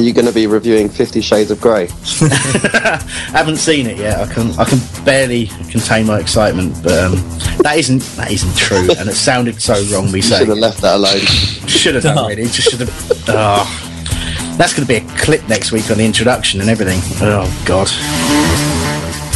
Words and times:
Are 0.00 0.02
you 0.02 0.14
going 0.14 0.26
to 0.26 0.32
be 0.32 0.46
reviewing 0.46 0.88
Fifty 0.88 1.20
Shades 1.20 1.50
of 1.50 1.60
Grey? 1.60 1.86
haven't 3.36 3.58
seen 3.58 3.86
it 3.86 3.98
yet. 3.98 4.18
I 4.18 4.32
can 4.32 4.50
I 4.52 4.64
can 4.64 4.78
barely 5.04 5.48
contain 5.68 6.06
my 6.06 6.18
excitement, 6.18 6.82
but 6.82 6.92
um, 6.92 7.12
that 7.58 7.74
isn't 7.76 8.00
that 8.16 8.32
isn't 8.32 8.56
true, 8.56 8.88
and 8.98 9.10
it 9.10 9.14
sounded 9.14 9.60
so 9.60 9.74
wrong. 9.92 10.06
Me 10.06 10.20
You 10.20 10.22
should 10.22 10.48
have 10.48 10.56
left 10.56 10.80
that 10.80 10.94
alone. 10.94 11.18
should 11.68 11.96
have 11.96 12.04
done 12.04 12.28
really. 12.28 12.44
Just 12.44 12.70
should 12.70 12.80
have. 12.80 13.24
Oh. 13.28 14.54
That's 14.56 14.72
going 14.72 14.86
to 14.86 14.88
be 14.88 15.06
a 15.06 15.18
clip 15.18 15.46
next 15.50 15.70
week 15.70 15.90
on 15.90 15.98
the 15.98 16.06
introduction 16.06 16.62
and 16.62 16.70
everything. 16.70 17.00
Oh 17.20 17.62
God. 17.66 17.86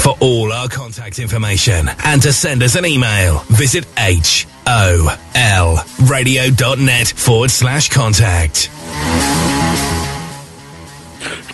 For 0.01 0.17
all 0.21 0.51
our 0.51 0.69
contact 0.69 1.19
information 1.19 1.91
and 2.05 2.23
to 2.23 2.33
send 2.33 2.62
us 2.62 2.75
an 2.75 2.87
email, 2.87 3.41
visit 3.51 3.87
h 3.99 4.47
o 4.67 5.15
l 5.34 5.84
radio.net 6.09 7.09
forward 7.09 7.51
slash 7.51 7.91
contact. 7.91 8.71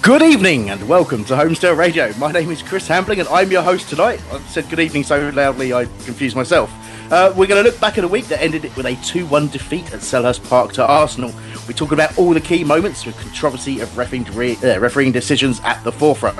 Good 0.03 0.23
evening 0.23 0.71
and 0.71 0.89
welcome 0.89 1.25
to 1.27 1.35
Holmesdale 1.35 1.77
Radio. 1.77 2.13
My 2.19 2.33
name 2.33 2.51
is 2.51 2.61
Chris 2.61 2.89
Hambling 2.89 3.21
and 3.21 3.29
I'm 3.29 3.51
your 3.53 3.63
host 3.63 3.89
tonight. 3.89 4.21
I 4.33 4.41
said 4.49 4.69
good 4.69 4.81
evening 4.81 5.05
so 5.05 5.31
loudly 5.31 5.73
I 5.73 5.85
confused 5.85 6.35
myself. 6.35 6.73
Uh, 7.13 7.33
we're 7.37 7.47
going 7.47 7.63
to 7.63 7.71
look 7.71 7.79
back 7.81 7.97
at 7.97 8.03
a 8.03 8.09
week 8.09 8.27
that 8.27 8.41
ended 8.43 8.65
with 8.77 8.87
a 8.87 8.97
2 9.05 9.27
1 9.27 9.49
defeat 9.49 9.93
at 9.93 10.01
Selhurst 10.01 10.49
Park 10.49 10.73
to 10.73 10.85
Arsenal. 10.85 11.33
We 11.69 11.75
talk 11.75 11.93
about 11.93 12.19
all 12.19 12.35
the 12.35 12.41
key 12.41 12.65
moments 12.65 13.07
with 13.07 13.17
controversy 13.19 13.79
of 13.79 13.97
refereeing, 13.97 14.27
uh, 14.65 14.81
refereeing 14.81 15.13
decisions 15.13 15.61
at 15.61 15.83
the 15.85 15.93
forefront. 15.93 16.39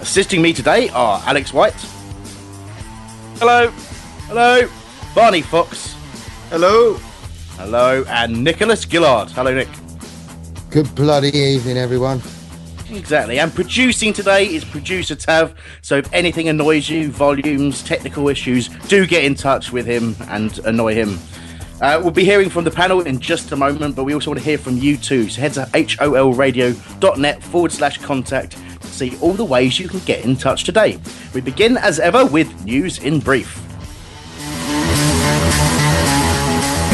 Assisting 0.00 0.40
me 0.40 0.52
today 0.52 0.88
are 0.90 1.20
Alex 1.26 1.52
White. 1.52 1.74
Hello. 3.38 3.70
Hello. 4.28 4.68
Barney 5.14 5.42
Fox. 5.42 5.94
Hello. 6.50 6.94
Hello. 7.56 8.04
And 8.06 8.44
Nicholas 8.44 8.88
Gillard. 8.88 9.30
Hello, 9.30 9.52
Nick. 9.52 9.68
Good 10.70 10.94
bloody 10.94 11.36
evening, 11.36 11.76
everyone. 11.76 12.22
Exactly. 12.92 13.38
And 13.38 13.54
producing 13.54 14.12
today 14.12 14.46
is 14.46 14.64
producer 14.64 15.14
Tav. 15.14 15.54
So 15.80 15.96
if 15.96 16.12
anything 16.12 16.48
annoys 16.48 16.90
you, 16.90 17.10
volumes, 17.10 17.82
technical 17.82 18.28
issues, 18.28 18.68
do 18.88 19.06
get 19.06 19.24
in 19.24 19.34
touch 19.34 19.72
with 19.72 19.86
him 19.86 20.14
and 20.28 20.58
annoy 20.66 20.94
him. 20.94 21.18
Uh, 21.80 21.98
we'll 22.00 22.12
be 22.12 22.24
hearing 22.24 22.48
from 22.48 22.64
the 22.64 22.70
panel 22.70 23.00
in 23.00 23.18
just 23.18 23.50
a 23.50 23.56
moment, 23.56 23.96
but 23.96 24.04
we 24.04 24.14
also 24.14 24.30
want 24.30 24.38
to 24.38 24.44
hear 24.44 24.58
from 24.58 24.76
you 24.76 24.96
too. 24.96 25.28
So 25.28 25.40
head 25.40 25.54
to 25.54 25.60
holradio.net 25.62 27.42
forward 27.42 27.72
slash 27.72 27.98
contact 27.98 28.52
to 28.80 28.86
see 28.86 29.16
all 29.20 29.32
the 29.32 29.44
ways 29.44 29.80
you 29.80 29.88
can 29.88 30.00
get 30.00 30.24
in 30.24 30.36
touch 30.36 30.64
today. 30.64 30.98
We 31.34 31.40
begin 31.40 31.76
as 31.78 31.98
ever 31.98 32.26
with 32.26 32.64
news 32.64 32.98
in 32.98 33.18
brief. 33.18 33.71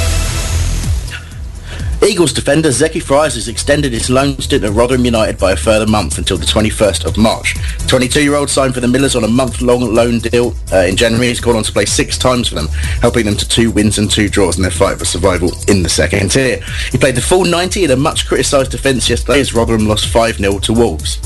Eagles 2.02 2.32
defender 2.32 2.70
Zeki 2.70 3.02
Fryers 3.02 3.34
has 3.34 3.48
extended 3.48 3.92
his 3.92 4.08
loan 4.08 4.38
stint 4.38 4.64
at 4.64 4.72
Rotherham 4.72 5.04
United 5.04 5.38
by 5.38 5.52
a 5.52 5.56
further 5.56 5.86
month 5.86 6.16
until 6.16 6.38
the 6.38 6.46
21st 6.46 7.04
of 7.04 7.18
March. 7.18 7.54
22-year-old 7.88 8.48
signed 8.48 8.72
for 8.72 8.80
the 8.80 8.88
Millers 8.88 9.16
on 9.16 9.24
a 9.24 9.28
month-long 9.28 9.94
loan 9.94 10.18
deal 10.18 10.54
uh, 10.72 10.78
in 10.78 10.96
January. 10.96 11.28
He's 11.28 11.40
gone 11.40 11.56
on 11.56 11.62
to 11.62 11.72
play 11.72 11.84
six 11.84 12.16
times 12.16 12.48
for 12.48 12.54
them, 12.54 12.68
helping 13.02 13.26
them 13.26 13.36
to 13.36 13.46
two 13.46 13.70
wins 13.70 13.98
and 13.98 14.10
two 14.10 14.30
draws 14.30 14.56
in 14.56 14.62
their 14.62 14.70
fight 14.70 14.98
for 14.98 15.04
survival 15.04 15.50
in 15.68 15.82
the 15.82 15.90
second 15.90 16.30
tier. 16.30 16.60
He 16.90 16.96
played 16.96 17.16
the 17.16 17.20
full 17.20 17.44
90 17.44 17.84
in 17.84 17.90
a 17.90 17.96
much 17.96 18.26
criticised 18.26 18.70
defence 18.70 19.10
yesterday 19.10 19.40
as 19.40 19.52
Rotherham 19.52 19.86
lost 19.86 20.06
5-0 20.06 20.62
to 20.62 20.72
Wolves. 20.72 21.18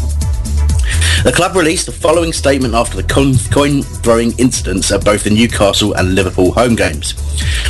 The 1.25 1.33
club 1.35 1.57
released 1.57 1.87
the 1.87 1.93
following 1.93 2.33
statement 2.33 2.75
after 2.75 3.01
the 3.01 3.43
coin, 3.51 3.83
throwing 3.83 4.39
incidents 4.39 4.93
at 4.93 5.05
both 5.05 5.25
the 5.25 5.31
Newcastle 5.31 5.95
and 5.95 6.15
Liverpool 6.15 6.53
home 6.53 6.75
games. 6.77 7.15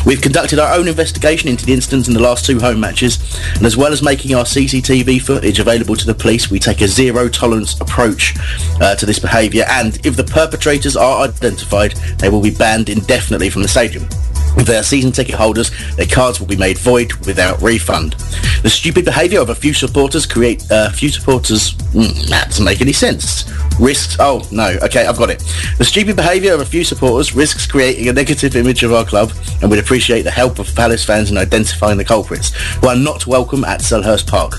We've 0.05 0.21
conducted 0.21 0.59
our 0.59 0.77
own 0.77 0.89
investigation 0.89 1.49
into 1.49 1.65
the 1.65 1.73
incidents 1.73 2.09
in 2.09 2.15
the 2.15 2.21
last 2.21 2.45
two 2.45 2.59
home 2.59 2.81
matches, 2.81 3.19
and 3.55 3.65
as 3.65 3.77
well 3.77 3.93
as 3.93 4.03
making 4.03 4.35
our 4.35 4.45
CCTV 4.45 5.23
footage 5.23 5.61
available 5.61 5.97
to 5.97 6.07
the 6.07 6.15
police, 6.15 6.51
we 6.51 6.59
take 6.59 6.81
a 6.81 6.89
zero 6.89 7.29
tolerance 7.29 7.81
approach 7.81 8.35
uh, 8.81 8.97
to 8.97 9.07
this 9.07 9.19
behaviour, 9.19 9.65
and 9.69 10.05
if 10.05 10.17
the 10.17 10.25
perpetrators 10.25 10.97
are 10.97 11.25
identified, 11.25 11.93
they 12.19 12.29
will 12.29 12.43
be 12.43 12.55
banned 12.55 12.89
indefinitely 12.89 13.51
from 13.51 13.63
the 13.63 13.69
stadium. 13.69 14.09
Are 14.57 14.83
season 14.83 15.13
ticket 15.13 15.35
holders, 15.35 15.71
their 15.97 16.07
cards 16.07 16.41
will 16.41 16.47
be 16.47 16.57
made 16.57 16.79
void 16.79 17.13
without 17.27 17.61
refund. 17.61 18.15
The 18.63 18.71
stupid 18.71 19.05
behaviour 19.05 19.41
of 19.41 19.51
a 19.51 19.55
few 19.55 19.75
supporters 19.75 20.25
create 20.25 20.65
uh, 20.71 20.91
few 20.91 21.11
supporters. 21.11 21.75
Mm, 21.93 22.29
that 22.29 22.47
doesn't 22.47 22.65
make 22.65 22.81
any 22.81 22.93
sense. 22.93 23.45
Risks. 23.79 24.17
Oh 24.19 24.43
no. 24.51 24.79
Okay, 24.83 25.07
I've 25.07 25.19
got 25.19 25.29
it. 25.29 25.41
The 25.77 25.85
stupid 25.85 26.17
behaviour 26.17 26.55
of 26.55 26.61
a 26.61 26.65
few 26.65 26.83
supporters 26.83 27.35
risks 27.35 27.67
creating 27.67 28.09
a 28.09 28.13
negative 28.13 28.57
image 28.57 28.83
of 28.83 28.93
our 28.93 29.05
club, 29.05 29.33
and 29.61 29.71
we'd 29.71 29.81
appreciate 29.81 30.23
the 30.23 30.31
help 30.31 30.59
of 30.59 30.75
Palace 30.75 31.05
fans 31.05 31.31
in 31.31 31.37
identifying 31.37 31.99
the 31.99 32.05
culprits, 32.05 32.55
who 32.77 32.89
are 32.89 32.97
not 32.97 33.27
welcome 33.27 33.65
at 33.65 33.81
Selhurst 33.81 34.27
Park. 34.27 34.55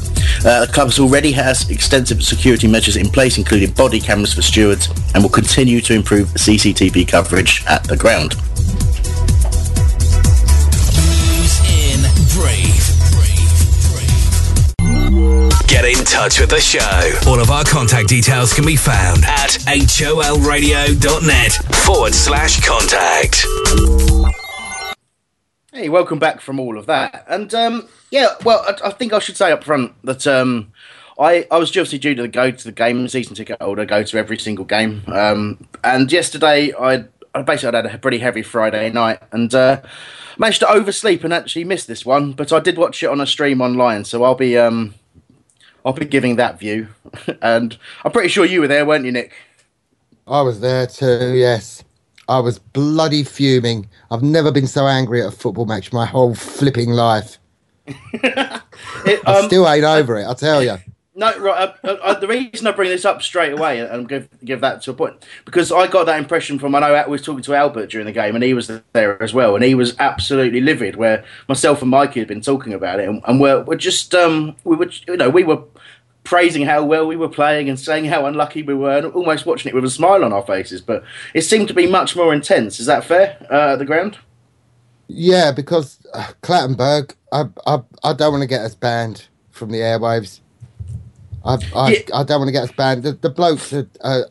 Uh, 0.45 0.65
the 0.65 0.71
club 0.71 0.91
already 0.99 1.31
has 1.31 1.69
extensive 1.71 2.23
security 2.23 2.67
measures 2.67 2.95
in 2.95 3.09
place, 3.09 3.37
including 3.37 3.71
body 3.71 3.99
cameras 3.99 4.33
for 4.33 4.43
stewards, 4.43 4.87
and 5.13 5.23
will 5.23 5.31
continue 5.31 5.81
to 5.81 5.93
improve 5.93 6.27
CCTV 6.29 7.07
coverage 7.07 7.63
at 7.65 7.83
the 7.85 7.97
ground. 7.97 8.35
Touch 16.15 16.39
with 16.39 16.49
the 16.49 16.61
show. 16.61 17.29
All 17.29 17.41
of 17.41 17.51
our 17.51 17.65
contact 17.65 18.07
details 18.07 18.53
can 18.53 18.65
be 18.65 18.77
found 18.77 19.25
at 19.25 19.49
holradio.net 19.67 21.51
forward 21.83 22.13
slash 22.13 22.65
contact. 22.65 23.45
Hey, 25.73 25.89
welcome 25.89 26.17
back 26.17 26.39
from 26.39 26.57
all 26.57 26.77
of 26.77 26.85
that. 26.85 27.25
And 27.27 27.53
um, 27.53 27.89
yeah, 28.11 28.27
well, 28.45 28.63
I, 28.65 28.87
I 28.87 28.91
think 28.91 29.11
I 29.11 29.19
should 29.19 29.35
say 29.35 29.51
up 29.51 29.65
front 29.65 29.91
that 30.05 30.25
um, 30.25 30.71
I, 31.19 31.47
I 31.51 31.57
was 31.57 31.69
obviously 31.71 31.99
due 31.99 32.15
to 32.15 32.29
go 32.29 32.49
to 32.49 32.63
the 32.63 32.71
game, 32.71 33.05
season 33.09 33.35
ticket 33.35 33.61
holder, 33.61 33.83
go 33.83 34.01
to 34.01 34.17
every 34.17 34.37
single 34.37 34.63
game. 34.63 35.03
Um, 35.07 35.67
and 35.83 36.09
yesterday, 36.09 36.71
I 36.79 37.03
I 37.33 37.41
basically 37.41 37.75
had 37.75 37.93
a 37.93 37.97
pretty 37.97 38.19
heavy 38.19 38.41
Friday 38.41 38.89
night 38.89 39.19
and 39.33 39.53
uh, 39.53 39.81
managed 40.37 40.61
to 40.61 40.71
oversleep 40.71 41.25
and 41.25 41.33
actually 41.33 41.65
miss 41.65 41.85
this 41.85 42.05
one. 42.05 42.31
But 42.31 42.53
I 42.53 42.61
did 42.61 42.77
watch 42.77 43.03
it 43.03 43.09
on 43.09 43.19
a 43.19 43.27
stream 43.27 43.59
online, 43.59 44.05
so 44.05 44.23
I'll 44.23 44.35
be 44.35 44.57
um, 44.57 44.93
I'll 45.85 45.93
be 45.93 46.05
giving 46.05 46.35
that 46.37 46.59
view. 46.59 46.87
and 47.41 47.77
I'm 48.03 48.11
pretty 48.11 48.29
sure 48.29 48.43
you 48.43 48.61
were 48.61 48.67
there, 48.67 48.85
weren't 48.85 49.05
you, 49.05 49.11
Nick? 49.11 49.31
I 50.27 50.41
was 50.41 50.59
there 50.59 50.87
too. 50.87 51.35
Yes, 51.35 51.83
I 52.27 52.39
was 52.39 52.57
bloody 52.57 53.23
fuming. 53.23 53.87
I've 54.09 54.23
never 54.23 54.51
been 54.51 54.67
so 54.67 54.87
angry 54.87 55.21
at 55.21 55.27
a 55.27 55.31
football 55.31 55.65
match 55.65 55.93
my 55.93 56.05
whole 56.05 56.33
flipping 56.35 56.89
life. 56.89 57.37
It, 59.05 59.21
I 59.25 59.39
um, 59.39 59.45
still 59.45 59.69
ain't 59.69 59.83
over 59.83 60.17
it. 60.17 60.27
I 60.27 60.33
tell 60.33 60.63
you. 60.63 60.77
No, 61.17 61.37
right. 61.39 61.73
Uh, 61.81 61.87
uh, 61.87 62.19
the 62.19 62.27
reason 62.27 62.67
I 62.67 62.71
bring 62.71 62.89
this 62.89 63.05
up 63.05 63.21
straight 63.21 63.53
away 63.53 63.79
and 63.79 64.07
give 64.07 64.27
give 64.43 64.59
that 64.61 64.81
to 64.81 64.91
a 64.91 64.93
point 64.93 65.23
because 65.45 65.71
I 65.71 65.87
got 65.87 66.07
that 66.07 66.19
impression 66.19 66.59
from 66.59 66.75
I 66.75 66.81
know 66.81 66.93
I 66.93 67.07
was 67.07 67.21
talking 67.21 67.41
to 67.43 67.55
Albert 67.55 67.89
during 67.89 68.05
the 68.05 68.11
game 68.11 68.35
and 68.35 68.43
he 68.43 68.53
was 68.53 68.69
there 68.91 69.23
as 69.23 69.33
well 69.33 69.55
and 69.55 69.63
he 69.63 69.75
was 69.75 69.95
absolutely 69.97 70.59
livid. 70.59 70.97
Where 70.97 71.23
myself 71.47 71.81
and 71.81 71.89
Mikey 71.89 72.19
had 72.19 72.27
been 72.27 72.41
talking 72.41 72.73
about 72.73 72.99
it 72.99 73.07
and, 73.07 73.21
and 73.25 73.39
we're 73.39 73.61
we're 73.61 73.77
just 73.77 74.13
um 74.13 74.57
we 74.65 74.75
were 74.75 74.89
you 75.07 75.15
know 75.15 75.29
we 75.29 75.45
were 75.45 75.63
praising 76.25 76.65
how 76.65 76.83
well 76.83 77.07
we 77.07 77.15
were 77.15 77.29
playing 77.29 77.69
and 77.69 77.79
saying 77.79 78.05
how 78.05 78.25
unlucky 78.25 78.63
we 78.63 78.73
were 78.73 78.97
and 78.97 79.07
almost 79.13 79.45
watching 79.45 79.69
it 79.69 79.75
with 79.75 79.85
a 79.85 79.89
smile 79.89 80.25
on 80.25 80.33
our 80.33 80.45
faces. 80.45 80.81
But 80.81 81.03
it 81.33 81.43
seemed 81.43 81.69
to 81.69 81.73
be 81.73 81.87
much 81.87 82.15
more 82.15 82.33
intense. 82.33 82.79
Is 82.79 82.87
that 82.87 83.05
fair? 83.05 83.37
Uh, 83.49 83.73
at 83.73 83.79
the 83.79 83.85
ground. 83.85 84.17
Yeah, 85.07 85.51
because 85.51 85.99
uh, 86.13 86.31
Clattenburg, 86.41 87.13
I, 87.31 87.45
I, 87.67 87.79
I 88.03 88.13
don't 88.13 88.33
want 88.33 88.41
to 88.41 88.47
get 88.47 88.61
us 88.61 88.75
banned 88.75 89.27
from 89.51 89.69
the 89.71 89.79
airwaves. 89.79 90.41
I, 91.45 91.57
I, 91.75 91.89
Yeah. 91.91 91.99
I 92.13 92.23
don't 92.23 92.39
want 92.39 92.47
to 92.49 92.53
get 92.53 92.63
us 92.63 92.71
banned. 92.71 93.03
The, 93.03 93.13
the 93.13 93.29
bloke's 93.29 93.71
a, 93.71 93.87
uh, 94.01 94.23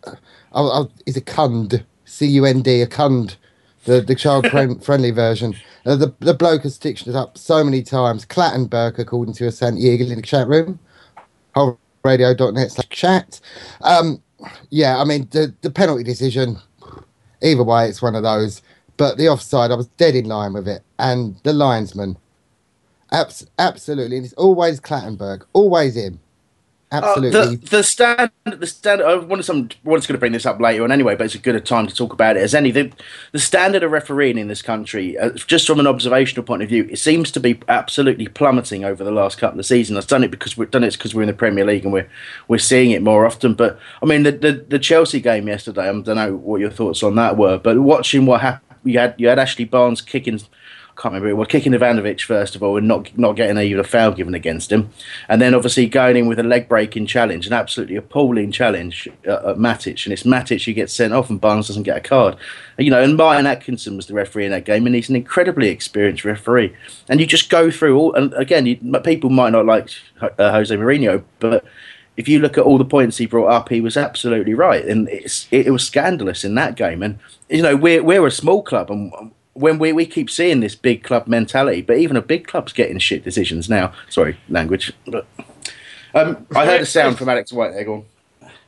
I, 0.52 0.60
I, 0.60 0.84
he's 1.06 1.16
a 1.16 1.20
cund, 1.20 1.84
C 2.04 2.26
U 2.26 2.44
N 2.44 2.60
D, 2.62 2.82
a 2.82 2.88
cund, 2.88 3.36
the 3.84 4.00
the 4.00 4.16
child 4.16 4.48
friendly 4.82 5.12
version. 5.12 5.54
Uh, 5.86 5.94
the 5.94 6.12
the 6.18 6.34
bloke 6.34 6.62
has 6.62 6.74
stitched 6.74 7.06
it 7.06 7.14
up 7.14 7.38
so 7.38 7.62
many 7.62 7.82
times. 7.82 8.26
Clattenburg, 8.26 8.98
according 8.98 9.34
to 9.34 9.46
a 9.46 9.52
Santi 9.52 9.82
Eagle 9.82 10.10
in 10.10 10.16
the 10.16 10.22
chat 10.22 10.48
room, 10.48 10.80
holradio.net 12.04 12.70
slash 12.70 12.88
chat. 12.90 13.40
Um, 13.80 14.22
yeah, 14.70 14.98
I 14.98 15.04
mean 15.04 15.28
the 15.30 15.54
the 15.62 15.70
penalty 15.70 16.04
decision. 16.04 16.58
Either 17.42 17.64
way, 17.64 17.88
it's 17.88 18.02
one 18.02 18.14
of 18.14 18.22
those. 18.22 18.62
But 18.96 19.18
the 19.18 19.28
offside, 19.28 19.70
I 19.70 19.74
was 19.74 19.88
dead 19.88 20.14
in 20.14 20.26
line 20.26 20.52
with 20.52 20.68
it, 20.68 20.82
and 20.98 21.36
the 21.42 21.52
linesman, 21.52 22.16
abs- 23.10 23.46
absolutely, 23.58 24.16
and 24.16 24.24
it's 24.24 24.34
always 24.34 24.80
Clattenburg, 24.80 25.42
always 25.52 25.96
him, 25.96 26.20
absolutely. 27.02 27.40
Uh, 27.40 27.44
the, 27.46 27.56
the 27.56 27.82
stand, 27.82 28.30
the 28.44 28.66
stand. 28.66 29.02
I 29.02 29.16
wanted 29.16 29.44
some. 29.44 29.68
Wanted 29.82 30.06
to 30.06 30.18
bring 30.18 30.32
this 30.32 30.46
up 30.46 30.60
later 30.60 30.84
on 30.84 30.92
anyway, 30.92 31.16
but 31.16 31.24
it's 31.24 31.34
a 31.34 31.38
good 31.38 31.54
a 31.54 31.60
time 31.60 31.86
to 31.86 31.94
talk 31.94 32.12
about 32.12 32.36
it 32.36 32.42
as 32.42 32.54
any. 32.54 32.70
The, 32.70 32.92
the 33.32 33.38
standard 33.38 33.82
of 33.82 33.90
refereeing 33.90 34.38
in 34.38 34.48
this 34.48 34.62
country, 34.62 35.18
uh, 35.18 35.30
just 35.30 35.66
from 35.66 35.80
an 35.80 35.86
observational 35.86 36.44
point 36.44 36.62
of 36.62 36.68
view, 36.68 36.88
it 36.90 36.98
seems 36.98 37.30
to 37.32 37.40
be 37.40 37.60
absolutely 37.68 38.28
plummeting 38.28 38.84
over 38.84 39.02
the 39.04 39.10
last 39.10 39.38
couple 39.38 39.58
of 39.60 39.66
seasons. 39.66 39.98
I've 39.98 40.06
done 40.06 40.24
it 40.24 40.30
because 40.30 40.56
we've 40.56 40.70
done 40.70 40.84
it 40.84 40.92
because 40.92 41.14
we're 41.14 41.22
in 41.22 41.28
the 41.28 41.34
Premier 41.34 41.64
League 41.64 41.84
and 41.84 41.92
we're 41.92 42.08
we're 42.48 42.58
seeing 42.58 42.90
it 42.90 43.02
more 43.02 43.26
often. 43.26 43.54
But 43.54 43.78
I 44.02 44.06
mean, 44.06 44.22
the 44.22 44.32
the, 44.32 44.52
the 44.68 44.78
Chelsea 44.78 45.20
game 45.20 45.48
yesterday. 45.48 45.88
I 45.88 45.92
don't 45.92 46.06
know 46.06 46.36
what 46.36 46.60
your 46.60 46.70
thoughts 46.70 47.02
on 47.02 47.14
that 47.16 47.36
were, 47.36 47.58
but 47.58 47.78
watching 47.80 48.26
what 48.26 48.40
happened, 48.40 48.78
you 48.84 48.98
had 48.98 49.14
you 49.18 49.28
had 49.28 49.38
Ashley 49.38 49.64
Barnes 49.64 50.00
kicking. 50.00 50.40
Can't 50.96 51.12
remember. 51.12 51.34
Well, 51.34 51.46
kicking 51.46 51.72
Ivanovic 51.72 52.22
first 52.22 52.54
of 52.54 52.62
all, 52.62 52.76
and 52.76 52.86
not 52.86 53.16
not 53.18 53.34
getting 53.34 53.58
even 53.58 53.80
a 53.80 53.84
foul 53.84 54.12
given 54.12 54.34
against 54.34 54.70
him, 54.70 54.90
and 55.28 55.42
then 55.42 55.52
obviously 55.52 55.86
going 55.86 56.16
in 56.16 56.28
with 56.28 56.38
a 56.38 56.44
leg 56.44 56.68
breaking 56.68 57.06
challenge, 57.06 57.48
an 57.48 57.52
absolutely 57.52 57.96
appalling 57.96 58.52
challenge 58.52 59.08
uh, 59.26 59.50
at 59.50 59.56
Matic, 59.56 60.06
and 60.06 60.12
it's 60.12 60.22
Matic 60.22 60.64
who 60.64 60.72
gets 60.72 60.92
sent 60.92 61.12
off, 61.12 61.30
and 61.30 61.40
Barnes 61.40 61.66
doesn't 61.66 61.82
get 61.82 61.96
a 61.96 62.00
card. 62.00 62.36
You 62.78 62.90
know, 62.90 63.02
and 63.02 63.16
Martin 63.16 63.46
Atkinson 63.46 63.96
was 63.96 64.06
the 64.06 64.14
referee 64.14 64.44
in 64.44 64.52
that 64.52 64.64
game, 64.64 64.86
and 64.86 64.94
he's 64.94 65.08
an 65.08 65.16
incredibly 65.16 65.68
experienced 65.68 66.24
referee. 66.24 66.74
And 67.08 67.18
you 67.20 67.26
just 67.26 67.50
go 67.50 67.72
through 67.72 67.98
all, 67.98 68.14
and 68.14 68.32
again, 68.34 68.66
you, 68.66 68.76
people 69.02 69.30
might 69.30 69.50
not 69.50 69.66
like 69.66 69.90
uh, 70.20 70.52
Jose 70.52 70.74
Mourinho, 70.74 71.24
but 71.40 71.64
if 72.16 72.28
you 72.28 72.38
look 72.38 72.56
at 72.56 72.64
all 72.64 72.78
the 72.78 72.84
points 72.84 73.16
he 73.16 73.26
brought 73.26 73.48
up, 73.50 73.68
he 73.68 73.80
was 73.80 73.96
absolutely 73.96 74.54
right, 74.54 74.84
and 74.84 75.08
it's 75.08 75.48
it, 75.50 75.66
it 75.66 75.70
was 75.70 75.84
scandalous 75.84 76.44
in 76.44 76.54
that 76.54 76.76
game. 76.76 77.02
And 77.02 77.18
you 77.48 77.62
know, 77.62 77.74
we're 77.74 78.02
we're 78.02 78.26
a 78.26 78.30
small 78.30 78.62
club, 78.62 78.90
and 78.90 79.32
when 79.54 79.78
we, 79.78 79.92
we 79.92 80.04
keep 80.06 80.28
seeing 80.28 80.60
this 80.60 80.74
big 80.74 81.02
club 81.02 81.26
mentality, 81.26 81.80
but 81.80 81.96
even 81.96 82.16
a 82.16 82.22
big 82.22 82.46
club's 82.46 82.72
getting 82.72 82.98
shit 82.98 83.24
decisions 83.24 83.68
now. 83.68 83.92
Sorry, 84.10 84.36
language. 84.48 84.92
But 85.06 85.26
um, 86.14 86.46
I 86.54 86.66
heard 86.66 86.82
a 86.82 86.86
sound 86.86 87.18
from 87.18 87.28
Alex 87.28 87.52
White 87.52 87.72
there. 87.72 87.84
Go 87.84 87.94
on. 87.94 88.04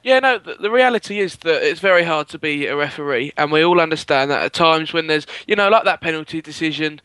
Yeah, 0.02 0.20
no, 0.20 0.38
the, 0.38 0.54
the 0.54 0.70
reality 0.70 1.18
is 1.18 1.34
that 1.38 1.68
it's 1.68 1.80
very 1.80 2.04
hard 2.04 2.28
to 2.28 2.38
be 2.38 2.66
a 2.66 2.76
referee, 2.76 3.32
and 3.36 3.50
we 3.50 3.64
all 3.64 3.80
understand 3.80 4.30
that 4.30 4.40
at 4.40 4.52
times 4.52 4.92
when 4.92 5.08
there's, 5.08 5.26
you 5.48 5.56
know, 5.56 5.68
like 5.68 5.82
that 5.82 6.00
penalty 6.00 6.40
decision, 6.40 7.00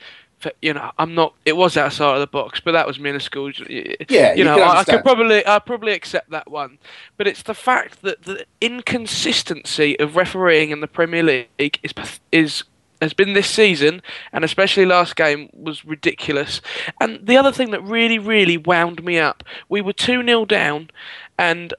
f- 0.45 0.53
you 0.61 0.71
know, 0.71 0.91
I'm 0.99 1.15
not. 1.15 1.33
It 1.43 1.57
was 1.57 1.77
outside 1.77 2.13
of 2.13 2.19
the 2.19 2.27
box, 2.27 2.59
but 2.59 2.73
that 2.73 2.85
was 2.85 2.99
minuscule. 2.99 3.51
Yeah, 3.67 4.33
you 4.33 4.39
you 4.39 4.43
know, 4.43 4.59
I, 4.59 4.81
I 4.81 4.83
could 4.83 5.01
probably, 5.01 5.43
I 5.47 5.57
probably 5.57 5.93
accept 5.93 6.29
that 6.29 6.51
one. 6.51 6.77
But 7.17 7.25
it's 7.25 7.41
the 7.41 7.55
fact 7.55 8.03
that 8.03 8.21
the 8.21 8.45
inconsistency 8.61 9.99
of 9.99 10.15
refereeing 10.15 10.69
in 10.69 10.81
the 10.81 10.87
Premier 10.87 11.23
League 11.23 11.79
is 11.81 11.93
is 12.31 12.63
has 13.01 13.13
been 13.13 13.33
this 13.33 13.49
season, 13.49 14.01
and 14.31 14.45
especially 14.45 14.85
last 14.85 15.15
game, 15.15 15.49
was 15.53 15.83
ridiculous. 15.83 16.61
And 16.99 17.25
the 17.25 17.37
other 17.37 17.51
thing 17.51 17.71
that 17.71 17.83
really, 17.83 18.19
really 18.19 18.57
wound 18.57 19.03
me 19.03 19.19
up, 19.19 19.43
we 19.67 19.81
were 19.81 19.93
2 19.93 20.23
0 20.23 20.45
down, 20.45 20.89
and 21.37 21.73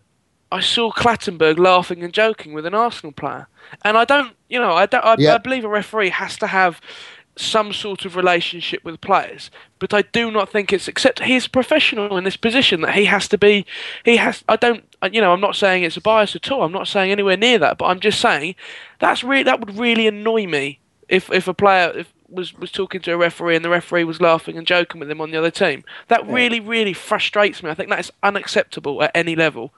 I 0.50 0.60
saw 0.60 0.92
Clattenburg 0.92 1.58
laughing 1.58 2.02
and 2.02 2.12
joking 2.12 2.52
with 2.52 2.66
an 2.66 2.74
Arsenal 2.74 3.12
player. 3.12 3.46
And 3.84 3.96
I 3.96 4.04
don't, 4.04 4.34
you 4.50 4.58
know, 4.58 4.72
I, 4.72 4.84
don't, 4.86 5.04
I, 5.04 5.16
Yeah. 5.18 5.34
I 5.34 5.38
believe 5.38 5.64
a 5.64 5.68
referee 5.68 6.10
has 6.10 6.36
to 6.38 6.48
have 6.48 6.80
some 7.36 7.72
sort 7.72 8.04
of 8.04 8.14
relationship 8.14 8.84
with 8.84 9.00
players, 9.00 9.50
but 9.78 9.94
I 9.94 10.02
do 10.02 10.30
not 10.30 10.50
think 10.50 10.70
it's 10.70 10.88
except 10.88 11.22
he's 11.22 11.48
professional 11.48 12.18
in 12.18 12.24
this 12.24 12.36
position 12.36 12.82
that 12.82 12.94
he 12.94 13.06
has 13.06 13.26
to 13.28 13.38
be. 13.38 13.64
He 14.04 14.18
has. 14.18 14.44
I 14.48 14.56
don't. 14.56 14.84
You 15.10 15.22
know, 15.22 15.32
I'm 15.32 15.40
not 15.40 15.56
saying 15.56 15.84
it's 15.84 15.96
a 15.96 16.02
bias 16.02 16.36
at 16.36 16.50
all. 16.50 16.62
I'm 16.62 16.72
not 16.72 16.86
saying 16.86 17.10
anywhere 17.10 17.38
near 17.38 17.58
that. 17.58 17.78
But 17.78 17.86
I'm 17.86 18.00
just 18.00 18.20
saying 18.20 18.54
that's 18.98 19.24
really 19.24 19.44
that 19.44 19.60
would 19.60 19.78
really 19.78 20.06
annoy 20.06 20.46
me 20.46 20.78
if 21.08 21.30
if 21.32 21.48
a 21.48 21.54
player 21.54 21.92
if, 21.94 22.12
was 22.28 22.54
was 22.54 22.70
talking 22.72 23.00
to 23.02 23.12
a 23.12 23.16
referee 23.16 23.56
and 23.56 23.64
the 23.64 23.68
referee 23.68 24.04
was 24.04 24.20
laughing 24.20 24.56
and 24.56 24.66
joking 24.66 24.98
with 25.00 25.10
him 25.10 25.20
on 25.20 25.30
the 25.30 25.36
other 25.38 25.50
team. 25.50 25.84
That 26.08 26.26
really 26.26 26.60
really 26.60 26.92
frustrates 26.94 27.62
me. 27.62 27.70
I 27.70 27.74
think 27.74 27.90
that 27.90 28.00
is 28.00 28.12
unacceptable 28.22 29.02
at 29.02 29.10
any 29.14 29.36
level. 29.36 29.72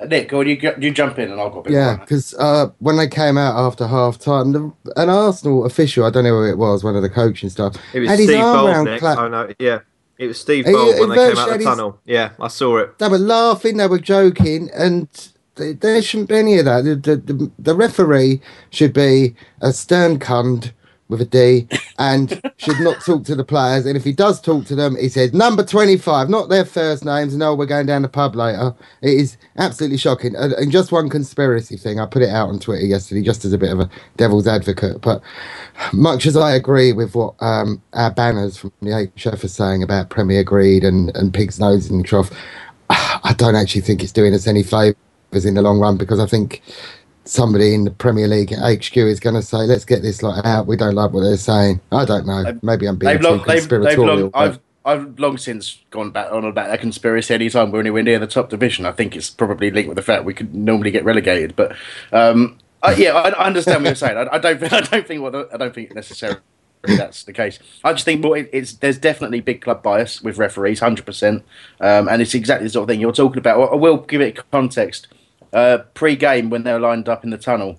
Uh, 0.00 0.06
Nick, 0.06 0.32
or 0.32 0.38
on, 0.38 0.48
you 0.48 0.56
you 0.78 0.90
jump 0.90 1.18
in, 1.18 1.30
and 1.30 1.40
I'll 1.40 1.50
go. 1.50 1.60
a 1.60 1.62
bit 1.64 1.72
Yeah, 1.72 1.96
because 1.96 2.34
uh, 2.38 2.70
when 2.78 2.96
they 2.96 3.08
came 3.08 3.36
out 3.36 3.56
after 3.58 3.86
half 3.86 4.18
time, 4.18 4.52
the, 4.52 4.72
an 4.96 5.10
Arsenal 5.10 5.66
official, 5.66 6.04
I 6.06 6.10
don't 6.10 6.24
know 6.24 6.30
who 6.30 6.48
it 6.48 6.56
was, 6.56 6.82
one 6.82 6.96
of 6.96 7.02
the 7.02 7.10
coaching 7.10 7.50
staff, 7.50 7.76
It 7.92 8.00
was 8.00 8.08
had 8.08 8.18
his 8.18 8.28
Steve 8.28 8.40
arm 8.42 8.66
around 8.66 8.86
Bolsnick. 8.86 8.98
Clat- 9.00 9.18
Oh 9.18 9.28
no, 9.28 9.52
yeah, 9.58 9.80
it 10.18 10.28
was 10.28 10.40
Steve 10.40 10.64
He- 10.64 10.72
Bold 10.72 10.94
he 10.94 11.00
when 11.00 11.10
they 11.10 11.16
came 11.16 11.36
out 11.36 11.48
had 11.48 11.50
the 11.50 11.56
his- 11.58 11.64
tunnel. 11.66 11.98
Yeah, 12.06 12.30
I 12.40 12.48
saw 12.48 12.78
it. 12.78 12.98
They 12.98 13.08
were 13.08 13.18
laughing, 13.18 13.76
they 13.76 13.86
were 13.86 13.98
joking, 13.98 14.70
and 14.72 15.08
th- 15.56 15.80
there 15.80 16.02
shouldn't 16.02 16.28
be 16.28 16.36
any 16.36 16.58
of 16.58 16.64
that. 16.64 16.84
The, 16.84 17.16
the, 17.16 17.50
the, 17.58 17.74
referee 17.74 18.40
should 18.70 18.92
be 18.92 19.34
a 19.60 19.72
stern 19.72 20.18
cunt 20.18 20.72
with 21.12 21.20
a 21.20 21.26
D 21.26 21.68
and 21.98 22.40
should 22.56 22.80
not 22.80 23.00
talk 23.04 23.24
to 23.24 23.34
the 23.36 23.44
players. 23.44 23.86
And 23.86 23.96
if 23.96 24.02
he 24.02 24.12
does 24.12 24.40
talk 24.40 24.64
to 24.66 24.74
them, 24.74 24.96
he 24.96 25.08
says 25.08 25.32
number 25.32 25.62
25, 25.62 26.28
not 26.28 26.48
their 26.48 26.64
first 26.64 27.04
names. 27.04 27.36
No, 27.36 27.54
we're 27.54 27.66
going 27.66 27.86
down 27.86 28.02
the 28.02 28.08
pub 28.08 28.34
later. 28.34 28.74
It 29.02 29.14
is 29.14 29.36
absolutely 29.58 29.98
shocking. 29.98 30.34
And, 30.34 30.54
and 30.54 30.72
just 30.72 30.90
one 30.90 31.10
conspiracy 31.10 31.76
thing, 31.76 32.00
I 32.00 32.06
put 32.06 32.22
it 32.22 32.30
out 32.30 32.48
on 32.48 32.58
Twitter 32.58 32.86
yesterday 32.86 33.22
just 33.22 33.44
as 33.44 33.52
a 33.52 33.58
bit 33.58 33.72
of 33.72 33.80
a 33.80 33.90
devil's 34.16 34.48
advocate. 34.48 35.02
But 35.02 35.22
much 35.92 36.26
as 36.26 36.36
I 36.36 36.54
agree 36.54 36.92
with 36.92 37.14
what 37.14 37.34
um, 37.40 37.82
our 37.92 38.10
banners 38.10 38.56
from 38.56 38.72
the 38.80 39.10
HF 39.16 39.44
are 39.44 39.48
saying 39.48 39.82
about 39.82 40.08
Premier 40.08 40.42
Greed 40.42 40.82
and, 40.82 41.14
and 41.14 41.32
Pig's 41.32 41.60
Nose 41.60 41.90
in 41.90 41.98
the 41.98 42.04
Trough, 42.04 42.30
I 42.90 43.34
don't 43.36 43.54
actually 43.54 43.82
think 43.82 44.02
it's 44.02 44.12
doing 44.12 44.34
us 44.34 44.46
any 44.46 44.62
favours 44.62 44.96
in 45.34 45.54
the 45.54 45.62
long 45.62 45.78
run 45.78 45.96
because 45.96 46.20
I 46.20 46.26
think 46.26 46.62
somebody 47.24 47.74
in 47.74 47.84
the 47.84 47.90
Premier 47.90 48.28
League 48.28 48.52
at 48.52 48.58
HQ 48.58 48.96
is 48.96 49.20
going 49.20 49.34
to 49.34 49.42
say, 49.42 49.58
let's 49.58 49.84
get 49.84 50.02
this 50.02 50.22
lot 50.22 50.44
out. 50.44 50.66
We 50.66 50.76
don't 50.76 50.94
like 50.94 51.12
what 51.12 51.22
they're 51.22 51.36
saying. 51.36 51.80
I 51.90 52.04
don't 52.04 52.26
know. 52.26 52.58
Maybe 52.62 52.86
I'm 52.86 52.96
being 52.96 53.12
They've 53.12 53.22
long, 53.22 53.38
they've, 53.38 53.46
they've 53.46 53.56
conspiratorial. 53.56 54.16
long, 54.16 54.30
I've, 54.34 54.60
I've 54.84 55.18
long 55.18 55.38
since 55.38 55.78
gone 55.90 56.10
back 56.10 56.32
on 56.32 56.44
about 56.44 56.68
that 56.68 56.80
conspiracy 56.80 57.34
anytime 57.34 57.70
we're 57.70 57.80
anywhere 57.80 58.02
near 58.02 58.18
the 58.18 58.26
top 58.26 58.50
division. 58.50 58.84
I 58.84 58.92
think 58.92 59.14
it's 59.16 59.30
probably 59.30 59.70
linked 59.70 59.88
with 59.88 59.96
the 59.96 60.02
fact 60.02 60.24
we 60.24 60.34
could 60.34 60.54
normally 60.54 60.90
get 60.90 61.04
relegated. 61.04 61.54
But 61.54 61.76
um, 62.12 62.58
I, 62.82 62.94
yeah, 62.94 63.12
I, 63.12 63.30
I 63.30 63.46
understand 63.46 63.82
what 63.82 63.90
you're 63.90 63.94
saying. 63.94 64.16
I, 64.16 64.34
I 64.34 64.38
don't, 64.38 64.62
I 64.72 64.80
don't 64.80 65.06
think 65.06 65.22
what 65.22 65.32
the, 65.32 65.48
I 65.52 65.56
don't 65.56 65.74
think 65.74 65.94
necessarily 65.94 66.40
that's 66.82 67.22
the 67.24 67.32
case. 67.32 67.58
I 67.84 67.92
just 67.92 68.04
think 68.04 68.22
more 68.22 68.36
it, 68.36 68.50
it's 68.52 68.74
there's 68.74 68.98
definitely 68.98 69.40
big 69.40 69.62
club 69.62 69.82
bias 69.82 70.20
with 70.20 70.38
referees, 70.38 70.80
hundred 70.80 71.06
percent, 71.06 71.44
um, 71.80 72.08
and 72.08 72.20
it's 72.20 72.34
exactly 72.34 72.66
the 72.66 72.72
sort 72.72 72.82
of 72.84 72.88
thing 72.88 73.00
you're 73.00 73.12
talking 73.12 73.38
about. 73.38 73.72
I 73.72 73.76
will 73.76 73.98
give 73.98 74.20
it 74.20 74.50
context. 74.50 75.08
Uh, 75.52 75.78
pre-game 75.94 76.48
when 76.50 76.62
they 76.62 76.72
were 76.72 76.80
lined 76.80 77.08
up 77.08 77.24
in 77.24 77.30
the 77.30 77.38
tunnel, 77.38 77.78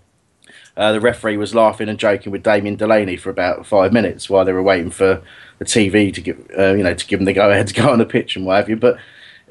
uh, 0.75 0.91
the 0.91 0.99
referee 0.99 1.37
was 1.37 1.53
laughing 1.53 1.89
and 1.89 1.99
joking 1.99 2.31
with 2.31 2.43
Damien 2.43 2.75
Delaney 2.75 3.15
for 3.15 3.29
about 3.29 3.65
five 3.65 3.93
minutes 3.93 4.29
while 4.29 4.45
they 4.45 4.53
were 4.53 4.63
waiting 4.63 4.89
for 4.89 5.21
the 5.59 5.65
TV 5.65 6.13
to 6.13 6.21
give, 6.21 6.49
uh, 6.57 6.73
you 6.73 6.83
know, 6.83 6.93
to 6.93 7.05
give 7.05 7.19
them 7.19 7.25
the 7.25 7.33
go 7.33 7.49
ahead 7.49 7.67
to 7.67 7.73
go 7.73 7.89
on 7.89 7.99
the 7.99 8.05
pitch 8.05 8.35
and 8.35 8.45
what 8.45 8.57
have 8.57 8.69
you. 8.69 8.75
But 8.75 8.97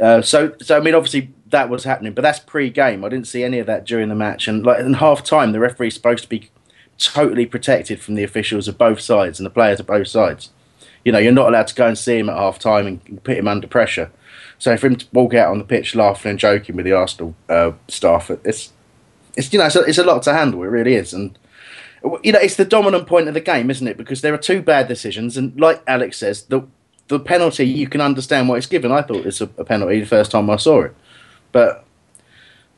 uh, 0.01 0.23
so, 0.23 0.55
so 0.61 0.77
I 0.77 0.81
mean, 0.81 0.95
obviously 0.95 1.31
that 1.49 1.69
was 1.69 1.85
happening, 1.85 2.13
but 2.13 2.23
that's 2.23 2.41
pre-game. 2.41 3.05
I 3.05 3.09
didn't 3.09 3.29
see 3.29 3.45
any 3.45 3.59
of 3.59 3.67
that 3.67 3.85
during 3.85 4.09
the 4.09 4.15
match, 4.15 4.49
and 4.49 4.65
like 4.65 4.81
in 4.81 4.95
half 4.95 5.23
time, 5.23 5.53
the 5.53 5.61
referee's 5.61 5.95
supposed 5.95 6.25
to 6.25 6.29
be 6.29 6.51
totally 6.99 7.47
protected 7.47 8.01
from 8.01 8.15
the 8.15 8.25
officials 8.25 8.69
of 8.69 8.79
both 8.79 9.01
sides 9.01 9.39
and 9.39 9.47
the 9.47 9.51
players 9.51 9.81
of 9.81 9.87
both 9.87 10.09
sides. 10.09 10.51
You 11.05 11.13
know, 11.13 11.19
you're 11.19 11.33
not 11.33 11.49
allowed 11.49 11.67
to 11.69 11.75
go 11.75 11.87
and 11.87 11.99
see 11.99 12.19
him 12.19 12.29
at 12.29 12.37
half 12.37 12.59
time 12.59 12.87
and 12.87 13.25
put 13.25 13.37
him 13.37 13.49
under 13.49 13.67
pressure. 13.67 14.11
So 14.63 14.77
for 14.77 14.87
him 14.87 14.95
to 14.95 15.07
walk 15.13 15.35
out 15.35 15.51
on 15.51 15.59
the 15.59 15.65
pitch 15.65 15.97
laughing 15.97 16.31
and 16.31 16.39
joking 16.39 16.77
with 16.77 16.85
the 16.85 16.93
Arsenal 16.93 17.35
uh, 17.49 17.73
staff, 17.89 18.31
it's 18.45 18.73
it's 19.37 19.53
you 19.53 19.59
know 19.59 19.67
it's 19.67 19.75
a, 19.75 19.81
it's 19.81 19.99
a 19.99 20.05
lot 20.05 20.23
to 20.23 20.33
handle. 20.33 20.63
It 20.63 20.69
really 20.69 20.95
is, 20.95 21.13
and 21.13 21.37
you 22.23 22.31
know 22.31 22.39
it's 22.39 22.55
the 22.55 22.65
dominant 22.65 23.09
point 23.09 23.27
of 23.27 23.35
the 23.35 23.41
game, 23.41 23.73
isn't 23.73 23.89
it? 23.89 23.97
Because 23.97 24.21
there 24.21 24.33
are 24.33 24.39
two 24.39 24.63
bad 24.63 24.87
decisions, 24.87 25.37
and 25.37 25.61
like 25.61 25.83
Alex 25.89 26.19
says, 26.19 26.45
the 26.45 26.63
the 27.09 27.19
penalty 27.19 27.65
you 27.65 27.89
can 27.89 28.01
understand 28.01 28.49
what 28.49 28.57
it's 28.57 28.69
given. 28.69 28.93
I 28.93 29.03
thought 29.03 29.27
it's 29.27 29.41
a, 29.41 29.51
a 29.59 29.65
penalty 29.65 29.99
the 29.99 30.07
first 30.07 30.31
time 30.31 30.49
I 30.49 30.55
saw 30.55 30.83
it, 30.83 30.95
but 31.51 31.85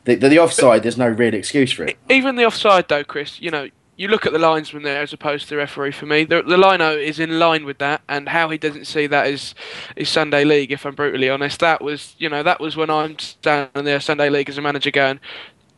the, 0.04 0.14
the, 0.14 0.30
the 0.30 0.38
offside, 0.38 0.84
there's 0.84 0.96
no 0.96 1.08
real 1.08 1.34
excuse 1.34 1.70
for 1.70 1.84
it. 1.84 1.98
Even 2.08 2.36
the 2.36 2.46
offside, 2.46 2.88
though, 2.88 3.04
Chris, 3.04 3.42
you 3.42 3.50
know, 3.50 3.68
you 3.96 4.08
look 4.08 4.26
at 4.26 4.32
the 4.32 4.38
linesman 4.38 4.82
there 4.82 5.02
as 5.02 5.12
opposed 5.12 5.44
to 5.44 5.50
the 5.50 5.56
referee 5.56 5.92
for 5.92 6.06
me. 6.06 6.24
The, 6.24 6.42
the 6.42 6.56
lino 6.56 6.96
is 6.96 7.20
in 7.20 7.38
line 7.38 7.64
with 7.64 7.78
that, 7.78 8.02
and 8.08 8.28
how 8.28 8.50
he 8.50 8.58
doesn't 8.58 8.86
see 8.86 9.06
that 9.06 9.26
is 9.26 9.54
is 9.96 10.08
Sunday 10.08 10.44
League. 10.44 10.72
If 10.72 10.84
I'm 10.84 10.94
brutally 10.94 11.28
honest, 11.28 11.60
that 11.60 11.82
was 11.82 12.14
you 12.18 12.28
know 12.28 12.42
that 12.42 12.60
was 12.60 12.76
when 12.76 12.90
I'm 12.90 13.18
standing 13.18 13.84
there 13.84 14.00
Sunday 14.00 14.30
League 14.30 14.48
as 14.48 14.58
a 14.58 14.62
manager 14.62 14.90
going, 14.90 15.20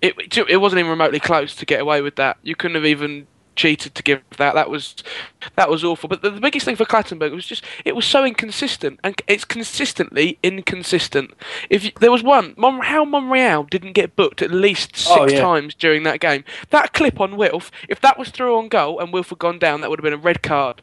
it 0.00 0.14
it 0.48 0.58
wasn't 0.58 0.80
even 0.80 0.90
remotely 0.90 1.20
close 1.20 1.54
to 1.56 1.66
get 1.66 1.80
away 1.80 2.00
with 2.00 2.16
that. 2.16 2.38
You 2.42 2.56
couldn't 2.56 2.76
have 2.76 2.86
even 2.86 3.26
cheated 3.56 3.94
to 3.94 4.02
give 4.02 4.22
that. 4.36 4.54
That 4.54 4.70
was 4.70 4.94
that 5.56 5.68
was 5.68 5.82
awful. 5.82 6.08
But 6.08 6.22
the, 6.22 6.30
the 6.30 6.40
biggest 6.40 6.64
thing 6.64 6.76
for 6.76 6.84
Clattenburg 6.84 7.32
was 7.34 7.46
just 7.46 7.64
it 7.84 7.96
was 7.96 8.04
so 8.04 8.24
inconsistent, 8.24 9.00
and 9.02 9.20
it's 9.26 9.44
consistently 9.44 10.38
inconsistent. 10.42 11.32
If 11.70 11.84
you, 11.84 11.92
there 12.00 12.12
was 12.12 12.22
one, 12.22 12.54
Mon, 12.56 12.80
how 12.82 13.04
Monreal 13.04 13.64
didn't 13.64 13.92
get 13.92 14.14
booked 14.16 14.42
at 14.42 14.50
least 14.50 14.92
oh, 14.94 14.98
six 14.98 15.32
Oh, 15.32 15.34
yeah. 15.34 15.40
times 15.40 15.74
during 15.74 16.02
that 16.04 16.20
game. 16.20 16.44
That 16.70 16.92
clip 16.92 17.20
on 17.20 17.36
Wilf, 17.36 17.70
if 17.88 18.00
that 18.02 18.18
was 18.18 18.28
through 18.28 18.56
on 18.56 18.68
goal 18.68 19.00
and 19.00 19.12
Wilf 19.12 19.30
had 19.30 19.38
gone 19.38 19.58
down, 19.58 19.80
that 19.80 19.90
would 19.90 19.98
have 19.98 20.04
been 20.04 20.12
a 20.12 20.18
red 20.18 20.42
card. 20.42 20.82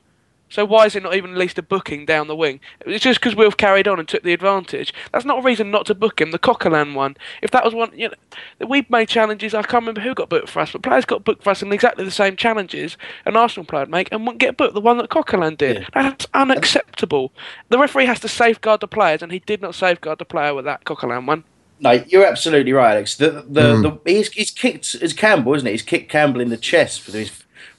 So 0.54 0.66
why 0.66 0.86
is 0.86 0.96
it 0.96 1.02
not 1.02 1.16
even 1.16 1.32
at 1.32 1.38
least 1.38 1.58
a 1.58 1.64
booking 1.64 2.06
down 2.06 2.28
the 2.28 2.36
wing? 2.36 2.60
It's 2.86 3.04
just 3.04 3.20
because 3.20 3.36
Wilf 3.36 3.58
carried 3.58 3.88
on 3.88 3.98
and 3.98 4.08
took 4.08 4.22
the 4.22 4.34
advantage. 4.34 4.94
That's 5.12 5.26
not 5.26 5.40
a 5.40 5.42
reason 5.42 5.72
not 5.72 5.88
to 5.88 5.96
book 5.96 6.22
him. 6.22 6.30
The 6.30 6.38
Coquelin 6.38 6.94
one, 6.94 7.18
if 7.42 7.50
that 7.50 7.66
was 7.66 7.74
one, 7.74 7.90
you 7.98 8.10
know, 8.10 8.68
we've 8.68 8.88
made 8.88 9.10
challenges. 9.10 9.56
I 9.56 9.64
can't 9.64 9.82
remember 9.82 10.02
who 10.02 10.14
got 10.14 10.30
booked 10.30 10.50
for 10.50 10.60
us, 10.60 10.72
but 10.72 10.84
players 10.84 11.06
got 11.06 11.24
booked 11.24 11.44
for 11.44 11.50
us 11.50 11.64
in 11.64 11.74
exactly 11.74 12.06
the 12.06 12.12
same 12.12 12.36
challenges 12.36 12.98
an 13.26 13.36
Arsenal 13.36 13.66
player 13.66 13.82
would 13.82 13.90
make 13.90 14.10
and 14.12 14.22
wouldn't 14.28 14.40
get 14.42 14.56
booked. 14.56 14.76
The 14.76 14.82
one 14.82 15.00
that 15.00 15.10
Coquelin 15.10 15.58
did. 15.58 15.88
That's 15.92 16.28
unacceptable. 16.36 17.32
The 17.70 17.80
referee 17.80 18.06
has 18.06 18.20
to 18.20 18.28
safeguard 18.28 18.82
the 18.82 18.88
players, 18.88 19.24
and 19.24 19.32
he 19.32 19.40
did 19.40 19.60
not 19.60 19.74
safeguard 19.74 20.20
the 20.20 20.26
player 20.26 20.54
with 20.54 20.66
that 20.66 20.84
Coquelin 20.86 21.26
one. 21.26 21.46
No, 21.80 21.94
you're 22.08 22.28
absolutely 22.28 22.74
right, 22.74 22.92
Alex. 22.92 23.16
The 23.16 23.44
the, 23.50 23.74
Mm. 23.74 23.82
the 24.06 24.12
he's, 24.12 24.32
he's 24.32 24.52
kicked 24.52 24.96
it's 25.02 25.14
Campbell, 25.14 25.56
isn't 25.56 25.68
it? 25.68 25.72
He's 25.72 25.82
kicked 25.82 26.12
Campbell 26.12 26.42
in 26.42 26.50
the 26.50 26.58
chest 26.58 27.02
for 27.02 27.12
his 27.12 27.32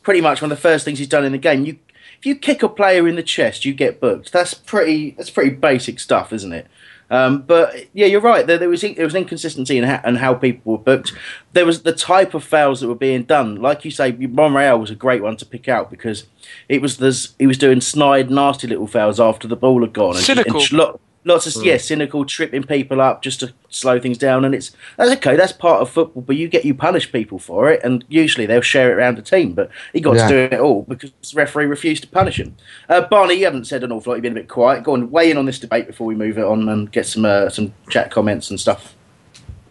pretty 0.03 0.21
much 0.21 0.43
one 0.43 0.51
of 0.51 0.59
the 0.59 0.61
first 0.61 0.85
things 0.85 0.99
he's 0.99 1.07
done 1.09 1.25
in 1.25 1.31
the 1.31 1.39
game. 1.39 1.65
You 1.65 1.79
if 2.25 2.29
you 2.29 2.35
kick 2.35 2.63
a 2.63 2.71
player 2.71 3.07
in 3.07 3.17
the 3.17 3.23
chest, 3.23 3.67
you 3.67 3.75
get 3.75 4.01
booked. 4.01 4.33
That's 4.33 4.55
pretty 4.55 5.11
that's 5.11 5.29
pretty 5.29 5.51
basic 5.51 6.01
stuff, 6.01 6.33
isn't 6.33 6.55
it? 6.55 6.67
Um, 7.11 7.43
but 7.43 7.87
yeah, 7.93 8.07
you're 8.07 8.23
right. 8.23 8.47
There, 8.47 8.57
there 8.57 8.71
was 8.71 8.81
there 8.81 9.05
was 9.05 9.15
an 9.15 9.25
inconsistency 9.25 9.77
in 9.77 9.85
how, 9.85 10.01
in 10.07 10.17
how 10.17 10.33
people 10.33 10.73
were 10.73 10.79
booked. 10.79 11.13
There 11.53 11.67
was 11.67 11.83
the 11.83 11.93
type 11.93 12.33
of 12.33 12.43
fouls 12.43 12.81
that 12.81 12.89
were 12.89 12.95
being 12.95 13.25
done. 13.25 13.57
Like 13.57 13.85
you 13.85 13.91
say, 13.91 14.13
Monreal 14.13 14.81
was 14.81 14.91
a 14.91 14.95
great 14.95 15.23
one 15.23 15.37
to 15.37 15.45
pick 15.45 15.69
out 15.69 15.91
because 15.91 16.25
it 16.67 16.81
was 16.81 16.97
this, 16.97 17.35
he 17.39 17.47
was 17.47 17.59
doing 17.59 17.83
snide, 17.83 18.31
nasty 18.31 18.69
little 18.69 18.87
fouls 18.87 19.21
after 19.21 19.47
the 19.47 19.55
ball 19.55 19.83
had 19.83 19.93
gone. 19.93 20.17
And, 20.17 20.25
Cynical. 20.25 20.61
and 20.61 20.99
lots 21.25 21.47
of 21.47 21.65
yeah, 21.65 21.77
cynical, 21.79 22.25
tripping 22.25 22.63
people 22.63 23.01
up 23.01 23.23
just 23.23 23.41
to 23.41 23.53
slow 23.71 23.99
things 23.99 24.19
down. 24.19 24.45
And 24.45 24.55
it's 24.55 24.71
that's 24.97 25.11
okay. 25.13 25.37
That's 25.37 25.53
part 25.53 25.81
of 25.83 25.91
football. 25.91 26.23
But 26.23 26.37
you 26.37 26.49
get 26.49 26.65
you 26.65 26.75
punish 26.75 27.11
people 27.11 27.39
for 27.39 27.71
it, 27.71 27.83
and 27.83 28.05
usually 28.09 28.47
they'll 28.47 28.61
share 28.61 28.91
it 28.91 28.95
around 28.95 29.17
the 29.17 29.23
team. 29.23 29.53
But 29.53 29.71
he 29.93 30.01
got 30.01 30.17
Yeah. 30.17 30.29
to 30.29 30.49
do 30.49 30.57
it 30.57 30.61
all 30.61 30.83
because 30.83 31.11
the 31.11 31.37
referee 31.37 31.67
refused 31.67 32.03
to 32.03 32.09
punish 32.09 32.39
him. 32.39 32.57
Uh, 32.89 33.03
Barney, 33.03 33.35
you 33.35 33.45
haven't 33.45 33.67
said 33.67 33.83
an 33.85 33.93
awful 33.93 34.11
lot. 34.13 34.17
You've 34.17 34.23
been 34.23 34.33
a 34.33 34.37
bit 34.37 34.49
quiet. 34.49 34.85
Go 34.85 34.93
on, 34.93 35.11
weigh 35.11 35.31
in 35.31 35.37
on 35.37 35.47
this 35.47 35.59
debate 35.59 35.87
before 35.87 36.07
we 36.07 36.15
move 36.15 36.39
it 36.39 36.45
on 36.45 36.69
and 36.69 36.91
get 36.93 37.07
some 37.07 37.25
uh, 37.25 37.49
some 37.49 37.73
chat 37.89 38.11
comments 38.11 38.51
and 38.51 38.61
stuff. 38.61 38.95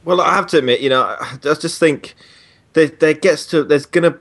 Well, 0.05 0.19
I 0.19 0.33
have 0.35 0.47
to 0.47 0.57
admit, 0.57 0.81
you 0.81 0.89
know, 0.89 1.01
I 1.19 1.37
just 1.41 1.79
think 1.79 2.15
there, 2.73 2.87
there 2.87 3.13
gets 3.13 3.45
to 3.47 3.63
there's 3.63 3.85
going 3.85 4.11
to 4.11 4.19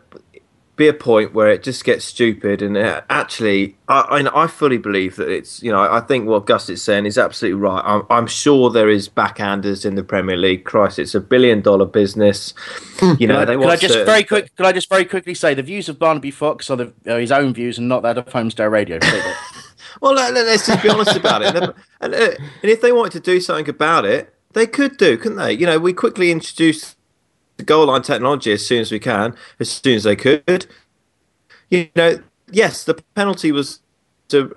be 0.77 0.89
a 0.89 0.95
point 0.95 1.35
where 1.35 1.51
it 1.51 1.63
just 1.63 1.85
gets 1.85 2.05
stupid, 2.05 2.63
and 2.63 2.77
uh, 2.77 3.03
actually, 3.11 3.77
I, 3.89 4.01
I 4.01 4.45
I 4.45 4.47
fully 4.47 4.79
believe 4.79 5.17
that 5.17 5.29
it's 5.29 5.63
you 5.63 5.71
know 5.71 5.81
I 5.81 6.01
think 6.01 6.27
what 6.27 6.47
Gus 6.47 6.69
is 6.71 6.83
saying 6.83 7.05
is 7.07 7.19
absolutely 7.19 7.61
right. 7.61 7.83
I'm, 7.85 8.07
I'm 8.09 8.27
sure 8.27 8.71
there 8.71 8.89
is 8.89 9.09
backhanders 9.09 9.85
in 9.85 9.97
the 9.97 10.03
Premier 10.03 10.37
League. 10.37 10.65
Christ, 10.65 10.99
it's 10.99 11.15
a 11.15 11.21
billion 11.21 11.61
dollar 11.61 11.85
business. 11.85 12.55
You 13.19 13.27
know, 13.27 13.45
they 13.45 13.57
can 13.57 13.69
I 13.69 13.77
just 13.77 13.95
to- 13.95 14.05
very 14.05 14.25
quick? 14.25 14.55
Can 14.57 14.65
I 14.65 14.73
just 14.73 14.89
very 14.89 15.05
quickly 15.05 15.35
say 15.35 15.55
the 15.55 15.63
views 15.63 15.89
of 15.89 15.99
Barnaby 15.99 16.31
Fox 16.31 16.71
are, 16.71 16.77
the, 16.77 16.93
are 17.07 17.19
his 17.19 17.33
own 17.33 17.53
views 17.53 17.79
and 17.79 17.89
not 17.89 18.03
that 18.03 18.17
of 18.17 18.27
Holmesdale 18.27 18.71
Radio. 18.71 18.99
Well, 20.01 20.15
let, 20.15 20.35
us 20.35 20.67
just 20.67 20.83
be 20.83 20.89
honest 20.89 21.17
about 21.17 21.43
it. 21.43 21.55
And, 21.55 21.75
and, 22.01 22.15
uh, 22.15 22.31
and 22.63 22.71
if 22.71 22.81
they 22.81 22.93
wanted 22.93 23.13
to 23.13 23.21
do 23.21 23.41
something 23.41 23.69
about 23.69 24.05
it, 24.05 24.35
they 24.53 24.67
could 24.67 24.97
do, 24.97 25.17
couldn't 25.17 25.39
they? 25.39 25.53
You 25.53 25.67
know, 25.67 25.79
we 25.79 25.93
quickly 25.93 26.31
introduced 26.31 26.97
the 27.63 27.67
goal 27.67 27.87
line 27.87 28.03
technology 28.03 28.53
as 28.53 28.67
soon 28.67 28.81
as 28.81 28.91
we 28.91 28.99
can, 28.99 29.35
as 29.61 29.71
soon 29.71 29.95
as 29.95 30.03
they 30.03 30.17
could. 30.17 30.67
You 31.71 31.89
know, 31.95 32.21
yes, 32.51 32.85
the 32.85 32.95
penalty 33.15 33.53
was 33.53 33.81
to 34.29 34.57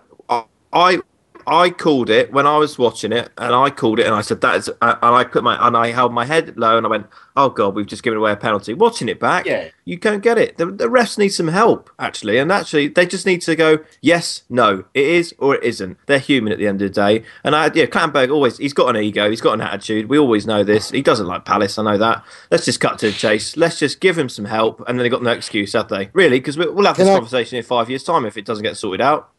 I. 0.73 0.99
I 1.47 1.69
called 1.69 2.09
it 2.09 2.31
when 2.31 2.47
I 2.47 2.57
was 2.57 2.77
watching 2.77 3.11
it, 3.11 3.29
and 3.37 3.53
I 3.53 3.69
called 3.69 3.99
it, 3.99 4.05
and 4.05 4.15
I 4.15 4.21
said 4.21 4.41
that 4.41 4.55
is, 4.55 4.67
and 4.69 4.97
I 5.01 5.23
put 5.23 5.43
my 5.43 5.55
and 5.67 5.75
I 5.77 5.91
held 5.91 6.13
my 6.13 6.25
head 6.25 6.57
low, 6.57 6.77
and 6.77 6.85
I 6.85 6.89
went, 6.89 7.07
"Oh 7.35 7.49
God, 7.49 7.75
we've 7.75 7.85
just 7.85 8.03
given 8.03 8.17
away 8.17 8.31
a 8.31 8.35
penalty." 8.35 8.73
Watching 8.73 9.09
it 9.09 9.19
back, 9.19 9.45
Yeah. 9.45 9.69
you 9.85 9.97
can't 9.97 10.21
get 10.23 10.37
it. 10.37 10.57
The, 10.57 10.65
the 10.67 10.85
refs 10.87 11.17
need 11.17 11.29
some 11.29 11.47
help, 11.49 11.89
actually, 11.99 12.37
and 12.37 12.51
actually, 12.51 12.87
they 12.87 13.05
just 13.05 13.25
need 13.25 13.41
to 13.43 13.55
go, 13.55 13.79
yes, 14.01 14.43
no, 14.49 14.85
it 14.93 15.05
is 15.05 15.33
or 15.37 15.55
it 15.55 15.63
isn't. 15.63 15.97
They're 16.07 16.19
human 16.19 16.51
at 16.53 16.59
the 16.59 16.67
end 16.67 16.81
of 16.81 16.93
the 16.93 16.93
day. 17.01 17.23
And 17.43 17.55
I, 17.55 17.65
yeah, 17.73 17.85
Clattenburg 17.85 18.31
always, 18.31 18.57
he's 18.57 18.73
got 18.73 18.95
an 18.95 19.01
ego, 19.01 19.29
he's 19.29 19.41
got 19.41 19.53
an 19.53 19.61
attitude. 19.61 20.09
We 20.09 20.17
always 20.17 20.45
know 20.47 20.63
this. 20.63 20.89
He 20.91 21.01
doesn't 21.01 21.27
like 21.27 21.45
Palace, 21.45 21.77
I 21.77 21.83
know 21.83 21.97
that. 21.97 22.23
Let's 22.51 22.65
just 22.65 22.79
cut 22.79 22.99
to 22.99 23.07
the 23.07 23.11
chase. 23.13 23.55
Let's 23.57 23.79
just 23.79 23.99
give 23.99 24.17
him 24.17 24.29
some 24.29 24.45
help, 24.45 24.79
and 24.87 24.97
then 24.97 25.03
they 25.03 25.09
got 25.09 25.21
no 25.23 25.31
excuse, 25.31 25.73
have 25.73 25.89
they? 25.89 26.09
Really? 26.13 26.39
Because 26.39 26.57
we'll 26.57 26.85
have 26.85 26.97
this 26.97 27.05
Can 27.05 27.13
I- 27.13 27.17
conversation 27.17 27.57
in 27.57 27.63
five 27.63 27.89
years' 27.89 28.03
time 28.03 28.25
if 28.25 28.37
it 28.37 28.45
doesn't 28.45 28.63
get 28.63 28.77
sorted 28.77 29.01
out. 29.01 29.29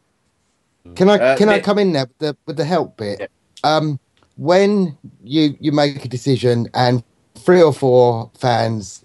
Can 0.95 1.09
I 1.09 1.17
Uh, 1.17 1.37
can 1.37 1.49
I 1.49 1.59
come 1.59 1.79
in 1.79 1.93
there 1.93 2.05
with 2.05 2.17
the 2.19 2.37
with 2.45 2.57
the 2.57 2.65
help 2.65 2.97
bit? 2.97 3.29
Um, 3.63 3.99
when 4.37 4.97
you 5.23 5.55
you 5.59 5.71
make 5.71 6.05
a 6.05 6.07
decision 6.07 6.67
and 6.73 7.03
three 7.35 7.61
or 7.61 7.73
four 7.73 8.31
fans 8.37 9.03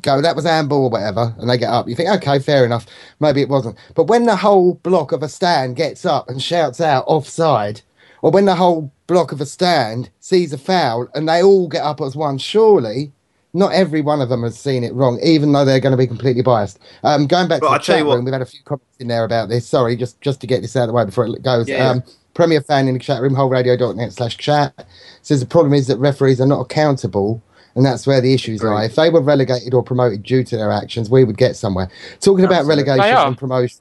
go, 0.00 0.20
that 0.22 0.36
was 0.36 0.44
handball 0.44 0.84
or 0.84 0.90
whatever, 0.90 1.34
and 1.38 1.50
they 1.50 1.58
get 1.58 1.70
up, 1.70 1.88
you 1.88 1.94
think, 1.94 2.08
okay, 2.08 2.38
fair 2.38 2.64
enough, 2.64 2.86
maybe 3.20 3.42
it 3.42 3.48
wasn't. 3.48 3.76
But 3.94 4.04
when 4.04 4.24
the 4.24 4.36
whole 4.36 4.74
block 4.74 5.12
of 5.12 5.22
a 5.22 5.28
stand 5.28 5.76
gets 5.76 6.04
up 6.06 6.28
and 6.28 6.42
shouts 6.42 6.80
out 6.80 7.04
offside, 7.06 7.82
or 8.22 8.30
when 8.30 8.46
the 8.46 8.54
whole 8.54 8.92
block 9.06 9.32
of 9.32 9.40
a 9.40 9.46
stand 9.46 10.10
sees 10.20 10.52
a 10.52 10.58
foul 10.58 11.08
and 11.14 11.28
they 11.28 11.42
all 11.42 11.68
get 11.68 11.82
up 11.82 12.00
as 12.00 12.16
one, 12.16 12.38
surely 12.38 13.12
not 13.54 13.72
every 13.72 14.00
one 14.00 14.20
of 14.20 14.28
them 14.28 14.42
has 14.42 14.58
seen 14.58 14.82
it 14.84 14.94
wrong, 14.94 15.18
even 15.22 15.52
though 15.52 15.64
they're 15.64 15.80
going 15.80 15.90
to 15.92 15.96
be 15.96 16.06
completely 16.06 16.42
biased. 16.42 16.78
Um, 17.04 17.26
going 17.26 17.48
back 17.48 17.60
Well, 17.60 17.70
to 17.70 17.74
I'll 17.74 17.78
the 17.80 17.84
chat 17.84 17.98
you 17.98 18.06
what- 18.06 18.16
room, 18.16 18.24
we've 18.24 18.32
had 18.32 18.42
a 18.42 18.46
few 18.46 18.60
comments 18.64 18.96
in 18.98 19.08
there 19.08 19.24
about 19.24 19.48
this. 19.48 19.66
Sorry, 19.66 19.96
just 19.96 20.20
just 20.20 20.40
to 20.40 20.46
get 20.46 20.62
this 20.62 20.74
out 20.76 20.82
of 20.84 20.88
the 20.88 20.92
way 20.94 21.04
before 21.04 21.26
it 21.26 21.42
goes. 21.42 21.68
Yeah, 21.68 21.76
yeah. 21.78 21.90
um, 21.90 22.02
Premier 22.34 22.62
fan 22.62 22.88
in 22.88 22.94
the 22.94 23.00
chat 23.00 23.20
room, 23.20 23.34
holradio.net 23.34 24.12
slash 24.14 24.38
chat, 24.38 24.86
says 25.20 25.40
the 25.40 25.46
problem 25.46 25.74
is 25.74 25.86
that 25.88 25.98
referees 25.98 26.40
are 26.40 26.46
not 26.46 26.60
accountable, 26.60 27.42
and 27.74 27.84
that's 27.84 28.06
where 28.06 28.22
the 28.22 28.32
issues 28.32 28.62
lie. 28.62 28.84
If 28.86 28.94
they 28.96 29.10
were 29.10 29.20
relegated 29.20 29.74
or 29.74 29.82
promoted 29.82 30.22
due 30.22 30.42
to 30.44 30.56
their 30.56 30.70
actions, 30.72 31.10
we 31.10 31.24
would 31.24 31.36
get 31.36 31.56
somewhere. 31.56 31.90
Talking 32.20 32.46
about 32.46 32.60
Absolutely. 32.60 32.84
relegation 32.84 33.10
They 33.10 33.12
are. 33.12 33.26
and 33.26 33.36
promotion. 33.36 33.80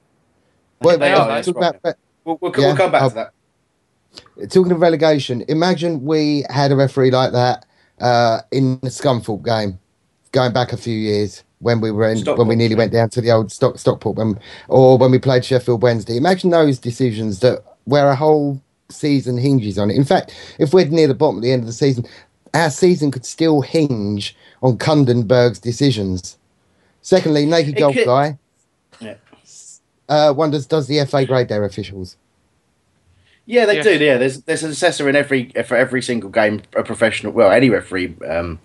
Well, 0.81 0.97
They 0.97 1.13
are, 1.13 1.27
that's 1.29 1.47
talking 1.47 1.61
right. 1.61 1.75
about- 1.75 1.95
We'll, 2.25 2.37
we'll, 2.41 2.51
Yeah, 2.57 2.67
we'll 2.67 2.75
come 2.75 2.91
back 2.91 3.01
I'll- 3.03 3.09
to 3.11 3.15
that. 3.15 4.51
talking 4.51 4.71
of 4.73 4.81
relegation, 4.81 5.45
imagine 5.47 6.03
we 6.03 6.43
had 6.49 6.71
a 6.71 6.75
referee 6.75 7.11
like 7.11 7.31
that 7.31 7.65
uh, 8.01 8.41
in 8.51 8.79
the 8.81 8.89
Scunthorpe 8.89 9.45
game, 9.45 9.79
going 10.31 10.53
back 10.53 10.73
a 10.73 10.77
few 10.77 10.97
years 10.97 11.43
when 11.59 11.79
we 11.79 11.91
were 11.91 12.09
in, 12.09 12.23
when 12.25 12.47
we 12.47 12.55
nearly 12.55 12.73
yeah. 12.73 12.79
went 12.79 12.91
down 12.91 13.09
to 13.11 13.21
the 13.21 13.31
old 13.31 13.51
Stock 13.51 13.77
Stockport, 13.77 14.17
when, 14.17 14.39
or 14.67 14.97
when 14.97 15.11
we 15.11 15.19
played 15.19 15.45
Sheffield 15.45 15.81
Wednesday. 15.83 16.17
Imagine 16.17 16.49
those 16.49 16.79
decisions 16.79 17.39
that 17.39 17.63
where 17.85 18.09
a 18.09 18.15
whole 18.15 18.61
season 18.89 19.37
hinges 19.37 19.77
on 19.77 19.89
it. 19.89 19.95
In 19.95 20.03
fact, 20.03 20.35
if 20.59 20.73
we're 20.73 20.85
near 20.85 21.07
the 21.07 21.13
bottom 21.13 21.37
at 21.37 21.43
the 21.43 21.51
end 21.51 21.61
of 21.61 21.67
the 21.67 21.73
season, 21.73 22.05
our 22.53 22.69
season 22.69 23.11
could 23.11 23.25
still 23.25 23.61
hinge 23.61 24.35
on 24.61 24.77
Kundenberg's 24.77 25.59
decisions. 25.59 26.37
Secondly, 27.01 27.45
naked 27.45 27.75
golf 27.77 27.95
could- 27.95 28.05
guy 28.05 28.37
Yeah. 28.99 29.15
uh, 30.09 30.33
wonders 30.35 30.65
does 30.65 30.87
the 30.87 30.99
FA 31.05 31.25
grade 31.25 31.47
their 31.47 31.63
officials? 31.63 32.17
Yeah, 33.51 33.65
they 33.65 33.75
Yes. 33.75 33.83
do. 33.83 33.97
Yeah, 33.97 34.17
there's 34.17 34.41
there's 34.43 34.63
an 34.63 34.71
assessor 34.71 35.09
in 35.09 35.15
every 35.15 35.51
for 35.65 35.75
every 35.75 36.01
single 36.01 36.29
game. 36.29 36.61
A 36.75 36.83
professional, 36.83 37.33
well, 37.33 37.51
any 37.51 37.69
referee 37.69 38.15
um, 38.29 38.59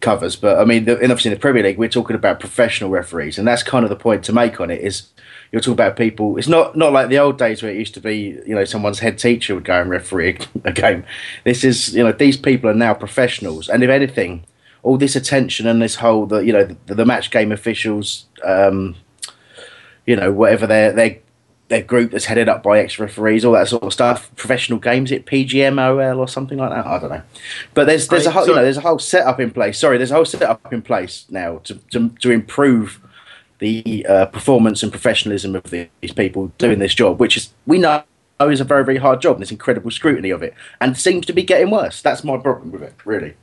covers. 0.00 0.36
But 0.36 0.58
I 0.58 0.64
mean, 0.64 0.84
the, 0.84 0.94
and 0.98 1.12
obviously 1.12 1.30
in 1.30 1.34
the 1.36 1.40
Premier 1.40 1.62
League, 1.62 1.78
we're 1.78 1.88
talking 1.88 2.16
about 2.16 2.40
professional 2.40 2.90
referees, 2.90 3.38
and 3.38 3.46
that's 3.46 3.62
kind 3.62 3.84
of 3.84 3.88
the 3.90 3.96
point 3.96 4.24
to 4.24 4.32
make 4.32 4.60
on 4.60 4.70
it. 4.70 4.80
Is 4.80 5.08
you're 5.52 5.60
talking 5.60 5.74
about 5.74 5.96
people. 5.96 6.36
It's 6.38 6.48
not 6.48 6.76
not 6.76 6.92
like 6.92 7.08
the 7.08 7.18
old 7.18 7.38
days 7.38 7.62
where 7.62 7.70
it 7.72 7.78
used 7.78 7.94
to 7.94 8.00
be. 8.00 8.38
You 8.46 8.54
know, 8.56 8.64
someone's 8.64 8.98
head 9.00 9.18
teacher 9.18 9.54
would 9.54 9.64
go 9.64 9.80
and 9.80 9.88
referee 9.90 10.38
a, 10.64 10.70
a 10.70 10.72
game. 10.72 11.04
This 11.44 11.62
is 11.64 11.94
you 11.94 12.02
know 12.02 12.12
these 12.12 12.36
people 12.36 12.68
are 12.70 12.74
now 12.74 12.94
professionals, 12.94 13.68
and 13.68 13.82
if 13.84 13.90
anything. 13.90 14.44
all 14.82 14.96
this 14.96 15.14
attention 15.14 15.66
and 15.66 15.80
this 15.82 15.96
whole 15.96 16.26
the 16.26 16.38
you 16.40 16.52
know 16.52 16.64
the, 16.64 16.94
the 16.94 17.04
match 17.04 17.30
game 17.30 17.52
officials, 17.52 18.26
um, 18.42 18.96
you 20.06 20.16
know 20.16 20.32
whatever 20.32 20.66
their 20.66 20.92
their 20.92 21.18
their 21.70 21.82
group 21.82 22.10
that's 22.10 22.26
headed 22.26 22.48
up 22.48 22.62
by 22.64 22.80
ex 22.80 22.98
referees, 22.98 23.44
all 23.44 23.52
that 23.52 23.68
sort 23.68 23.84
of 23.84 23.92
stuff. 23.92 24.30
Professional 24.36 24.78
games, 24.78 25.10
it 25.10 25.24
PGMOL 25.24 26.18
or 26.18 26.28
something 26.28 26.58
like 26.58 26.70
that. 26.70 26.84
I 26.84 26.98
don't 26.98 27.10
know, 27.10 27.22
but 27.72 27.86
there's 27.86 28.08
there's 28.08 28.26
a 28.26 28.32
whole 28.32 28.46
you 28.46 28.54
know 28.54 28.62
there's 28.62 28.76
a 28.76 28.82
whole 28.82 28.98
setup 28.98 29.40
in 29.40 29.50
place. 29.52 29.78
Sorry, 29.78 29.96
there's 29.96 30.10
a 30.10 30.14
whole 30.16 30.24
setup 30.24 30.70
in 30.72 30.82
place 30.82 31.24
now 31.30 31.58
to 31.58 31.76
to, 31.92 32.10
to 32.20 32.30
improve 32.30 33.00
the 33.60 34.04
uh, 34.06 34.26
performance 34.26 34.82
and 34.82 34.90
professionalism 34.90 35.54
of 35.54 35.62
these 35.70 36.12
people 36.14 36.48
doing 36.58 36.80
this 36.80 36.94
job, 36.94 37.20
which 37.20 37.36
is 37.36 37.50
we 37.66 37.78
know 37.78 38.02
is 38.40 38.60
a 38.60 38.64
very 38.64 38.84
very 38.84 38.98
hard 38.98 39.20
job. 39.22 39.36
And 39.36 39.42
there's 39.42 39.52
incredible 39.52 39.92
scrutiny 39.92 40.30
of 40.30 40.42
it, 40.42 40.54
and 40.80 40.98
seems 40.98 41.24
to 41.26 41.32
be 41.32 41.44
getting 41.44 41.70
worse. 41.70 42.02
That's 42.02 42.24
my 42.24 42.36
problem 42.36 42.72
with 42.72 42.82
it, 42.82 42.94
really. 43.04 43.34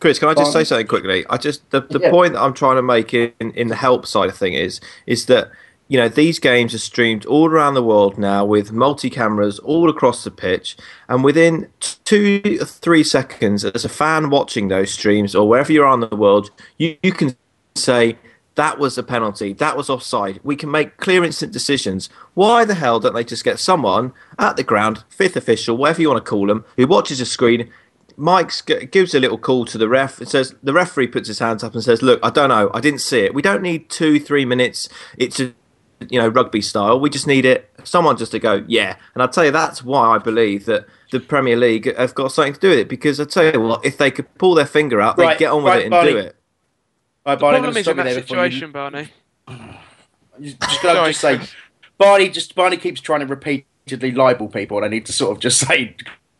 Chris, 0.00 0.18
can 0.18 0.28
I 0.28 0.34
just 0.34 0.52
say 0.52 0.64
something 0.64 0.88
quickly? 0.88 1.24
I 1.30 1.36
just 1.36 1.70
the, 1.70 1.80
the 1.80 2.00
Yeah. 2.00 2.10
point 2.10 2.32
that 2.32 2.40
I'm 2.42 2.54
trying 2.54 2.74
to 2.74 2.82
make 2.82 3.14
in, 3.14 3.32
in 3.38 3.68
the 3.68 3.76
help 3.76 4.04
side 4.04 4.28
of 4.28 4.36
thing 4.36 4.54
is 4.54 4.80
is 5.06 5.26
that 5.26 5.52
you 5.92 5.98
know 5.98 6.08
these 6.08 6.38
games 6.38 6.72
are 6.72 6.78
streamed 6.78 7.26
all 7.26 7.50
around 7.50 7.74
the 7.74 7.82
world 7.82 8.16
now 8.16 8.46
with 8.46 8.72
multi 8.72 9.10
cameras 9.10 9.58
all 9.58 9.90
across 9.90 10.24
the 10.24 10.30
pitch, 10.30 10.74
and 11.06 11.22
within 11.22 11.68
two 11.80 12.40
or 12.58 12.64
three 12.64 13.04
seconds, 13.04 13.62
as 13.62 13.84
a 13.84 13.90
fan 13.90 14.30
watching 14.30 14.68
those 14.68 14.90
streams 14.90 15.34
or 15.34 15.46
wherever 15.46 15.70
you 15.70 15.84
are 15.84 15.92
in 15.92 16.00
the 16.00 16.16
world, 16.16 16.50
you, 16.78 16.96
you 17.02 17.12
can 17.12 17.36
say 17.74 18.16
that 18.54 18.78
was 18.78 18.96
a 18.96 19.02
penalty, 19.02 19.52
that 19.52 19.76
was 19.76 19.90
offside. 19.90 20.40
We 20.42 20.56
can 20.56 20.70
make 20.70 20.96
clear 20.96 21.24
instant 21.24 21.52
decisions. 21.52 22.08
Why 22.32 22.64
the 22.64 22.74
hell 22.74 22.98
don't 22.98 23.14
they 23.14 23.22
just 23.22 23.44
get 23.44 23.58
someone 23.58 24.14
at 24.38 24.56
the 24.56 24.64
ground, 24.64 25.04
fifth 25.10 25.36
official, 25.36 25.76
whatever 25.76 26.00
you 26.00 26.08
want 26.08 26.24
to 26.24 26.30
call 26.30 26.46
them, 26.46 26.64
who 26.78 26.86
watches 26.86 27.20
a 27.20 27.26
screen, 27.26 27.70
Mike 28.16 28.50
gives 28.90 29.14
a 29.14 29.20
little 29.20 29.36
call 29.36 29.66
to 29.66 29.76
the 29.76 29.90
ref. 29.90 30.22
It 30.22 30.28
says 30.30 30.54
the 30.62 30.72
referee 30.72 31.08
puts 31.08 31.28
his 31.28 31.38
hands 31.38 31.62
up 31.62 31.74
and 31.74 31.84
says, 31.84 32.00
"Look, 32.00 32.18
I 32.22 32.30
don't 32.30 32.48
know, 32.48 32.70
I 32.72 32.80
didn't 32.80 33.00
see 33.00 33.20
it. 33.20 33.34
We 33.34 33.42
don't 33.42 33.62
need 33.62 33.90
two, 33.90 34.18
three 34.18 34.46
minutes. 34.46 34.88
It's 35.18 35.38
a, 35.38 35.52
you 36.10 36.18
know 36.20 36.28
rugby 36.28 36.60
style. 36.60 36.98
We 37.00 37.10
just 37.10 37.26
need 37.26 37.44
it. 37.44 37.70
Someone 37.84 38.16
just 38.16 38.32
to 38.32 38.38
go, 38.38 38.64
yeah." 38.66 38.96
And 39.14 39.22
I'll 39.22 39.28
tell 39.28 39.44
you 39.44 39.50
that's 39.50 39.82
why 39.84 40.14
I 40.14 40.18
believe 40.18 40.64
that 40.66 40.86
the 41.10 41.20
Premier 41.20 41.56
League 41.56 41.94
have 41.96 42.14
got 42.14 42.32
something 42.32 42.54
to 42.54 42.60
do 42.60 42.70
with 42.70 42.78
it. 42.78 42.88
Because 42.88 43.20
I 43.20 43.24
tell 43.24 43.44
you 43.52 43.60
what, 43.60 43.84
if 43.84 43.98
they 43.98 44.10
could 44.10 44.32
pull 44.38 44.54
their 44.54 44.66
finger 44.66 45.00
out, 45.00 45.16
they'd 45.16 45.24
Right, 45.24 45.38
get 45.38 45.50
on 45.50 45.62
with 45.62 45.72
right, 45.72 45.80
it 45.80 45.84
and 45.84 45.90
Barney. 45.90 46.12
do 46.12 46.18
it. 46.18 46.36
Right, 47.26 47.38
Barney, 47.38 47.56
I'm 47.58 47.62
problem 47.62 47.76
is 47.78 47.84
stop 47.84 47.92
in 47.92 47.96
that 47.98 48.04
there 48.12 48.20
before 48.20 48.36
you- 48.46 48.50
situation, 48.50 48.72
Barney. 48.72 49.08
Just, 50.40 50.60
just 50.60 50.82
gonna 50.82 51.06
just 51.06 51.20
say, 51.20 51.40
Barney 51.98 52.28
just 52.30 52.54
Barney 52.54 52.76
keeps 52.76 53.00
trying 53.00 53.20
to 53.20 53.26
repeatedly 53.26 54.12
libel 54.12 54.48
people, 54.48 54.78
and 54.78 54.86
I 54.86 54.88
need 54.88 55.06
to 55.06 55.12
sort 55.12 55.32
of 55.36 55.40
just 55.40 55.58
say, 55.66 55.94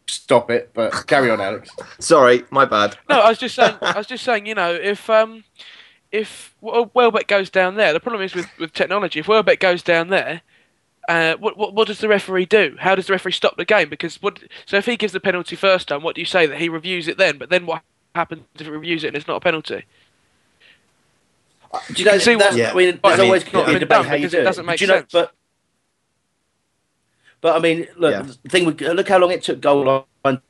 stop 0.07 0.50
it. 0.50 0.71
But 0.75 1.07
carry 1.07 1.31
on, 1.31 1.40
Alex. 1.40 1.71
Sorry, 2.00 2.45
my 2.50 2.64
bad. 2.64 2.97
No, 3.09 3.21
I 3.21 3.28
was 3.28 3.38
just 3.38 3.54
saying. 3.54 3.76
I 3.83 3.97
was 3.99 4.07
just 4.07 4.25
saying. 4.25 4.47
You 4.47 4.54
know, 4.54 4.73
if 4.75 5.09
um, 5.11 5.45
if 6.12 6.54
well, 6.61 6.90
Welbeck 6.95 7.26
goes 7.26 7.50
down 7.50 7.76
there, 7.76 7.92
the 7.92 8.00
problem 8.00 8.23
is 8.23 8.35
with, 8.35 8.47
with 8.59 8.73
technology. 8.73 9.21
If 9.21 9.28
Welbeck 9.28 9.59
goes 9.59 9.83
down 9.83 10.09
there, 10.09 10.42
uh, 11.09 11.35
what, 11.37 11.57
what 11.57 11.75
what 11.75 11.88
does 11.88 11.99
the 11.99 12.09
referee 12.09 12.47
do? 12.47 12.76
How 12.78 12.95
does 12.95 13.07
the 13.07 13.14
referee 13.14 13.33
stop 13.33 13.57
the 13.57 13.64
game? 13.64 13.88
Because 13.88 14.21
what? 14.23 14.38
So 14.66 14.76
if 14.76 14.87
he 14.87 14.97
gives 14.97 15.14
the 15.14 15.21
penalty 15.21 15.57
first 15.57 15.88
time, 15.88 16.02
what 16.02 16.14
do 16.14 16.21
you 16.21 16.26
say 16.26 16.47
that 16.47 16.59
he 16.59 16.69
reviews 16.69 17.09
it 17.09 17.16
then? 17.16 17.38
But 17.38 17.49
then 17.50 17.66
what 17.66 17.83
happens 18.14 18.42
if 18.54 18.66
he 18.66 18.71
reviews 18.71 19.02
it 19.04 19.09
and 19.09 19.16
it's 19.16 19.26
not 19.26 19.37
a 19.37 19.40
penalty? 19.40 19.85
Do 21.95 21.95
you 21.97 22.04
know? 22.04 22.11
can 22.12 22.21
see 22.21 22.35
that's, 22.35 22.54
what- 22.57 22.66
I 22.66 22.75
mean, 22.75 22.99
what 23.00 23.02
there's 23.02 23.14
I 23.19 23.23
mean, 23.23 23.26
always 23.26 23.42
it's 23.45 23.52
not 23.52 23.62
a 23.69 23.73
been 23.73 23.81
debate 23.81 23.88
done 23.88 24.04
how 24.04 24.14
you 24.14 24.19
because 24.21 24.33
do 24.33 24.40
it 24.40 24.45
doesn't 24.45 24.66
make 24.66 24.78
Do 24.78 24.85
you 24.85 24.88
know, 24.88 24.97
sense. 24.99 25.12
But, 25.12 25.33
but 27.40 27.57
I 27.57 27.61
mean, 27.61 27.88
look, 27.97 28.12
Yeah. 28.12 28.23
the 28.42 28.49
thing. 28.50 28.69
Look 28.69 29.09
how 29.09 29.19
long 29.19 29.31
it 29.31 29.42
took 29.42 29.61
goal 29.62 30.04
line 30.25 30.42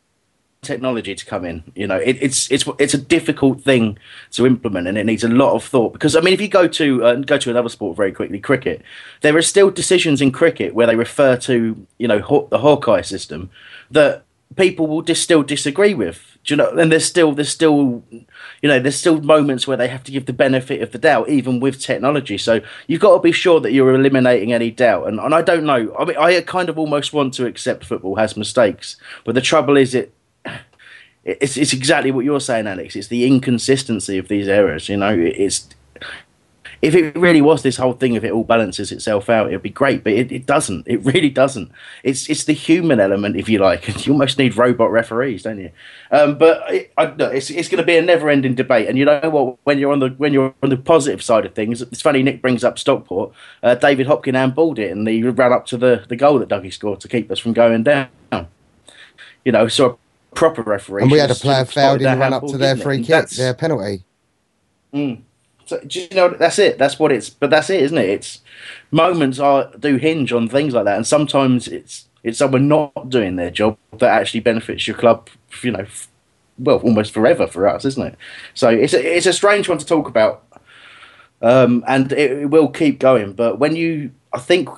technology 0.63 1.13
to 1.15 1.27
come 1.27 1.45
in. 1.45 1.65
You 1.75 1.89
know, 1.89 1.97
it, 1.97 2.17
it's 2.21 2.51
it's 2.51 2.65
it's 2.79 2.95
a 2.95 2.99
difficult 2.99 3.63
thing 3.63 3.99
to 4.31 4.47
implement, 4.47 4.87
and 4.87 4.97
it 4.97 5.05
needs 5.05 5.25
a 5.25 5.29
lot 5.29 5.55
of 5.55 5.65
thought. 5.65 5.93
Because 5.93 6.17
I 6.17 6.21
mean, 6.21 6.33
if 6.33 6.41
you 6.41 6.49
go 6.49 6.69
to 6.69 7.05
uh, 7.05 7.15
go 7.17 7.37
to 7.37 7.51
another 7.51 7.69
sport 7.69 7.97
very 7.97 8.13
quickly, 8.13 8.39
cricket, 8.39 8.83
there 9.21 9.37
are 9.37 9.43
still 9.43 9.71
decisions 9.71 10.23
in 10.23 10.31
cricket 10.31 10.75
where 10.75 10.87
they 10.87 10.97
refer 10.97 11.37
to 11.39 11.87
you 11.99 12.09
know 12.09 12.47
the 12.51 12.59
Hawkeye 12.59 13.03
system 13.03 13.51
that 13.91 14.25
people 14.57 14.87
will 14.87 15.03
just 15.03 15.23
still 15.23 15.43
disagree 15.43 15.95
with. 15.95 16.39
Do 16.45 16.55
you 16.55 16.57
know? 16.57 16.71
And 16.71 16.93
there's 16.93 17.07
still 17.07 17.33
there's 17.33 17.49
still 17.49 18.05
you 18.11 18.69
know 18.69 18.79
there's 18.79 18.97
still 18.97 19.21
moments 19.21 19.67
where 19.67 19.77
they 19.77 19.89
have 19.89 20.05
to 20.05 20.13
give 20.13 20.27
the 20.27 20.33
benefit 20.33 20.81
of 20.81 20.93
the 20.93 20.99
doubt, 20.99 21.29
even 21.29 21.59
with 21.59 21.81
technology. 21.81 22.39
So 22.39 22.61
you've 22.87 23.01
got 23.01 23.17
to 23.17 23.21
be 23.21 23.33
sure 23.33 23.59
that 23.59 23.73
you're 23.73 23.97
eliminating 23.97 24.53
any 24.53 24.71
doubt. 24.71 25.09
And 25.09 25.19
and 25.19 25.35
I 25.35 25.43
don't 25.43 25.65
know. 25.65 25.93
I 25.99 26.05
mean, 26.05 26.17
I 26.17 26.41
kind 26.43 26.69
of 26.69 26.79
almost 26.79 27.13
want 27.13 27.35
to 27.35 27.47
accept 27.47 27.85
football 27.85 28.15
has 28.15 28.37
mistakes, 28.37 28.97
but 29.25 29.35
the 29.35 29.41
trouble 29.41 29.77
is 29.77 29.93
it. 29.97 30.15
It's, 31.25 31.57
it's 31.57 31.73
exactly 31.73 32.11
what 32.11 32.25
you're 32.25 32.41
saying, 32.41 32.67
Alex. 32.67 32.97
It's 32.97 33.09
the 33.09 33.27
inconsistency 33.27 34.19
of 34.19 34.29
these 34.29 34.49
errors. 34.49 34.89
You 34.89 34.97
know, 34.97 35.17
it's 35.17 35.69
if 36.83 36.97
it 36.97 37.17
really 37.17 37.41
was 37.41 37.63
this 37.63 37.77
whole 37.77 37.93
thing, 37.93 38.15
if 38.15 38.25
it 38.25 38.33
all 38.33 38.43
balances 38.43 38.91
itself 38.91 39.31
out, 39.31 39.47
it'd 39.47 39.63
be 39.63 39.71
great. 39.71 40.03
But 40.03 40.15
it, 40.15 40.33
it 40.33 40.47
doesn't. 40.47 40.89
It 40.89 40.97
really 41.05 41.31
doesn't. 41.31 41.71
It's 42.03 42.29
it's 42.29 42.43
the 42.43 42.53
human 42.53 42.99
element, 42.99 43.37
if 43.37 43.49
you 43.49 43.61
like. 43.61 43.89
You 44.03 44.13
almost 44.15 44.37
need 44.37 44.57
robot 44.57 44.91
referees, 44.91 45.45
don't 45.45 45.61
you? 45.61 45.71
Um, 46.11 46.37
but 46.37 46.69
it, 46.73 46.93
I, 46.99 47.07
no, 47.07 47.27
it's 47.27 47.51
it's 47.51 47.69
going 47.69 47.79
to 47.79 47.87
be 47.87 47.97
a 47.97 48.03
never-ending 48.03 48.57
debate. 48.57 48.89
And 48.89 48.99
you 48.99 49.05
know 49.05 49.21
what? 49.31 49.59
When 49.63 49.79
you're 49.79 49.93
on 49.93 50.01
the 50.01 50.09
when 50.09 50.33
you're 50.33 50.53
on 50.61 50.71
the 50.71 50.77
positive 50.77 51.23
side 51.23 51.47
of 51.47 51.55
things, 51.55 51.81
it's 51.81 52.03
funny. 52.03 52.25
Nick 52.25 52.43
brings 52.43 52.65
up 52.65 52.81
Stockport. 52.81 53.33
Uh, 53.63 53.77
David 53.77 54.09
Hopkin 54.09 54.35
handballed 54.35 54.81
it, 54.81 54.91
and 54.91 55.07
he 55.07 55.23
ran 55.23 55.53
up 55.53 55.67
to 55.67 55.77
the 55.77 56.05
the 56.09 56.17
goal 56.17 56.41
that 56.41 56.49
Dougie 56.49 56.73
scored 56.73 56.99
to 57.01 57.09
keep 57.09 57.31
us 57.31 57.39
from 57.39 57.53
going 57.53 57.85
down. 57.85 58.09
You 59.45 59.53
know, 59.53 59.69
so 59.69 59.99
proper 60.35 60.63
referee. 60.63 61.03
And 61.03 61.11
we 61.11 61.19
had 61.19 61.31
a 61.31 61.35
player 61.35 61.65
fouled 61.65 62.03
in 62.03 62.11
the 62.11 62.17
run 62.17 62.33
up 62.33 62.47
to 62.47 62.59
their 62.59 62.77
free 62.77 62.99
kick, 62.99 63.09
that's- 63.09 63.37
their 63.37 63.55
penalty. 63.55 64.05
Mm. 64.93 65.23
So, 65.65 65.81
do 65.87 66.01
you 66.01 66.09
know 66.13 66.29
that's 66.29 66.59
it? 66.59 66.77
That's 66.77 66.99
what 66.99 67.13
it's. 67.13 67.31
But 67.31 67.51
that's 67.51 67.71
it, 67.71 67.81
isn't 67.83 67.97
it? 67.97 68.11
It's 68.11 68.41
moments 68.91 69.39
are 69.39 69.71
do 69.79 69.97
hinge 69.97 70.33
on 70.33 70.49
things 70.49 70.75
like 70.75 70.85
that, 70.85 70.97
and 70.97 71.07
sometimes 71.07 71.69
it's 71.69 72.09
it's 72.23 72.39
someone 72.39 72.69
not 72.69 73.09
doing 73.09 73.37
their 73.37 73.51
job 73.51 73.79
that 73.99 74.11
actually 74.11 74.41
benefits 74.41 74.87
your 74.87 74.97
club. 74.97 75.31
You 75.63 75.71
know, 75.71 75.81
f- 75.81 76.09
well, 76.59 76.79
almost 76.79 77.15
forever 77.15 77.47
for 77.47 77.67
us, 77.69 77.85
isn't 77.85 78.07
it? 78.07 78.17
So 78.55 78.69
it's 78.69 78.93
a, 78.93 79.17
it's 79.17 79.27
a 79.27 79.33
strange 79.33 79.69
one 79.69 79.79
to 79.79 79.87
talk 79.87 80.09
about, 80.09 80.45
um, 81.41 81.85
and 81.87 82.13
it, 82.13 82.33
it 82.33 82.51
will 82.51 82.69
keep 82.69 82.99
going. 82.99 83.33
But 83.33 83.59
when 83.59 83.75
you, 83.77 84.11
I 84.33 84.41
think 84.41 84.69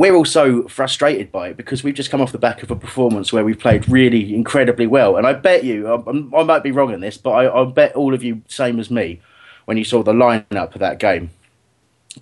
we're 0.00 0.14
also 0.14 0.66
frustrated 0.66 1.30
by 1.30 1.48
it 1.48 1.58
because 1.58 1.84
we've 1.84 1.94
just 1.94 2.10
come 2.10 2.22
off 2.22 2.32
the 2.32 2.38
back 2.38 2.62
of 2.62 2.70
a 2.70 2.74
performance 2.74 3.34
where 3.34 3.44
we've 3.44 3.58
played 3.58 3.86
really 3.86 4.34
incredibly 4.34 4.86
well. 4.86 5.18
And 5.18 5.26
I 5.26 5.34
bet 5.34 5.62
you, 5.62 5.88
I, 5.88 6.40
I 6.40 6.42
might 6.42 6.62
be 6.62 6.72
wrong 6.72 6.94
in 6.94 7.00
this, 7.00 7.18
but 7.18 7.32
I, 7.32 7.60
I 7.60 7.66
bet 7.66 7.94
all 7.94 8.14
of 8.14 8.24
you, 8.24 8.40
same 8.48 8.80
as 8.80 8.90
me, 8.90 9.20
when 9.66 9.76
you 9.76 9.84
saw 9.84 10.02
the 10.02 10.14
lineup 10.14 10.74
of 10.74 10.78
that 10.78 11.00
game, 11.00 11.28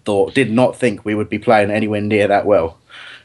thought 0.05 0.35
did 0.35 0.51
not 0.51 0.75
think 0.75 1.05
we 1.05 1.15
would 1.15 1.29
be 1.29 1.39
playing 1.39 1.71
anywhere 1.71 2.01
near 2.01 2.27
that 2.27 2.47
well. 2.47 2.79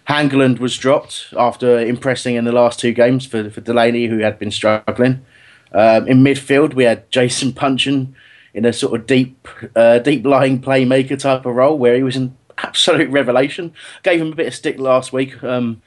Hangeland 0.07 0.59
was 0.59 0.77
dropped 0.77 1.33
after 1.35 1.79
impressing 1.79 2.35
in 2.35 2.45
the 2.45 2.51
last 2.51 2.79
two 2.79 2.93
games 2.93 3.25
for, 3.25 3.49
for 3.49 3.61
Delaney, 3.61 4.05
who 4.05 4.19
had 4.19 4.37
been 4.37 4.51
struggling. 4.51 5.25
Um, 5.71 6.07
in 6.07 6.19
midfield, 6.19 6.75
we 6.75 6.83
had 6.83 7.09
Jason 7.09 7.53
Puncheon 7.53 8.15
in 8.53 8.65
a 8.65 8.73
sort 8.73 8.99
of 8.99 9.07
deep, 9.07 9.47
uh, 9.75 9.97
deep 9.97 10.23
lying 10.23 10.61
playmaker 10.61 11.17
type 11.17 11.47
of 11.47 11.55
role 11.55 11.79
where 11.79 11.95
he 11.95 12.03
was 12.03 12.15
an 12.15 12.37
absolute 12.63 13.09
revelation. 13.09 13.73
Gave 14.03 14.21
him 14.21 14.31
a 14.31 14.35
bit 14.35 14.47
of 14.47 14.55
stick 14.55 14.79
last 14.79 15.13
week 15.13 15.43
um, 15.43 15.81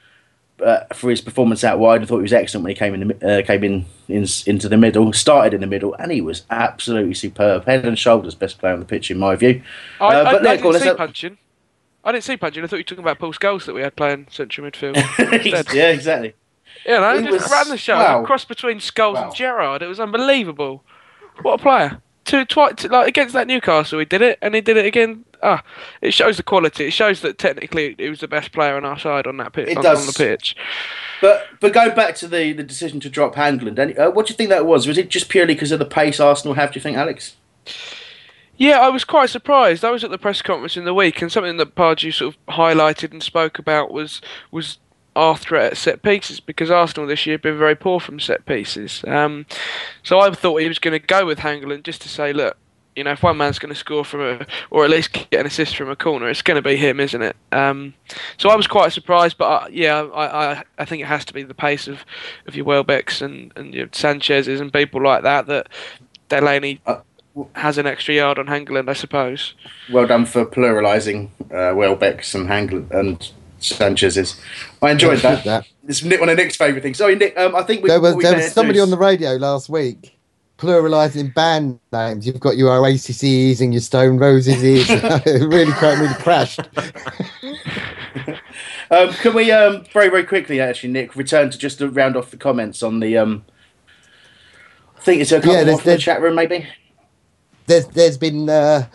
uh, 0.64 0.80
for 0.94 1.10
his 1.10 1.20
performance 1.20 1.64
out 1.64 1.78
wide. 1.78 2.02
I 2.02 2.06
thought 2.06 2.16
he 2.18 2.22
was 2.22 2.32
excellent 2.32 2.64
when 2.64 2.70
he 2.70 2.78
came 2.78 2.94
in, 2.94 3.08
the, 3.08 3.38
uh, 3.40 3.42
came 3.46 3.64
in, 3.64 3.86
in 4.08 4.26
into 4.46 4.68
the 4.68 4.76
middle, 4.76 5.12
started 5.12 5.54
in 5.54 5.60
the 5.60 5.66
middle, 5.66 5.94
and 5.94 6.12
he 6.12 6.20
was 6.20 6.42
absolutely 6.50 7.14
superb. 7.14 7.64
Head 7.64 7.84
and 7.84 7.98
shoulders 7.98 8.34
best 8.34 8.58
player 8.58 8.72
on 8.74 8.80
the 8.80 8.86
pitch 8.86 9.10
in 9.10 9.18
my 9.18 9.36
view. 9.36 9.62
I, 10.00 10.04
Uh, 10.04 10.08
I, 10.08 10.12
but 10.12 10.26
I 10.28 10.32
look, 10.32 10.42
didn't 10.42 10.62
go 10.62 10.68
on, 10.68 10.72
let's 10.74 10.82
see 10.84 10.88
have- 10.88 10.96
punching. 10.98 11.38
I 12.04 12.12
didn't 12.12 12.22
see 12.22 12.36
Puncheon. 12.36 12.62
I 12.62 12.68
thought 12.68 12.76
you 12.76 12.80
were 12.80 12.84
talking 12.84 13.02
about 13.04 13.18
Paul 13.18 13.32
Scholes 13.32 13.64
that 13.66 13.74
we 13.74 13.80
had 13.80 13.96
playing 13.96 14.28
central 14.30 14.64
midfield. 14.70 14.94
yeah, 15.74 15.88
exactly. 15.88 16.34
You 16.86 16.92
know, 17.00 17.18
He 17.18 17.24
just 17.26 17.42
was- 17.42 17.50
ran 17.50 17.68
the 17.68 17.76
show. 17.76 17.96
wow. 17.96 18.24
Cross 18.24 18.44
between 18.44 18.78
Scholes 18.78 19.14
Wow. 19.14 19.24
and 19.24 19.34
Gerrard. 19.34 19.82
It 19.82 19.88
was 19.88 19.98
unbelievable. 19.98 20.84
What 21.42 21.54
a 21.58 21.62
player. 21.62 22.00
Two 22.26 22.44
twice 22.44 22.84
like 22.84 23.06
against 23.06 23.34
that 23.34 23.46
Newcastle, 23.46 24.00
he 24.00 24.04
did 24.04 24.20
it, 24.20 24.38
and 24.42 24.54
he 24.54 24.60
did 24.60 24.76
it 24.76 24.84
again. 24.84 25.24
Ah, 25.44 25.62
it 26.02 26.12
shows 26.12 26.36
the 26.36 26.42
quality. 26.42 26.86
It 26.86 26.92
shows 26.92 27.20
that 27.20 27.38
technically 27.38 27.94
he 27.98 28.08
was 28.08 28.18
the 28.18 28.26
best 28.26 28.50
player 28.52 28.76
on 28.76 28.84
our 28.84 28.98
side 28.98 29.28
on 29.28 29.36
that 29.36 29.52
pitch. 29.52 29.68
It 29.68 29.76
on, 29.76 29.84
does. 29.84 30.00
on 30.00 30.06
the 30.06 30.12
pitch. 30.12 30.56
But 31.20 31.46
but 31.60 31.72
going 31.72 31.94
back 31.94 32.16
to 32.16 32.26
the, 32.26 32.52
the 32.52 32.64
decision 32.64 32.98
to 33.00 33.08
drop 33.08 33.36
Hangeland, 33.36 33.96
uh, 33.96 34.10
what 34.10 34.26
do 34.26 34.32
you 34.32 34.36
think 34.36 34.50
that 34.50 34.66
was? 34.66 34.88
Was 34.88 34.98
it 34.98 35.08
just 35.08 35.28
purely 35.28 35.54
because 35.54 35.70
of 35.70 35.78
the 35.78 35.84
pace 35.84 36.18
Arsenal 36.18 36.54
have? 36.54 36.72
Do 36.72 36.78
you 36.78 36.82
think, 36.82 36.96
Alex? 36.96 37.36
Yeah, 38.56 38.80
I 38.80 38.88
was 38.88 39.04
quite 39.04 39.30
surprised. 39.30 39.84
I 39.84 39.90
was 39.90 40.02
at 40.02 40.10
the 40.10 40.18
press 40.18 40.42
conference 40.42 40.76
in 40.76 40.84
the 40.84 40.94
week, 40.94 41.22
and 41.22 41.30
something 41.30 41.58
that 41.58 41.76
Pardew 41.76 42.12
sort 42.12 42.34
of 42.34 42.54
highlighted 42.54 43.12
and 43.12 43.22
spoke 43.22 43.60
about 43.60 43.92
was 43.92 44.20
was 44.50 44.78
our 45.16 45.36
threat 45.36 45.72
at 45.72 45.76
set 45.76 46.02
pieces 46.02 46.40
because 46.40 46.70
Arsenal 46.70 47.08
this 47.08 47.26
year 47.26 47.34
have 47.34 47.42
been 47.42 47.58
very 47.58 47.74
poor 47.74 47.98
from 47.98 48.20
set 48.20 48.46
pieces. 48.46 49.02
Um, 49.06 49.46
so 50.02 50.20
I 50.20 50.30
thought 50.30 50.60
he 50.60 50.68
was 50.68 50.78
going 50.78 50.92
to 51.00 51.06
go 51.06 51.26
with 51.26 51.38
Hangeland 51.40 51.82
just 51.82 52.02
to 52.02 52.08
say, 52.08 52.32
look, 52.32 52.56
you 52.94 53.04
know, 53.04 53.12
if 53.12 53.22
one 53.22 53.36
man's 53.36 53.58
going 53.58 53.74
to 53.74 53.78
score 53.78 54.04
from 54.04 54.20
a, 54.20 54.46
or 54.70 54.84
at 54.84 54.90
least 54.90 55.12
get 55.12 55.40
an 55.40 55.46
assist 55.46 55.76
from 55.76 55.90
a 55.90 55.96
corner, 55.96 56.28
it's 56.30 56.40
going 56.40 56.56
to 56.56 56.62
be 56.62 56.76
him, 56.76 56.98
isn't 56.98 57.20
it? 57.20 57.36
Um, 57.52 57.94
so 58.38 58.48
I 58.48 58.56
was 58.56 58.66
quite 58.66 58.92
surprised, 58.92 59.36
but 59.36 59.44
uh, 59.44 59.66
yeah, 59.70 60.02
I, 60.14 60.52
I, 60.52 60.64
I 60.78 60.84
think 60.86 61.02
it 61.02 61.06
has 61.06 61.24
to 61.26 61.34
be 61.34 61.42
the 61.42 61.54
pace 61.54 61.88
of, 61.88 62.04
of 62.46 62.56
your 62.56 62.64
Welbecks 62.64 63.20
and, 63.20 63.52
and 63.56 63.74
your 63.74 63.88
Sanchez's 63.92 64.60
and 64.60 64.72
people 64.72 65.02
like 65.02 65.22
that 65.24 65.46
that 65.46 65.68
Delaney 66.28 66.80
Uh, 66.86 67.00
has 67.54 67.76
an 67.76 67.86
extra 67.86 68.14
yard 68.14 68.38
on 68.38 68.46
Hangeland, 68.46 68.88
I 68.88 68.94
suppose. 68.94 69.52
Well 69.92 70.06
done 70.06 70.24
for 70.24 70.46
pluralising 70.46 71.28
uh, 71.52 71.74
Welbeck's 71.74 72.34
and 72.34 72.48
Hangl 72.48 72.90
and 72.90 73.30
Sanchez's. 73.58 74.40
I 74.82 74.90
enjoyed 74.90 75.18
that. 75.20 75.44
that. 75.44 75.66
It's 75.88 76.02
Nick, 76.02 76.20
one 76.20 76.28
of 76.28 76.36
Nick's 76.36 76.56
favourite 76.56 76.82
things. 76.82 76.98
Sorry, 76.98 77.14
Nick. 77.16 77.36
Um, 77.38 77.54
I 77.54 77.62
think 77.62 77.82
we, 77.82 77.88
There 77.88 78.00
was 78.00 78.16
there 78.16 78.36
was 78.36 78.52
somebody 78.52 78.80
on 78.80 78.90
the 78.90 78.98
radio 78.98 79.32
last 79.36 79.68
week 79.68 80.16
pluralising 80.58 81.34
band 81.34 81.78
names. 81.92 82.26
You've 82.26 82.40
got 82.40 82.56
your 82.56 82.70
Oasis's 82.70 83.60
and 83.60 83.74
your 83.74 83.80
Stone 83.82 84.18
Roses. 84.18 84.62
it 84.88 85.42
really, 85.42 85.72
really 85.72 86.14
crashed. 86.14 86.60
Um, 88.88 89.12
can 89.14 89.34
we 89.34 89.50
um, 89.50 89.84
very 89.92 90.08
very 90.08 90.22
quickly 90.22 90.60
actually, 90.60 90.92
Nick, 90.92 91.16
return 91.16 91.50
to 91.50 91.58
just 91.58 91.78
to 91.78 91.88
round 91.88 92.16
off 92.16 92.30
the 92.30 92.36
comments 92.36 92.84
on 92.84 93.00
the. 93.00 93.18
Um, 93.18 93.44
I 94.96 95.00
think 95.00 95.20
it's 95.20 95.32
a 95.32 95.36
couple 95.40 95.52
Yeah, 95.54 95.58
yeah, 95.58 95.64
there's- 95.64 95.82
the 95.82 95.98
chat 95.98 96.20
room, 96.22 96.36
maybe. 96.36 96.68
There's 97.66 97.86
there's 97.88 98.16
been 98.16 98.48
uh, 98.48 98.86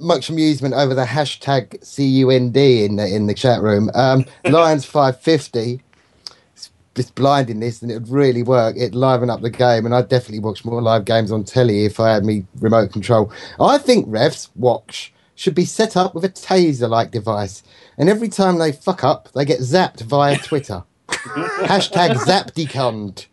much 0.00 0.28
amusement 0.28 0.74
over 0.74 0.94
the 0.94 1.04
hashtag 1.04 1.80
CUND 1.80 2.56
in 2.56 2.96
the 2.96 3.06
in 3.06 3.26
the 3.26 3.34
chat 3.34 3.62
room. 3.62 3.90
Um, 3.94 4.24
Lions 4.44 4.84
five 4.84 5.20
fifty. 5.20 5.80
It's 6.96 7.10
blinding 7.12 7.60
this, 7.60 7.80
and 7.80 7.92
it 7.92 7.94
would 7.94 8.08
really 8.08 8.42
work. 8.42 8.76
It'd 8.76 8.96
liven 8.96 9.30
up 9.30 9.40
the 9.40 9.50
game, 9.50 9.86
and 9.86 9.94
I'd 9.94 10.08
definitely 10.08 10.40
watch 10.40 10.64
more 10.64 10.82
live 10.82 11.04
games 11.04 11.30
on 11.30 11.44
telly 11.44 11.84
if 11.84 12.00
I 12.00 12.12
had 12.12 12.24
me 12.24 12.44
remote 12.58 12.92
control. 12.92 13.32
I 13.60 13.78
think 13.78 14.08
refs 14.08 14.48
watch 14.56 15.12
should 15.36 15.54
be 15.54 15.64
set 15.64 15.96
up 15.96 16.12
with 16.12 16.24
a 16.24 16.28
taser-like 16.28 17.12
device, 17.12 17.62
and 17.96 18.08
every 18.08 18.28
time 18.28 18.58
they 18.58 18.72
fuck 18.72 19.04
up, 19.04 19.30
they 19.32 19.44
get 19.44 19.60
zapped 19.60 20.00
via 20.02 20.38
Twitter. 20.42 20.82
Hashtag 21.08 22.10
Zapdicond. 22.26 23.26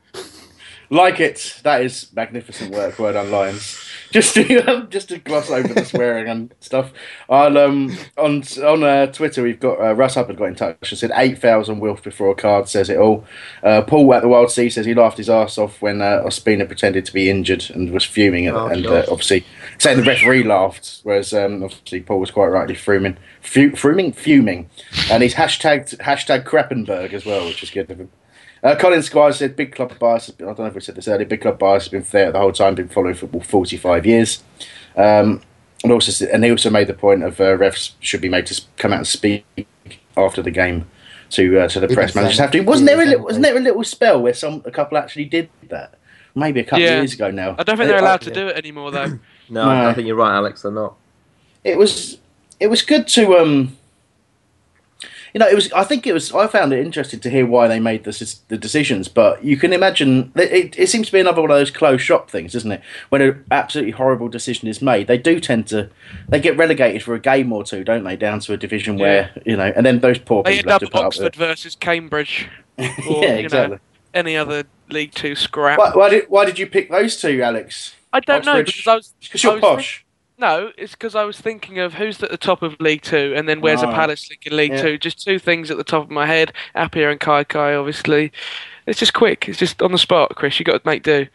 Like 0.91 1.19
it. 1.19 1.59
That 1.63 1.81
is 1.81 2.11
magnificent 2.15 2.73
work. 2.73 2.99
Well 2.99 3.13
done, 3.13 3.31
Lions. 3.31 3.84
Just 4.15 4.33
to 4.35 4.59
um, 4.71 4.89
just 4.89 5.09
to 5.09 5.17
gloss 5.17 5.49
over 5.51 5.67
the 5.73 5.83
swearing 5.83 6.29
and 6.29 6.53
stuff. 6.61 6.93
I'll, 7.29 7.57
um, 7.57 7.97
on 8.17 8.43
on 8.63 8.81
uh, 8.81 9.07
Twitter, 9.07 9.43
we've 9.43 9.59
got 9.59 9.77
uh, 9.81 9.93
Russ 9.93 10.15
Hubbard 10.15 10.37
got 10.37 10.45
in 10.45 10.55
touch 10.55 10.89
and 10.89 10.97
said 10.97 11.11
eight 11.15 11.37
thousand 11.37 11.81
Wilf 11.81 12.01
before 12.01 12.29
a 12.31 12.35
card 12.35 12.69
says 12.69 12.89
it 12.89 12.97
all. 12.97 13.25
Uh, 13.61 13.81
Paul 13.81 14.13
at 14.13 14.21
the 14.21 14.29
Wild 14.29 14.51
Sea 14.51 14.69
says 14.69 14.85
he 14.85 14.93
laughed 14.93 15.17
his 15.17 15.29
ass 15.29 15.57
off 15.57 15.81
when 15.81 16.01
uh, 16.01 16.23
Ospina 16.25 16.65
pretended 16.65 17.03
to 17.03 17.11
be 17.13 17.29
injured 17.29 17.69
and 17.71 17.91
was 17.91 18.05
fuming, 18.05 18.47
at, 18.47 18.53
Oh, 18.53 18.67
and 18.67 18.85
uh, 18.87 19.03
obviously 19.11 19.45
saying 19.79 19.97
the 19.97 20.03
referee 20.03 20.43
laughed, 20.43 21.01
whereas 21.03 21.33
um, 21.33 21.61
obviously 21.61 21.99
Paul 21.99 22.21
was 22.21 22.31
quite 22.31 22.47
rightly 22.47 22.75
fuming, 22.75 23.17
fu- 23.41 23.75
fuming, 23.75 24.13
fuming, 24.13 24.69
and 25.11 25.23
he's 25.23 25.33
hashtagged 25.33 25.97
hashtag 25.97 26.45
Krappenberg 26.45 27.11
as 27.11 27.25
well, 27.25 27.45
which 27.45 27.61
is 27.63 27.69
good 27.69 27.91
of 27.91 27.99
him. 27.99 28.09
Uh, 28.63 28.75
Colin 28.75 29.03
Squires 29.03 29.37
said 29.37 29.55
big 29.55 29.73
club 29.75 29.97
bias. 29.99 30.25
Has 30.27 30.35
been, 30.35 30.47
I 30.47 30.49
don't 30.51 30.59
know 30.59 30.65
if 30.65 30.75
we 30.75 30.81
said 30.81 30.95
this 30.95 31.07
earlier. 31.07 31.27
Big 31.27 31.41
club 31.41 31.59
bias 31.59 31.83
has 31.83 31.89
been 31.91 32.05
there 32.11 32.31
the 32.31 32.39
whole 32.39 32.51
time. 32.51 32.75
Been 32.75 32.87
following 32.89 33.13
football 33.15 33.41
forty 33.41 33.77
five 33.77 34.05
years. 34.05 34.43
Um, 34.95 35.41
and 35.83 35.91
also, 35.91 36.25
and 36.27 36.43
he 36.43 36.49
also 36.51 36.69
made 36.71 36.87
the 36.87 36.93
point 36.93 37.23
of 37.23 37.39
uh, 37.39 37.57
refs 37.57 37.91
should 37.99 38.21
be 38.21 38.29
made 38.29 38.45
to 38.47 38.61
come 38.77 38.91
out 38.93 38.97
and 38.99 39.07
speak 39.07 39.45
after 40.17 40.41
the 40.41 40.49
game 40.51 40.87
to 41.31 41.59
uh, 41.59 41.67
to 41.67 41.79
the 41.79 41.87
Didn't 41.87 41.95
press. 41.97 42.13
say 42.13 42.19
Managers 42.19 42.39
have 42.39 42.51
to. 42.51 42.59
Wasn't 42.61 42.87
there 42.87 42.95
a 42.95 42.99
Didn't 42.99 43.09
little, 43.11 43.25
wasn't 43.25 43.43
there 43.43 43.57
a 43.57 43.59
little 43.59 43.83
spell 43.83 44.21
where 44.21 44.33
some 44.33 44.63
a 44.65 44.71
couple 44.71 44.97
actually 44.97 45.25
did 45.25 45.49
that? 45.69 45.93
Maybe 46.33 46.59
a 46.61 46.63
couple 46.63 46.79
Yeah. 46.79 46.93
of 46.95 46.97
years 47.03 47.13
ago 47.13 47.29
now. 47.31 47.55
I 47.59 47.63
don't 47.63 47.77
think 47.77 47.87
they're 47.89 47.99
allowed 47.99 48.21
to 48.21 48.31
do 48.31 48.47
it 48.47 48.57
anymore, 48.57 48.91
though. 48.91 49.05
No, 49.07 49.19
No. 49.49 49.89
I 49.89 49.93
think 49.93 50.07
you're 50.07 50.17
right, 50.17 50.35
Alex. 50.35 50.63
They're 50.63 50.71
not. 50.71 50.95
it 51.63 51.77
was 51.77 52.17
it 52.59 52.67
was 52.67 52.81
good 52.81 53.07
to 53.09 53.37
um 53.37 53.77
you 55.35 55.39
know 55.39 55.47
it 55.47 55.53
was 55.53 55.71
i 55.73 55.83
think 55.83 56.07
it 56.07 56.13
was 56.13 56.31
i 56.31 56.47
found 56.47 56.71
it 56.71 56.79
interesting 56.79 57.19
to 57.19 57.29
hear 57.29 57.45
why 57.45 57.67
they 57.67 57.79
made 57.79 58.05
the, 58.05 58.35
the 58.47 58.57
decisions 58.57 59.09
but 59.09 59.43
you 59.43 59.57
can 59.57 59.73
imagine 59.73 60.31
that 60.33 60.49
it, 60.57 60.79
it 60.79 60.87
seems 60.87 61.07
to 61.07 61.13
be 61.13 61.19
another 61.19 61.41
one 61.41 61.51
of 61.51 61.57
those 61.57 61.69
closed 61.69 62.03
shop 62.03 62.31
things 62.31 62.55
isn't 62.55 62.71
it 62.71 62.81
when 63.09 63.21
an 63.21 63.45
absolutely 63.51 63.91
horrible 63.91 64.29
decision 64.29 64.69
is 64.69 64.81
made 64.81 65.07
they 65.07 65.17
do 65.17 65.41
tend 65.41 65.67
to 65.67 65.89
they 66.29 66.39
get 66.39 66.57
relegated 66.57 67.03
for 67.03 67.13
a 67.13 67.19
game 67.19 67.51
or 67.51 67.65
two 67.65 67.83
don't 67.83 68.05
they 68.05 68.15
down 68.15 68.39
to 68.39 68.53
a 68.53 68.57
division 68.57 68.97
where 68.97 69.29
you 69.45 69.57
know 69.57 69.71
and 69.75 69.85
then 69.85 69.99
those 69.99 70.17
poor 70.17 70.41
They 70.41 70.57
people 70.57 70.71
end 70.71 70.81
have 70.81 70.83
up 70.83 70.89
to 70.89 70.97
put 70.97 71.05
Oxford 71.05 71.25
up 71.25 71.37
with 71.37 71.47
versus 71.49 71.75
Cambridge. 71.75 72.49
Or, 72.77 72.83
yeah 72.87 73.21
you 73.21 73.27
know, 73.27 73.35
exactly 73.37 73.79
any 74.13 74.35
other 74.35 74.65
League 74.89 75.13
Two 75.13 75.33
scrap. 75.33 75.79
why, 75.79 75.91
why, 75.93 76.09
did, 76.09 76.25
why 76.27 76.43
did 76.43 76.59
you 76.59 76.67
pick 76.67 76.91
those 76.91 77.15
two 77.15 77.41
alex 77.41 77.95
I 78.11 78.19
don't 78.19 78.45
know 78.45 78.61
because 78.61 78.85
I 78.85 78.95
was. 78.95 79.13
because 79.21 79.41
you're 79.41 79.53
was 79.53 79.61
posh 79.61 80.04
No, 80.37 80.71
it's 80.77 80.91
because 80.91 81.15
I 81.15 81.23
was 81.23 81.39
thinking 81.39 81.79
of 81.79 81.93
who's 81.93 82.21
at 82.21 82.29
the 82.29 82.37
top 82.37 82.61
of 82.61 82.75
League 82.79 83.01
Two, 83.03 83.33
and 83.35 83.47
then 83.47 83.61
where's 83.61 83.81
a 83.81 83.87
Oh. 83.87 83.91
Palace 83.93 84.29
League 84.29 84.45
in 84.45 84.55
League 84.57 84.71
Yeah. 84.73 84.81
Two. 84.81 84.97
Just 84.97 85.23
two 85.23 85.39
things 85.39 85.71
at 85.71 85.77
the 85.77 85.83
top 85.83 86.03
of 86.03 86.09
my 86.11 86.25
head: 86.25 86.51
Appiah 86.75 87.09
and 87.11 87.19
Kaikai. 87.19 87.79
Obviously, 87.79 88.31
it's 88.85 88.99
just 88.99 89.13
quick. 89.13 89.47
It's 89.47 89.57
just 89.59 89.81
on 89.81 89.91
the 89.93 89.97
spot, 89.97 90.35
Chris. 90.35 90.59
You 90.59 90.65
got 90.65 90.83
to 90.83 90.89
make 90.89 91.03
do. 91.03 91.27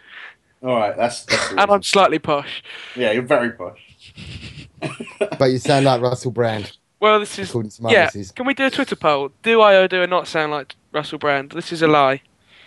all 0.62 0.76
right 0.76 0.94
that's, 0.96 1.24
that's 1.24 1.50
And 1.56 1.70
I'm 1.70 1.82
slightly 1.82 2.18
posh. 2.18 2.62
yeah 2.94 3.12
you're 3.12 3.22
very 3.22 3.50
posh 3.52 3.80
But 5.38 5.46
you 5.46 5.58
sound 5.58 5.86
like 5.86 6.02
Russell 6.02 6.30
Brand. 6.30 6.76
Well, 7.00 7.18
this 7.18 7.38
is 7.38 7.48
According 7.48 7.70
to 7.70 7.82
my 7.84 7.90
yeah. 7.92 8.10
Can 8.36 8.44
we 8.46 8.52
do 8.52 8.66
a 8.66 8.70
Twitter 8.70 8.96
poll? 8.96 9.30
Do 9.42 9.62
I 9.62 9.74
or 9.76 9.88
do 9.88 10.02
I 10.02 10.06
not 10.06 10.26
sound 10.28 10.52
like 10.52 10.76
Russell 10.92 11.18
Brand? 11.18 11.52
This 11.52 11.72
is 11.72 11.80
a 11.80 11.86
lie. 11.88 12.20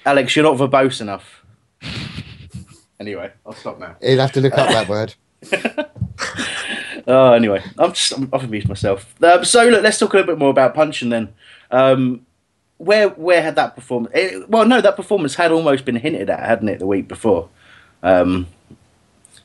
alex 0.07 0.35
you're 0.35 0.43
not 0.43 0.57
verbose 0.57 0.99
enough 1.01 1.43
anyway 2.99 3.31
i'll 3.45 3.53
stop 3.53 3.79
now 3.79 3.95
He'll 4.01 4.19
have 4.19 4.31
to 4.33 4.41
look 4.41 4.53
up 4.57 4.69
that 4.69 4.87
word. 4.89 5.13
Oh, 7.07 7.33
anyway, 7.35 7.63
I'm 7.77 7.93
just 7.93 8.11
I'm, 8.13 8.29
I've 8.31 8.43
amused 8.43 8.69
myself. 8.69 9.13
Um, 9.23 9.43
so 9.45 9.67
look, 9.67 9.83
let's 9.83 9.97
talk 9.99 10.13
a 10.13 10.17
little 10.17 10.33
bit 10.33 10.39
more 10.39 10.49
about 10.49 10.73
Puncheon 10.73 11.09
then. 11.09 11.33
Um, 11.71 12.25
where 12.77 13.09
where 13.09 13.41
had 13.41 13.55
that 13.55 13.75
performance? 13.75 14.13
eh, 14.15 14.39
well, 14.47 14.65
no, 14.65 14.81
that 14.81 14.95
performance 14.95 15.35
had 15.35 15.51
almost 15.51 15.85
been 15.85 15.95
hinted 15.95 16.29
at, 16.29 16.39
hadn't 16.39 16.69
it, 16.69 16.79
the 16.79 16.87
week 16.87 17.07
before, 17.07 17.49
um, 18.01 18.47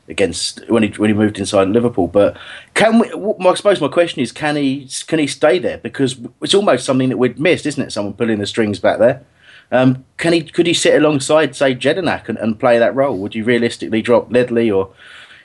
against 0.08 0.68
when 0.68 0.82
he 0.82 0.88
when 0.90 1.10
he 1.10 1.14
moved 1.14 1.38
inside 1.38 1.68
Liverpool. 1.68 2.08
But 2.08 2.36
can 2.74 2.98
we? 2.98 3.08
I 3.46 3.54
suppose 3.54 3.80
my 3.80 3.88
question 3.88 4.22
is, 4.22 4.32
can 4.32 4.56
he 4.56 4.88
can 5.06 5.18
he 5.18 5.26
stay 5.26 5.58
there? 5.58 5.78
Because 5.78 6.18
it's 6.42 6.54
almost 6.54 6.84
something 6.84 7.08
that 7.08 7.18
we'd 7.18 7.38
missed, 7.38 7.66
isn't 7.66 7.82
it? 7.82 7.92
Someone 7.92 8.14
pulling 8.14 8.38
the 8.38 8.46
strings 8.46 8.78
back 8.78 8.98
there. 8.98 9.24
Um, 9.70 10.04
can 10.16 10.32
he? 10.32 10.42
Could 10.42 10.66
he 10.66 10.74
sit 10.74 10.94
alongside, 10.94 11.54
say, 11.54 11.74
Jedinak 11.74 12.28
and, 12.28 12.38
and 12.38 12.58
play 12.58 12.78
that 12.78 12.94
role? 12.94 13.18
Would 13.18 13.34
you 13.34 13.44
realistically 13.44 14.02
drop 14.02 14.32
Ledley 14.32 14.70
or? 14.70 14.92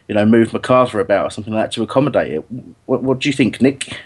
You 0.08 0.16
know, 0.16 0.26
move 0.26 0.52
McArthur 0.52 1.00
about 1.00 1.28
or 1.28 1.30
something 1.30 1.54
like 1.54 1.66
that 1.66 1.72
to 1.74 1.84
accommodate 1.84 2.32
it. 2.32 2.46
What, 2.86 3.04
what 3.04 3.20
do 3.20 3.30
you 3.30 3.34
think, 3.34 3.62
Nick? 3.62 3.98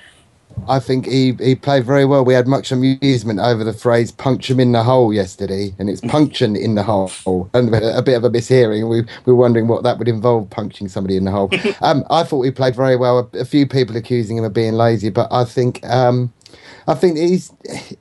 I 0.67 0.79
think 0.79 1.05
he, 1.05 1.33
he 1.33 1.55
played 1.55 1.85
very 1.85 2.05
well. 2.05 2.25
We 2.25 2.33
had 2.33 2.47
much 2.47 2.71
amusement 2.71 3.39
over 3.39 3.63
the 3.63 3.73
phrase 3.73 4.11
"punch 4.11 4.49
him 4.49 4.59
in 4.59 4.71
the 4.71 4.83
hole" 4.83 5.13
yesterday, 5.13 5.73
and 5.77 5.89
it's 5.89 6.01
Puncheon 6.01 6.55
in 6.55 6.75
the 6.75 6.83
hole, 6.83 7.49
and 7.53 7.73
a 7.73 8.01
bit 8.01 8.15
of 8.15 8.23
a 8.23 8.29
mishearing. 8.29 8.89
We, 8.89 9.01
we 9.01 9.33
were 9.33 9.35
wondering 9.35 9.67
what 9.67 9.83
that 9.83 9.97
would 9.99 10.07
involve, 10.07 10.49
punching 10.49 10.87
somebody 10.89 11.17
in 11.17 11.25
the 11.25 11.31
hole. 11.31 11.51
um, 11.81 12.03
I 12.09 12.23
thought 12.23 12.41
he 12.43 12.51
played 12.51 12.75
very 12.75 12.95
well. 12.95 13.29
A, 13.33 13.39
a 13.39 13.45
few 13.45 13.67
people 13.67 13.95
accusing 13.95 14.37
him 14.37 14.43
of 14.43 14.53
being 14.53 14.73
lazy, 14.73 15.09
but 15.09 15.27
I 15.31 15.45
think 15.45 15.85
um, 15.85 16.33
I 16.87 16.95
think 16.95 17.17
he's 17.17 17.51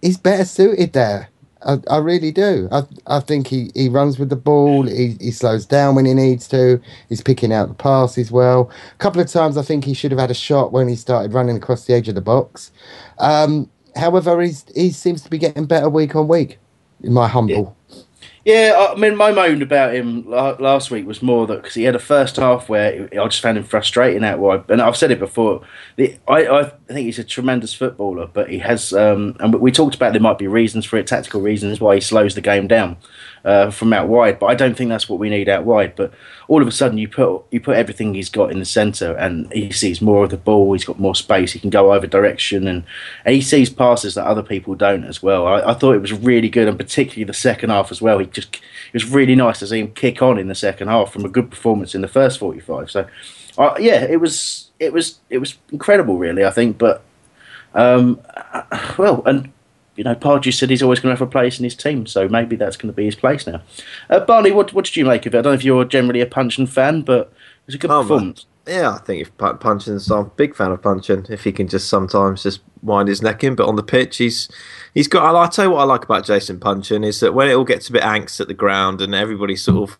he's 0.01 0.17
better 0.17 0.45
suited 0.45 0.93
there. 0.93 1.29
I, 1.66 1.79
I 1.90 1.98
really 1.98 2.33
do. 2.33 2.68
I 2.70 2.83
I 3.07 3.20
think 3.20 3.48
he, 3.48 3.70
he 3.74 3.88
runs 3.88 4.18
with 4.18 4.31
the 4.31 4.37
ball. 4.37 4.85
He, 4.85 5.16
he 5.20 5.31
slows 5.31 5.66
down 5.66 5.94
when 5.94 6.07
he 6.07 6.14
needs 6.14 6.48
to. 6.48 6.81
He's 7.09 7.22
picking 7.22 7.52
out 7.52 7.68
the 7.68 7.74
passes 7.74 8.31
well. 8.31 8.70
A 8.94 8.98
couple 8.98 9.20
of 9.20 9.29
times 9.29 9.57
I 9.57 9.62
think 9.62 9.85
he 9.85 9.94
should 9.94 10.12
have 10.12 10.20
had 10.20 10.31
a 10.31 10.35
shot 10.35 10.72
when 10.72 10.88
he 10.88 10.96
started 10.96 11.33
running 11.35 11.57
across 11.57 11.85
the 11.85 11.94
edge 11.94 12.09
of 12.09 12.14
the 12.14 12.20
box. 12.20 12.70
Um, 13.18 13.68
however, 13.96 14.40
he's 14.40 14.64
he 14.74 14.90
seems 14.90 15.22
to 15.22 15.31
be 15.31 15.38
getting 15.38 15.66
better 15.66 15.88
week 15.88 16.14
on 16.16 16.29
week. 16.29 16.59
In 17.02 17.12
my 17.12 17.29
humble. 17.29 17.76
Yeah, 18.47 18.93
I 18.93 18.95
mean, 18.95 19.17
my 19.17 19.33
moan 19.33 19.61
about 19.61 19.93
him 19.93 20.25
last 20.31 20.93
week 20.93 21.05
was 21.05 21.21
more 21.21 21.49
that 21.49 21.57
because 21.57 21.75
he 21.75 21.83
had 21.83 21.97
a 21.97 21.99
first 21.99 22.37
half 22.37 22.69
where 22.69 23.09
I 23.13 23.25
just 23.25 23.41
found 23.41 23.59
him 23.59 23.65
frustrating 23.65 24.23
out 24.23 24.39
wide. 24.39 24.71
And 24.71 24.81
I've 24.81 24.97
said 24.97 25.11
it 25.11 25.19
before. 25.19 25.63
The, 25.97 26.17
I, 26.29 26.47
I 26.47 26.65
think 26.87 27.07
he's 27.07 27.19
a 27.19 27.25
tremendous 27.25 27.75
footballer, 27.75 28.29
but 28.29 28.49
he 28.49 28.61
has. 28.61 28.93
Um, 28.93 29.37
and 29.41 29.53
we 29.57 29.73
talked 29.73 29.97
about 29.97 30.13
there 30.13 30.23
might 30.23 30.39
be 30.39 30.47
reasons 30.47 30.85
for 30.85 30.97
it, 30.97 31.09
tactical 31.09 31.41
reasons 31.41 31.81
why 31.81 31.97
he 31.97 32.01
slows 32.01 32.37
the 32.37 32.41
game 32.41 32.69
down 32.69 32.99
uh, 33.47 33.71
from 33.71 33.93
out 33.93 34.09
wide. 34.09 34.39
But 34.39 34.47
I 34.47 34.55
don't 34.55 34.77
think 34.77 34.91
that's 34.91 35.09
what 35.09 35.21
we 35.21 35.31
need 35.31 35.49
out 35.49 35.65
wide. 35.65 35.95
But 35.95 36.13
all 36.49 36.61
of 36.61 36.69
a 36.69 36.73
sudden, 36.73 36.99
you 36.99 37.09
put 37.09 37.45
you 37.51 37.61
put 37.61 37.77
everything 37.77 38.13
he's 38.13 38.29
got 38.29 38.51
in 38.51 38.59
the 38.59 38.65
centre, 38.65 39.17
and 39.17 39.51
he 39.53 39.71
sees 39.71 40.03
more 40.03 40.25
of 40.25 40.31
the 40.31 40.37
ball. 40.37 40.73
He's 40.73 40.85
got 40.85 40.99
more 40.99 41.15
space. 41.15 41.53
He 41.53 41.61
can 41.61 41.71
go 41.71 41.93
either 41.93 42.09
direction, 42.09 42.67
and, 42.67 42.85
and 43.25 43.35
he 43.35 43.41
sees 43.41 43.71
passes 43.71 44.15
that 44.17 44.27
other 44.27 44.43
people 44.43 44.75
don't 44.75 45.05
as 45.05 45.23
well. 45.23 45.47
I, 45.47 45.71
I 45.71 45.75
thought 45.75 45.95
it 45.95 46.03
was 46.03 46.13
really 46.13 46.51
good, 46.51 46.69
and 46.69 46.77
particularly 46.77 47.25
the 47.25 47.33
second 47.33 47.71
half 47.71 47.93
as 47.93 48.03
well. 48.03 48.19
He 48.19 48.27
just 48.27 48.57
it 48.57 48.93
was 48.93 49.09
really 49.09 49.37
nice 49.37 49.61
to 49.61 49.67
see 49.69 49.79
him 49.79 49.93
kick 49.93 50.21
on 50.21 50.39
in 50.39 50.49
the 50.49 50.55
second 50.55 50.89
half 50.89 51.13
from 51.13 51.25
a 51.25 51.29
good 51.29 51.49
performance 51.49 51.95
in 51.95 52.03
the 52.03 52.09
first 52.09 52.41
forty 52.41 52.61
five. 52.61 52.91
So, 52.91 53.07
uh, 53.59 53.77
yeah, 53.79 54.03
it 54.05 54.21
was 54.21 54.71
it 54.81 54.93
was 54.93 55.21
it 55.31 55.39
was 55.39 55.57
incredible, 55.71 56.19
really. 56.19 56.45
I 56.45 56.51
think, 56.51 56.79
but 56.79 57.03
um, 57.75 58.21
well, 58.99 59.23
and 59.25 59.53
you 59.97 60.05
know, 60.05 60.15
Pardew 60.15 60.53
said 60.53 60.71
he's 60.71 60.83
always 60.83 61.01
going 61.01 61.15
to 61.15 61.19
have 61.19 61.27
a 61.27 61.31
place 61.31 61.59
in 61.59 61.65
his 61.65 61.75
team, 61.75 62.07
so 62.07 62.29
maybe 62.29 62.57
that's 62.57 62.77
going 62.77 62.93
to 62.93 62.97
be 62.97 63.07
his 63.07 63.15
place 63.15 63.47
now. 63.47 63.63
Uh, 64.11 64.21
Barney, 64.21 64.51
what 64.51 64.73
what 64.73 64.85
did 64.85 64.97
you 64.97 65.05
make 65.05 65.27
of 65.27 65.35
it? 65.35 65.39
I 65.39 65.43
don't 65.43 65.53
know 65.53 65.55
if 65.55 65.65
you're 65.65 65.85
generally 65.85 66.21
a 66.21 66.27
Puncheon 66.27 66.67
fan, 66.67 67.03
but 67.03 67.29
it 67.29 67.67
was 67.67 67.75
a 67.75 67.79
good 67.79 67.91
Oh, 67.91 68.03
performance. 68.03 68.47
Yeah, 68.69 68.91
I 68.91 68.99
think 68.99 69.23
if 69.23 69.37
Pu- 69.39 69.55
Puncheon, 69.55 69.99
I'm 70.11 70.19
a 70.19 70.25
big 70.25 70.57
fan 70.57 70.73
of 70.73 70.83
Puncheon. 70.83 71.27
If 71.31 71.45
he 71.45 71.53
can 71.53 71.69
just 71.69 71.89
sometimes 71.89 72.43
just 72.43 72.61
wind 72.83 73.09
his 73.09 73.23
neck 73.23 73.45
in, 73.45 73.55
but 73.55 73.69
on 73.69 73.77
the 73.77 73.83
pitch, 73.83 74.17
he's 74.17 74.49
he's 74.93 75.07
got. 75.09 75.25
I'll 75.35 75.49
tell 75.49 75.67
you 75.67 75.71
what 75.71 75.81
I 75.83 75.85
like 75.85 76.05
about 76.05 76.25
Jason 76.27 76.59
Puncheon 76.59 77.05
is 77.05 77.21
that 77.21 77.33
when 77.33 77.49
it 77.49 77.55
all 77.55 77.65
gets 77.65 77.89
a 77.89 77.93
bit 77.93 78.03
angst 78.03 78.41
at 78.41 78.49
the 78.49 78.55
ground 78.55 79.01
and 79.01 79.15
everybody 79.15 79.55
sort 79.57 79.89
of 79.91 79.99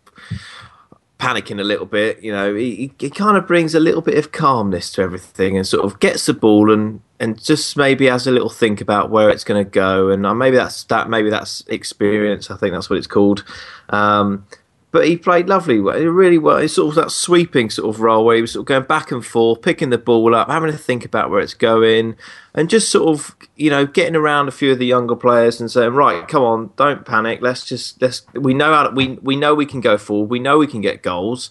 panicking 1.19 1.59
a 1.59 1.63
little 1.63 1.85
bit. 1.85 2.21
You 2.21 2.31
know, 2.31 2.53
he, 2.53 2.91
he, 2.99 3.09
kind 3.09 3.37
of 3.37 3.47
brings 3.47 3.73
a 3.73 3.79
little 3.79 4.01
bit 4.01 4.17
of 4.17 4.31
calmness 4.31 4.91
to 4.93 5.01
everything 5.01 5.57
and 5.57 5.65
sort 5.65 5.85
of 5.85 5.99
gets 5.99 6.25
the 6.25 6.33
ball 6.33 6.71
and 6.71 7.01
and 7.19 7.41
just 7.43 7.75
maybe 7.75 8.05
has 8.05 8.27
a 8.27 8.31
little 8.31 8.49
think 8.49 8.79
about 8.79 9.09
where 9.09 9.29
it's 9.29 9.43
going 9.43 9.63
to 9.63 9.69
go. 9.69 10.09
And 10.09 10.25
uh, 10.25 10.35
maybe 10.35 10.55
that's 10.55 10.83
that. 10.85 11.09
Maybe 11.09 11.29
that's 11.29 11.63
experience. 11.67 12.51
I 12.51 12.57
think 12.57 12.73
that's 12.73 12.89
what 12.89 12.97
it's 12.97 13.07
called. 13.07 13.43
Um, 13.89 14.45
but 14.91 15.05
he 15.05 15.17
played 15.17 15.49
lovely, 15.49 15.79
really 15.79 16.37
well. 16.37 16.57
It's 16.57 16.75
sort 16.75 16.89
of 16.89 16.95
that 16.95 17.11
sweeping 17.11 17.69
sort 17.69 17.93
of 17.93 18.01
role 18.01 18.23
where 18.23 18.37
he 18.37 18.41
was 18.41 18.53
sort 18.53 18.61
of 18.61 18.67
going 18.67 18.83
back 18.83 19.11
and 19.11 19.25
forth, 19.25 19.61
picking 19.61 19.89
the 19.89 19.97
ball 19.97 20.33
up, 20.33 20.47
having 20.47 20.71
to 20.71 20.77
think 20.77 21.03
about 21.03 21.29
where 21.29 21.41
it's 21.41 21.53
going, 21.53 22.15
and 22.53 22.69
just 22.69 22.89
sort 22.89 23.09
of 23.09 23.35
you 23.57 23.69
know 23.69 23.85
getting 23.85 24.15
around 24.15 24.47
a 24.47 24.51
few 24.51 24.71
of 24.71 24.79
the 24.79 24.85
younger 24.85 25.15
players 25.15 25.59
and 25.59 25.69
saying, 25.69 25.91
right, 25.91 26.27
come 26.27 26.41
on, 26.41 26.71
don't 26.77 27.05
panic. 27.05 27.41
Let's 27.41 27.65
just 27.65 28.01
let's 28.01 28.25
we 28.33 28.53
know 28.53 28.73
how 28.73 28.89
we 28.91 29.19
we 29.21 29.35
know 29.35 29.53
we 29.53 29.65
can 29.65 29.81
go 29.81 29.97
forward. 29.97 30.29
We 30.29 30.39
know 30.39 30.57
we 30.57 30.67
can 30.67 30.81
get 30.81 31.03
goals. 31.03 31.49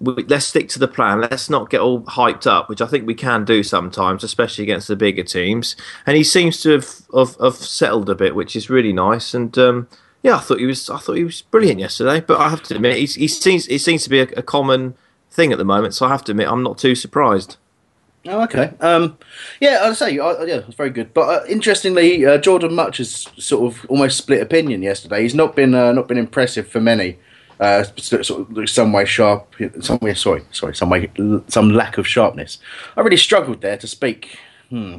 We, 0.00 0.24
let's 0.24 0.46
stick 0.46 0.70
to 0.70 0.78
the 0.78 0.88
plan. 0.88 1.20
Let's 1.20 1.50
not 1.50 1.68
get 1.68 1.80
all 1.80 2.00
hyped 2.00 2.46
up, 2.46 2.70
which 2.70 2.80
I 2.80 2.86
think 2.86 3.06
we 3.06 3.14
can 3.14 3.44
do 3.44 3.62
sometimes, 3.62 4.24
especially 4.24 4.64
against 4.64 4.88
the 4.88 4.96
bigger 4.96 5.22
teams. 5.22 5.76
And 6.06 6.16
he 6.16 6.24
seems 6.24 6.62
to 6.62 6.70
have 6.70 6.88
have, 7.14 7.36
have 7.36 7.56
settled 7.56 8.08
a 8.08 8.14
bit, 8.14 8.34
which 8.34 8.56
is 8.56 8.70
really 8.70 8.94
nice. 8.94 9.34
And 9.34 9.56
um, 9.58 9.86
yeah, 10.24 10.36
I 10.36 10.40
thought 10.40 10.58
he 10.58 10.64
was 10.64 10.88
I 10.88 10.96
thought 10.96 11.18
he 11.18 11.22
was 11.22 11.42
brilliant 11.42 11.78
yesterday. 11.78 12.20
But 12.20 12.40
I 12.40 12.48
have 12.48 12.62
to 12.64 12.76
admit, 12.76 12.96
he, 12.96 13.04
he 13.04 13.28
seems 13.28 13.68
it 13.68 13.80
seems 13.80 14.02
to 14.04 14.10
be 14.10 14.20
a, 14.20 14.28
a, 14.38 14.42
common 14.42 14.94
thing 15.30 15.52
at 15.52 15.58
the 15.58 15.66
moment. 15.66 15.92
So 15.94 16.06
I 16.06 16.08
have 16.08 16.24
to 16.24 16.32
admit, 16.32 16.48
I'm 16.48 16.62
not 16.62 16.78
too 16.78 16.94
surprised. 16.94 17.58
Oh, 18.26 18.42
okay. 18.44 18.72
Um, 18.80 19.18
yeah, 19.60 19.80
I'd 19.82 19.96
say 19.96 20.18
I, 20.18 20.44
yeah, 20.44 20.62
it's 20.66 20.76
very 20.76 20.88
good. 20.88 21.12
But 21.12 21.28
uh, 21.28 21.46
interestingly, 21.46 22.24
uh, 22.24 22.38
Jordan 22.38 22.74
Mutch 22.74 22.96
has 22.96 23.28
sort 23.36 23.70
of 23.70 23.84
almost 23.90 24.16
split 24.16 24.40
opinion 24.40 24.82
yesterday. 24.82 25.22
He's 25.22 25.34
not 25.34 25.54
been 25.54 25.74
uh, 25.74 25.92
not 25.92 26.08
been 26.08 26.18
impressive 26.18 26.66
for 26.66 26.80
many. 26.80 27.18
Uh, 27.60 27.84
sort 27.96 28.28
of 28.30 28.68
some 28.68 28.92
way 28.92 29.04
sharp, 29.04 29.54
some 29.80 29.98
way 30.00 30.14
sorry, 30.14 30.42
sorry, 30.50 30.74
some 30.74 30.88
way 30.88 31.08
some 31.48 31.70
lack 31.70 31.98
of 31.98 32.08
sharpness. 32.08 32.58
I 32.96 33.02
really 33.02 33.18
struggled 33.18 33.60
there 33.60 33.76
to 33.76 33.86
speak. 33.86 34.38
Hmm. 34.70 34.98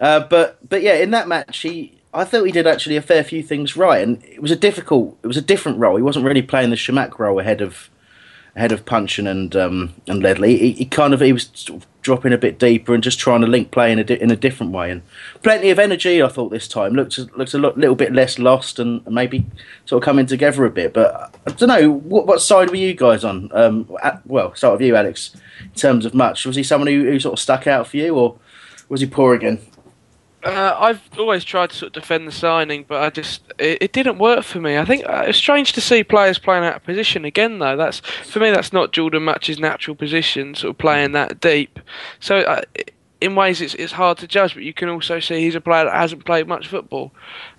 Uh, 0.00 0.20
but 0.20 0.58
but 0.66 0.82
yeah, 0.82 0.94
in 0.94 1.10
that 1.10 1.28
match, 1.28 1.58
he 1.58 1.95
I 2.16 2.24
thought 2.24 2.44
he 2.44 2.52
did 2.52 2.66
actually 2.66 2.96
a 2.96 3.02
fair 3.02 3.22
few 3.22 3.42
things 3.42 3.76
right, 3.76 4.02
and 4.02 4.24
it 4.24 4.40
was 4.40 4.50
a 4.50 4.56
difficult, 4.56 5.18
it 5.22 5.26
was 5.26 5.36
a 5.36 5.42
different 5.42 5.78
role. 5.78 5.96
He 5.96 6.02
wasn't 6.02 6.24
really 6.24 6.40
playing 6.40 6.70
the 6.70 6.76
Chamakh 6.76 7.18
role 7.18 7.38
ahead 7.38 7.60
of 7.60 7.90
ahead 8.56 8.72
of 8.72 8.86
Puncheon 8.86 9.26
and 9.26 9.54
um, 9.54 9.92
and 10.08 10.22
Ledley. 10.22 10.56
He, 10.56 10.72
he, 10.72 10.84
kind 10.86 11.12
of 11.12 11.20
he 11.20 11.34
was 11.34 11.50
sort 11.52 11.82
of 11.82 11.86
dropping 12.00 12.32
a 12.32 12.38
bit 12.38 12.58
deeper 12.58 12.94
and 12.94 13.02
just 13.02 13.18
trying 13.18 13.42
to 13.42 13.46
link 13.46 13.70
play 13.70 13.92
in 13.92 13.98
a 13.98 14.04
di- 14.04 14.18
in 14.20 14.30
a 14.30 14.36
different 14.36 14.72
way, 14.72 14.90
and 14.90 15.02
plenty 15.42 15.68
of 15.68 15.78
energy. 15.78 16.22
I 16.22 16.28
thought 16.28 16.48
this 16.48 16.66
time 16.66 16.94
looked 16.94 17.18
looked 17.36 17.52
a 17.52 17.58
little 17.58 17.94
bit 17.94 18.14
less 18.14 18.38
lost 18.38 18.78
and 18.78 19.06
maybe 19.06 19.44
sort 19.84 20.02
of 20.02 20.06
coming 20.06 20.24
together 20.24 20.64
a 20.64 20.70
bit. 20.70 20.94
But 20.94 21.34
I 21.46 21.50
don't 21.50 21.68
know 21.68 21.90
what, 21.90 22.26
what 22.26 22.40
side 22.40 22.70
were 22.70 22.76
you 22.76 22.94
guys 22.94 23.24
on? 23.24 23.50
Um, 23.52 23.94
at, 24.02 24.26
well, 24.26 24.54
start 24.54 24.78
with 24.78 24.86
you, 24.86 24.96
Alex. 24.96 25.36
In 25.62 25.70
terms 25.72 26.06
of 26.06 26.14
Mutch, 26.14 26.46
was 26.46 26.56
he 26.56 26.62
someone 26.62 26.88
who, 26.88 27.04
who 27.04 27.20
sort 27.20 27.34
of 27.34 27.40
stuck 27.40 27.66
out 27.66 27.88
for 27.88 27.98
you, 27.98 28.14
or 28.14 28.38
was 28.88 29.02
he 29.02 29.06
poor 29.06 29.34
again? 29.34 29.58
Uh, 30.46 30.76
I've 30.78 31.02
always 31.18 31.42
tried 31.42 31.70
to 31.70 31.76
sort 31.76 31.96
of 31.96 32.02
defend 32.02 32.28
the 32.28 32.32
signing, 32.32 32.84
but 32.86 33.02
I 33.02 33.10
just 33.10 33.42
it, 33.58 33.78
it 33.82 33.92
didn't 33.92 34.18
work 34.18 34.44
for 34.44 34.60
me. 34.60 34.78
I 34.78 34.84
think 34.84 35.04
uh, 35.04 35.24
it's 35.26 35.36
strange 35.36 35.72
to 35.72 35.80
see 35.80 36.04
players 36.04 36.38
playing 36.38 36.62
out 36.62 36.76
of 36.76 36.84
position 36.84 37.24
again, 37.24 37.58
though. 37.58 37.76
That's 37.76 37.98
for 37.98 38.38
me, 38.38 38.50
that's 38.50 38.72
not 38.72 38.92
Jordan 38.92 39.24
Mutch's 39.24 39.58
natural 39.58 39.96
position, 39.96 40.54
sort 40.54 40.70
of 40.70 40.78
playing 40.78 41.12
that 41.12 41.40
deep. 41.40 41.80
So 42.20 42.38
uh, 42.38 42.62
in 43.20 43.34
ways, 43.34 43.60
it's 43.60 43.74
it's 43.74 43.92
hard 43.92 44.18
to 44.18 44.28
judge, 44.28 44.54
but 44.54 44.62
you 44.62 44.72
can 44.72 44.88
also 44.88 45.18
see 45.18 45.40
he's 45.40 45.56
a 45.56 45.60
player 45.60 45.84
that 45.84 45.94
hasn't 45.94 46.24
played 46.24 46.46
much 46.46 46.68
football. 46.68 47.10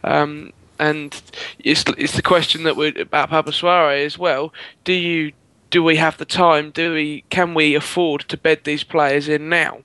Um, 0.05 0.53
and 0.79 1.21
it's 1.59 1.83
it's 1.97 2.15
the 2.15 2.21
question 2.21 2.63
that 2.63 2.77
we 2.77 2.95
about 2.95 3.29
Papa 3.29 3.51
Souaré 3.51 4.05
as 4.05 4.17
well. 4.17 4.53
Do 4.85 4.93
you 4.93 5.33
do 5.71 5.83
we 5.83 5.97
have 5.97 6.17
the 6.17 6.25
time? 6.25 6.71
Do 6.71 6.93
we 6.93 7.25
can 7.29 7.53
we 7.53 7.75
afford 7.75 8.21
to 8.29 8.37
bed 8.37 8.61
these 8.63 8.85
players 8.85 9.27
in 9.27 9.49
now? 9.49 9.79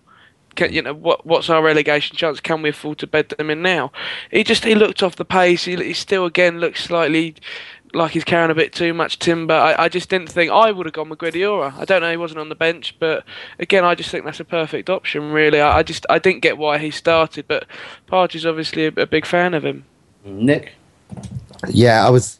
Can, 0.54 0.72
you 0.72 0.82
know 0.82 0.94
what? 0.94 1.26
What's 1.26 1.50
our 1.50 1.62
relegation 1.62 2.16
chance? 2.16 2.40
Can 2.40 2.62
we 2.62 2.70
afford 2.70 2.98
to 2.98 3.06
bed 3.06 3.28
them 3.30 3.50
in 3.50 3.62
now? 3.62 3.92
He 4.30 4.44
just 4.44 4.64
he 4.64 4.74
looked 4.74 5.02
off 5.02 5.16
the 5.16 5.24
pace. 5.24 5.64
He, 5.64 5.76
he 5.76 5.92
still 5.92 6.24
again 6.26 6.58
looks 6.60 6.84
slightly 6.84 7.36
like 7.94 8.12
he's 8.12 8.24
carrying 8.24 8.50
a 8.50 8.54
bit 8.54 8.72
too 8.72 8.94
much 8.94 9.18
timber. 9.18 9.54
I, 9.54 9.84
I 9.84 9.88
just 9.88 10.08
didn't 10.08 10.30
think 10.30 10.50
I 10.50 10.70
would 10.70 10.86
have 10.86 10.94
gone 10.94 11.08
with 11.08 11.18
Guedioura. 11.18 11.74
I 11.76 11.84
don't 11.84 12.00
know 12.00 12.10
he 12.10 12.16
wasn't 12.16 12.40
on 12.40 12.48
the 12.48 12.54
bench, 12.54 12.96
but 12.98 13.24
again 13.58 13.84
I 13.84 13.94
just 13.94 14.10
think 14.10 14.24
that's 14.24 14.40
a 14.40 14.44
perfect 14.44 14.88
option. 14.88 15.30
Really, 15.32 15.60
I, 15.60 15.78
I 15.78 15.82
just 15.82 16.06
I 16.08 16.18
didn't 16.18 16.40
get 16.40 16.58
why 16.58 16.78
he 16.78 16.90
started, 16.90 17.46
but 17.48 17.66
Pardew 18.08 18.36
is 18.36 18.46
obviously 18.46 18.86
a, 18.86 18.92
a 18.96 19.06
big 19.06 19.26
fan 19.26 19.54
of 19.54 19.64
him. 19.64 19.84
Nick, 20.24 20.72
yeah, 21.68 22.06
I 22.06 22.10
was. 22.10 22.38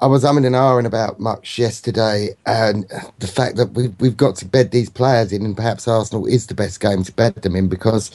I 0.00 0.06
was 0.06 0.22
umming 0.22 0.46
and 0.46 0.54
ahhing 0.54 0.86
about 0.86 1.18
Mutch 1.18 1.58
yesterday, 1.58 2.36
and 2.46 2.88
the 3.18 3.26
fact 3.26 3.56
that 3.56 3.72
we've 3.72 3.92
we've 3.98 4.16
got 4.16 4.36
to 4.36 4.44
bed 4.44 4.70
these 4.70 4.88
players 4.88 5.32
in, 5.32 5.44
and 5.44 5.56
perhaps 5.56 5.88
Arsenal 5.88 6.24
is 6.26 6.46
the 6.46 6.54
best 6.54 6.78
game 6.78 7.02
to 7.02 7.12
bed 7.12 7.34
them 7.36 7.56
in 7.56 7.66
because, 7.66 8.12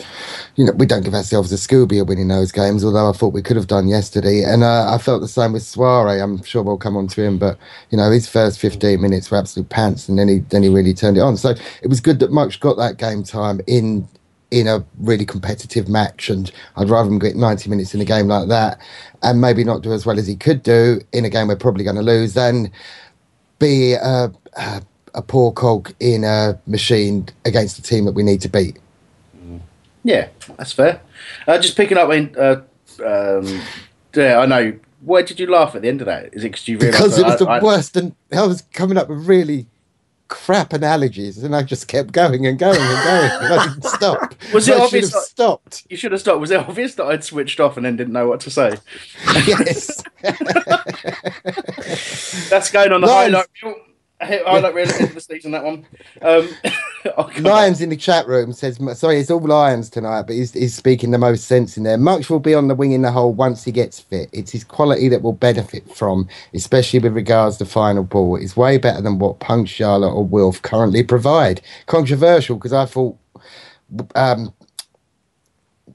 you 0.56 0.66
know, 0.66 0.72
we 0.72 0.86
don't 0.86 1.04
give 1.04 1.14
ourselves 1.14 1.52
a 1.52 1.56
Scooby 1.56 2.00
of 2.02 2.08
winning 2.08 2.30
those 2.30 2.54
games. 2.54 2.86
Although 2.86 3.10
I 3.10 3.12
thought 3.12 3.34
we 3.34 3.42
could 3.42 3.58
have 3.58 3.68
done 3.68 3.90
yesterday, 3.90 4.44
and 4.44 4.64
uh, 4.64 4.94
I 4.94 4.98
felt 4.98 5.20
the 5.20 5.28
same 5.28 5.52
with 5.52 5.64
Souaré. 5.64 6.24
I'm 6.24 6.42
sure 6.44 6.64
we'll 6.64 6.78
come 6.78 6.96
on 6.96 7.08
to 7.08 7.22
him, 7.22 7.38
but 7.38 7.58
you 7.90 7.98
know, 7.98 8.10
his 8.12 8.30
first 8.30 8.60
15 8.60 9.02
minutes 9.02 9.30
were 9.30 9.38
absolute 9.38 9.68
pants, 9.68 10.08
and 10.08 10.18
then 10.18 10.30
he 10.30 10.40
then 10.40 10.64
he 10.64 10.70
really 10.70 10.94
turned 10.94 11.18
it 11.18 11.22
on. 11.22 11.36
So 11.36 11.54
it 11.82 11.88
was 11.88 12.00
good 12.00 12.20
that 12.20 12.32
Mutch 12.32 12.62
got 12.62 12.78
that 12.78 12.96
game 12.96 13.24
time 13.24 13.60
in 13.68 14.08
in 14.54 14.68
a 14.68 14.86
really 15.00 15.26
competitive 15.26 15.90
match, 15.90 16.30
and 16.30 16.52
I'd 16.78 16.90
rather 16.90 17.10
him 17.10 17.18
get 17.18 17.36
90 17.36 17.72
minutes 17.72 17.96
in 17.96 18.02
a 18.02 18.06
game 18.06 18.28
like 18.28 18.50
that 18.50 18.80
and 19.24 19.42
maybe 19.42 19.64
not 19.64 19.82
do 19.82 19.92
as 19.94 20.06
well 20.06 20.20
as 20.20 20.28
he 20.28 20.36
could 20.36 20.62
do 20.62 21.02
in 21.12 21.26
a 21.26 21.30
game 21.30 21.48
we're 21.48 21.56
probably 21.56 21.84
going 21.84 21.96
to 21.96 22.04
lose 22.04 22.36
than 22.36 22.72
be 23.58 23.94
a, 23.94 24.32
a, 24.56 24.82
a, 25.16 25.22
poor 25.24 25.52
cog 25.52 25.92
in 26.00 26.24
a 26.24 26.60
machine 26.68 27.28
against 27.46 27.80
a 27.80 27.82
team 27.82 28.06
that 28.06 28.12
we 28.12 28.22
need 28.22 28.42
to 28.42 28.50
beat. 28.50 28.78
Yeah, 30.04 30.28
that's 30.58 30.74
fair. 30.74 31.02
Uh, 31.48 31.58
just 31.58 31.76
picking 31.76 31.98
up 31.98 32.12
in, 32.12 32.36
uh, 32.38 32.62
um, 33.04 33.62
yeah, 34.14 34.38
I 34.38 34.46
know. 34.46 34.78
Why 35.02 35.24
did 35.24 35.40
you 35.40 35.48
laugh 35.48 35.76
at 35.76 35.82
the 35.82 35.88
end 35.88 36.02
of 36.02 36.06
that? 36.06 36.34
Is 36.34 36.44
it 36.44 36.52
because 36.52 36.68
you 36.68 36.78
realised 36.78 37.04
because 37.04 37.18
it 37.18 37.26
was 37.26 37.42
I, 37.42 37.46
the 37.46 37.50
I, 37.50 37.64
worst, 37.64 37.98
and 37.98 38.16
I 38.32 38.46
was 38.46 38.62
coming 38.74 38.98
up 38.98 39.10
with 39.10 39.28
really 39.28 39.66
crap 40.34 40.74
analogies, 40.74 41.44
and 41.44 41.56
I 41.56 41.62
just 41.62 41.88
kept 41.88 42.12
going 42.12 42.48
and 42.48 42.58
going 42.58 42.80
and 42.82 43.04
going. 43.04 43.32
and 43.44 43.54
I 43.54 43.68
didn't 43.68 43.84
stop. 43.86 44.34
Was 44.52 44.68
it 44.68 44.76
I 44.76 44.80
obvious? 44.82 45.10
Should 45.10 45.14
have 45.14 45.24
stopped. 45.24 45.86
You 45.90 45.98
should 45.98 46.12
have 46.12 46.22
stopped. 46.22 46.40
Was 46.42 46.50
it 46.52 46.60
obvious 46.60 46.96
that 46.96 47.06
I'd 47.06 47.24
switched 47.24 47.60
off 47.60 47.78
and 47.78 47.86
then 47.86 47.96
didn't 47.96 48.14
know 48.14 48.28
what 48.28 48.40
to 48.42 48.50
say? 48.50 48.76
Yes. 49.48 50.02
That's 52.50 52.72
going 52.72 52.92
on 52.92 53.02
the 53.02 53.08
nice. 53.14 53.32
highlight 53.32 53.48
reel. 53.64 53.76
Highlight 54.26 54.74
reel 54.74 54.90
of 54.90 55.14
the 55.14 55.22
season. 55.22 55.52
That 55.52 55.64
one. 55.64 55.86
Um, 56.22 56.50
Lions 57.44 57.82
in 57.82 57.90
the 57.90 57.98
chat 57.98 58.28
room 58.28 58.54
says, 58.54 58.80
sorry, 58.98 59.20
it's 59.20 59.30
all 59.30 59.40
Lions 59.40 59.90
tonight, 59.90 60.24
but 60.24 60.36
he's, 60.36 60.54
he's 60.54 60.74
speaking 60.74 61.12
the 61.12 61.18
most 61.18 61.46
sense 61.46 61.78
in 61.78 61.84
there. 61.84 61.98
Mutch 61.98 62.30
will 62.30 62.40
be 62.40 62.54
on 62.54 62.68
the 62.68 62.76
wing 62.76 62.94
in 62.94 63.02
the 63.02 63.12
hole 63.12 63.34
once 63.34 63.64
he 63.64 63.72
gets 63.72 64.00
fit. 64.00 64.30
It's 64.32 64.52
his 64.52 64.64
quality 64.64 65.10
that 65.10 65.22
will 65.22 65.34
benefit 65.34 65.94
from, 65.96 66.28
especially 66.54 67.00
with 67.00 67.14
regards 67.14 67.58
to 67.58 67.66
final 67.66 68.04
ball. 68.04 68.38
It's 68.38 68.56
way 68.56 68.78
better 68.78 69.02
than 69.02 69.20
what 69.20 69.40
Punk, 69.40 69.68
Charlotte, 69.68 70.14
or 70.14 70.26
Wilf 70.26 70.62
currently 70.62 71.04
provide. 71.04 71.62
Controversial 71.86 72.56
because 72.56 72.74
I 72.74 72.86
thought 72.86 73.18
um, 74.16 74.54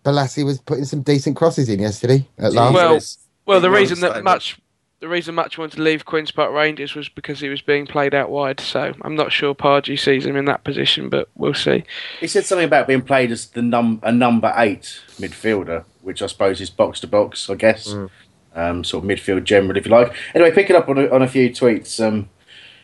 Bolasie 0.04 0.44
was 0.44 0.60
putting 0.60 0.84
some 0.84 1.02
decent 1.02 1.36
crosses 1.36 1.68
in 1.68 1.80
yesterday 1.80 2.26
at 2.38 2.52
last. 2.52 2.74
Well, 2.74 3.00
well, 3.46 3.60
the 3.60 3.70
reason 3.70 4.00
that 4.00 4.22
Mutch 4.22 4.58
the 5.00 5.08
reason 5.08 5.34
Mutch 5.34 5.58
wanted 5.58 5.76
to 5.76 5.82
leave 5.82 6.04
Queen's 6.04 6.30
Park 6.30 6.52
Rangers 6.52 6.94
was 6.94 7.08
because 7.08 7.40
he 7.40 7.48
was 7.48 7.62
being 7.62 7.86
played 7.86 8.14
out 8.14 8.30
wide. 8.30 8.58
So 8.60 8.94
I'm 9.02 9.14
not 9.14 9.32
sure 9.32 9.54
Pardew 9.54 9.98
sees 9.98 10.26
him 10.26 10.36
in 10.36 10.46
that 10.46 10.64
position, 10.64 11.08
but 11.08 11.28
we'll 11.36 11.54
see. 11.54 11.84
He 12.20 12.26
said 12.26 12.44
something 12.46 12.66
about 12.66 12.88
being 12.88 13.02
played 13.02 13.30
as 13.30 13.46
the 13.46 13.62
num 13.62 14.00
a 14.02 14.10
number 14.10 14.52
eight 14.56 15.00
midfielder, 15.18 15.84
which 16.02 16.20
I 16.20 16.26
suppose 16.26 16.60
is 16.60 16.70
box 16.70 17.00
to 17.00 17.06
box, 17.06 17.48
I 17.48 17.54
guess. 17.54 17.88
Mm. 17.88 18.10
Um, 18.54 18.82
sort 18.82 19.04
of 19.04 19.10
midfield 19.10 19.44
general, 19.44 19.76
if 19.76 19.86
you 19.86 19.92
like. 19.92 20.12
Anyway, 20.34 20.50
picking 20.50 20.74
up 20.74 20.88
on 20.88 20.98
a, 20.98 21.08
on 21.10 21.22
a 21.22 21.28
few 21.28 21.48
tweets. 21.50 22.04
Um, 22.04 22.28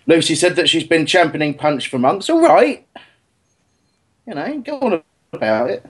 Lucy 0.07 0.37
said 0.37 0.55
that 0.57 0.68
she's 0.68 0.87
been 0.87 1.07
championing 1.07 1.55
Punch 1.55 1.88
for 1.88 1.98
months. 1.98 2.31
All 2.31 2.40
right, 2.40 2.87
you 4.27 4.35
know, 4.35 4.61
go 4.61 4.79
on 4.79 5.03
about 5.33 5.70
it. 5.70 5.85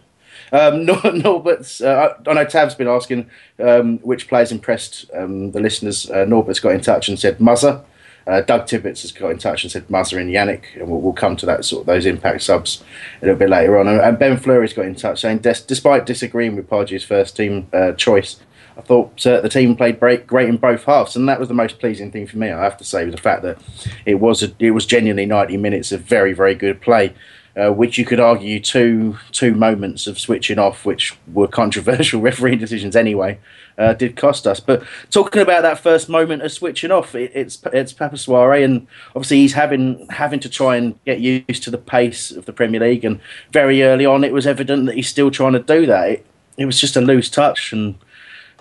Um, 0.54 0.84
no, 0.86 0.94
Norbert's. 1.10 1.80
Uh, 1.80 2.16
I 2.26 2.32
know 2.32 2.44
Tav's 2.44 2.76
been 2.76 2.88
asking 2.88 3.28
um, 3.58 3.98
which 3.98 4.28
players 4.28 4.52
impressed 4.52 5.10
um, 5.12 5.50
the 5.50 5.60
listeners. 5.60 6.08
Uh, 6.08 6.24
Norbert's 6.24 6.60
got 6.60 6.74
in 6.74 6.80
touch 6.80 7.08
and 7.08 7.18
said 7.18 7.38
Muzza. 7.38 7.84
Uh, 8.26 8.40
Doug 8.40 8.66
Tibbets 8.66 9.02
has 9.02 9.12
got 9.12 9.30
in 9.30 9.38
touch 9.38 9.64
and 9.64 9.70
said 9.70 9.86
Muzza 9.88 10.18
and 10.18 10.30
Yannick, 10.30 10.80
and 10.80 10.88
we'll, 10.88 11.00
we'll, 11.00 11.12
come 11.12 11.36
to 11.36 11.44
that 11.44 11.62
sort 11.62 11.82
of 11.82 11.86
those 11.86 12.06
impact 12.06 12.40
subs 12.42 12.82
a 13.20 13.26
little 13.26 13.38
bit 13.38 13.50
later 13.50 13.78
on. 13.78 13.86
And 13.86 14.18
Ben 14.18 14.38
Fleury's 14.38 14.72
got 14.72 14.86
in 14.86 14.94
touch 14.94 15.20
saying, 15.20 15.38
des- 15.38 15.66
despite 15.66 16.06
disagreeing 16.06 16.56
with 16.56 16.70
Pardew's 16.70 17.04
first 17.04 17.36
team 17.36 17.66
uh, 17.74 17.92
choice, 17.92 18.40
I 18.78 18.80
thought 18.80 19.26
uh, 19.26 19.42
the 19.42 19.50
team 19.50 19.76
played 19.76 20.00
great, 20.00 20.26
great 20.26 20.48
in 20.48 20.56
both 20.56 20.84
halves, 20.84 21.16
and 21.16 21.28
that 21.28 21.38
was 21.38 21.48
the 21.48 21.54
most 21.54 21.78
pleasing 21.78 22.10
thing 22.10 22.26
for 22.26 22.38
me. 22.38 22.50
I 22.50 22.62
have 22.62 22.78
to 22.78 22.84
say, 22.84 23.04
was 23.04 23.14
the 23.14 23.20
fact 23.20 23.42
that 23.42 23.58
it 24.06 24.14
was 24.14 24.42
a, 24.42 24.54
it 24.58 24.70
was 24.70 24.86
genuinely 24.86 25.26
ninety 25.26 25.58
minutes 25.58 25.92
of 25.92 26.00
very 26.00 26.32
very 26.32 26.54
good 26.54 26.80
play 26.80 27.12
uh, 27.56 27.70
which 27.70 27.98
you 27.98 28.04
could 28.04 28.20
argue 28.20 28.58
two 28.58 29.16
two 29.30 29.54
moments 29.54 30.06
of 30.06 30.18
switching 30.18 30.58
off, 30.58 30.84
which 30.84 31.16
were 31.32 31.46
controversial 31.46 32.20
refereeing 32.20 32.58
decisions 32.58 32.96
anyway, 32.96 33.38
uh, 33.78 33.92
did 33.92 34.16
cost 34.16 34.46
us. 34.46 34.60
But 34.60 34.82
talking 35.10 35.40
about 35.40 35.62
that 35.62 35.78
first 35.78 36.08
moment 36.08 36.42
of 36.42 36.52
switching 36.52 36.90
off, 36.90 37.14
it, 37.14 37.30
it's 37.34 37.62
it's 37.72 37.92
Papa 37.92 38.16
Souaré, 38.16 38.64
and 38.64 38.86
obviously 39.14 39.38
he's 39.38 39.52
having 39.52 40.06
having 40.10 40.40
to 40.40 40.48
try 40.48 40.76
and 40.76 40.98
get 41.04 41.20
used 41.20 41.62
to 41.62 41.70
the 41.70 41.78
pace 41.78 42.30
of 42.30 42.46
the 42.46 42.52
Premier 42.52 42.80
League. 42.80 43.04
And 43.04 43.20
very 43.52 43.82
early 43.82 44.06
on, 44.06 44.24
it 44.24 44.32
was 44.32 44.46
evident 44.46 44.86
that 44.86 44.96
he's 44.96 45.08
still 45.08 45.30
trying 45.30 45.52
to 45.52 45.60
do 45.60 45.86
that. 45.86 46.08
It, 46.08 46.26
it 46.56 46.66
was 46.66 46.80
just 46.80 46.96
a 46.96 47.00
loose 47.00 47.30
touch, 47.30 47.72
and 47.72 47.96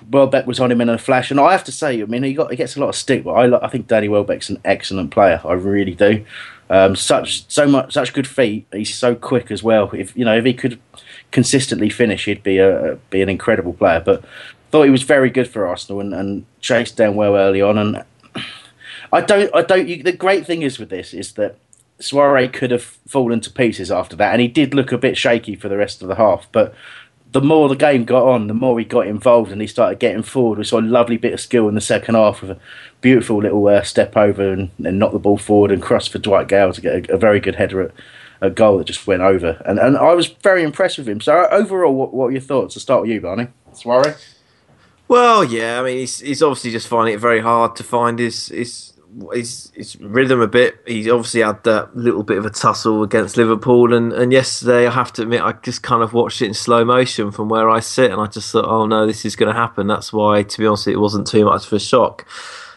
Welbeck 0.09 0.45
was 0.47 0.59
on 0.59 0.71
him 0.71 0.81
in 0.81 0.89
a 0.89 0.97
flash. 0.97 1.31
And 1.31 1.39
I 1.39 1.51
have 1.51 1.63
to 1.65 1.71
say, 1.71 2.01
I 2.01 2.05
mean, 2.05 2.23
he 2.23 2.33
got 2.33 2.51
he 2.51 2.57
gets 2.57 2.75
a 2.75 2.79
lot 2.79 2.89
of 2.89 2.95
stick, 2.95 3.23
but 3.23 3.31
I 3.31 3.65
I 3.65 3.69
think 3.69 3.87
Danny 3.87 4.09
Welbeck's 4.09 4.49
an 4.49 4.59
excellent 4.65 5.11
player. 5.11 5.41
I 5.43 5.53
really 5.53 5.95
do. 5.95 6.25
Um, 6.69 6.95
such 6.95 7.49
so 7.49 7.67
much 7.67 7.93
such 7.93 8.13
good 8.13 8.27
feet. 8.27 8.65
He's 8.71 8.95
so 8.95 9.15
quick 9.15 9.51
as 9.51 9.63
well. 9.63 9.91
If 9.93 10.15
you 10.15 10.25
know 10.25 10.35
if 10.35 10.45
he 10.45 10.53
could 10.53 10.79
consistently 11.31 11.89
finish, 11.89 12.25
he'd 12.25 12.43
be 12.43 12.57
a 12.57 12.97
be 13.09 13.21
an 13.21 13.29
incredible 13.29 13.73
player. 13.73 14.01
But 14.03 14.23
thought 14.71 14.83
he 14.83 14.89
was 14.89 15.03
very 15.03 15.29
good 15.29 15.47
for 15.47 15.67
Arsenal 15.67 16.01
and, 16.01 16.15
and 16.15 16.45
chased 16.59 16.97
down 16.97 17.15
well 17.15 17.35
early 17.35 17.61
on. 17.61 17.77
And 17.77 18.03
I 19.11 19.21
don't 19.21 19.53
I 19.55 19.61
don't. 19.61 19.87
You, 19.87 20.01
the 20.01 20.11
great 20.11 20.45
thing 20.45 20.63
is 20.63 20.79
with 20.79 20.89
this 20.89 21.13
is 21.13 21.33
that 21.33 21.57
Souaré 21.99 22.51
could 22.51 22.71
have 22.71 22.83
fallen 22.83 23.39
to 23.41 23.51
pieces 23.51 23.91
after 23.91 24.15
that, 24.15 24.31
and 24.31 24.41
he 24.41 24.47
did 24.47 24.73
look 24.73 24.91
a 24.91 24.97
bit 24.97 25.17
shaky 25.17 25.55
for 25.55 25.69
the 25.69 25.77
rest 25.77 26.01
of 26.01 26.07
the 26.07 26.15
half. 26.15 26.47
But 26.51 26.73
the 27.33 27.41
more 27.41 27.67
the 27.67 27.75
game 27.75 28.05
got 28.05 28.27
on, 28.27 28.47
the 28.47 28.53
more 28.53 28.77
he 28.77 28.85
got 28.85 29.07
involved 29.07 29.51
and 29.51 29.59
he 29.59 29.67
started 29.67 29.99
getting 29.99 30.21
forward. 30.21 30.59
We 30.59 30.63
saw 30.63 30.79
a 30.79 30.81
lovely 30.81 31.17
bit 31.17 31.33
of 31.33 31.41
skill 31.41 31.67
in 31.67 31.75
the 31.75 31.81
second 31.81 32.13
half 32.13 32.41
with 32.41 32.51
a 32.51 32.59
beautiful 33.01 33.41
little 33.41 33.67
uh, 33.67 33.81
step 33.81 34.15
over 34.15 34.53
and, 34.53 34.69
and 34.83 34.99
knock 34.99 35.13
the 35.13 35.19
ball 35.19 35.37
forward 35.37 35.71
and 35.71 35.81
cross 35.81 36.07
for 36.07 36.19
Dwight 36.19 36.47
Gayle 36.47 36.73
to 36.73 36.81
get 36.81 37.09
a, 37.09 37.13
a 37.15 37.17
very 37.17 37.39
good 37.39 37.55
header 37.55 37.81
at 37.81 37.91
a 38.39 38.51
goal 38.51 38.77
that 38.77 38.85
just 38.85 39.07
went 39.07 39.23
over. 39.23 39.61
And 39.65 39.79
and 39.79 39.97
I 39.97 40.13
was 40.13 40.27
very 40.27 40.61
impressed 40.61 40.99
with 40.99 41.09
him. 41.09 41.21
So 41.21 41.47
overall, 41.49 41.95
what, 41.95 42.13
what 42.13 42.27
are 42.27 42.31
your 42.31 42.41
thoughts? 42.41 42.75
To 42.75 42.79
start 42.79 43.01
with 43.01 43.09
you, 43.09 43.19
Barney. 43.19 43.47
Souaré? 43.73 44.21
Well, 45.07 45.43
yeah, 45.43 45.81
I 45.81 45.83
mean, 45.83 45.97
he's, 45.97 46.19
he's 46.19 46.43
obviously 46.43 46.71
just 46.71 46.87
finding 46.87 47.15
it 47.15 47.19
very 47.19 47.41
hard 47.41 47.75
to 47.77 47.83
find 47.83 48.19
his 48.19 48.47
his 48.47 48.92
his, 49.31 49.71
his 49.75 49.95
rhythm 49.97 50.41
a 50.41 50.47
bit. 50.47 50.81
He 50.87 51.09
obviously 51.09 51.41
had 51.41 51.63
that 51.63 51.95
little 51.95 52.23
bit 52.23 52.37
of 52.37 52.45
a 52.45 52.49
tussle 52.49 53.03
against 53.03 53.37
Liverpool, 53.37 53.93
and, 53.93 54.13
and 54.13 54.31
yesterday 54.31 54.87
I 54.87 54.91
have 54.91 55.13
to 55.13 55.23
admit 55.23 55.41
I 55.41 55.53
just 55.53 55.83
kind 55.83 56.03
of 56.03 56.13
watched 56.13 56.41
it 56.41 56.47
in 56.47 56.53
slow 56.53 56.83
motion 56.85 57.31
from 57.31 57.49
where 57.49 57.69
I 57.69 57.79
sit, 57.79 58.11
and 58.11 58.21
I 58.21 58.27
just 58.27 58.51
thought, 58.51 58.65
oh 58.65 58.85
no, 58.85 59.05
this 59.05 59.25
is 59.25 59.35
going 59.35 59.53
to 59.53 59.59
happen. 59.59 59.87
That's 59.87 60.11
why, 60.13 60.43
to 60.43 60.59
be 60.59 60.65
honest, 60.65 60.87
it 60.87 60.97
wasn't 60.97 61.27
too 61.27 61.45
much 61.45 61.67
of 61.67 61.73
a 61.73 61.79
shock. 61.79 62.25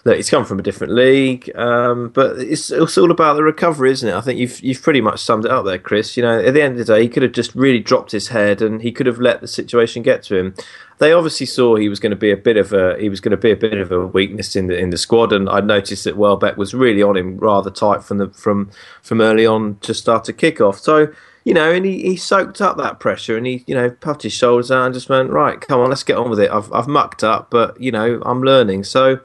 Look, 0.06 0.16
he's 0.16 0.30
come 0.30 0.44
from 0.44 0.58
a 0.58 0.62
different 0.62 0.92
league, 0.92 1.50
um, 1.56 2.10
but 2.10 2.38
it's, 2.38 2.70
it's 2.70 2.96
all 2.96 3.10
about 3.10 3.34
the 3.34 3.42
recovery, 3.42 3.90
isn't 3.90 4.08
it? 4.08 4.14
I 4.14 4.20
think 4.20 4.38
you've 4.38 4.60
you've 4.60 4.80
pretty 4.80 5.00
much 5.00 5.20
summed 5.20 5.44
it 5.44 5.50
up 5.50 5.64
there, 5.64 5.78
Chris. 5.78 6.16
You 6.16 6.22
know, 6.22 6.38
at 6.38 6.54
the 6.54 6.62
end 6.62 6.78
of 6.78 6.86
the 6.86 6.94
day, 6.94 7.02
he 7.02 7.08
could 7.08 7.24
have 7.24 7.32
just 7.32 7.54
really 7.54 7.80
dropped 7.80 8.12
his 8.12 8.28
head, 8.28 8.62
and 8.62 8.82
he 8.82 8.92
could 8.92 9.06
have 9.06 9.18
let 9.18 9.40
the 9.40 9.48
situation 9.48 10.02
get 10.02 10.22
to 10.24 10.36
him 10.36 10.54
they 10.98 11.12
obviously 11.12 11.46
saw 11.46 11.76
he 11.76 11.88
was 11.88 12.00
going 12.00 12.10
to 12.10 12.16
be 12.16 12.30
a 12.30 12.36
bit 12.36 12.56
of 12.56 12.72
a 12.72 12.96
he 12.98 13.08
was 13.08 13.20
going 13.20 13.30
to 13.32 13.36
be 13.36 13.50
a 13.50 13.56
bit 13.56 13.74
of 13.74 13.92
a 13.92 14.06
weakness 14.06 14.56
in 14.56 14.66
the 14.66 14.76
in 14.78 14.90
the 14.90 14.96
squad, 14.96 15.32
and 15.32 15.48
I 15.48 15.60
noticed 15.60 16.04
that 16.04 16.16
Welbeck 16.16 16.56
was 16.56 16.74
really 16.74 17.02
on 17.02 17.16
him 17.16 17.36
rather 17.38 17.70
tight 17.70 18.02
from 18.02 18.18
the 18.18 18.28
from 18.30 18.70
from 19.02 19.20
early 19.20 19.46
on 19.46 19.78
to 19.80 19.92
start 19.92 20.28
a 20.28 20.32
kick 20.32 20.60
off. 20.60 20.78
So 20.78 21.12
you 21.44 21.54
know, 21.54 21.70
and 21.70 21.86
he, 21.86 22.02
he 22.02 22.16
soaked 22.16 22.60
up 22.60 22.76
that 22.78 22.98
pressure, 22.98 23.36
and 23.36 23.46
he 23.46 23.62
you 23.66 23.74
know 23.74 23.90
puffed 23.90 24.22
his 24.22 24.32
shoulders 24.32 24.70
out 24.70 24.86
and 24.86 24.94
just 24.94 25.08
went 25.08 25.30
right, 25.30 25.60
come 25.60 25.80
on, 25.80 25.90
let's 25.90 26.02
get 26.02 26.16
on 26.16 26.30
with 26.30 26.40
it. 26.40 26.50
I've 26.50 26.72
I've 26.72 26.88
mucked 26.88 27.22
up, 27.22 27.50
but 27.50 27.78
you 27.80 27.92
know 27.92 28.22
I'm 28.24 28.42
learning. 28.42 28.84
So 28.84 29.20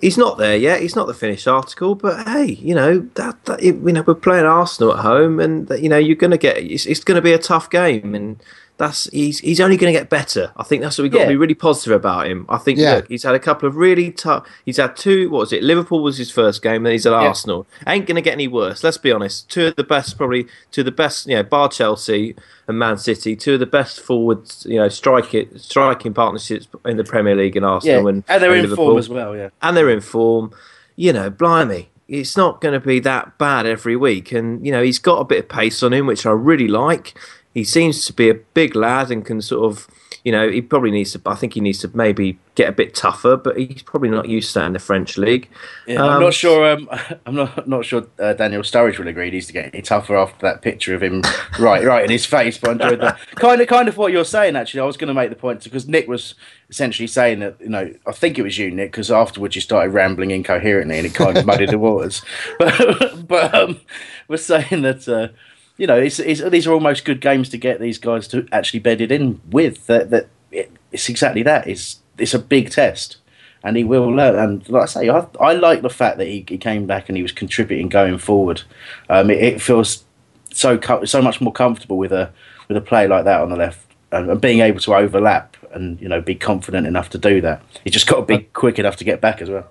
he's 0.00 0.18
not 0.18 0.38
there 0.38 0.56
yet. 0.56 0.80
He's 0.80 0.96
not 0.96 1.06
the 1.06 1.14
finished 1.14 1.48
article, 1.48 1.94
but 1.94 2.26
hey, 2.26 2.52
you 2.52 2.74
know 2.74 3.00
that, 3.14 3.44
that 3.46 3.62
you 3.62 3.72
know 3.74 4.02
we're 4.02 4.14
playing 4.14 4.46
Arsenal 4.46 4.94
at 4.94 5.00
home, 5.00 5.40
and 5.40 5.68
you 5.80 5.88
know 5.88 5.98
you're 5.98 6.16
going 6.16 6.30
to 6.30 6.38
get 6.38 6.58
it's, 6.58 6.86
it's 6.86 7.04
going 7.04 7.16
to 7.16 7.22
be 7.22 7.32
a 7.32 7.38
tough 7.38 7.70
game, 7.70 8.14
and 8.14 8.42
that's 8.78 9.04
he's 9.10 9.38
he's 9.38 9.60
only 9.60 9.76
going 9.76 9.92
to 9.92 9.98
get 9.98 10.10
better. 10.10 10.52
I 10.56 10.62
think 10.62 10.82
that's 10.82 10.98
what 10.98 11.04
we've 11.04 11.12
got 11.12 11.20
yeah. 11.20 11.24
to 11.26 11.30
be 11.30 11.36
really 11.36 11.54
positive 11.54 11.94
about 11.94 12.26
him. 12.26 12.44
I 12.48 12.58
think 12.58 12.78
yeah. 12.78 12.96
look, 12.96 13.08
he's 13.08 13.22
had 13.22 13.34
a 13.34 13.38
couple 13.38 13.68
of 13.68 13.76
really 13.76 14.12
tough. 14.12 14.46
He's 14.64 14.76
had 14.76 14.96
two. 14.96 15.30
What 15.30 15.40
was 15.40 15.52
it? 15.52 15.62
Liverpool 15.62 16.02
was 16.02 16.18
his 16.18 16.30
first 16.30 16.62
game. 16.62 16.82
Then 16.82 16.92
he's 16.92 17.06
at 17.06 17.12
yeah. 17.12 17.28
Arsenal. 17.28 17.66
Ain't 17.86 18.06
going 18.06 18.16
to 18.16 18.22
get 18.22 18.32
any 18.32 18.48
worse. 18.48 18.84
Let's 18.84 18.98
be 18.98 19.10
honest. 19.10 19.48
Two 19.48 19.68
of 19.68 19.76
the 19.76 19.84
best, 19.84 20.16
probably 20.18 20.46
two 20.70 20.82
of 20.82 20.84
the 20.84 20.92
best. 20.92 21.26
You 21.26 21.36
know, 21.36 21.42
bar 21.42 21.68
Chelsea 21.68 22.36
and 22.68 22.78
Man 22.78 22.98
City, 22.98 23.34
two 23.34 23.54
of 23.54 23.60
the 23.60 23.66
best 23.66 24.00
forwards. 24.00 24.66
You 24.68 24.76
know, 24.76 24.88
strike 24.88 25.26
striking 25.26 25.58
striking 25.58 26.14
partnerships 26.14 26.68
in 26.84 26.98
the 26.98 27.04
Premier 27.04 27.34
League 27.34 27.56
in 27.56 27.64
Arsenal 27.64 28.02
yeah. 28.02 28.08
and, 28.08 28.24
and 28.28 28.42
they're 28.42 28.50
and 28.50 28.58
in 28.58 28.64
Liverpool. 28.64 28.86
form 28.86 28.98
as 28.98 29.08
well. 29.08 29.36
Yeah, 29.36 29.48
and 29.62 29.76
they're 29.76 29.90
in 29.90 30.00
form. 30.00 30.52
You 30.96 31.12
know, 31.12 31.30
blimey 31.30 31.90
it's 32.08 32.36
not 32.36 32.60
going 32.60 32.72
to 32.72 32.86
be 32.86 33.00
that 33.00 33.36
bad 33.36 33.66
every 33.66 33.96
week. 33.96 34.30
And, 34.30 34.64
you 34.64 34.70
know, 34.70 34.80
he's 34.80 35.00
got 35.00 35.18
a 35.18 35.24
bit 35.24 35.40
of 35.40 35.48
pace 35.48 35.82
on 35.82 35.92
him, 35.92 36.06
which 36.06 36.24
I 36.24 36.30
really 36.30 36.68
like 36.68 37.18
he 37.56 37.64
seems 37.64 38.04
to 38.04 38.12
be 38.12 38.28
a 38.28 38.34
big 38.34 38.76
lad 38.76 39.10
and 39.10 39.24
can 39.24 39.40
sort 39.40 39.64
of, 39.64 39.88
you 40.24 40.30
know, 40.30 40.46
he 40.46 40.60
probably 40.60 40.90
needs 40.90 41.12
to. 41.12 41.22
I 41.24 41.34
think 41.34 41.54
he 41.54 41.60
needs 41.62 41.78
to 41.78 41.96
maybe 41.96 42.38
get 42.54 42.68
a 42.68 42.72
bit 42.72 42.94
tougher, 42.94 43.34
but 43.34 43.56
he's 43.56 43.80
probably 43.80 44.10
not 44.10 44.28
used 44.28 44.52
to 44.52 44.58
that 44.58 44.66
in 44.66 44.72
the 44.74 44.78
French 44.78 45.16
league. 45.16 45.48
Yeah, 45.86 46.02
um, 46.02 46.10
I'm 46.10 46.20
not 46.20 46.34
sure. 46.34 46.70
Um, 46.72 46.86
I'm 47.26 47.34
not 47.34 47.66
not 47.66 47.86
sure. 47.86 48.08
Uh, 48.18 48.34
Daniel 48.34 48.60
Sturridge 48.60 48.98
will 48.98 49.08
agree. 49.08 49.24
He 49.24 49.30
needs 49.30 49.46
to 49.46 49.54
get 49.54 49.84
tougher 49.86 50.18
after 50.18 50.38
that 50.42 50.60
picture 50.60 50.94
of 50.94 51.02
him 51.02 51.22
right, 51.58 51.82
right 51.82 52.04
in 52.04 52.10
his 52.10 52.26
face. 52.26 52.58
But 52.58 52.68
I 52.68 52.72
enjoyed 52.72 53.00
that. 53.00 53.18
kind 53.36 53.58
of, 53.62 53.68
kind 53.68 53.88
of 53.88 53.96
what 53.96 54.12
you're 54.12 54.26
saying. 54.26 54.54
Actually, 54.54 54.80
I 54.80 54.84
was 54.84 54.98
going 54.98 55.08
to 55.08 55.14
make 55.14 55.30
the 55.30 55.36
point 55.36 55.64
because 55.64 55.88
Nick 55.88 56.08
was 56.08 56.34
essentially 56.68 57.06
saying 57.06 57.38
that 57.38 57.58
you 57.58 57.70
know 57.70 57.90
I 58.06 58.12
think 58.12 58.38
it 58.38 58.42
was 58.42 58.58
you, 58.58 58.70
Nick, 58.70 58.92
because 58.92 59.10
afterwards 59.10 59.54
you 59.54 59.62
started 59.62 59.94
rambling 59.94 60.30
incoherently 60.30 60.98
and 60.98 61.06
it 61.06 61.14
kind 61.14 61.38
of 61.38 61.46
muddied 61.46 61.70
the 61.70 61.78
waters. 61.78 62.20
But 62.58 63.26
but 63.26 63.54
um, 63.54 63.80
was 64.28 64.44
saying 64.44 64.82
that. 64.82 65.08
Uh, 65.08 65.28
you 65.76 65.86
know, 65.86 65.98
it's, 65.98 66.18
it's, 66.18 66.42
these 66.42 66.66
are 66.66 66.72
almost 66.72 67.04
good 67.04 67.20
games 67.20 67.48
to 67.50 67.58
get 67.58 67.80
these 67.80 67.98
guys 67.98 68.26
to 68.28 68.46
actually 68.50 68.80
bed 68.80 69.00
it 69.00 69.12
in 69.12 69.40
with. 69.50 69.86
That, 69.86 70.10
that 70.10 70.28
it, 70.50 70.72
it's 70.92 71.08
exactly 71.08 71.42
that. 71.42 71.66
It's 71.66 72.00
it's 72.18 72.32
a 72.32 72.38
big 72.38 72.70
test, 72.70 73.18
and 73.62 73.76
he 73.76 73.84
will 73.84 74.08
learn. 74.08 74.36
And 74.36 74.68
like 74.68 74.84
I 74.84 74.86
say, 74.86 75.08
I, 75.10 75.26
I 75.38 75.52
like 75.52 75.82
the 75.82 75.90
fact 75.90 76.16
that 76.18 76.26
he, 76.26 76.44
he 76.48 76.56
came 76.56 76.86
back 76.86 77.08
and 77.08 77.16
he 77.16 77.22
was 77.22 77.32
contributing 77.32 77.88
going 77.88 78.18
forward. 78.18 78.62
Um, 79.10 79.30
it, 79.30 79.42
it, 79.42 79.62
feels 79.62 80.04
so 80.50 80.80
so 81.04 81.20
much 81.20 81.40
more 81.40 81.52
comfortable 81.52 81.98
with 81.98 82.12
a 82.12 82.32
with 82.68 82.76
a 82.76 82.80
play 82.80 83.06
like 83.06 83.24
that 83.24 83.42
on 83.42 83.50
the 83.50 83.56
left 83.56 83.86
and, 84.12 84.30
and 84.30 84.40
being 84.40 84.60
able 84.60 84.80
to 84.80 84.94
overlap 84.94 85.56
and 85.72 86.00
you 86.00 86.08
know 86.08 86.22
be 86.22 86.34
confident 86.34 86.86
enough 86.86 87.10
to 87.10 87.18
do 87.18 87.42
that. 87.42 87.62
He 87.84 87.90
just 87.90 88.06
got 88.06 88.16
to 88.16 88.22
be 88.22 88.44
quick 88.54 88.78
enough 88.78 88.96
to 88.96 89.04
get 89.04 89.20
back 89.20 89.42
as 89.42 89.50
well 89.50 89.68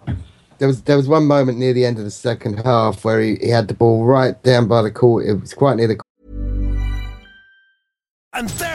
there 0.58 0.68
was 0.68 0.82
there 0.84 0.98
was 0.98 1.08
one 1.08 1.26
moment 1.26 1.58
near 1.58 1.74
the 1.74 1.86
end 1.86 1.98
of 1.98 2.04
the 2.04 2.12
second 2.12 2.58
half 2.60 3.04
where 3.04 3.20
he, 3.22 3.36
he 3.36 3.50
had 3.50 3.68
the 3.68 3.74
ball 3.74 4.06
right 4.06 4.42
down 4.44 4.68
by 4.68 4.82
the 4.82 4.92
court. 4.92 5.26
It 5.26 5.34
was 5.40 5.54
quite 5.54 5.78
near 5.78 5.88
the. 5.88 6.00
And 8.34 8.50
there. 8.50 8.75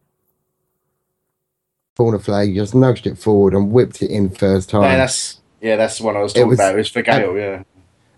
corner 2.01 2.17
flag, 2.17 2.55
just 2.55 2.73
nudged 2.73 3.05
it 3.05 3.15
forward 3.15 3.53
and 3.53 3.71
whipped 3.71 4.01
it 4.01 4.09
in 4.09 4.27
first 4.31 4.71
time. 4.71 4.81
Yeah, 4.81 4.97
that's 4.97 5.39
yeah, 5.61 5.75
that's 5.75 5.99
the 5.99 6.03
one 6.03 6.17
I 6.17 6.21
was 6.21 6.33
talking 6.33 6.47
it 6.47 6.49
was, 6.49 6.57
about. 6.57 6.73
It 6.73 6.77
was 6.77 6.89
for 6.89 7.03
Gayle, 7.03 7.29
ab- 7.29 7.37
yeah. 7.37 7.63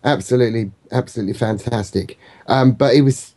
Absolutely, 0.05 0.72
absolutely 0.91 1.34
fantastic. 1.34 2.18
Um, 2.47 2.72
but 2.72 2.93
it 2.93 3.01
was, 3.01 3.34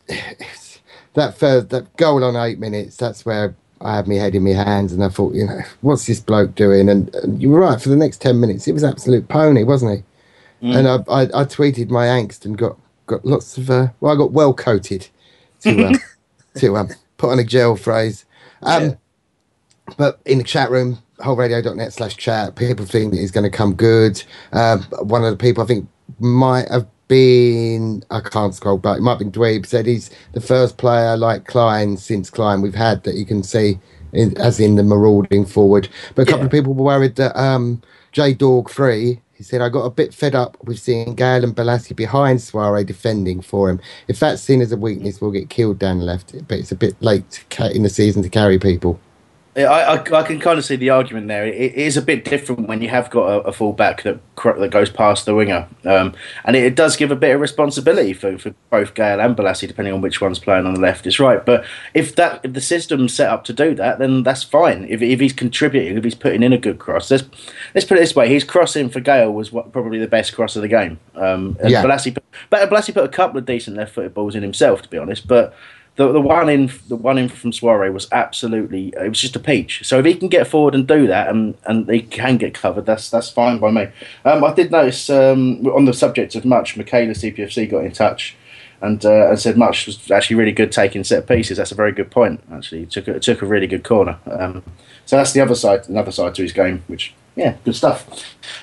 that 1.14 1.36
first 1.36 1.70
that 1.70 1.96
goal 1.96 2.22
on 2.22 2.36
eight 2.36 2.60
minutes. 2.60 2.96
That's 2.96 3.26
where 3.26 3.56
I 3.80 3.96
had 3.96 4.06
my 4.06 4.14
head 4.14 4.36
in 4.36 4.44
my 4.44 4.50
hands, 4.50 4.92
and 4.92 5.02
I 5.02 5.08
thought, 5.08 5.34
you 5.34 5.46
know, 5.46 5.62
what's 5.80 6.06
this 6.06 6.20
bloke 6.20 6.54
doing? 6.54 6.88
And, 6.88 7.12
and 7.16 7.42
you 7.42 7.50
were 7.50 7.58
right. 7.58 7.80
For 7.80 7.88
the 7.88 7.96
next 7.96 8.20
ten 8.20 8.38
minutes, 8.38 8.68
it 8.68 8.72
was 8.72 8.84
absolute 8.84 9.26
pony, 9.26 9.64
wasn't 9.64 10.04
he? 10.60 10.68
Mm. 10.68 10.76
And 10.76 10.88
I, 10.88 10.94
I, 11.12 11.22
I, 11.42 11.44
tweeted 11.44 11.90
my 11.90 12.06
angst 12.06 12.44
and 12.44 12.56
got 12.56 12.78
got 13.06 13.24
lots 13.24 13.58
of 13.58 13.68
uh, 13.68 13.88
well, 13.98 14.14
I 14.14 14.16
got 14.16 14.30
well 14.30 14.54
coated 14.54 15.08
to 15.62 15.86
uh, 15.86 15.98
to 16.60 16.76
um, 16.76 16.90
put 17.16 17.30
on 17.30 17.40
a 17.40 17.44
gel 17.44 17.74
phrase. 17.74 18.24
Um, 18.62 18.96
But 19.96 20.20
in 20.26 20.38
the 20.38 20.44
chat 20.44 20.70
room, 20.70 20.98
holradio.net 21.18 21.92
slash 21.92 22.16
chat, 22.16 22.56
people 22.56 22.84
think 22.84 23.12
that 23.12 23.20
he's 23.20 23.30
going 23.30 23.50
to 23.50 23.56
come 23.56 23.74
good. 23.74 24.22
Uh, 24.52 24.78
one 25.00 25.24
of 25.24 25.30
the 25.30 25.36
people 25.36 25.62
I 25.62 25.66
think 25.66 25.88
might 26.18 26.68
have 26.68 26.86
been, 27.08 28.02
I 28.10 28.20
can't 28.20 28.54
scroll 28.54 28.78
back, 28.78 28.98
it 28.98 29.02
might 29.02 29.12
have 29.12 29.18
been 29.20 29.32
Dweeb, 29.32 29.66
said 29.66 29.86
he's 29.86 30.10
the 30.32 30.40
first 30.40 30.76
player 30.76 31.16
like 31.16 31.46
Klein 31.46 31.96
since 31.96 32.30
Klein 32.30 32.62
we've 32.62 32.74
had 32.74 33.04
that 33.04 33.14
you 33.14 33.24
can 33.24 33.42
see 33.42 33.78
in, 34.12 34.36
as 34.38 34.60
in 34.60 34.76
the 34.76 34.82
marauding 34.82 35.46
forward. 35.46 35.88
But 36.14 36.28
a 36.28 36.30
couple 36.30 36.46
of 36.46 36.52
people 36.52 36.74
were 36.74 36.84
worried 36.84 37.16
that 37.16 37.38
um, 37.38 37.80
J 38.12 38.34
Dog 38.34 38.70
3, 38.70 39.20
he 39.34 39.42
said, 39.42 39.60
I 39.60 39.68
got 39.68 39.84
a 39.84 39.90
bit 39.90 40.14
fed 40.14 40.34
up 40.34 40.56
with 40.64 40.78
seeing 40.78 41.14
Gayle 41.14 41.44
and 41.44 41.54
Bolasie 41.54 41.94
behind 41.94 42.38
Souaré 42.38 42.86
defending 42.86 43.42
for 43.42 43.68
him. 43.68 43.80
If 44.08 44.18
that's 44.18 44.40
seen 44.40 44.62
as 44.62 44.72
a 44.72 44.78
weakness, 44.78 45.20
we'll 45.20 45.30
get 45.30 45.50
killed 45.50 45.78
down 45.78 45.98
the 45.98 46.06
left. 46.06 46.32
But 46.48 46.58
it's 46.58 46.72
a 46.72 46.76
bit 46.76 47.00
late 47.02 47.44
in 47.74 47.82
the 47.82 47.90
season 47.90 48.22
to 48.22 48.30
carry 48.30 48.58
people. 48.58 48.98
Yeah, 49.56 49.70
I, 49.70 49.94
I, 49.94 50.20
I 50.20 50.22
can 50.22 50.38
kind 50.38 50.58
of 50.58 50.66
see 50.66 50.76
the 50.76 50.90
argument 50.90 51.28
there. 51.28 51.46
It, 51.46 51.54
it 51.54 51.74
is 51.74 51.96
a 51.96 52.02
bit 52.02 52.26
different 52.26 52.68
when 52.68 52.82
you 52.82 52.90
have 52.90 53.08
got 53.08 53.26
a, 53.26 53.40
a 53.48 53.52
full 53.52 53.72
back 53.72 54.02
that 54.02 54.20
that 54.44 54.70
goes 54.70 54.90
past 54.90 55.24
the 55.24 55.34
winger, 55.34 55.66
um, 55.86 56.12
and 56.44 56.54
it, 56.54 56.64
it 56.64 56.74
does 56.76 56.94
give 56.94 57.10
a 57.10 57.16
bit 57.16 57.34
of 57.34 57.40
responsibility 57.40 58.12
for, 58.12 58.36
for 58.36 58.54
both 58.68 58.92
Gayle 58.92 59.18
and 59.18 59.34
Bolasie, 59.34 59.66
depending 59.66 59.94
on 59.94 60.02
which 60.02 60.20
one's 60.20 60.38
playing 60.38 60.66
on 60.66 60.74
the 60.74 60.80
left. 60.80 61.06
Is 61.06 61.18
right, 61.18 61.44
but 61.44 61.64
if 61.94 62.14
that 62.16 62.40
if 62.44 62.52
the 62.52 62.60
system's 62.60 63.14
set 63.14 63.30
up 63.30 63.44
to 63.44 63.54
do 63.54 63.74
that, 63.76 63.98
then 63.98 64.22
that's 64.24 64.42
fine. 64.42 64.84
If, 64.90 65.00
if 65.00 65.20
he's 65.20 65.32
contributing, 65.32 65.96
if 65.96 66.04
he's 66.04 66.14
putting 66.14 66.42
in 66.42 66.52
a 66.52 66.58
good 66.58 66.78
cross, 66.78 67.10
let's 67.10 67.24
let's 67.74 67.86
put 67.86 67.96
it 67.96 68.00
this 68.00 68.14
way: 68.14 68.28
his 68.28 68.44
crossing 68.44 68.90
for 68.90 69.00
Gayle 69.00 69.32
was 69.32 69.52
what, 69.52 69.72
probably 69.72 69.98
the 69.98 70.06
best 70.06 70.34
cross 70.34 70.54
of 70.56 70.60
the 70.62 70.68
game. 70.68 71.00
Um, 71.14 71.56
Yeah. 71.64 71.82
Bolasie, 71.82 72.12
put, 72.12 72.24
but 72.50 72.68
Bolasie 72.68 72.92
put 72.92 73.04
a 73.04 73.08
couple 73.08 73.38
of 73.38 73.46
decent 73.46 73.78
left-footed 73.78 74.12
balls 74.12 74.34
in 74.34 74.42
himself, 74.42 74.82
to 74.82 74.88
be 74.90 74.98
honest, 74.98 75.26
but 75.26 75.54
the 75.96 76.12
the 76.12 76.20
one 76.20 76.48
in 76.48 76.70
the 76.88 76.96
one 76.96 77.18
in 77.18 77.28
from 77.28 77.50
Souaré 77.50 77.92
was 77.92 78.06
absolutely 78.12 78.88
it 78.88 79.08
was 79.08 79.20
just 79.20 79.36
a 79.36 79.40
peach. 79.40 79.82
So 79.84 79.98
if 79.98 80.04
he 80.04 80.14
can 80.14 80.28
get 80.28 80.46
forward 80.46 80.74
and 80.74 80.86
do 80.86 81.06
that, 81.06 81.28
and 81.28 81.56
and 81.64 81.88
he 81.90 82.02
can 82.02 82.36
get 82.36 82.54
covered, 82.54 82.86
that's 82.86 83.10
that's 83.10 83.30
fine 83.30 83.58
by 83.58 83.70
me. 83.70 83.88
Um, 84.24 84.44
I 84.44 84.52
did 84.52 84.70
notice 84.70 85.08
um, 85.10 85.66
on 85.66 85.86
the 85.86 85.94
subject 85.94 86.34
of 86.34 86.44
Mutch, 86.44 86.76
Michaela 86.76 87.12
CPFC 87.12 87.70
got 87.70 87.84
in 87.84 87.92
touch. 87.92 88.36
And, 88.80 89.04
uh, 89.04 89.30
and 89.30 89.38
said 89.38 89.56
Mutch 89.56 89.86
was 89.86 90.10
actually 90.10 90.36
really 90.36 90.52
good 90.52 90.70
taking 90.70 91.04
set 91.04 91.26
pieces. 91.26 91.56
That's 91.56 91.72
a 91.72 91.76
very 91.76 91.92
good 91.92 92.10
point. 92.10 92.42
Actually, 92.52 92.80
he 92.80 92.86
took 92.86 93.08
a, 93.08 93.18
took 93.18 93.42
a 93.42 93.46
really 93.46 93.66
good 93.66 93.84
corner. 93.84 94.18
Um, 94.26 94.62
so 95.06 95.16
that's 95.16 95.32
the 95.32 95.40
other 95.40 95.54
side, 95.54 95.88
another 95.88 96.12
side 96.12 96.34
to 96.34 96.42
his 96.42 96.52
game, 96.52 96.84
which 96.86 97.14
yeah, 97.36 97.54
good 97.64 97.76
stuff. 97.76 98.08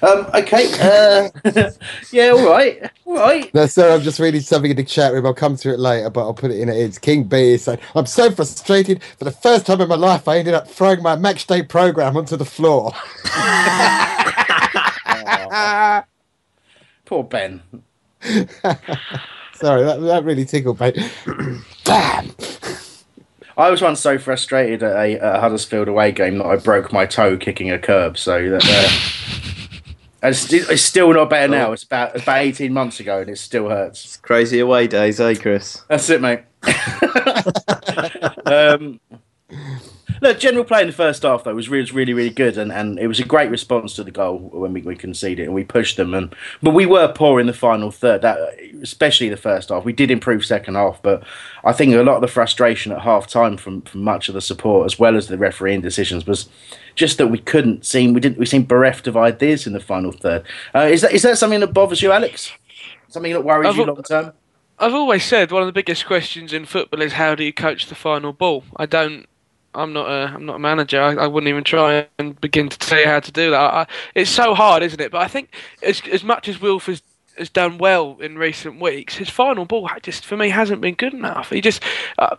Um, 0.02 0.28
okay, 0.34 0.72
uh, 1.46 1.70
yeah, 2.12 2.30
all 2.30 2.50
right, 2.50 2.90
all 3.06 3.16
right. 3.16 3.54
No, 3.54 3.68
sir, 3.68 3.94
I'm 3.94 4.02
just 4.02 4.20
reading 4.20 4.42
something 4.42 4.72
in 4.72 4.78
the 4.78 4.84
chat 4.84 5.14
room. 5.14 5.26
I'll 5.26 5.34
come 5.34 5.56
to 5.58 5.72
it 5.72 5.80
later, 5.80 6.10
but 6.10 6.22
I'll 6.22 6.34
put 6.34 6.52
it 6.52 6.60
in 6.60 6.70
it. 6.70 6.76
It's 6.76 6.98
King 6.98 7.24
B 7.24 7.56
saying, 7.58 7.80
I'm 7.96 8.08
so 8.08 8.32
frustrated. 8.32 9.02
For 9.20 9.26
the 9.26 9.32
first 9.32 9.68
time 9.68 9.80
in 9.80 9.88
my 9.88 9.96
life, 9.96 10.28
I 10.28 10.40
ended 10.40 10.56
up 10.56 10.68
throwing 10.68 11.04
my 11.04 11.16
match 11.16 11.48
day 11.48 11.62
program 11.62 12.18
onto 12.18 12.36
the 12.36 12.46
floor. 12.46 12.94
Poor 17.06 17.24
Ben. 17.24 17.62
Sorry, 19.64 19.84
that, 19.84 20.02
that 20.02 20.26
really 20.26 20.44
tickled 20.44 20.78
me. 20.82 20.92
Bam! 21.86 22.32
I 23.56 23.70
was 23.70 23.82
once 23.82 24.02
so 24.02 24.18
frustrated 24.18 24.84
at 24.84 24.94
a, 24.94 25.16
a 25.20 25.40
Huddersfield 25.40 25.88
away 25.88 26.12
game 26.12 26.40
that 26.40 26.46
I 26.46 26.58
broke 26.58 26.92
my 26.92 27.06
toe 27.06 27.38
kicking 27.38 27.72
a 27.72 27.80
curb. 27.80 28.18
So 28.18 28.50
that 28.50 28.66
uh, 28.66 30.28
it's, 30.28 30.52
it's 30.52 30.82
still 30.82 31.14
not 31.14 31.30
better 31.30 31.48
now. 31.48 31.72
It's 31.72 31.84
about 31.84 32.22
about 32.22 32.40
eighteen 32.40 32.74
months 32.74 33.00
ago, 33.00 33.22
and 33.22 33.30
it 33.30 33.38
still 33.38 33.70
hurts. 33.70 34.18
Crazy 34.18 34.60
away 34.60 34.88
days, 34.88 35.22
eh, 35.22 35.34
Chris? 35.36 35.82
That's 35.88 36.10
it, 36.10 36.20
mate. 36.20 36.42
um, 38.46 39.00
look, 40.24 40.40
general 40.40 40.64
play 40.64 40.82
in 40.82 40.88
the 40.88 40.94
first 40.94 41.22
half 41.22 41.44
though 41.44 41.54
was 41.54 41.70
really, 41.70 41.92
really, 41.92 42.14
really 42.14 42.30
good, 42.32 42.58
and, 42.58 42.72
and 42.72 42.98
it 42.98 43.08
was 43.08 43.20
a 43.20 43.26
great 43.26 43.52
response 43.52 43.94
to 43.96 44.04
the 44.04 44.10
goal 44.12 44.40
when 44.40 44.74
we, 44.74 44.82
we 44.82 44.96
conceded 44.96 45.46
and 45.46 45.54
we 45.54 45.64
pushed 45.64 45.98
them. 45.98 46.14
And 46.14 46.34
but 46.64 46.72
we 46.72 46.86
were 46.86 47.12
poor 47.14 47.40
in 47.40 47.46
the 47.46 47.54
final 47.54 47.92
third, 47.92 48.22
that, 48.24 48.38
especially 48.82 49.30
the 49.30 49.38
first 49.38 49.70
half. 49.70 49.86
We 49.86 49.94
did 49.94 50.10
improve 50.10 50.46
second 50.46 50.76
half, 50.76 51.02
but 51.04 51.24
I 51.64 51.74
think 51.74 51.94
a 51.94 52.02
lot 52.02 52.16
of 52.16 52.22
the 52.22 52.28
frustration 52.28 52.92
at 52.92 53.02
half 53.02 53.28
time 53.28 53.58
from, 53.58 53.82
from 53.84 54.02
much 54.04 54.28
of 54.30 54.34
the 54.34 54.42
support 54.42 54.86
as 54.86 54.98
well 54.98 55.16
as 55.16 55.28
the 55.28 55.38
refereeing 55.38 55.82
decisions 55.82 56.26
was 56.26 56.50
just 56.96 57.18
that 57.18 57.28
we 57.28 57.38
couldn't 57.38 57.86
seem 57.86 58.14
we 58.14 58.20
didn't 58.22 58.38
we 58.40 58.46
seemed 58.46 58.68
bereft 58.68 59.08
of 59.08 59.18
ideas 59.18 59.68
in 59.68 59.74
the 59.74 59.80
final 59.80 60.12
third. 60.12 60.44
Uh, 60.74 60.80
is 60.92 61.02
that 61.02 61.12
is 61.12 61.22
that 61.22 61.38
something 61.38 61.60
that 61.60 61.74
bothers 61.74 62.02
you, 62.02 62.12
Alex? 62.12 62.52
Something 63.10 63.34
that 63.34 63.44
worries 63.44 63.70
I've- 63.70 63.80
you 63.80 63.86
long 63.86 64.02
term? 64.04 64.34
I've 64.80 64.96
always 64.96 65.24
said 65.24 65.52
one 65.52 65.62
of 65.62 65.68
the 65.68 65.72
biggest 65.72 66.06
questions 66.08 66.52
in 66.52 66.66
football 66.66 67.02
is 67.02 67.14
how 67.14 67.36
do 67.36 67.44
you 67.44 67.54
coach 67.54 67.86
the 67.86 67.96
final 67.96 68.34
ball. 68.34 68.64
I 68.76 68.88
don't. 68.88 69.28
I'm 69.76 69.94
not 69.94 70.10
a. 70.10 70.34
I'm 70.34 70.46
not 70.46 70.58
a 70.58 70.60
manager. 70.60 71.02
I, 71.02 71.14
I 71.14 71.28
wouldn't 71.28 71.50
even 71.50 71.64
try 71.64 72.08
and 72.18 72.40
begin 72.40 72.70
to 72.70 72.78
tell 72.78 73.00
you 73.00 73.06
how 73.06 73.20
to 73.20 73.32
do 73.32 73.52
that. 73.52 73.60
I, 73.60 73.88
it's 74.16 74.30
so 74.30 74.54
hard, 74.54 74.84
isn't 74.84 75.02
it? 75.02 75.12
But 75.12 75.22
I 75.22 75.28
think 75.28 75.54
as 75.82 76.02
as 76.12 76.24
much 76.24 76.48
as 76.48 76.62
Wilf 76.62 76.86
has 76.88 77.02
has 77.38 77.50
done 77.50 77.78
well 77.78 78.18
in 78.20 78.38
recent 78.38 78.80
weeks, 78.80 79.16
his 79.16 79.30
final 79.30 79.66
ball 79.66 79.90
just 80.02 80.26
for 80.26 80.38
me 80.38 80.50
hasn't 80.50 80.82
been 80.82 80.96
good 80.96 81.14
enough. 81.14 81.50
He 81.50 81.62
just 81.62 81.84
uh, 82.18 82.36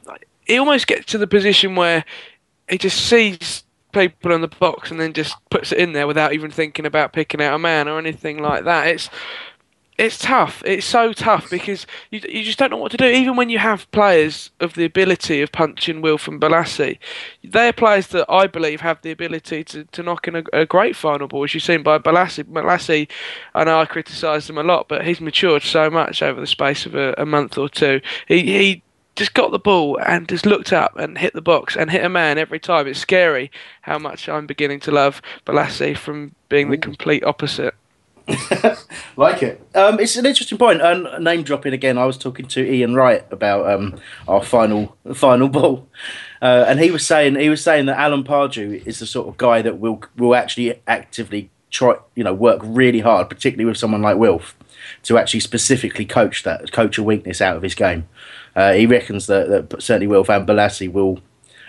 he 0.47 0.59
almost 0.59 0.87
gets 0.87 1.07
to 1.07 1.18
the 1.18 1.26
position 1.26 1.74
where 1.74 2.05
he 2.68 2.78
just 2.78 3.07
sees 3.07 3.64
people 3.93 4.32
in 4.32 4.41
the 4.41 4.49
box 4.49 4.91
and 4.91 5.01
then 5.01 5.12
just 5.12 5.37
puts 5.51 5.72
it 5.72 5.78
in 5.78 5.93
there 5.93 6.07
without 6.07 6.32
even 6.32 6.51
thinking 6.51 6.85
about 6.85 7.12
picking 7.12 7.41
out 7.41 7.55
a 7.55 7.59
man 7.59 7.89
or 7.89 7.99
anything 7.99 8.39
like 8.43 8.64
that. 8.64 8.89
It's 8.89 9.09
it's 9.97 10.18
tough. 10.18 10.62
It's 10.66 10.86
so 10.86 11.12
tough 11.12 11.49
because 11.49 11.86
you 12.11 12.20
you 12.28 12.42
just 12.42 12.59
don't 12.59 12.70
know 12.70 12.76
what 12.76 12.90
to 12.90 12.97
do. 12.97 13.05
Even 13.05 13.36
when 13.36 13.49
you 13.49 13.59
have 13.59 13.90
players 13.92 14.51
of 14.59 14.74
the 14.74 14.84
ability 14.84 15.40
of 15.40 15.53
Puncheon 15.53 16.01
Wilf 16.01 16.26
and 16.26 16.40
Bolasie, 16.40 16.99
they're 17.45 17.72
players 17.72 18.09
that 18.09 18.26
I 18.28 18.49
believe 18.49 18.80
have 18.80 19.01
the 19.03 19.12
ability 19.12 19.62
to, 19.64 19.84
to 19.84 20.03
knock 20.03 20.26
in 20.26 20.36
a, 20.36 20.42
a 20.53 20.66
great 20.66 20.97
final 20.97 21.28
ball, 21.28 21.45
as 21.45 21.55
you've 21.55 21.62
seen 21.62 21.84
by 21.84 21.99
Bolasie. 21.99 22.45
Bolasie, 22.45 23.09
I 23.55 23.64
know 23.64 23.80
I 23.80 23.86
criticised 23.86 24.51
him 24.51 24.59
a 24.59 24.64
lot, 24.64 24.88
but 24.88 25.07
he's 25.07 25.20
matured 25.20 25.62
so 25.62 25.88
much 25.90 26.22
over 26.22 26.40
the 26.40 26.47
space 26.47 26.86
of 26.86 26.97
a, 26.97 27.14
a 27.16 27.24
month 27.24 27.57
or 27.57 27.68
two. 27.68 28.01
He 28.26 28.42
he 28.42 28.82
just 29.14 29.34
got 29.34 29.53
the 29.53 29.61
ball 29.61 29.97
and 30.05 30.28
just 30.28 30.45
looked 30.45 30.72
up 30.72 30.97
and 30.99 31.18
hit 31.18 31.34
the 31.34 31.40
box 31.40 31.76
and 31.76 31.88
hit 31.88 32.05
a 32.05 32.09
man 32.09 32.36
every 32.36 32.59
time. 32.59 32.88
It's 32.88 32.99
scary 32.99 33.51
how 33.82 33.99
much 33.99 34.28
I'm 34.28 34.47
beginning 34.47 34.80
to 34.80 34.90
love 34.90 35.22
Bolasie 35.47 35.97
from 35.97 36.34
being 36.49 36.70
the 36.70 36.78
complete 36.78 37.22
opposite. 37.22 37.74
like 39.16 39.43
it. 39.43 39.61
Um, 39.75 40.01
it's 40.01 40.16
an 40.16 40.25
interesting 40.25 40.57
point. 40.57 40.81
Um, 40.81 41.07
name 41.22 41.43
dropping 41.43 41.75
again. 41.75 41.99
I 41.99 42.07
was 42.07 42.16
talking 42.16 42.47
to 42.49 42.64
Ian 42.64 42.95
Wright 42.95 43.25
about 43.31 43.70
um, 43.70 44.01
our 44.27 44.43
final 44.43 44.97
final 45.14 45.49
ball, 45.49 45.87
uh, 46.41 46.64
and 46.66 46.81
he 46.81 46.91
was 46.91 47.07
saying 47.07 47.37
he 47.37 47.49
was 47.49 47.62
saying 47.62 47.87
that 47.87 47.99
Alan 47.99 48.25
Pardew 48.25 48.85
is 48.87 48.99
the 48.99 49.07
sort 49.07 49.29
of 49.29 49.37
guy 49.37 49.61
that 49.62 49.79
will 49.79 50.03
will 50.16 50.35
actually 50.35 50.81
actively 50.87 51.51
try, 51.70 51.97
you 52.14 52.25
know, 52.25 52.33
work 52.33 52.61
really 52.62 53.01
hard, 53.01 53.29
particularly 53.29 53.66
with 53.66 53.77
someone 53.77 54.01
like 54.01 54.16
Wilf, 54.16 54.57
to 55.03 55.18
actually 55.18 55.41
specifically 55.41 56.07
coach 56.07 56.45
that 56.45 56.72
coach 56.72 56.97
a 56.97 57.03
weakness 57.03 57.43
out 57.43 57.57
of 57.57 57.62
his 57.62 57.75
game. 57.75 58.09
Uh, 58.57 58.72
he 58.72 58.87
reckons 58.87 59.27
that, 59.27 59.49
that 59.49 59.83
certainly 59.83 60.07
Wilf 60.07 60.31
and 60.31 60.47
Bolasie 60.47 60.91
will 60.91 61.18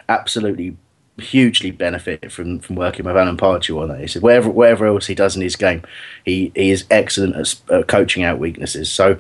absolutely 0.07 0.77
hugely 1.17 1.71
benefit 1.71 2.31
from, 2.31 2.59
from 2.59 2.75
working 2.75 3.05
with 3.05 3.15
Alan 3.15 3.37
Pardew 3.37 3.81
on 3.81 3.89
that. 3.89 4.01
He 4.01 4.07
said 4.07 4.21
whatever 4.21 4.49
whatever 4.49 4.85
else 4.85 5.07
he 5.07 5.15
does 5.15 5.35
in 5.35 5.41
his 5.41 5.55
game, 5.55 5.83
he, 6.23 6.51
he 6.55 6.71
is 6.71 6.85
excellent 6.89 7.35
at 7.35 7.55
uh, 7.69 7.83
coaching 7.83 8.23
out 8.23 8.39
weaknesses. 8.39 8.91
So 8.91 9.17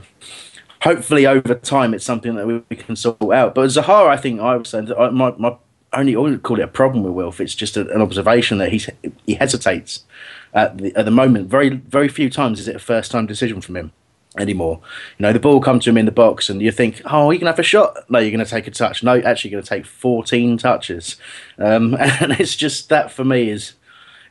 hopefully 0.81 1.25
over 1.25 1.55
time 1.55 1.93
it's 1.93 2.05
something 2.05 2.35
that 2.35 2.47
we, 2.47 2.61
we 2.69 2.75
can 2.75 2.95
sort 2.95 3.21
out. 3.33 3.55
But 3.55 3.69
Zahara, 3.69 4.11
I 4.11 4.17
think 4.17 4.41
I 4.41 4.55
was 4.55 4.69
saying 4.69 4.85
that 4.85 4.99
I, 4.99 5.09
my, 5.09 5.31
my 5.37 5.55
only 5.93 6.15
I 6.15 6.19
wouldn't 6.19 6.43
call 6.43 6.59
it 6.59 6.63
a 6.63 6.67
problem 6.67 7.03
with 7.03 7.13
Wilf. 7.13 7.39
It's 7.39 7.55
just 7.55 7.77
a, 7.77 7.89
an 7.93 8.01
observation 8.01 8.57
that 8.57 8.71
he's 8.71 8.89
he 9.25 9.35
hesitates 9.35 10.03
at 10.53 10.77
the 10.77 10.95
at 10.95 11.05
the 11.05 11.11
moment. 11.11 11.49
Very 11.49 11.69
very 11.69 12.09
few 12.09 12.29
times 12.29 12.59
is 12.59 12.67
it 12.67 12.75
a 12.75 12.79
first 12.79 13.11
time 13.11 13.25
decision 13.25 13.61
from 13.61 13.77
him 13.77 13.91
anymore. 14.37 14.79
You 15.17 15.23
know, 15.23 15.33
the 15.33 15.39
ball 15.39 15.59
comes 15.59 15.83
to 15.83 15.89
him 15.89 15.97
in 15.97 16.05
the 16.05 16.11
box, 16.11 16.49
and 16.49 16.61
you 16.61 16.71
think, 16.71 17.01
"Oh, 17.05 17.31
you 17.31 17.39
can 17.39 17.47
have 17.47 17.59
a 17.59 17.63
shot." 17.63 18.09
No, 18.09 18.19
you're 18.19 18.31
going 18.31 18.43
to 18.43 18.49
take 18.49 18.67
a 18.67 18.71
touch. 18.71 19.03
No, 19.03 19.19
actually, 19.19 19.51
you're 19.51 19.61
going 19.61 19.65
to 19.65 19.69
take 19.69 19.85
14 19.85 20.57
touches, 20.57 21.17
um, 21.57 21.95
and 21.99 22.33
it's 22.33 22.55
just 22.55 22.89
that 22.89 23.11
for 23.11 23.23
me 23.23 23.49
is 23.49 23.73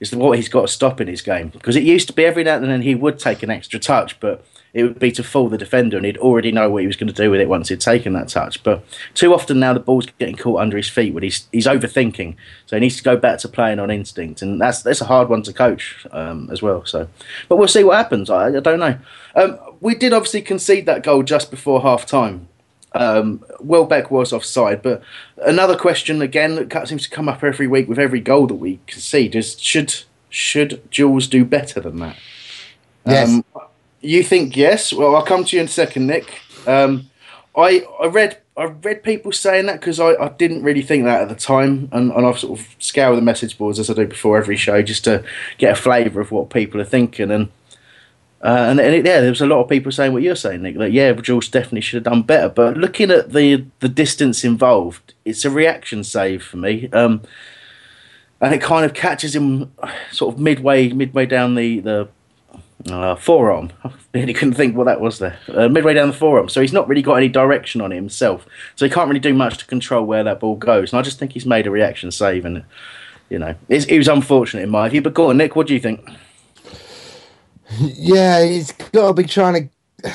is 0.01 0.15
what 0.15 0.37
he's 0.37 0.49
got 0.49 0.63
to 0.63 0.69
stop 0.69 1.01
in 1.01 1.09
his 1.09 1.23
game 1.23 1.49
because 1.49 1.77
it 1.77 1.83
used 1.83 2.09
to 2.09 2.13
be 2.13 2.25
every 2.25 2.45
now 2.45 2.57
and 2.57 2.65
then 2.65 2.83
he 2.83 2.95
would 2.95 3.19
take 3.19 3.43
an 3.43 3.51
extra 3.51 3.79
touch, 3.79 4.19
but 4.21 4.45
it 4.75 4.83
would 4.83 4.99
be 4.99 5.13
to 5.13 5.23
fool 5.23 5.49
the 5.49 5.57
defender, 5.57 5.97
and 5.97 6.05
he'd 6.05 6.19
already 6.19 6.51
know 6.51 6.69
what 6.69 6.81
he 6.81 6.87
was 6.89 6.97
going 6.97 7.07
to 7.07 7.15
do 7.15 7.31
with 7.31 7.41
it 7.41 7.49
once 7.49 7.69
he'd 7.69 7.81
taken 7.81 8.13
that 8.15 8.29
touch. 8.29 8.63
But 8.65 8.85
too 9.15 9.33
often 9.33 9.61
now 9.61 9.73
the 9.73 9.81
ball's 9.81 10.07
getting 10.19 10.37
caught 10.37 10.61
under 10.61 10.77
his 10.77 10.89
feet 10.89 11.15
when 11.15 11.23
he's 11.23 11.49
he's 11.53 11.67
overthinking, 11.67 12.35
so 12.67 12.77
he 12.77 12.81
needs 12.81 12.97
to 12.97 13.05
go 13.05 13.17
back 13.17 13.39
to 13.41 13.49
playing 13.49 13.79
on 13.79 13.91
instinct, 13.91 14.43
and 14.43 14.61
that's 14.61 14.83
that's 14.83 15.01
a 15.01 15.07
hard 15.07 15.29
one 15.29 15.43
to 15.43 15.53
coach 15.53 16.05
um, 16.11 16.49
as 16.51 16.61
well. 16.61 16.85
So, 16.85 17.09
but 17.49 17.57
we'll 17.57 17.69
see 17.69 17.85
what 17.85 17.97
happens. 17.97 18.31
I, 18.31 18.49
I 18.49 18.61
don't 18.61 18.81
know. 18.81 18.99
Um, 19.37 19.59
we 19.85 19.95
did 19.95 20.15
obviously 20.15 20.41
concede 20.41 20.87
that 20.87 21.03
goal 21.03 21.23
just 21.23 21.51
before 21.51 21.83
half 21.83 22.07
time. 22.07 22.49
Um, 22.95 23.45
Welbeck 23.61 24.11
was 24.11 24.33
offside, 24.33 24.81
but 24.81 25.03
another 25.45 25.77
question 25.77 26.23
again 26.23 26.69
that 26.69 26.89
seems 26.89 27.03
to 27.03 27.11
come 27.11 27.29
up 27.29 27.45
every 27.45 27.67
week 27.67 27.87
with 27.87 27.99
every 27.99 28.21
goal 28.21 28.47
that 28.47 28.55
we 28.55 28.81
concede 28.87 29.35
is 29.37 29.61
should 29.61 29.95
should 30.31 30.91
Jules 30.91 31.29
do 31.29 31.45
better 31.45 31.81
than 31.81 31.99
that? 31.99 32.17
Yes. 33.07 33.29
Um, 33.29 33.45
you 34.01 34.23
think 34.23 34.57
yes? 34.57 34.91
Well, 34.91 35.15
I'll 35.15 35.23
come 35.23 35.45
to 35.45 35.57
you 35.57 35.61
in 35.61 35.67
a 35.67 35.71
second, 35.71 36.07
Nick. 36.07 36.41
Um, 36.67 37.11
I 37.55 37.87
I 38.01 38.07
read 38.07 38.39
I 38.57 38.65
read 38.65 39.03
people 39.03 39.33
saying 39.33 39.67
that 39.67 39.81
because 39.81 40.01
I, 40.01 40.15
I 40.15 40.31
didn't 40.31 40.63
really 40.63 40.83
think 40.83 41.05
that 41.05 41.23
at 41.23 41.29
the 41.29 41.35
time, 41.35 41.91
and, 41.93 42.11
and 42.13 42.25
I've 42.25 42.39
sort 42.39 42.59
of 42.59 42.75
scoured 42.79 43.19
the 43.19 43.23
message 43.23 43.59
boards 43.59 43.79
as 43.79 43.91
I 43.91 43.95
do 43.95 44.07
before 44.07 44.39
every 44.39 44.57
show 44.57 44.81
just 44.81 45.05
to 45.05 45.23
get 45.59 45.73
a 45.73 45.77
flavour 45.81 46.23
of 46.23 46.31
what 46.31 46.49
people 46.49 46.81
are 46.81 46.87
thinking, 46.87 47.31
and 47.31 47.51
uh, 48.45 48.67
and, 48.69 48.79
and 48.79 48.95
it, 48.95 49.07
yeah, 49.07 49.21
there 49.23 49.31
was 49.31 49.41
a 49.41 49.47
lot 49.47 49.63
of 49.63 49.71
people 49.71 49.91
saying 49.91 50.13
what 50.13 50.23
you're 50.23 50.37
saying, 50.37 50.61
Nick. 50.61 50.77
That 50.77 50.93
yeah, 50.93 51.13
Jules 51.13 51.49
definitely 51.49 51.81
should 51.81 52.05
have 52.05 52.13
done 52.13 52.23
better. 52.23 52.51
But 52.51 52.77
looking 52.77 53.11
at 53.11 53.33
the 53.33 53.65
the 53.81 53.89
distance 53.89 54.45
involved, 54.45 55.15
it's 55.25 55.47
a 55.47 55.51
reaction 55.51 56.05
save 56.05 56.45
for 56.45 56.59
me, 56.59 56.91
um, 56.93 57.23
and 58.43 58.55
it 58.55 58.61
kind 58.61 58.85
of 58.85 58.93
catches 58.93 59.35
him 59.35 59.73
sort 60.13 60.35
of 60.35 60.41
midway 60.41 60.91
midway 60.93 61.25
down 61.25 61.55
the 61.55 61.81
the 61.81 62.09
uh, 62.91 63.17
forearm. 63.17 63.73
I 63.85 63.91
really 64.13 64.35
couldn't 64.35 64.55
think 64.55 64.77
what 64.77 64.85
that 64.85 65.01
was 65.01 65.21
there. 65.21 65.39
Uh, 65.49 65.69
midway 65.69 65.95
down 65.95 66.09
the 66.09 66.15
forearm. 66.15 66.51
So 66.51 66.61
he's 66.61 66.73
not 66.73 66.87
really 66.87 67.01
got 67.01 67.15
any 67.15 67.29
direction 67.29 67.81
on 67.81 67.93
it 67.93 67.97
himself. 67.97 68.47
So 68.77 68.85
he 68.85 68.91
can't 68.91 69.09
really 69.09 69.21
do 69.21 69.33
much 69.33 69.57
to 69.59 69.67
control 69.67 70.05
where 70.05 70.23
that 70.25 70.41
ball 70.41 70.57
goes. 70.57 70.93
And 70.93 71.01
I 71.01 71.03
just 71.03 71.19
think 71.19 71.33
he's 71.33 71.47
made 71.47 71.67
a 71.67 71.71
reaction 71.71 72.11
save. 72.11 72.45
And, 72.45 72.65
you 73.31 73.39
know, 73.39 73.55
it, 73.71 73.97
was 73.97 74.09
unfortunate 74.09 74.63
in 74.63 74.71
my 74.71 74.89
view. 74.91 75.01
But 75.01 75.15
go 75.15 75.31
on, 75.31 75.39
Nick, 75.39 75.57
what 75.57 75.67
do 75.67 75.73
you 75.73 75.81
think? 75.81 76.07
Yeah, 77.79 78.45
he's 78.45 78.73
got 78.73 79.09
to 79.09 79.15
be 79.15 79.25
trying 79.25 79.71
to 80.03 80.13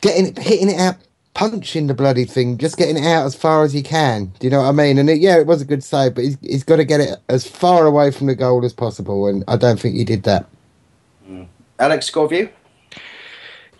getting 0.00 0.26
it, 0.26 0.38
hitting 0.38 0.70
it 0.70 0.78
out, 0.78 0.96
punching 1.34 1.86
the 1.86 1.94
bloody 1.94 2.24
thing, 2.24 2.58
just 2.58 2.76
getting 2.76 2.96
it 2.96 3.06
out 3.06 3.24
as 3.24 3.34
far 3.34 3.64
as 3.64 3.72
he 3.72 3.82
can. 3.82 4.26
Do 4.38 4.46
you 4.46 4.50
know 4.50 4.60
what 4.60 4.68
I 4.68 4.72
mean? 4.72 4.98
And 4.98 5.10
it, 5.10 5.18
yeah, 5.18 5.38
it 5.38 5.46
was 5.46 5.62
a 5.62 5.64
good 5.64 5.82
save, 5.82 6.14
but 6.14 6.24
he's, 6.24 6.38
he's 6.40 6.64
got 6.64 6.76
to 6.76 6.84
get 6.84 7.00
it 7.00 7.18
as 7.28 7.46
far 7.46 7.86
away 7.86 8.10
from 8.10 8.26
the 8.26 8.34
goal 8.34 8.64
as 8.64 8.72
possible. 8.72 9.26
And 9.26 9.42
I 9.48 9.56
don't 9.56 9.80
think 9.80 9.96
he 9.96 10.04
did 10.04 10.22
that. 10.24 10.46
Mm. 11.28 11.48
Alex, 11.78 12.06
score 12.06 12.28
view? 12.28 12.48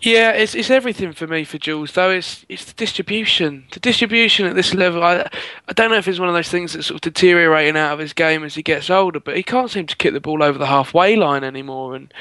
Yeah, 0.01 0.31
it's 0.31 0.53
it's 0.53 0.69
everything 0.69 1.13
for 1.13 1.25
me 1.25 1.43
for 1.43 1.57
Jules 1.57 1.93
though. 1.93 2.11
It's 2.11 2.45
it's 2.49 2.65
the 2.65 2.73
distribution. 2.73 3.65
The 3.71 3.79
distribution 3.79 4.45
at 4.45 4.55
this 4.55 4.73
level. 4.73 5.03
I 5.03 5.27
I 5.67 5.73
don't 5.73 5.89
know 5.89 5.97
if 5.97 6.07
it's 6.07 6.19
one 6.19 6.29
of 6.29 6.35
those 6.35 6.49
things 6.49 6.73
that's 6.73 6.87
sort 6.87 6.97
of 6.97 7.01
deteriorating 7.01 7.77
out 7.77 7.93
of 7.93 7.99
his 7.99 8.13
game 8.13 8.43
as 8.43 8.55
he 8.55 8.61
gets 8.61 8.89
older, 8.89 9.19
but 9.19 9.35
he 9.35 9.43
can't 9.43 9.71
seem 9.71 9.87
to 9.87 9.95
kick 9.95 10.13
the 10.13 10.19
ball 10.19 10.43
over 10.43 10.59
the 10.59 10.67
halfway 10.67 11.15
line 11.15 11.43
anymore, 11.43 11.95
and 11.95 12.13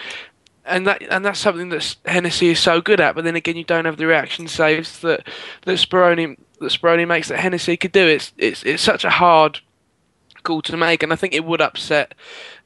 and 0.64 0.86
that 0.86 1.02
and 1.10 1.24
that's 1.24 1.40
something 1.40 1.68
that 1.70 1.96
Hennessy 2.06 2.48
is 2.48 2.60
so 2.60 2.80
good 2.80 3.00
at. 3.00 3.14
But 3.14 3.24
then 3.24 3.36
again, 3.36 3.56
you 3.56 3.64
don't 3.64 3.84
have 3.84 3.98
the 3.98 4.06
reaction 4.06 4.48
saves 4.48 5.00
that 5.00 5.28
that 5.62 5.78
Speroni 5.78 6.38
that 6.60 6.72
Speroni 6.72 7.06
makes 7.06 7.28
that 7.28 7.40
Hennessy 7.40 7.76
could 7.76 7.92
do. 7.92 8.06
It's 8.06 8.32
it's 8.38 8.62
it's 8.62 8.82
such 8.82 9.04
a 9.04 9.10
hard 9.10 9.60
call 10.42 10.62
to 10.62 10.76
make, 10.76 11.02
and 11.02 11.12
I 11.12 11.16
think 11.16 11.34
it 11.34 11.44
would 11.44 11.60
upset 11.60 12.14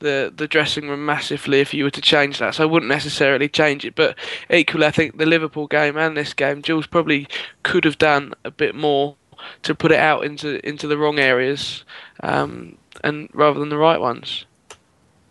the 0.01 0.33
the 0.35 0.47
dressing 0.47 0.89
room 0.89 1.05
massively 1.05 1.61
if 1.61 1.75
you 1.75 1.85
were 1.85 1.91
to 1.91 2.01
change 2.01 2.39
that. 2.39 2.55
So 2.55 2.63
I 2.63 2.67
wouldn't 2.67 2.91
necessarily 2.91 3.49
change 3.49 3.85
it, 3.85 3.95
but 3.95 4.17
equally, 4.51 4.87
I 4.87 4.91
think 4.91 5.19
the 5.19 5.27
Liverpool 5.27 5.67
game 5.67 5.97
and 5.97 6.17
this 6.17 6.35
game, 6.35 6.63
Jules 6.63 6.87
probably 6.87 7.27
could 7.63 7.85
have 7.85 7.99
done 7.99 8.35
a 8.45 8.51
bit 8.51 8.75
more 8.75 9.17
to 9.63 9.75
put 9.75 9.93
it 9.93 9.99
out 9.99 10.25
into 10.25 10.67
into 10.67 10.87
the 10.87 10.99
wrong 10.99 11.19
areas, 11.19 11.85
um, 12.21 12.77
and 13.03 13.29
rather 13.33 13.59
than 13.59 13.69
the 13.69 13.79
right 13.79 14.01
ones. 14.01 14.45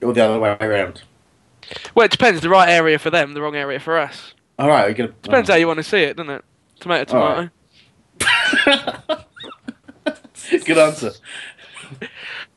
Or 0.01 0.13
the 0.13 0.23
other 0.23 0.39
way 0.39 0.55
around. 0.59 1.01
Well, 1.95 2.05
it 2.05 2.11
depends. 2.11 2.41
The 2.41 2.49
right 2.49 2.69
area 2.69 2.99
for 2.99 3.09
them, 3.09 3.33
the 3.33 3.41
wrong 3.41 3.55
area 3.55 3.79
for 3.79 3.97
us. 3.97 4.33
All 4.59 4.67
right, 4.67 4.95
gonna, 4.95 5.13
depends 5.21 5.49
how 5.49 5.55
you 5.55 5.67
want 5.67 5.77
to 5.77 5.83
see 5.83 6.03
it, 6.03 6.17
doesn't 6.17 6.33
it? 6.33 6.45
Tomato, 6.79 7.05
tomato. 7.05 7.49
Good 10.65 10.77
answer. 10.77 11.11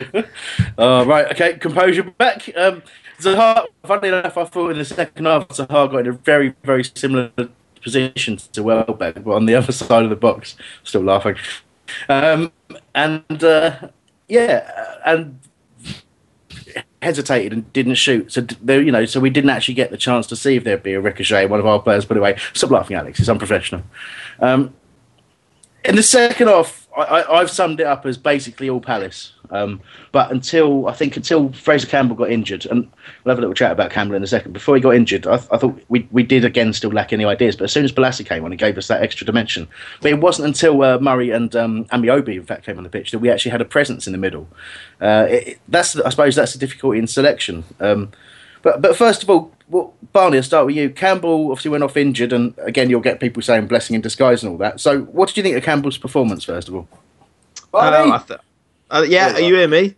uh, 0.78 1.05
right, 1.07 1.30
okay, 1.32 1.55
composure 1.59 2.03
back. 2.03 2.48
Um, 2.57 2.82
Zaha, 3.20 3.66
funny 3.84 4.09
enough, 4.09 4.36
I 4.36 4.44
thought 4.44 4.70
in 4.70 4.78
the 4.78 4.84
second 4.84 5.26
half, 5.26 5.48
Zaha 5.48 5.90
got 5.90 5.98
in 5.98 6.07
a 6.09 6.12
very, 6.12 6.55
very 6.64 6.84
similar 6.84 7.30
position 7.82 8.36
to 8.36 8.62
Welbeck, 8.62 9.22
but 9.22 9.32
on 9.32 9.46
the 9.46 9.55
other 9.55 9.72
side 9.72 10.05
of 10.05 10.11
the 10.11 10.16
box. 10.16 10.57
Still 10.84 11.03
laughing. 11.03 11.36
Um, 12.09 12.53
and 12.94 13.44
uh, 13.44 13.88
yeah, 14.28 14.98
and 15.05 15.38
hesitated 17.03 17.53
and 17.53 17.72
didn't 17.72 17.94
shoot. 17.94 18.32
So 18.32 18.42
there, 18.42 18.82
you 18.82 18.92
know, 18.92 19.05
so 19.05 19.20
we 19.20 19.30
didn't 19.30 19.51
actually 19.51 19.74
get 19.74 19.90
the 19.90 19.96
chance 19.96 20.26
to 20.28 20.36
see 20.36 20.57
if 20.57 20.64
there'd 20.64 20.82
be 20.82 20.94
a 20.94 21.01
ricochet. 21.01 21.46
One 21.46 21.61
of 21.61 21.66
our 21.66 21.80
players 21.80 22.05
put 22.05 22.16
away. 22.16 22.36
Stop 22.53 22.70
laughing, 22.70 22.96
Alex. 22.96 23.20
It's 23.20 23.28
unprofessional. 23.28 23.82
Um, 24.40 24.74
in 25.85 25.97
the 25.97 26.03
second 26.03 26.49
half, 26.49 26.89
I, 26.97 27.39
have 27.39 27.51
summed 27.51 27.81
it 27.81 27.87
up 27.87 28.05
as 28.05 28.18
basically 28.18 28.68
all 28.68 28.81
Palace. 28.81 29.33
Um, 29.51 29.81
but 30.12 30.31
until 30.31 30.87
I 30.89 30.93
think 30.93 31.16
until 31.16 31.53
Fraser 31.53 31.87
Campbell 31.87 32.14
got 32.14 32.31
injured, 32.31 32.66
and 32.66 32.89
we'll 33.24 33.33
have 33.33 33.39
a 33.39 33.41
little 33.41 33.55
chat 33.55 33.72
about 33.72 33.91
Campbell 33.91 34.16
in 34.16 34.22
a 34.22 34.26
second. 34.26 34.53
Before 34.53 34.76
he 34.76 34.81
got 34.81 34.95
injured, 34.95 35.26
I, 35.26 35.35
I 35.35 35.57
thought 35.57 35.81
we 35.89 36.07
we 36.11 36.22
did 36.22 36.45
again 36.45 36.72
still 36.72 36.91
lack 36.91 37.12
any 37.12 37.24
ideas. 37.24 37.57
But 37.57 37.64
as 37.64 37.72
soon 37.72 37.85
as 37.85 37.93
Bolasie 37.93 38.26
came 38.26 38.45
on, 38.45 38.53
he 38.53 38.57
gave 38.57 38.78
us 38.78 38.89
that 38.89 39.03
extra 39.03 39.26
dimension. 39.26 39.66
But 40.01 40.12
it 40.12 40.20
wasn't 40.20 40.49
until 40.49 40.83
uh, 40.83 40.99
Murray 40.99 41.31
and 41.31 41.55
um, 41.57 41.85
Ameobi, 41.87 42.37
in 42.37 42.45
fact, 42.45 42.64
came 42.64 42.76
on 42.76 42.85
the 42.85 42.91
pitch 42.91 43.11
that 43.11 43.18
we 43.18 43.31
actually 43.31 43.51
had 43.53 43.61
a 43.61 43.64
presence 43.64 44.07
in 44.07 44.12
the 44.12 44.18
middle. 44.18 44.49
Uh, 45.01 45.26
it, 45.28 45.61
that's 45.68 45.97
I 45.97 46.11
suppose 46.11 46.37
that's 46.37 46.53
the 46.53 46.59
difficulty 46.59 46.99
in 46.99 47.07
selection. 47.07 47.64
Um, 47.81 48.12
but 48.62 48.81
but 48.83 48.97
first 48.97 49.22
of 49.22 49.31
all, 49.31 49.53
well, 49.70 49.94
Barney, 50.12 50.36
I'll 50.36 50.42
start 50.42 50.66
with 50.66 50.76
you. 50.76 50.90
Campbell 50.90 51.50
obviously 51.50 51.70
went 51.70 51.84
off 51.84 51.96
injured, 51.96 52.32
and 52.32 52.54
again, 52.58 52.90
you'll 52.90 53.00
get 53.00 53.20
people 53.20 53.40
saying 53.40 53.68
blessing 53.68 53.94
in 53.94 54.00
disguise 54.00 54.42
and 54.42 54.50
all 54.50 54.58
that. 54.58 54.80
So, 54.80 55.02
what 55.02 55.28
did 55.28 55.36
you 55.36 55.42
think 55.44 55.56
of 55.56 55.62
Campbell's 55.62 55.96
performance, 55.96 56.44
first 56.44 56.68
of 56.68 56.74
all? 56.74 56.88
Um, 57.72 58.20
th- 58.26 58.40
uh, 58.90 59.06
yeah, 59.08 59.34
are 59.34 59.40
you 59.40 59.54
hear 59.54 59.68
me? 59.68 59.94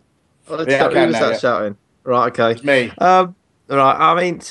Oh, 0.47 0.63
yeah, 0.67 0.89
who 0.89 1.07
was 1.07 1.19
that 1.19 1.31
yeah. 1.33 1.37
shouting? 1.39 1.77
Right, 2.03 2.27
okay. 2.27 2.51
It's 2.51 2.63
me. 2.63 2.91
Um, 2.99 3.35
right, 3.67 3.95
I 3.97 4.13
mean, 4.21 4.41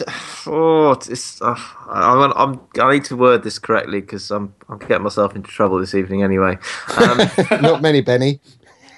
oh, 0.46 0.98
it's, 1.08 1.40
uh, 1.40 1.54
I'm, 1.88 2.32
I'm, 2.32 2.60
I 2.80 2.94
need 2.94 3.04
to 3.04 3.16
word 3.16 3.44
this 3.44 3.60
correctly 3.60 4.00
because 4.00 4.30
I'm, 4.32 4.52
I'm 4.68 4.78
getting 4.78 5.02
myself 5.02 5.36
into 5.36 5.48
trouble 5.48 5.78
this 5.78 5.94
evening 5.94 6.24
anyway. 6.24 6.58
Um, 6.96 7.18
Not 7.62 7.80
many, 7.80 8.00
Benny. 8.00 8.40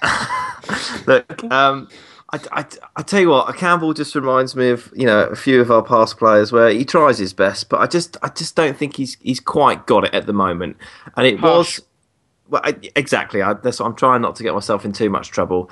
look, 1.06 1.44
um, 1.52 1.88
I, 2.34 2.60
I, 2.60 2.66
I 2.96 3.02
tell 3.02 3.20
you 3.20 3.28
what, 3.28 3.54
Campbell 3.56 3.94
just 3.94 4.14
reminds 4.14 4.56
me 4.56 4.70
of 4.70 4.92
you 4.94 5.06
know 5.06 5.20
a 5.20 5.36
few 5.36 5.60
of 5.60 5.70
our 5.70 5.82
past 5.82 6.18
players 6.18 6.50
where 6.50 6.70
he 6.70 6.84
tries 6.84 7.18
his 7.18 7.32
best, 7.32 7.68
but 7.68 7.80
I 7.80 7.86
just 7.86 8.16
I 8.22 8.28
just 8.28 8.56
don't 8.56 8.76
think 8.76 8.96
he's 8.96 9.16
he's 9.20 9.38
quite 9.38 9.86
got 9.86 10.04
it 10.04 10.14
at 10.14 10.26
the 10.26 10.32
moment. 10.32 10.76
And 11.16 11.26
it 11.26 11.38
Harsh. 11.38 11.78
was 11.78 11.86
well, 12.48 12.62
I, 12.64 12.76
exactly. 12.96 13.40
I, 13.40 13.54
that's 13.54 13.80
I'm 13.80 13.94
trying 13.94 14.20
not 14.20 14.34
to 14.36 14.42
get 14.42 14.52
myself 14.52 14.84
in 14.84 14.92
too 14.92 15.10
much 15.10 15.30
trouble. 15.30 15.70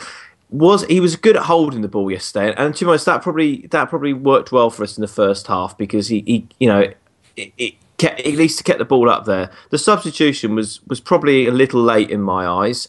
Was 0.50 0.84
he 0.84 1.00
was 1.00 1.16
good 1.16 1.36
at 1.36 1.44
holding 1.44 1.80
the 1.80 1.88
ball 1.88 2.10
yesterday, 2.10 2.54
and 2.56 2.74
to 2.76 2.84
be 2.84 2.88
honest, 2.88 3.06
that 3.06 3.22
probably 3.22 3.66
that 3.72 3.88
probably 3.88 4.12
worked 4.12 4.52
well 4.52 4.70
for 4.70 4.84
us 4.84 4.96
in 4.96 5.00
the 5.00 5.08
first 5.08 5.48
half 5.48 5.76
because 5.76 6.08
he, 6.08 6.22
he 6.26 6.46
you 6.60 6.68
know 6.68 6.92
it, 7.36 7.52
it 7.58 7.74
kept, 7.98 8.20
at 8.20 8.34
least 8.34 8.64
kept 8.64 8.78
the 8.78 8.84
ball 8.84 9.10
up 9.10 9.24
there. 9.24 9.50
The 9.70 9.78
substitution 9.78 10.54
was 10.54 10.80
was 10.86 11.00
probably 11.00 11.46
a 11.46 11.52
little 11.52 11.82
late 11.82 12.10
in 12.10 12.22
my 12.22 12.46
eyes, 12.46 12.86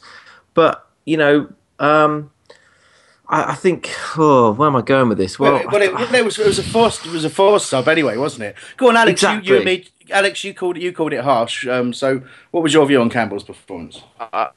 but 0.53 0.87
you 1.05 1.17
know. 1.17 1.51
Um, 1.79 2.29
I, 3.33 3.51
I 3.51 3.55
think. 3.55 3.89
Oh, 4.17 4.51
where 4.51 4.67
am 4.67 4.75
I 4.75 4.81
going 4.81 5.09
with 5.09 5.17
this? 5.17 5.39
Well, 5.39 5.53
well, 5.53 5.81
it, 5.81 5.93
well 5.93 6.15
it, 6.15 6.23
was 6.23 6.37
it 6.37 6.45
was 6.45 6.59
a 6.59 6.63
forced 6.63 7.05
it 7.05 7.11
was 7.11 7.25
a 7.25 7.29
forced 7.29 7.67
sub 7.67 7.87
anyway, 7.87 8.15
wasn't 8.15 8.43
it? 8.43 8.55
Go 8.77 8.89
on, 8.89 8.97
Alex. 8.97 9.23
Exactly. 9.23 9.47
You, 9.47 9.53
you 9.53 9.57
and 9.57 9.65
me, 9.65 9.87
Alex. 10.11 10.43
You 10.43 10.53
called 10.53 10.77
it. 10.77 10.83
You 10.83 10.93
called 10.93 11.13
it 11.13 11.23
harsh. 11.23 11.67
Um, 11.67 11.93
so, 11.93 12.21
what 12.51 12.61
was 12.61 12.73
your 12.73 12.85
view 12.85 13.01
on 13.01 13.09
Campbell's 13.09 13.43
performance? 13.43 14.03
Uh, 14.19 14.49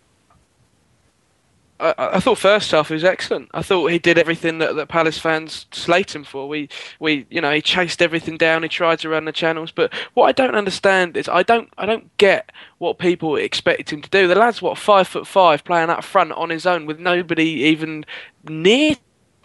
I, 1.79 1.95
I, 1.99 2.21
thought 2.21 2.39
first 2.39 2.71
half 2.71 2.89
he 2.89 2.95
was 2.95 3.05
excellent. 3.05 3.51
I 3.53 3.63
thought 3.63 3.91
he 3.91 3.99
did 3.99 4.19
everything 4.19 4.59
that, 4.59 4.77
that 4.77 4.89
Palace 4.89 5.19
fans 5.19 5.67
slate 5.73 6.15
him 6.15 6.25
for. 6.25 6.49
We, 6.49 6.69
we, 7.01 7.27
you 7.31 7.41
know, 7.41 7.53
he 7.53 7.61
chased 7.61 8.01
everything 8.01 8.37
down. 8.37 8.63
He 8.63 8.69
tried 8.69 9.01
to 9.01 9.09
run 9.09 9.25
the 9.25 9.33
channels. 9.33 9.71
But 9.73 9.93
what 10.15 10.27
I 10.27 10.33
don't 10.33 10.55
understand 10.55 11.17
is 11.17 11.29
I 11.29 11.43
don't, 11.43 11.69
I 11.77 11.87
don't 11.87 12.17
get 12.17 12.51
what 12.79 12.99
people 12.99 13.37
expect 13.37 13.93
him 13.93 14.03
to 14.03 14.11
do. 14.11 14.27
The 14.27 14.35
lad's 14.35 14.63
what 14.63 14.79
five 14.79 15.09
foot 15.09 15.27
five, 15.27 15.65
playing 15.65 15.91
up 15.91 16.05
front 16.05 16.33
on 16.33 16.51
his 16.51 16.67
own 16.67 16.87
with 16.87 16.99
nobody 16.99 17.45
even 17.45 18.05
near 18.49 18.97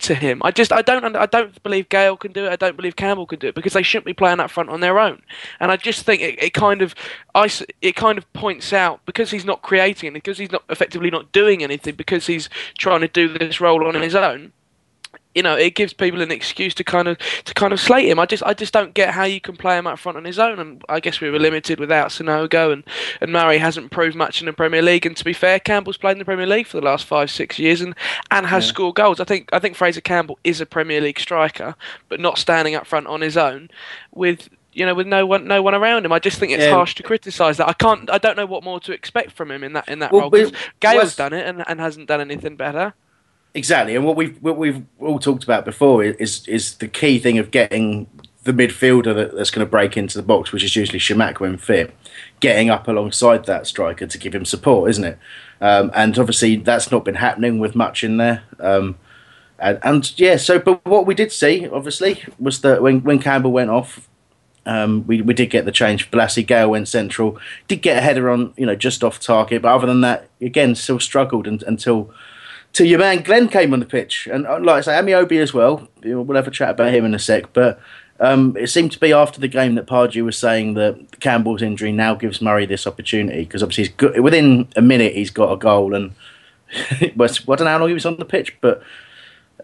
to 0.02 0.16
him. 0.16 0.42
I 0.44 0.52
just 0.52 0.72
I 0.72 0.82
don't 0.82 1.16
I 1.16 1.26
don't 1.26 1.62
believe 1.64 1.90
Gayle 1.90 2.18
can 2.18 2.32
do 2.32 2.46
it. 2.46 2.52
I 2.52 2.56
don't 2.56 2.76
believe 2.76 2.96
Campbell 2.96 3.26
can 3.26 3.40
do 3.40 3.48
it 3.48 3.56
because 3.56 3.74
they 3.74 3.84
shouldn't 3.84 4.06
be 4.06 4.14
playing 4.14 4.40
up 4.40 4.52
front 4.52 4.70
on 4.70 4.80
their 4.80 5.00
own. 5.00 5.22
And 5.60 5.72
I 5.72 5.78
just 5.78 6.06
think 6.06 6.22
it, 6.22 6.42
it 6.42 6.54
kind 6.54 6.82
of 6.82 6.96
I 7.36 7.50
it 7.82 7.96
kind 7.96 8.18
of 8.18 8.32
points 8.34 8.74
out 8.74 9.06
because 9.06 9.32
he's 9.32 9.46
not 9.46 9.62
creating 9.62 10.14
because 10.14 10.38
he's 10.38 10.52
not 10.52 10.64
effectively 10.70 11.10
not 11.10 11.32
doing 11.32 11.64
anything, 11.64 11.96
because 11.96 12.28
he's 12.28 12.50
trying 12.78 13.02
to 13.02 13.08
do 13.08 13.28
this 13.38 13.62
role 13.62 13.86
on 13.88 13.96
his 13.96 14.16
own 14.16 14.52
you 15.34 15.42
know, 15.42 15.56
it 15.56 15.76
gives 15.76 15.94
people 15.94 16.22
an 16.22 16.32
excuse 16.32 16.74
to 16.76 16.84
kind 16.84 17.08
of 17.08 17.18
to 17.46 17.54
kind 17.54 17.72
of 17.72 17.80
slate 17.80 18.10
him. 18.10 18.20
I 18.20 18.26
just 18.26 18.44
I 18.44 18.54
just 18.54 18.74
don't 18.74 18.94
get 18.94 19.14
how 19.14 19.24
you 19.24 19.40
can 19.40 19.56
play 19.56 19.78
him 19.78 19.88
up 19.88 19.98
front 19.98 20.18
on 20.18 20.26
his 20.26 20.38
own. 20.38 20.60
And 20.60 20.84
I 20.90 21.00
guess 21.00 21.22
we 21.22 21.30
were 21.30 21.40
limited 21.40 21.80
without 21.80 22.10
Sanogo 22.10 22.74
and 22.74 22.84
and 23.22 23.32
Murray 23.32 23.58
hasn't 23.58 23.92
proved 23.92 24.16
much 24.16 24.42
in 24.42 24.46
the 24.48 24.54
Premier 24.54 24.82
League. 24.82 25.06
And 25.06 25.16
to 25.16 25.24
be 25.24 25.34
fair, 25.34 25.60
Campbell's 25.60 25.98
played 25.98 26.14
in 26.14 26.20
the 26.20 26.26
Premier 26.26 26.48
League 26.48 26.68
for 26.68 26.80
the 26.80 26.86
last 26.86 27.06
five 27.06 27.32
six 27.32 27.58
years 27.58 27.82
and 27.82 27.96
and 28.30 28.46
has 28.48 28.66
yeah. 28.66 28.70
scored 28.70 28.96
goals. 28.96 29.20
I 29.20 29.24
think 29.24 29.50
I 29.54 29.60
think 29.60 29.76
Fraser 29.76 30.02
Campbell 30.02 30.38
is 30.44 30.60
a 30.60 30.66
Premier 30.66 31.00
League 31.00 31.20
striker, 31.20 31.76
but 32.10 32.20
not 32.20 32.38
standing 32.38 32.76
up 32.76 32.86
front 32.86 33.08
on 33.08 33.22
his 33.22 33.38
own 33.38 33.70
with 34.14 34.50
you 34.74 34.86
know, 34.86 34.96
with 34.96 35.08
no 35.08 35.26
one, 35.26 35.46
no 35.48 35.62
one 35.62 35.76
around 35.76 36.06
him. 36.06 36.14
I 36.14 36.20
just 36.20 36.40
think 36.40 36.54
it's 36.54 36.64
yeah. 36.64 36.72
harsh 36.72 36.96
to 36.96 37.04
criticise 37.04 37.58
that. 37.58 37.68
I 37.68 37.74
can't, 37.74 38.10
I 38.10 38.18
don't 38.18 38.38
know 38.38 38.46
what 38.46 38.64
more 38.64 38.80
to 38.82 38.94
expect 38.94 39.34
from 39.34 39.52
him 39.52 39.66
in 39.66 39.74
that 39.74 39.90
in 39.90 40.00
that 40.00 40.14
well, 40.14 40.30
role. 40.30 40.52
Gayle's 40.80 41.16
done 41.18 41.34
it 41.34 41.46
and, 41.46 41.64
and 41.68 41.80
hasn't 41.82 42.08
done 42.08 42.22
anything 42.22 42.56
better. 42.56 42.94
Exactly, 43.54 43.96
and 43.96 44.06
what 44.06 44.16
we've 44.16 44.42
what 44.42 44.58
we've 44.58 44.86
all 45.00 45.20
talked 45.20 45.44
about 45.44 45.66
before 45.66 46.04
is 46.04 46.48
is 46.48 46.76
the 46.76 46.88
key 46.88 47.20
thing 47.20 47.38
of 47.38 47.52
getting 47.52 48.08
the 48.44 48.54
midfielder 48.54 49.14
that, 49.14 49.36
that's 49.36 49.52
going 49.52 49.66
to 49.66 49.70
break 49.70 49.98
into 49.98 50.18
the 50.18 50.24
box, 50.24 50.52
which 50.52 50.64
is 50.64 50.76
usually 50.76 51.00
Chamakh 51.00 51.40
when 51.40 51.58
fit, 51.58 51.94
getting 52.40 52.70
up 52.70 52.88
alongside 52.88 53.46
that 53.46 53.68
striker 53.68 54.08
to 54.08 54.18
give 54.18 54.34
him 54.34 54.46
support, 54.46 54.90
isn't 54.90 55.04
it? 55.04 55.20
Um, 55.60 55.92
and 55.94 56.18
obviously 56.18 56.56
that's 56.56 56.92
not 56.92 57.06
been 57.06 57.16
happening 57.16 57.60
with 57.60 57.76
Mutch 57.76 58.04
in 58.04 58.18
there. 58.18 58.44
Um, 58.60 58.98
and, 59.60 59.80
and 59.84 60.20
yeah, 60.20 60.38
so 60.38 60.58
but 60.58 60.84
what 60.86 61.06
we 61.06 61.14
did 61.14 61.32
see, 61.32 61.68
obviously, 61.68 62.24
was 62.40 62.62
that 62.62 62.82
when 62.82 63.04
when 63.04 63.20
Campbell 63.20 63.52
went 63.52 63.70
off, 63.70 64.10
um, 64.66 65.06
we 65.06 65.22
we 65.22 65.34
did 65.34 65.50
get 65.50 65.66
the 65.66 65.72
change. 65.72 66.10
Bolasie 66.10 66.48
Gayle 66.48 66.72
went 66.72 66.88
central, 66.88 67.38
did 67.68 67.82
get 67.82 67.98
a 67.98 68.02
header 68.02 68.30
on, 68.30 68.54
you 68.58 68.66
know, 68.66 68.76
just 68.76 69.04
off 69.04 69.20
target. 69.20 69.62
But 69.62 69.76
other 69.76 69.88
than 69.88 70.02
that, 70.02 70.30
again, 70.40 70.74
still 70.74 71.00
struggled 71.00 71.48
and, 71.48 71.62
until 71.64 72.12
till 72.74 72.86
your 72.86 73.00
man 73.00 73.24
Glenn 73.24 73.48
came 73.48 73.74
on 73.74 73.80
the 73.80 73.86
pitch. 73.86 74.28
And 74.32 74.48
uh, 74.48 74.60
like 74.60 74.78
I 74.78 74.82
say, 74.82 74.92
Ameobi 74.94 75.42
as 75.42 75.54
well. 75.54 75.88
We'll 76.04 76.36
have 76.36 76.48
a 76.48 76.52
chat 76.52 76.72
about 76.72 76.94
him 76.94 77.06
in 77.06 77.14
a 77.14 77.20
sec. 77.20 77.54
But 77.54 77.80
um, 78.20 78.56
it 78.58 78.68
seemed 78.68 78.92
to 78.94 79.00
be 79.00 79.14
after 79.14 79.40
the 79.40 79.48
game 79.48 79.76
that 79.76 79.88
Pardew 79.88 80.24
was 80.24 80.38
saying 80.38 80.76
that 80.76 81.20
Campbell's 81.20 81.62
injury 81.62 81.92
now 81.92 82.14
gives 82.16 82.42
Murray 82.42 82.66
this 82.66 82.86
opportunity 82.86 83.44
because 83.44 83.64
obviously 83.64 83.94
good, 83.98 84.20
within 84.20 84.68
a 84.76 84.82
minute 84.82 85.16
he's 85.16 85.32
got 85.32 85.52
a 85.52 85.58
goal 85.58 85.96
and 85.96 86.14
well, 87.16 87.30
I 87.30 87.56
don't 87.56 87.60
know 87.60 87.66
how 87.66 87.80
long 87.80 87.90
he 87.90 87.94
was 87.94 88.06
on 88.06 88.18
the 88.18 88.26
pitch, 88.26 88.56
but 88.62 88.82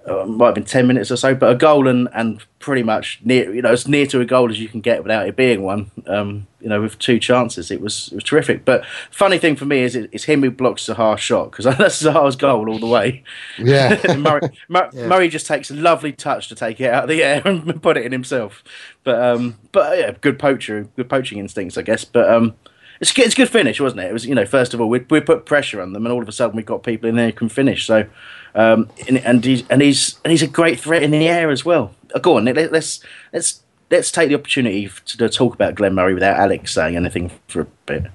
uh, 0.08 0.26
might 0.26 0.47
have 0.47 0.55
been 0.55 0.64
10 0.64 0.88
minutes 0.88 1.12
or 1.12 1.18
so, 1.18 1.36
but 1.36 1.51
a 1.51 1.55
goal 1.55 1.88
and, 1.88 2.08
and 2.14 2.41
pretty 2.60 2.82
much 2.82 3.20
near, 3.24 3.53
you 3.53 3.62
know, 3.62 3.72
as 3.72 3.88
near 3.88 4.05
to 4.08 4.22
a 4.22 4.26
goal 4.26 4.49
as 4.49 4.60
you 4.60 4.70
can 4.70 4.80
get 4.80 5.03
without 5.03 5.28
it 5.28 5.36
being 5.36 5.64
one, 5.64 5.91
um, 6.05 6.47
you 6.62 6.70
know, 6.70 6.82
with 6.82 6.97
two 6.97 7.20
chances. 7.20 7.70
It 7.72 7.82
was 7.82 8.08
it 8.08 8.16
was 8.16 8.24
terrific. 8.24 8.64
But 8.64 8.86
funny 9.12 9.38
thing 9.38 9.58
for 9.58 9.66
me 9.66 9.82
is 9.82 9.95
it, 9.95 10.10
it's 10.14 10.24
him 10.24 10.41
who 10.41 10.49
blocks 10.51 10.88
Zaha's 10.88 11.20
shot 11.20 11.51
because 11.51 11.66
that's 11.78 12.01
Zaha's 12.01 12.38
goal 12.38 12.70
all 12.70 12.80
the 12.80 12.88
way. 12.88 13.24
Yeah. 13.58 14.16
Murray, 14.18 14.49
Mur- 14.70 14.89
yeah. 14.93 15.08
Murray 15.08 15.28
just 15.28 15.45
takes 15.45 15.70
a 15.70 15.76
lovely 15.76 16.14
touch 16.14 16.47
to 16.49 16.55
take 16.55 16.80
it 16.80 16.89
out 16.89 17.03
of 17.03 17.10
the 17.10 17.24
air 17.24 17.41
and 17.45 17.82
put 17.82 17.97
it 17.97 18.05
in 18.05 18.12
himself. 18.14 18.64
But, 19.03 19.22
um, 19.22 19.58
but 19.72 19.97
yeah, 19.97 20.12
good 20.22 20.39
poacher, 20.39 20.88
good 20.95 21.10
poaching 21.10 21.38
instincts, 21.38 21.78
I 21.78 21.82
guess. 21.82 22.05
But, 22.05 22.30
um, 22.30 22.55
it's 22.99 23.12
good, 23.12 23.26
it's 23.26 23.36
a 23.36 23.38
good 23.38 23.49
finish, 23.49 23.80
wasn't 23.80 24.01
it? 24.01 24.10
It 24.10 24.14
was, 24.14 24.26
you 24.26 24.36
know, 24.36 24.45
first 24.45 24.74
of 24.74 24.82
all, 24.82 24.89
we 24.89 24.99
we 25.10 25.22
put 25.22 25.45
pressure 25.45 25.82
on 25.82 25.93
them, 25.93 26.05
and 26.05 26.14
all 26.14 26.22
of 26.22 26.28
a 26.28 26.32
sudden 26.32 26.55
we've 26.55 26.66
got 26.66 26.84
people 26.84 27.08
in 27.08 27.16
there 27.16 27.28
who 27.28 27.34
can 27.34 27.49
finish. 27.49 27.86
So, 27.86 28.08
um, 28.58 28.89
and, 29.08 29.20
and 29.20 29.45
he's 29.45 29.66
and 29.70 29.82
he's 29.82 30.20
and 30.24 30.32
he's 30.32 30.41
a 30.41 30.47
great 30.47 30.80
threat 30.80 31.03
in 31.03 31.12
the 31.12 31.28
air 31.30 31.51
as 31.51 31.64
well. 31.64 31.93
Uh, 32.14 32.20
go 32.20 32.38
on, 32.38 32.45
let, 32.45 32.58
us 32.74 32.99
let's 33.32 33.62
let's 33.91 34.12
take 34.12 34.30
the 34.30 34.36
opportunity 34.36 34.89
to, 35.05 35.18
to 35.18 35.30
talk 35.30 35.53
about 35.53 35.76
Glenn 35.76 35.93
Murray 35.93 36.16
without 36.16 36.38
Alex 36.38 36.74
saying 36.74 36.95
anything 36.95 37.32
for 37.47 37.62
a 37.62 37.66
bit. 37.86 38.05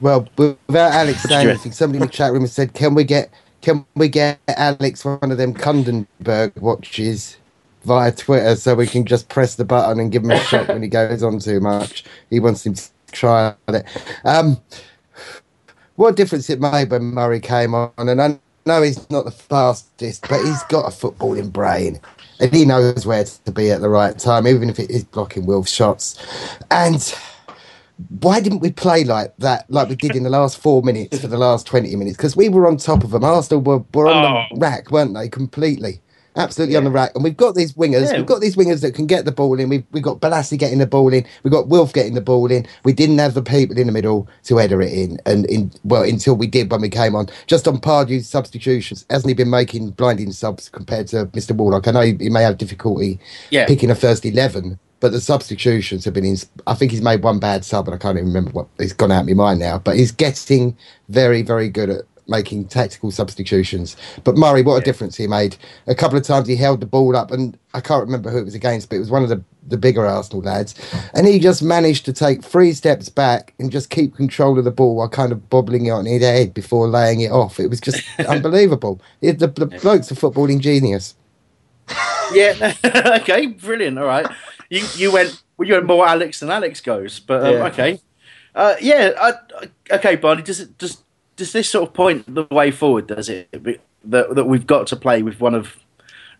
Well, 0.00 0.28
without 0.36 0.92
Alex 0.92 1.22
saying 1.22 1.48
anything, 1.48 1.72
somebody 1.72 2.02
in 2.02 2.08
the 2.08 2.12
chat 2.12 2.32
room 2.32 2.42
has 2.42 2.52
said, 2.52 2.74
"Can 2.74 2.94
we 2.94 3.04
get 3.04 3.30
can 3.62 3.86
we 3.94 4.08
get 4.08 4.40
Alex 4.48 5.04
one 5.04 5.30
of 5.30 5.38
them 5.38 5.54
Kundenberg 5.54 6.56
watches?" 6.60 7.36
via 7.84 8.10
Twitter 8.10 8.56
so 8.56 8.74
we 8.74 8.86
can 8.86 9.04
just 9.04 9.28
press 9.28 9.56
the 9.56 9.64
button 9.64 10.00
and 10.00 10.10
give 10.10 10.24
him 10.24 10.30
a 10.30 10.40
shot 10.44 10.68
when 10.68 10.82
he 10.82 10.88
goes 10.88 11.22
on 11.22 11.38
too 11.38 11.60
much. 11.60 12.02
He 12.30 12.40
wants 12.40 12.64
him 12.64 12.72
to 12.72 12.82
try 13.12 13.54
it. 13.68 13.84
Um, 14.24 14.58
what 15.96 16.16
difference 16.16 16.48
it 16.48 16.62
made 16.62 16.90
when 16.90 17.02
Murray 17.02 17.40
came 17.40 17.74
on? 17.74 17.92
And 17.98 18.40
Know 18.66 18.82
he's 18.82 19.10
not 19.10 19.26
the 19.26 19.30
fastest, 19.30 20.26
but 20.28 20.40
he's 20.40 20.62
got 20.64 20.86
a 20.86 20.96
footballing 20.96 21.52
brain. 21.52 22.00
And 22.40 22.52
he 22.52 22.64
knows 22.64 23.06
where 23.06 23.24
to 23.24 23.52
be 23.52 23.70
at 23.70 23.80
the 23.80 23.88
right 23.88 24.18
time, 24.18 24.46
even 24.46 24.70
if 24.70 24.78
it 24.78 24.90
is 24.90 25.04
blocking 25.04 25.46
Wilf's 25.46 25.70
shots. 25.70 26.18
And 26.70 27.14
why 28.20 28.40
didn't 28.40 28.60
we 28.60 28.72
play 28.72 29.04
like 29.04 29.36
that, 29.38 29.70
like 29.70 29.88
we 29.88 29.96
did 29.96 30.16
in 30.16 30.22
the 30.22 30.30
last 30.30 30.58
four 30.58 30.82
minutes 30.82 31.20
for 31.20 31.28
the 31.28 31.38
last 31.38 31.66
20 31.66 31.94
minutes? 31.94 32.16
Because 32.16 32.36
we 32.36 32.48
were 32.48 32.66
on 32.66 32.76
top 32.76 33.04
of 33.04 33.10
them. 33.10 33.22
Arsenal 33.22 33.60
were, 33.60 33.84
were 33.92 34.08
on 34.08 34.24
oh. 34.24 34.54
the 34.54 34.60
rack, 34.60 34.90
weren't 34.90 35.14
they, 35.14 35.28
completely? 35.28 36.00
Absolutely 36.36 36.72
yeah. 36.72 36.78
on 36.78 36.84
the 36.84 36.90
rack. 36.90 37.12
And 37.14 37.24
we've 37.24 37.36
got 37.36 37.54
these 37.54 37.74
wingers. 37.74 38.10
Yeah. 38.10 38.18
We've 38.18 38.26
got 38.26 38.40
these 38.40 38.56
wingers 38.56 38.80
that 38.82 38.94
can 38.94 39.06
get 39.06 39.24
the 39.24 39.32
ball 39.32 39.58
in. 39.58 39.68
We've, 39.68 39.84
we've 39.92 40.02
got 40.02 40.20
Bolasie 40.20 40.58
getting 40.58 40.78
the 40.78 40.86
ball 40.86 41.12
in. 41.12 41.24
We've 41.42 41.52
got 41.52 41.68
Wilf 41.68 41.92
getting 41.92 42.14
the 42.14 42.20
ball 42.20 42.50
in. 42.50 42.66
We 42.84 42.92
didn't 42.92 43.18
have 43.18 43.34
the 43.34 43.42
people 43.42 43.78
in 43.78 43.86
the 43.86 43.92
middle 43.92 44.28
to 44.44 44.56
header 44.56 44.80
it 44.80 44.92
in. 44.92 45.18
And 45.26 45.46
in 45.46 45.70
well, 45.84 46.02
until 46.02 46.34
we 46.34 46.46
did 46.46 46.70
when 46.70 46.80
we 46.80 46.88
came 46.88 47.14
on. 47.14 47.28
Just 47.46 47.68
on 47.68 47.80
Pardew's 47.80 48.28
substitutions, 48.28 49.06
hasn't 49.10 49.28
he 49.28 49.34
been 49.34 49.50
making 49.50 49.90
blinding 49.90 50.32
subs 50.32 50.68
compared 50.68 51.08
to 51.08 51.26
Mr. 51.26 51.52
Warnock? 51.52 51.88
I 51.88 51.92
know 51.92 52.00
he, 52.00 52.14
he 52.18 52.30
may 52.30 52.42
have 52.42 52.58
difficulty 52.58 53.18
yeah. 53.50 53.66
picking 53.66 53.90
a 53.90 53.94
first 53.94 54.24
11. 54.24 54.78
But 55.00 55.12
the 55.12 55.20
substitutions 55.20 56.06
have 56.06 56.14
been 56.14 56.24
in. 56.24 56.36
I 56.66 56.72
think 56.72 56.90
he's 56.90 57.02
made 57.02 57.22
one 57.22 57.38
bad 57.38 57.62
sub, 57.62 57.86
and 57.86 57.94
I 57.94 57.98
can't 57.98 58.16
even 58.16 58.28
remember 58.28 58.52
what. 58.52 58.68
He's 58.78 58.94
gone 58.94 59.12
out 59.12 59.20
of 59.20 59.26
my 59.26 59.34
mind 59.34 59.60
now. 59.60 59.78
But 59.78 59.96
he's 59.96 60.12
getting 60.12 60.74
very, 61.10 61.42
very 61.42 61.68
good 61.68 61.90
at 61.90 62.04
making 62.26 62.66
tactical 62.66 63.10
substitutions. 63.10 63.96
But 64.24 64.36
Murray, 64.36 64.62
what 64.62 64.76
a 64.76 64.78
yeah. 64.78 64.84
difference 64.84 65.16
he 65.16 65.26
made. 65.26 65.56
A 65.86 65.94
couple 65.94 66.16
of 66.16 66.24
times 66.24 66.48
he 66.48 66.56
held 66.56 66.80
the 66.80 66.86
ball 66.86 67.16
up, 67.16 67.30
and 67.30 67.58
I 67.74 67.80
can't 67.80 68.04
remember 68.04 68.30
who 68.30 68.38
it 68.38 68.44
was 68.44 68.54
against, 68.54 68.88
but 68.88 68.96
it 68.96 69.00
was 69.00 69.10
one 69.10 69.22
of 69.22 69.28
the, 69.28 69.42
the 69.66 69.76
bigger 69.76 70.06
Arsenal 70.06 70.42
lads. 70.42 70.74
And 71.14 71.26
he 71.26 71.38
just 71.38 71.62
managed 71.62 72.04
to 72.06 72.12
take 72.12 72.42
three 72.42 72.72
steps 72.72 73.08
back 73.08 73.54
and 73.58 73.70
just 73.70 73.90
keep 73.90 74.14
control 74.14 74.58
of 74.58 74.64
the 74.64 74.70
ball 74.70 74.96
while 74.96 75.08
kind 75.08 75.32
of 75.32 75.50
bobbling 75.50 75.86
it 75.86 75.90
on 75.90 76.06
his 76.06 76.22
head 76.22 76.54
before 76.54 76.88
laying 76.88 77.20
it 77.20 77.30
off. 77.30 77.60
It 77.60 77.68
was 77.68 77.80
just 77.80 78.02
unbelievable. 78.28 79.00
It, 79.20 79.38
the, 79.38 79.48
the 79.48 79.66
bloke's 79.66 80.10
a 80.10 80.14
footballing 80.14 80.60
genius. 80.60 81.14
Yeah, 82.32 82.74
okay, 83.20 83.46
brilliant. 83.46 83.98
All 83.98 84.06
right. 84.06 84.26
You, 84.70 84.84
you 84.96 85.12
went 85.12 85.42
well, 85.56 85.68
you 85.68 85.74
went 85.74 85.86
more 85.86 86.06
Alex 86.06 86.40
than 86.40 86.50
Alex 86.50 86.80
goes, 86.80 87.20
but 87.20 87.44
um, 87.44 87.52
yeah. 87.52 87.66
okay. 87.66 88.00
Uh, 88.54 88.74
yeah, 88.80 89.12
I, 89.20 89.68
okay, 89.96 90.16
Barney. 90.16 90.42
Does 90.42 90.60
it 90.60 90.78
does 90.78 91.03
does 91.36 91.52
this 91.52 91.68
sort 91.68 91.88
of 91.88 91.94
point 91.94 92.32
the 92.32 92.46
way 92.50 92.70
forward? 92.70 93.06
Does 93.06 93.28
it 93.28 93.48
that 94.04 94.34
that 94.34 94.44
we've 94.44 94.66
got 94.66 94.86
to 94.88 94.96
play 94.96 95.22
with 95.22 95.40
one 95.40 95.54
of 95.54 95.78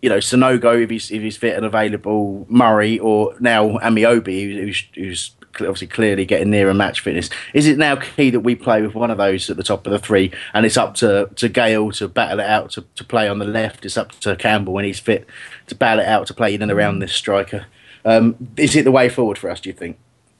you 0.03 0.09
know 0.09 0.19
Sanogo 0.19 0.83
if 0.83 0.91
he's 0.91 1.11
if 1.11 1.23
he's 1.23 1.37
fit 1.37 1.57
and 1.57 1.67
available, 1.67 2.47
Murray 2.49 2.99
or 2.99 3.35
now 3.41 3.79
Ameobi 3.79 4.55
who's, 4.55 4.85
who's 4.95 5.31
obviously 5.61 5.87
clearly 5.87 6.25
getting 6.25 6.51
near 6.51 6.69
a 6.69 6.75
match 6.75 7.01
fitness. 7.01 7.31
Is 7.53 7.67
it 7.67 7.79
now 7.79 7.97
key 7.97 8.31
that 8.31 8.41
we 8.41 8.55
play 8.55 8.83
with 8.83 8.95
one 8.95 9.11
of 9.11 9.19
those 9.19 9.49
at 9.51 9.57
the 9.57 9.63
top 9.63 9.87
of 9.87 9.93
the 9.93 9.99
three, 9.99 10.33
and 10.53 10.67
it's 10.67 10.77
up 10.77 10.95
to 10.97 11.31
to 11.37 11.49
Gayle 11.49 11.93
to 11.93 12.09
battle 12.09 12.41
it 12.41 12.47
out 12.47 12.71
to, 12.73 12.85
to 12.95 13.05
play 13.05 13.29
on 13.29 13.39
the 13.39 13.45
left. 13.45 13.85
It's 13.85 13.97
up 13.97 14.13
to 14.21 14.37
Campbell 14.37 14.73
when 14.73 14.85
he's 14.85 15.01
fit 15.01 15.27
to 15.69 15.75
battle 15.75 16.05
it 16.05 16.09
out 16.09 16.27
to 16.29 16.35
play 16.35 16.55
in 16.55 16.63
and 16.63 16.73
around 16.73 16.99
this 16.99 17.13
striker. 17.13 17.67
Um, 18.05 18.37
is 18.57 18.77
it 18.77 18.85
the 18.85 18.93
way 18.93 19.09
forward 19.09 19.39
for 19.39 19.51
us? 19.51 19.61
Do 19.61 19.71
you 19.71 19.75
think? 19.75 19.99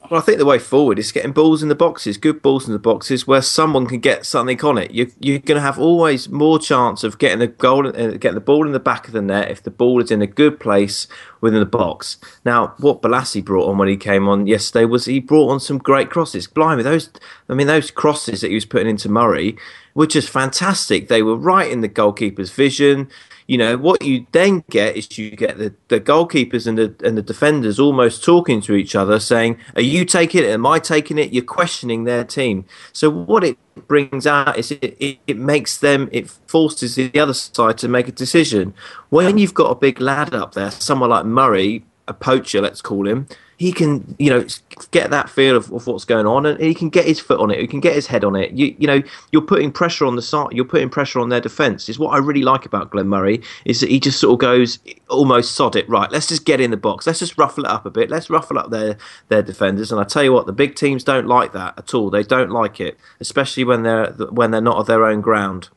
Well, 0.09 0.19
I 0.19 0.23
think 0.23 0.37
the 0.37 0.45
way 0.45 0.59
forward 0.59 0.99
is 0.99 1.11
getting 1.11 1.31
balls 1.31 1.63
in 1.63 1.69
the 1.69 1.75
boxes, 1.75 2.17
good 2.17 2.41
balls 2.41 2.67
in 2.67 2.73
the 2.73 2.79
boxes, 2.79 3.25
where 3.25 3.41
someone 3.41 3.87
can 3.87 3.99
get 3.99 4.25
something 4.25 4.61
on 4.63 4.77
it. 4.77 4.91
You, 4.91 5.11
you're 5.19 5.39
going 5.39 5.55
to 5.55 5.61
have 5.61 5.79
always 5.79 6.29
more 6.29 6.59
chance 6.59 7.03
of 7.03 7.17
getting 7.17 7.39
the 7.39 7.47
goal, 7.47 7.87
uh, 7.87 7.91
getting 7.91 8.35
the 8.35 8.39
ball 8.39 8.67
in 8.67 8.71
the 8.71 8.79
back 8.79 9.07
of 9.07 9.13
the 9.13 9.21
net 9.21 9.49
if 9.49 9.63
the 9.63 9.71
ball 9.71 10.01
is 10.01 10.11
in 10.11 10.21
a 10.21 10.27
good 10.27 10.59
place 10.59 11.07
within 11.41 11.59
the 11.59 11.65
box. 11.65 12.17
Now, 12.43 12.75
what 12.77 13.01
Bolasie 13.01 13.43
brought 13.43 13.67
on 13.67 13.77
when 13.77 13.87
he 13.87 13.97
came 13.97 14.27
on 14.27 14.45
yesterday 14.45 14.85
was 14.85 15.05
he 15.05 15.19
brought 15.19 15.49
on 15.49 15.59
some 15.59 15.79
great 15.79 16.11
crosses. 16.11 16.47
Blimey, 16.47 16.83
those, 16.83 17.09
I 17.49 17.55
mean, 17.55 17.67
those 17.67 17.89
crosses 17.89 18.41
that 18.41 18.49
he 18.49 18.55
was 18.55 18.65
putting 18.65 18.89
into 18.89 19.09
Murray 19.09 19.57
were 19.95 20.07
just 20.07 20.29
fantastic. 20.29 21.07
They 21.07 21.23
were 21.23 21.37
right 21.37 21.71
in 21.71 21.81
the 21.81 21.87
goalkeeper's 21.87 22.51
vision 22.51 23.09
you 23.47 23.57
know 23.57 23.77
what 23.77 24.03
you 24.03 24.25
then 24.31 24.63
get 24.69 24.95
is 24.95 25.17
you 25.17 25.31
get 25.31 25.57
the, 25.57 25.73
the 25.89 25.99
goalkeepers 25.99 26.65
and 26.65 26.77
the 26.77 26.95
and 27.03 27.17
the 27.17 27.21
defenders 27.21 27.79
almost 27.79 28.23
talking 28.23 28.59
to 28.61 28.73
each 28.73 28.95
other 28.95 29.19
saying 29.19 29.57
are 29.75 29.81
you 29.81 30.03
taking 30.05 30.43
it? 30.43 30.49
Am 30.49 30.65
i 30.65 30.79
taking 30.79 31.17
it? 31.17 31.31
You're 31.31 31.43
questioning 31.43 32.05
their 32.05 32.23
team. 32.23 32.65
So 32.91 33.09
what 33.09 33.43
it 33.43 33.57
brings 33.87 34.25
out 34.25 34.57
is 34.57 34.71
it, 34.71 34.97
it, 34.99 35.19
it 35.27 35.37
makes 35.37 35.77
them 35.77 36.09
it 36.11 36.29
forces 36.29 36.95
the 36.95 37.19
other 37.19 37.33
side 37.33 37.77
to 37.79 37.87
make 37.87 38.07
a 38.07 38.11
decision. 38.11 38.73
When 39.09 39.37
you've 39.37 39.53
got 39.53 39.69
a 39.69 39.75
big 39.75 40.01
lad 40.01 40.33
up 40.33 40.53
there 40.53 40.71
someone 40.71 41.11
like 41.11 41.25
murray 41.25 41.83
a 42.07 42.13
poacher 42.13 42.61
let's 42.61 42.81
call 42.81 43.07
him 43.07 43.27
he 43.57 43.71
can, 43.71 44.15
you 44.19 44.29
know, 44.29 44.45
get 44.91 45.09
that 45.11 45.29
feel 45.29 45.55
of, 45.55 45.71
of, 45.71 45.87
what's 45.87 46.03
going 46.03 46.25
on, 46.25 46.45
and 46.45 46.59
he 46.59 46.73
can 46.73 46.89
get 46.89 47.05
his 47.05 47.19
foot 47.19 47.39
on 47.39 47.51
it. 47.51 47.59
He 47.59 47.67
can 47.67 47.79
get 47.79 47.93
his 47.93 48.07
head 48.07 48.23
on 48.23 48.35
it. 48.35 48.51
You, 48.51 48.75
you 48.77 48.87
know, 48.87 49.01
you're 49.31 49.41
putting 49.41 49.71
pressure 49.71 50.05
on 50.05 50.15
the 50.15 50.21
side. 50.21 50.49
You're 50.51 50.65
putting 50.65 50.89
pressure 50.89 51.19
on 51.19 51.29
their 51.29 51.39
defence. 51.39 51.87
Is 51.87 51.97
what 51.97 52.09
I 52.09 52.17
really 52.17 52.41
like 52.41 52.65
about 52.65 52.91
Glenn 52.91 53.07
Murray 53.07 53.41
is 53.63 53.79
that 53.79 53.89
he 53.89 53.99
just 53.99 54.19
sort 54.19 54.33
of 54.33 54.39
goes 54.39 54.79
almost 55.09 55.55
sod 55.55 55.75
it. 55.75 55.87
Right, 55.87 56.11
let's 56.11 56.27
just 56.27 56.45
get 56.45 56.59
in 56.59 56.71
the 56.71 56.77
box. 56.77 57.07
Let's 57.07 57.19
just 57.19 57.37
ruffle 57.37 57.65
it 57.65 57.71
up 57.71 57.85
a 57.85 57.91
bit. 57.91 58.09
Let's 58.09 58.29
ruffle 58.29 58.59
up 58.59 58.71
their 58.71 58.97
their 59.29 59.41
defenders. 59.41 59.91
And 59.91 60.01
I 60.01 60.03
tell 60.03 60.23
you 60.23 60.33
what, 60.33 60.45
the 60.45 60.53
big 60.53 60.75
teams 60.75 61.03
don't 61.03 61.27
like 61.27 61.53
that 61.53 61.77
at 61.77 61.93
all. 61.93 62.09
They 62.09 62.23
don't 62.23 62.51
like 62.51 62.79
it, 62.81 62.97
especially 63.19 63.63
when 63.63 63.83
they're 63.83 64.11
when 64.11 64.51
they're 64.51 64.61
not 64.61 64.77
of 64.77 64.87
their 64.87 65.05
own 65.05 65.21
ground. 65.21 65.69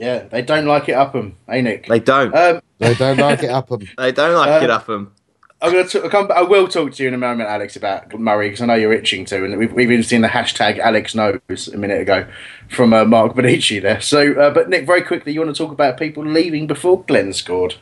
Yeah, 0.00 0.20
they 0.20 0.40
don't 0.40 0.64
like 0.64 0.88
it 0.88 0.94
up 0.94 1.12
them, 1.12 1.36
eh, 1.46 1.60
Nick? 1.60 1.86
They 1.86 2.00
don't. 2.00 2.34
Um, 2.34 2.62
they 2.78 2.94
don't 2.94 3.18
like 3.18 3.42
it 3.42 3.50
up 3.50 3.68
them. 3.68 3.86
they 3.98 4.12
don't 4.12 4.34
like 4.34 4.48
um, 4.48 4.64
it 4.64 4.70
up 4.70 4.86
them. 4.86 5.14
I'm 5.62 5.72
going 5.72 5.86
to 5.86 6.08
come. 6.08 6.32
I 6.32 6.40
will 6.40 6.68
talk 6.68 6.94
to 6.94 7.02
you 7.02 7.08
in 7.08 7.14
a 7.14 7.18
moment, 7.18 7.50
Alex, 7.50 7.76
about 7.76 8.18
Murray 8.18 8.48
because 8.48 8.62
I 8.62 8.66
know 8.66 8.74
you're 8.74 8.94
itching 8.94 9.26
to, 9.26 9.44
and 9.44 9.58
we've, 9.58 9.72
we've 9.72 9.90
even 9.90 10.02
seen 10.02 10.22
the 10.22 10.28
hashtag 10.28 10.78
Alex 10.78 11.14
knows 11.14 11.68
a 11.68 11.76
minute 11.76 12.00
ago 12.00 12.26
from 12.68 12.94
uh, 12.94 13.04
Mark 13.04 13.34
Bonici 13.34 13.80
there. 13.82 14.00
So, 14.00 14.32
uh, 14.40 14.50
but 14.50 14.70
Nick, 14.70 14.86
very 14.86 15.02
quickly, 15.02 15.32
you 15.32 15.40
want 15.40 15.54
to 15.54 15.62
talk 15.62 15.70
about 15.70 15.98
people 15.98 16.24
leaving 16.24 16.66
before 16.66 17.02
Glenn 17.02 17.34
scored? 17.34 17.74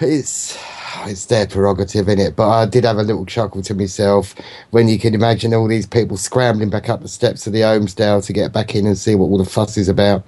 It's 0.00 0.58
it's 1.04 1.26
their 1.26 1.46
prerogative, 1.46 2.08
in 2.08 2.18
it. 2.18 2.34
But 2.34 2.48
I 2.48 2.66
did 2.66 2.84
have 2.84 2.98
a 2.98 3.02
little 3.02 3.26
chuckle 3.26 3.62
to 3.62 3.74
myself 3.74 4.34
when 4.70 4.88
you 4.88 4.98
can 4.98 5.14
imagine 5.14 5.54
all 5.54 5.68
these 5.68 5.86
people 5.86 6.16
scrambling 6.16 6.70
back 6.70 6.88
up 6.88 7.00
the 7.00 7.08
steps 7.08 7.46
of 7.46 7.52
the 7.52 7.60
Holmesdale 7.60 8.24
to 8.26 8.32
get 8.32 8.52
back 8.52 8.74
in 8.74 8.86
and 8.86 8.98
see 8.98 9.14
what 9.14 9.26
all 9.26 9.38
the 9.38 9.44
fuss 9.44 9.76
is 9.76 9.88
about. 9.88 10.24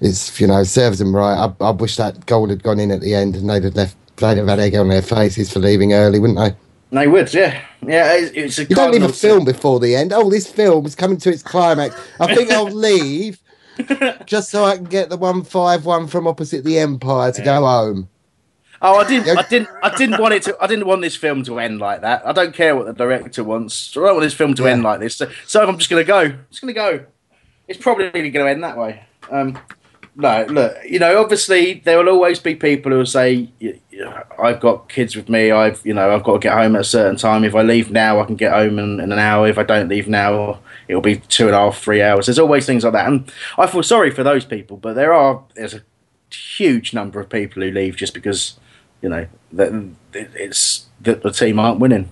It's 0.00 0.40
you 0.40 0.46
know 0.46 0.62
serves 0.64 1.00
them 1.00 1.14
right. 1.14 1.36
I, 1.36 1.64
I 1.64 1.70
wish 1.70 1.96
that 1.96 2.24
goal 2.24 2.48
had 2.48 2.62
gone 2.62 2.80
in 2.80 2.90
at 2.90 3.02
the 3.02 3.14
end 3.14 3.36
and 3.36 3.50
they'd 3.50 3.64
have 3.64 3.76
left 3.76 3.96
they'd 4.20 4.38
have 4.38 4.48
had 4.48 4.60
egg 4.60 4.74
on 4.74 4.88
their 4.88 5.02
faces 5.02 5.52
for 5.52 5.60
leaving 5.60 5.92
early, 5.92 6.18
wouldn't 6.18 6.38
they? 6.38 6.54
They 6.90 7.06
would, 7.06 7.32
yeah, 7.34 7.62
yeah. 7.86 8.14
It's, 8.14 8.32
it's 8.32 8.58
a 8.58 8.64
You 8.64 8.74
don't 8.74 8.92
leave 8.92 9.02
a 9.02 9.12
film 9.12 9.44
before 9.44 9.78
the 9.78 9.94
end. 9.94 10.12
Oh, 10.12 10.30
this 10.30 10.46
film 10.50 10.86
is 10.86 10.94
coming 10.94 11.18
to 11.18 11.30
its 11.30 11.42
climax. 11.42 11.94
I 12.18 12.34
think 12.34 12.50
I'll 12.50 12.64
leave 12.70 13.40
just 14.24 14.50
so 14.50 14.64
I 14.64 14.76
can 14.76 14.84
get 14.84 15.10
the 15.10 15.16
one 15.16 15.42
five 15.44 15.84
one 15.84 16.06
from 16.06 16.26
opposite 16.26 16.64
the 16.64 16.78
Empire 16.78 17.30
to 17.32 17.42
go 17.42 17.66
home. 17.66 18.08
Oh, 18.80 18.96
I 18.98 19.08
didn't. 19.08 19.36
I 19.36 19.42
didn't. 19.42 19.68
I 19.82 19.96
didn't 19.96 20.20
want 20.20 20.34
it 20.34 20.42
to. 20.44 20.56
I 20.60 20.66
didn't 20.66 20.86
want 20.86 21.02
this 21.02 21.16
film 21.16 21.42
to 21.44 21.58
end 21.58 21.80
like 21.80 22.00
that. 22.02 22.26
I 22.26 22.32
don't 22.32 22.54
care 22.54 22.76
what 22.76 22.86
the 22.86 22.92
director 22.92 23.42
wants. 23.42 23.96
I 23.96 24.00
don't 24.00 24.14
want 24.14 24.22
this 24.22 24.34
film 24.34 24.54
to 24.54 24.66
end 24.66 24.82
like 24.82 25.00
this. 25.00 25.16
So, 25.16 25.30
so 25.46 25.66
I'm 25.66 25.78
just 25.78 25.90
going 25.90 26.00
to 26.02 26.06
go. 26.06 26.20
I'm 26.20 26.46
just 26.50 26.62
going 26.62 26.72
to 26.72 26.80
go. 26.80 27.04
It's 27.66 27.80
probably 27.80 28.08
going 28.10 28.32
to 28.32 28.48
end 28.48 28.62
that 28.62 28.78
way. 28.78 29.04
Um, 29.30 29.58
no, 30.18 30.44
look. 30.48 30.76
You 30.84 30.98
know, 30.98 31.22
obviously 31.22 31.74
there 31.84 31.96
will 31.96 32.08
always 32.08 32.40
be 32.40 32.56
people 32.56 32.90
who 32.90 32.98
will 32.98 33.06
say, 33.06 33.48
"I've 34.36 34.58
got 34.58 34.88
kids 34.88 35.14
with 35.14 35.28
me. 35.28 35.52
I've, 35.52 35.80
you 35.86 35.94
know, 35.94 36.12
I've 36.12 36.24
got 36.24 36.32
to 36.32 36.38
get 36.40 36.54
home 36.54 36.74
at 36.74 36.80
a 36.80 36.84
certain 36.84 37.16
time. 37.16 37.44
If 37.44 37.54
I 37.54 37.62
leave 37.62 37.92
now, 37.92 38.20
I 38.20 38.24
can 38.24 38.34
get 38.34 38.52
home 38.52 38.80
in, 38.80 38.98
in 38.98 39.12
an 39.12 39.18
hour. 39.20 39.46
If 39.46 39.58
I 39.58 39.62
don't 39.62 39.88
leave 39.88 40.08
now, 40.08 40.58
it'll 40.88 41.00
be 41.00 41.18
two 41.18 41.46
and 41.46 41.54
a 41.54 41.58
half, 41.58 41.78
three 41.78 42.02
hours." 42.02 42.26
There's 42.26 42.40
always 42.40 42.66
things 42.66 42.82
like 42.82 42.94
that, 42.94 43.06
and 43.06 43.32
I 43.56 43.68
feel 43.68 43.84
sorry 43.84 44.10
for 44.10 44.24
those 44.24 44.44
people. 44.44 44.76
But 44.76 44.94
there 44.94 45.14
are 45.14 45.40
there's 45.54 45.74
a 45.74 45.82
huge 46.34 46.92
number 46.92 47.20
of 47.20 47.30
people 47.30 47.62
who 47.62 47.70
leave 47.70 47.94
just 47.94 48.12
because 48.12 48.58
you 49.00 49.08
know 49.08 49.28
that 49.52 49.72
it's 50.12 50.86
that 51.02 51.22
the 51.22 51.30
team 51.30 51.60
aren't 51.60 51.78
winning. 51.78 52.10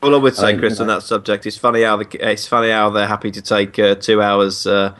All 0.00 0.14
I 0.14 0.18
would 0.18 0.36
say, 0.36 0.56
Chris, 0.56 0.78
on 0.78 0.86
that 0.86 1.02
subject, 1.02 1.44
it's 1.44 1.58
funny 1.58 1.82
how 1.82 1.96
the, 1.96 2.30
it's 2.30 2.46
funny 2.46 2.70
how 2.70 2.88
they're 2.90 3.08
happy 3.08 3.32
to 3.32 3.42
take 3.42 3.76
uh, 3.80 3.96
two 3.96 4.22
hours 4.22 4.64
uh, 4.64 4.94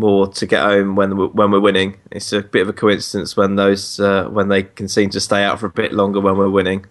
more 0.00 0.26
to 0.26 0.46
get 0.46 0.62
home 0.62 0.96
when 0.96 1.16
we're, 1.16 1.28
when 1.28 1.50
we're 1.50 1.60
winning. 1.60 1.96
It's 2.10 2.32
a 2.32 2.42
bit 2.42 2.62
of 2.62 2.68
a 2.68 2.72
coincidence 2.72 3.36
when 3.36 3.56
those 3.56 4.00
uh, 4.00 4.24
when 4.24 4.48
they 4.48 4.64
can 4.64 4.88
seem 4.88 5.10
to 5.10 5.20
stay 5.20 5.44
out 5.44 5.60
for 5.60 5.66
a 5.66 5.70
bit 5.70 5.92
longer 5.92 6.20
when 6.20 6.36
we're 6.36 6.50
winning. 6.50 6.86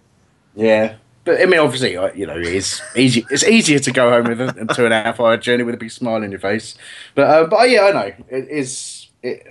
Yeah, 0.54 0.96
but 1.24 1.40
I 1.40 1.46
mean, 1.46 1.60
obviously, 1.60 1.92
you 1.92 2.26
know, 2.26 2.36
it's 2.36 2.80
easy. 2.96 3.26
It's 3.30 3.44
easier 3.44 3.78
to 3.80 3.92
go 3.92 4.10
home 4.10 4.24
with 4.24 4.40
a, 4.40 4.66
a 4.68 4.74
two 4.74 4.84
and 4.84 4.94
a 4.94 5.02
half 5.02 5.20
hour 5.20 5.36
journey 5.36 5.64
with 5.64 5.74
a 5.74 5.78
big 5.78 5.90
smile 5.90 6.22
on 6.22 6.30
your 6.30 6.40
face. 6.40 6.76
But 7.14 7.28
uh, 7.28 7.46
but 7.46 7.68
yeah, 7.68 7.82
I 7.82 7.92
know 7.92 8.12
it 8.28 8.48
is. 8.48 9.08
It, 9.22 9.46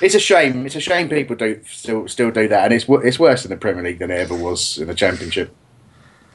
it's 0.00 0.14
a 0.14 0.20
shame. 0.20 0.66
It's 0.66 0.76
a 0.76 0.80
shame 0.80 1.08
people 1.08 1.36
do 1.36 1.60
still 1.66 2.08
still 2.08 2.30
do 2.30 2.48
that, 2.48 2.64
and 2.64 2.74
it's 2.74 2.86
it's 2.88 3.18
worse 3.18 3.44
in 3.44 3.50
the 3.50 3.56
Premier 3.56 3.82
League 3.82 3.98
than 3.98 4.10
it 4.10 4.18
ever 4.18 4.34
was 4.34 4.78
in 4.78 4.88
the 4.88 4.94
Championship. 4.94 5.54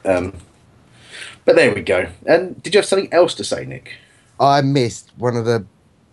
Um, 0.04 0.34
but 1.44 1.56
there 1.56 1.74
we 1.74 1.82
go. 1.82 2.08
And 2.26 2.62
did 2.62 2.74
you 2.74 2.78
have 2.78 2.86
something 2.86 3.12
else 3.12 3.34
to 3.34 3.44
say, 3.44 3.64
Nick? 3.66 3.96
I 4.40 4.62
missed 4.62 5.12
one 5.16 5.36
of 5.36 5.44
the 5.44 5.66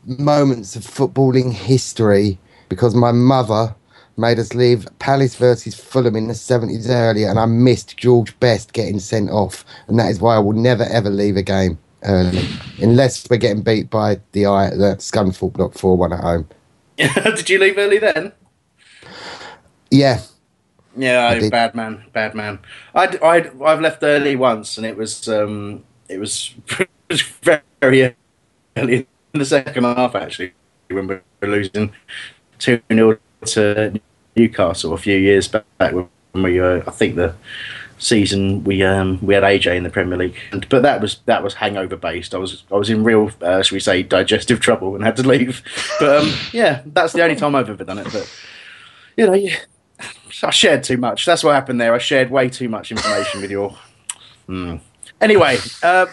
moments 0.06 0.76
of 0.76 0.84
footballing 0.84 1.52
history 1.52 2.40
because 2.70 2.96
my 2.96 3.12
mother 3.12 3.76
made 4.18 4.40
us 4.40 4.54
leave 4.54 4.88
Palace 5.00 5.36
versus 5.36 5.76
Fulham 5.76 6.16
in 6.16 6.28
the 6.28 6.34
70s 6.34 6.90
earlier, 6.90 7.30
and 7.30 7.40
I 7.40 7.46
missed 7.46 7.98
George 7.98 8.38
Best 8.40 8.74
getting 8.74 9.00
sent 9.00 9.30
off. 9.30 9.66
And 9.88 9.98
that 10.00 10.10
is 10.12 10.20
why 10.20 10.36
I 10.36 10.40
will 10.40 10.54
never 10.54 10.84
ever 10.84 11.10
leave 11.10 11.38
a 11.38 11.44
game 11.44 11.80
early, 12.04 12.48
unless 12.80 13.30
we're 13.30 13.38
getting 13.38 13.64
beat 13.64 13.90
by 13.90 14.16
the 14.34 14.44
the 14.44 14.96
Scunthorpe 15.00 15.54
Block 15.54 15.74
4 15.74 15.98
1 15.98 16.14
at 16.14 16.20
home. 16.22 16.48
did 16.98 17.50
you 17.50 17.60
leave 17.60 17.78
early 17.78 18.00
then? 18.00 18.34
Yeah, 19.92 20.22
Yeah, 20.96 21.28
I 21.28 21.36
did. 21.36 21.52
bad 21.52 21.74
man, 21.76 22.06
bad 22.14 22.36
man. 22.36 22.60
I 22.94 23.08
I 23.24 23.52
I've 23.66 23.82
left 23.82 24.04
early 24.04 24.36
once, 24.36 24.78
and 24.78 24.86
it 24.86 24.98
was 24.98 25.28
um 25.28 25.84
it 26.10 26.20
was, 26.20 26.54
very 27.44 27.62
early 27.82 28.16
in 28.76 29.08
the 29.34 29.46
second 29.46 29.84
half 29.84 30.16
actually 30.16 30.54
when 30.90 31.08
we 31.08 31.16
were 31.42 31.48
losing 31.48 31.94
two 32.60 32.82
0 32.92 33.18
to 33.46 34.00
Newcastle 34.36 34.94
a 34.94 34.98
few 34.98 35.18
years 35.18 35.48
back 35.48 35.66
when 35.78 36.08
we 36.34 36.60
uh, 36.60 36.82
I 36.88 36.92
think 36.92 37.16
the 37.16 37.36
season 37.98 38.64
we 38.64 38.82
um 38.84 39.20
we 39.22 39.34
had 39.34 39.44
AJ 39.44 39.76
in 39.78 39.84
the 39.84 39.90
Premier 39.90 40.18
League, 40.18 40.38
but 40.70 40.82
that 40.82 41.02
was 41.02 41.20
that 41.26 41.44
was 41.44 41.56
hangover 41.56 41.96
based. 41.96 42.34
I 42.34 42.38
was 42.38 42.64
I 42.72 42.76
was 42.76 42.90
in 42.90 43.04
real 43.04 43.32
uh, 43.42 43.62
should 43.62 43.76
we 43.76 43.80
say 43.80 44.04
digestive 44.04 44.60
trouble 44.68 44.96
and 44.96 45.04
had 45.04 45.16
to 45.18 45.28
leave. 45.28 45.64
But 46.00 46.22
um 46.22 46.34
yeah, 46.52 46.82
that's 46.86 47.14
the 47.14 47.24
only 47.24 47.36
time 47.36 47.56
I've 47.56 47.70
ever 47.70 47.84
done 47.84 48.00
it. 48.00 48.08
But 48.12 48.30
you 49.18 49.28
know, 49.28 49.34
yeah, 49.34 49.58
I 50.44 50.50
shared 50.50 50.84
too 50.84 50.98
much. 50.98 51.26
That's 51.26 51.44
what 51.44 51.54
happened 51.54 51.80
there. 51.80 51.94
I 51.94 52.00
shared 52.00 52.32
way 52.32 52.50
too 52.50 52.70
much 52.70 52.92
information 52.92 53.42
with 53.42 53.52
your. 53.52 53.78
Hmm. 54.48 54.78
Anyway, 55.20 55.58
uh, 55.84 56.08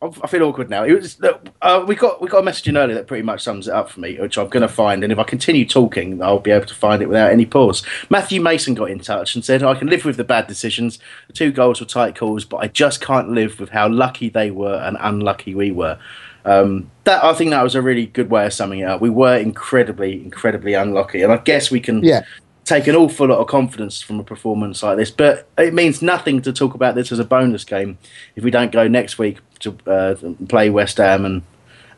I 0.00 0.28
feel 0.28 0.44
awkward 0.44 0.70
now. 0.70 0.84
It 0.84 0.92
was 0.92 1.18
look, 1.18 1.48
uh, 1.60 1.84
we 1.86 1.96
got 1.96 2.22
we 2.22 2.28
got 2.28 2.38
a 2.38 2.42
message 2.42 2.68
in 2.68 2.76
earlier 2.76 2.94
that 2.94 3.08
pretty 3.08 3.24
much 3.24 3.42
sums 3.42 3.66
it 3.66 3.74
up 3.74 3.90
for 3.90 3.98
me, 3.98 4.16
which 4.20 4.38
I'm 4.38 4.48
going 4.48 4.62
to 4.62 4.68
find. 4.68 5.02
And 5.02 5.12
if 5.12 5.18
I 5.18 5.24
continue 5.24 5.66
talking, 5.66 6.22
I'll 6.22 6.38
be 6.38 6.52
able 6.52 6.66
to 6.66 6.74
find 6.74 7.02
it 7.02 7.08
without 7.08 7.32
any 7.32 7.44
pause. 7.44 7.82
Matthew 8.08 8.40
Mason 8.40 8.74
got 8.74 8.90
in 8.90 9.00
touch 9.00 9.34
and 9.34 9.44
said, 9.44 9.64
"I 9.64 9.74
can 9.74 9.88
live 9.88 10.04
with 10.04 10.16
the 10.16 10.22
bad 10.22 10.46
decisions. 10.46 11.00
The 11.26 11.32
two 11.32 11.50
goals 11.50 11.80
were 11.80 11.86
tight 11.86 12.14
calls, 12.14 12.44
but 12.44 12.58
I 12.58 12.68
just 12.68 13.00
can't 13.00 13.30
live 13.30 13.58
with 13.58 13.70
how 13.70 13.88
lucky 13.88 14.28
they 14.28 14.52
were 14.52 14.76
and 14.76 14.96
unlucky 15.00 15.56
we 15.56 15.72
were." 15.72 15.98
Um, 16.44 16.92
that 17.02 17.24
I 17.24 17.34
think 17.34 17.50
that 17.50 17.64
was 17.64 17.74
a 17.74 17.82
really 17.82 18.06
good 18.06 18.30
way 18.30 18.46
of 18.46 18.52
summing 18.52 18.80
it 18.80 18.84
up. 18.84 19.00
We 19.00 19.10
were 19.10 19.36
incredibly, 19.36 20.22
incredibly 20.22 20.74
unlucky, 20.74 21.22
and 21.22 21.32
I 21.32 21.38
guess 21.38 21.72
we 21.72 21.80
can 21.80 22.04
yeah. 22.04 22.24
Take 22.68 22.86
an 22.86 22.94
awful 22.94 23.28
lot 23.28 23.38
of 23.38 23.46
confidence 23.46 24.02
from 24.02 24.20
a 24.20 24.24
performance 24.24 24.82
like 24.82 24.98
this. 24.98 25.10
But 25.10 25.48
it 25.56 25.72
means 25.72 26.02
nothing 26.02 26.42
to 26.42 26.52
talk 26.52 26.74
about 26.74 26.94
this 26.94 27.10
as 27.10 27.18
a 27.18 27.24
bonus 27.24 27.64
game 27.64 27.98
if 28.36 28.44
we 28.44 28.50
don't 28.50 28.70
go 28.70 28.86
next 28.86 29.18
week 29.18 29.38
to 29.60 29.76
uh, 29.86 30.14
play 30.48 30.70
West 30.70 30.98
Ham 30.98 31.24
and 31.24 31.42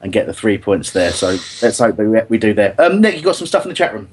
and 0.03 0.13
get 0.13 0.27
the 0.27 0.33
three 0.33 0.57
points 0.57 0.93
there. 0.93 1.11
So 1.11 1.37
let's 1.61 1.79
hope 1.79 1.97
that 1.97 2.09
we, 2.09 2.21
we 2.31 2.39
do 2.39 2.55
there. 2.55 2.75
Um, 2.81 3.03
Nick, 3.03 3.17
you 3.17 3.23
got 3.23 3.37
some 3.37 3.47
stuff 3.47 3.65
in 3.65 3.69
the 3.69 3.75
chat 3.75 3.93
room. 3.93 4.09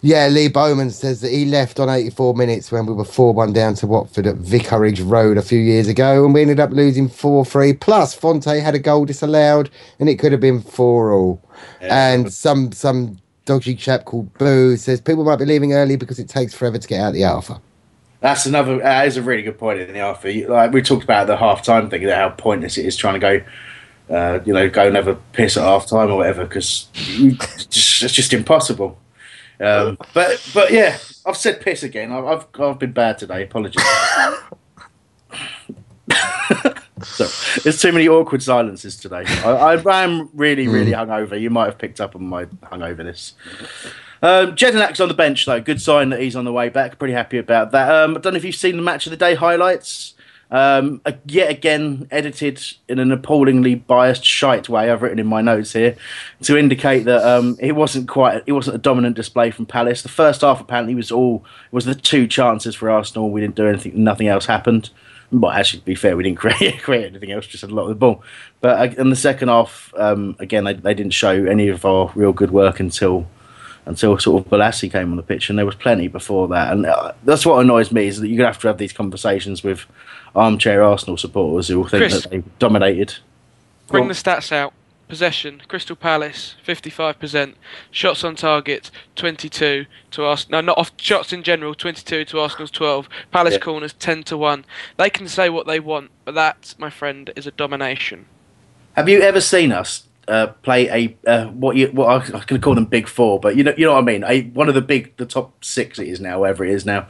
Yeah, 0.00 0.28
Lee 0.28 0.46
Bowman 0.46 0.90
says 0.90 1.22
that 1.22 1.32
he 1.32 1.44
left 1.44 1.80
on 1.80 1.88
84 1.88 2.34
minutes 2.34 2.70
when 2.70 2.86
we 2.86 2.92
were 2.92 3.04
4 3.04 3.32
1 3.32 3.52
down 3.52 3.74
to 3.76 3.88
Watford 3.88 4.28
at 4.28 4.36
Vicarage 4.36 5.00
Road 5.00 5.38
a 5.38 5.42
few 5.42 5.58
years 5.58 5.88
ago, 5.88 6.24
and 6.24 6.32
we 6.32 6.42
ended 6.42 6.60
up 6.60 6.70
losing 6.70 7.08
4 7.08 7.44
3. 7.44 7.72
Plus, 7.72 8.14
Fonte 8.14 8.44
had 8.44 8.76
a 8.76 8.78
goal 8.78 9.04
disallowed, 9.04 9.70
and 9.98 10.08
it 10.08 10.20
could 10.20 10.30
have 10.30 10.40
been 10.40 10.60
4 10.60 11.12
all. 11.12 11.42
and 11.80 12.32
some 12.32 12.70
some 12.70 13.18
dodgy 13.46 13.74
chap 13.74 14.04
called 14.04 14.32
Boo 14.34 14.76
says 14.76 15.00
people 15.00 15.24
might 15.24 15.36
be 15.36 15.46
leaving 15.46 15.72
early 15.72 15.96
because 15.96 16.18
it 16.18 16.28
takes 16.28 16.52
forever 16.52 16.76
to 16.76 16.86
get 16.86 17.00
out 17.00 17.14
the 17.14 17.24
Alpha. 17.24 17.60
That's 18.20 18.46
another. 18.46 18.78
That 18.78 19.06
is 19.06 19.16
a 19.16 19.22
really 19.22 19.42
good 19.42 19.58
point 19.58 19.78
in 19.78 19.92
the 19.92 20.00
alpha. 20.00 20.28
Like 20.48 20.72
we 20.72 20.82
talked 20.82 21.04
about 21.04 21.26
the 21.26 21.36
half 21.36 21.62
time 21.62 21.88
thing, 21.90 22.02
how 22.08 22.30
pointless 22.30 22.78
it 22.78 22.86
is 22.86 22.96
trying 22.96 23.14
to 23.14 23.20
go. 23.20 23.44
Uh, 24.08 24.40
you 24.44 24.52
know, 24.52 24.68
go 24.70 24.86
and 24.86 24.96
have 24.96 25.08
a 25.08 25.16
piss 25.32 25.56
at 25.56 25.64
half 25.64 25.86
time 25.86 26.10
or 26.10 26.16
whatever 26.16 26.44
because 26.44 26.88
it's 26.94 27.66
just, 27.66 28.02
it's 28.02 28.14
just 28.14 28.32
impossible. 28.32 28.98
Um, 29.60 29.98
but 30.14 30.48
but 30.54 30.72
yeah, 30.72 30.98
I've 31.24 31.36
said 31.36 31.60
piss 31.60 31.82
again. 31.82 32.10
I've 32.10 32.24
I've, 32.24 32.46
I've 32.60 32.78
been 32.78 32.92
bad 32.92 33.18
today. 33.18 33.44
Apologies. 33.44 33.82
so 37.16 37.60
there's 37.62 37.80
too 37.80 37.92
many 37.92 38.08
awkward 38.08 38.42
silences 38.42 38.96
today. 38.96 39.24
I, 39.26 39.76
I 39.76 40.02
am 40.02 40.28
really 40.34 40.68
really 40.68 40.92
hungover. 40.92 41.40
You 41.40 41.50
might 41.50 41.66
have 41.66 41.78
picked 41.78 42.00
up 42.00 42.14
on 42.14 42.24
my 42.24 42.44
hungoverness. 42.44 43.32
Um, 44.22 44.54
Jedinak's 44.54 45.00
on 45.00 45.08
the 45.08 45.14
bench 45.14 45.46
though. 45.46 45.60
Good 45.60 45.80
sign 45.80 46.10
that 46.10 46.20
he's 46.20 46.36
on 46.36 46.44
the 46.44 46.52
way 46.52 46.68
back. 46.68 46.98
Pretty 46.98 47.14
happy 47.14 47.38
about 47.38 47.72
that. 47.72 47.92
Um, 47.92 48.16
I 48.16 48.20
don't 48.20 48.32
know 48.32 48.38
if 48.38 48.44
you've 48.44 48.54
seen 48.54 48.76
the 48.76 48.82
match 48.82 49.06
of 49.06 49.10
the 49.10 49.16
day 49.16 49.34
highlights. 49.34 50.14
Um, 50.48 51.00
yet 51.26 51.50
again, 51.50 52.06
edited 52.10 52.62
in 52.88 53.00
an 53.00 53.10
appallingly 53.10 53.74
biased, 53.74 54.24
shite 54.24 54.68
way. 54.68 54.90
I've 54.90 55.02
written 55.02 55.18
in 55.18 55.26
my 55.26 55.40
notes 55.40 55.72
here 55.72 55.96
to 56.42 56.56
indicate 56.56 57.00
that 57.00 57.24
um, 57.24 57.56
it 57.58 57.72
wasn't 57.72 58.08
quite, 58.08 58.44
it 58.46 58.52
wasn't 58.52 58.76
a 58.76 58.78
dominant 58.78 59.16
display 59.16 59.50
from 59.50 59.66
Palace. 59.66 60.02
The 60.02 60.08
first 60.08 60.42
half 60.42 60.60
apparently 60.60 60.94
was 60.94 61.10
all 61.10 61.44
was 61.72 61.84
the 61.84 61.96
two 61.96 62.28
chances 62.28 62.76
for 62.76 62.88
Arsenal. 62.88 63.30
We 63.30 63.40
didn't 63.40 63.56
do 63.56 63.66
anything. 63.66 64.04
Nothing 64.04 64.28
else 64.28 64.46
happened. 64.46 64.90
Well, 65.32 65.50
actually, 65.50 65.80
to 65.80 65.86
be 65.86 65.94
fair, 65.94 66.16
we 66.16 66.22
didn't 66.22 66.38
create, 66.38 66.82
create 66.82 67.06
anything 67.06 67.32
else. 67.32 67.46
Just 67.46 67.62
had 67.62 67.70
a 67.70 67.74
lot 67.74 67.84
of 67.84 67.88
the 67.88 67.94
ball. 67.94 68.22
But 68.60 68.78
uh, 68.78 69.00
in 69.00 69.10
the 69.10 69.16
second 69.16 69.48
half, 69.48 69.92
um, 69.96 70.36
again, 70.38 70.64
they, 70.64 70.74
they 70.74 70.94
didn't 70.94 71.12
show 71.12 71.44
any 71.44 71.68
of 71.68 71.84
our 71.84 72.12
real 72.14 72.32
good 72.32 72.50
work 72.50 72.80
until 72.80 73.26
until 73.86 74.18
sort 74.18 74.44
of 74.44 74.50
Bolasie 74.50 74.90
came 74.90 75.12
on 75.12 75.16
the 75.16 75.22
pitch, 75.22 75.48
and 75.48 75.56
there 75.56 75.64
was 75.64 75.76
plenty 75.76 76.08
before 76.08 76.48
that. 76.48 76.72
And 76.72 76.86
uh, 76.86 77.12
that's 77.22 77.46
what 77.46 77.60
annoys 77.60 77.92
me 77.92 78.08
is 78.08 78.20
that 78.20 78.28
you're 78.28 78.38
gonna 78.38 78.48
have 78.48 78.60
to 78.62 78.66
have 78.66 78.78
these 78.78 78.92
conversations 78.92 79.62
with 79.62 79.86
armchair 80.34 80.82
Arsenal 80.82 81.16
supporters 81.16 81.68
who 81.68 81.78
will 81.78 81.88
think 81.88 82.02
Chris. 82.02 82.22
that 82.22 82.30
they 82.30 82.42
dominated. 82.58 83.14
Bring 83.86 84.08
the 84.08 84.14
stats 84.14 84.50
out. 84.50 84.72
Possession, 85.08 85.62
Crystal 85.68 85.94
Palace, 85.96 86.56
55%. 86.66 87.54
Shots 87.90 88.24
on 88.24 88.34
target, 88.34 88.90
22 89.14 89.86
to 90.10 90.24
Arsenal. 90.24 90.62
No, 90.62 90.66
not 90.66 90.78
off 90.78 90.92
shots 90.96 91.32
in 91.32 91.42
general, 91.42 91.74
22 91.74 92.24
to 92.24 92.40
Arsenal's 92.40 92.70
12. 92.72 93.08
Palace 93.30 93.54
Yeah. 93.54 93.60
corners, 93.60 93.92
10 93.92 94.24
to 94.24 94.36
1. 94.36 94.64
They 94.96 95.10
can 95.10 95.28
say 95.28 95.48
what 95.48 95.66
they 95.66 95.78
want, 95.78 96.10
but 96.24 96.34
that, 96.34 96.74
my 96.78 96.90
friend, 96.90 97.30
is 97.36 97.46
a 97.46 97.52
domination. 97.52 98.26
Have 98.96 99.08
you 99.08 99.20
ever 99.20 99.40
seen 99.40 99.72
us 99.72 100.04
uh, 100.28 100.48
play 100.62 100.88
a 100.88 101.30
uh, 101.30 101.46
what 101.48 101.76
you 101.76 101.88
what 101.88 102.34
I 102.34 102.40
to 102.40 102.58
call 102.58 102.74
them 102.74 102.86
big 102.86 103.06
four, 103.06 103.38
but 103.38 103.56
you 103.56 103.62
know 103.62 103.74
you 103.76 103.86
know 103.86 103.92
what 103.92 104.02
I 104.02 104.06
mean? 104.06 104.24
A, 104.24 104.42
one 104.48 104.68
of 104.68 104.74
the 104.74 104.80
big 104.80 105.16
the 105.18 105.26
top 105.26 105.64
six 105.64 105.98
it 105.98 106.08
is 106.08 106.20
now, 106.20 106.40
wherever 106.40 106.64
it 106.64 106.72
is 106.72 106.84
now. 106.84 107.06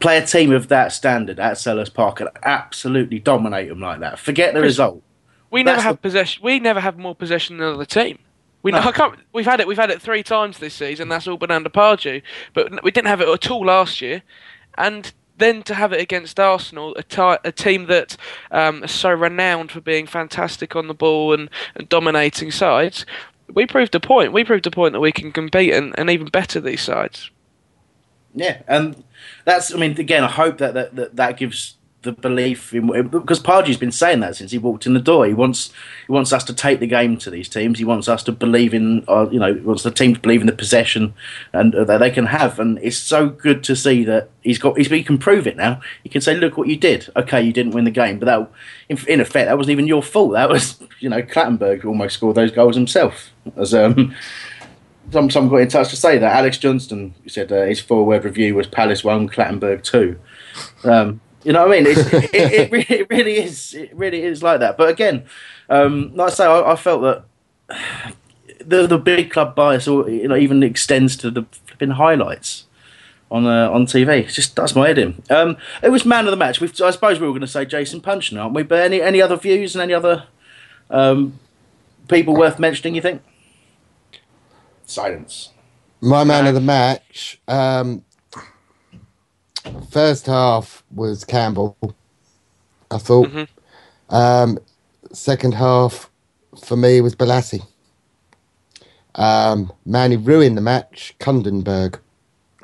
Play 0.00 0.18
a 0.18 0.26
team 0.26 0.52
of 0.52 0.68
that 0.68 0.92
standard 0.92 1.40
at 1.40 1.54
Selhurst 1.54 1.94
Park 1.94 2.20
and 2.20 2.28
absolutely 2.42 3.18
dominate 3.18 3.68
them 3.68 3.80
like 3.80 4.00
that. 4.00 4.18
Forget 4.18 4.54
the 4.54 4.60
result. 4.60 5.02
We 5.54 5.62
never 5.62 5.80
have 5.80 6.02
possession. 6.02 6.42
We 6.42 6.58
never 6.58 6.80
have 6.80 6.98
more 6.98 7.14
possession 7.14 7.58
than 7.58 7.68
the 7.68 7.74
other 7.74 7.84
team. 7.84 8.18
We 8.62 8.72
I 8.72 8.90
can't. 8.90 9.20
We've 9.32 9.46
had 9.46 9.60
it. 9.60 9.68
We've 9.68 9.78
had 9.78 9.88
it 9.88 10.02
three 10.02 10.24
times 10.24 10.58
this 10.58 10.74
season. 10.74 11.08
That's 11.08 11.28
all 11.28 11.36
been 11.36 11.52
under 11.52 11.70
Pardew, 11.70 12.22
but 12.54 12.82
we 12.82 12.90
didn't 12.90 13.06
have 13.06 13.20
it 13.20 13.28
at 13.28 13.50
all 13.52 13.64
last 13.64 14.00
year. 14.00 14.24
And 14.76 15.12
then 15.38 15.62
to 15.62 15.74
have 15.74 15.92
it 15.92 16.00
against 16.00 16.40
Arsenal, 16.40 16.96
a, 16.96 17.52
team 17.52 17.86
that 17.86 18.16
um, 18.50 18.82
is 18.82 18.90
so 18.90 19.10
renowned 19.10 19.70
for 19.70 19.80
being 19.80 20.08
fantastic 20.08 20.74
on 20.74 20.88
the 20.88 20.94
ball 20.94 21.32
and, 21.32 21.48
and 21.76 21.88
dominating 21.88 22.50
sides, 22.50 23.06
we 23.52 23.64
proved 23.64 23.94
a 23.94 24.00
point. 24.00 24.32
We 24.32 24.42
proved 24.42 24.66
a 24.66 24.72
point 24.72 24.92
that 24.94 25.00
we 25.00 25.12
can 25.12 25.30
compete 25.30 25.72
and, 25.72 25.94
and 25.96 26.10
even 26.10 26.26
better 26.26 26.60
these 26.60 26.82
sides. 26.82 27.30
Yeah, 28.34 28.62
and 28.66 29.04
that's. 29.44 29.72
I 29.72 29.78
mean, 29.78 30.00
again, 30.00 30.24
I 30.24 30.30
hope 30.30 30.58
that 30.58 30.74
that, 30.74 30.96
that, 30.96 31.14
that 31.14 31.36
gives 31.36 31.76
the 32.04 32.12
belief 32.12 32.72
in 32.72 32.86
because 33.08 33.40
Pardew's 33.40 33.76
been 33.76 33.90
saying 33.90 34.20
that 34.20 34.36
since 34.36 34.52
he 34.52 34.58
walked 34.58 34.86
in 34.86 34.94
the 34.94 35.00
door. 35.00 35.26
He 35.26 35.34
wants 35.34 35.72
he 36.06 36.12
wants 36.12 36.32
us 36.32 36.44
to 36.44 36.54
take 36.54 36.78
the 36.78 36.86
game 36.86 37.16
to 37.18 37.30
these 37.30 37.48
teams. 37.48 37.78
He 37.78 37.84
wants 37.84 38.08
us 38.08 38.22
to 38.24 38.32
believe 38.32 38.72
in, 38.72 39.04
uh, 39.08 39.28
you 39.30 39.40
know, 39.40 39.54
he 39.54 39.60
wants 39.60 39.82
the 39.82 39.90
team 39.90 40.14
to 40.14 40.20
believe 40.20 40.40
in 40.40 40.46
the 40.46 40.52
possession 40.52 41.14
and 41.52 41.74
uh, 41.74 41.84
that 41.84 41.98
they 41.98 42.10
can 42.10 42.26
have. 42.26 42.60
And 42.60 42.78
it's 42.80 42.98
so 42.98 43.28
good 43.28 43.64
to 43.64 43.74
see 43.74 44.04
that 44.04 44.30
he's 44.42 44.58
got. 44.58 44.76
He's, 44.76 44.88
he 44.88 45.02
can 45.02 45.18
prove 45.18 45.46
it 45.46 45.56
now. 45.56 45.80
He 46.02 46.08
can 46.08 46.20
say, 46.20 46.36
"Look 46.36 46.56
what 46.56 46.68
you 46.68 46.76
did. 46.76 47.10
Okay, 47.16 47.42
you 47.42 47.52
didn't 47.52 47.72
win 47.72 47.84
the 47.84 47.90
game, 47.90 48.18
but 48.18 48.26
that, 48.26 48.50
in, 48.88 48.98
in 49.08 49.20
effect, 49.20 49.48
that 49.48 49.58
wasn't 49.58 49.72
even 49.72 49.88
your 49.88 50.02
fault. 50.02 50.32
That 50.32 50.48
was, 50.48 50.80
you 51.00 51.08
know, 51.08 51.22
Clattenburg 51.22 51.84
almost 51.84 52.14
scored 52.14 52.36
those 52.36 52.52
goals 52.52 52.76
himself." 52.76 53.30
As 53.56 53.74
um, 53.74 54.14
some 55.10 55.30
some 55.30 55.48
got 55.48 55.56
in 55.56 55.68
touch 55.68 55.90
to 55.90 55.96
say 55.96 56.18
that 56.18 56.36
Alex 56.36 56.58
Johnston 56.58 57.14
said 57.26 57.50
uh, 57.52 57.64
his 57.64 57.80
forward 57.80 58.24
review 58.24 58.54
was 58.54 58.66
Palace 58.66 59.02
one, 59.04 59.28
Clattenburg 59.28 59.82
two. 59.82 60.18
Um, 60.84 61.20
you 61.44 61.52
know 61.52 61.66
what 61.66 61.76
I 61.76 61.80
mean? 61.82 61.86
It's, 61.86 62.12
it, 62.12 62.34
it, 62.34 62.72
really, 62.72 62.86
it, 62.88 63.06
really 63.10 63.36
is. 63.36 63.74
It 63.74 63.94
really 63.94 64.22
is 64.22 64.42
like 64.42 64.60
that. 64.60 64.76
But 64.76 64.88
again, 64.88 65.24
um, 65.68 66.14
like 66.14 66.32
I 66.32 66.34
say, 66.34 66.46
I, 66.46 66.72
I, 66.72 66.76
felt 66.76 67.02
that 67.02 67.24
the 68.64 68.86
the 68.86 68.98
big 68.98 69.30
club 69.30 69.54
bias, 69.54 69.86
or 69.86 70.08
you 70.08 70.28
know, 70.28 70.36
even 70.36 70.62
extends 70.62 71.16
to 71.18 71.30
the 71.30 71.44
flipping 71.66 71.90
highlights 71.90 72.64
on 73.30 73.46
uh, 73.46 73.70
on 73.70 73.86
TV. 73.86 74.20
It 74.20 74.28
just 74.28 74.54
does 74.54 74.74
my 74.74 74.88
head 74.88 74.98
in. 74.98 75.22
Um, 75.30 75.56
it 75.82 75.90
was 75.90 76.04
man 76.04 76.26
of 76.26 76.30
the 76.30 76.36
match. 76.36 76.60
We've, 76.60 76.80
I 76.80 76.90
suppose 76.90 77.20
we 77.20 77.26
were 77.26 77.32
going 77.32 77.42
to 77.42 77.46
say 77.46 77.64
Jason 77.64 78.00
Puncheon, 78.00 78.38
aren't 78.38 78.54
we? 78.54 78.62
But 78.62 78.80
any 78.80 79.02
any 79.02 79.20
other 79.20 79.36
views 79.36 79.74
and 79.74 79.82
any 79.82 79.92
other 79.92 80.24
um, 80.90 81.38
people 82.08 82.34
worth 82.34 82.58
mentioning? 82.58 82.94
You 82.94 83.02
think? 83.02 83.22
Silence. 84.86 85.50
My 86.00 86.24
man 86.24 86.46
of 86.46 86.54
the 86.54 86.60
match. 86.60 87.40
Um, 87.48 88.04
first 89.90 90.26
half 90.26 90.82
was 90.94 91.24
Campbell. 91.24 91.76
I 92.90 92.98
thought. 92.98 93.28
Mm-hmm. 93.28 94.14
Um, 94.14 94.58
second 95.12 95.54
half 95.54 96.10
for 96.62 96.76
me 96.76 97.00
was 97.00 97.14
Bolasie. 97.14 97.66
Um, 99.14 99.72
man 99.86 100.10
who 100.10 100.18
ruined 100.18 100.56
the 100.56 100.60
match, 100.60 101.14
Kundenberg. 101.20 101.98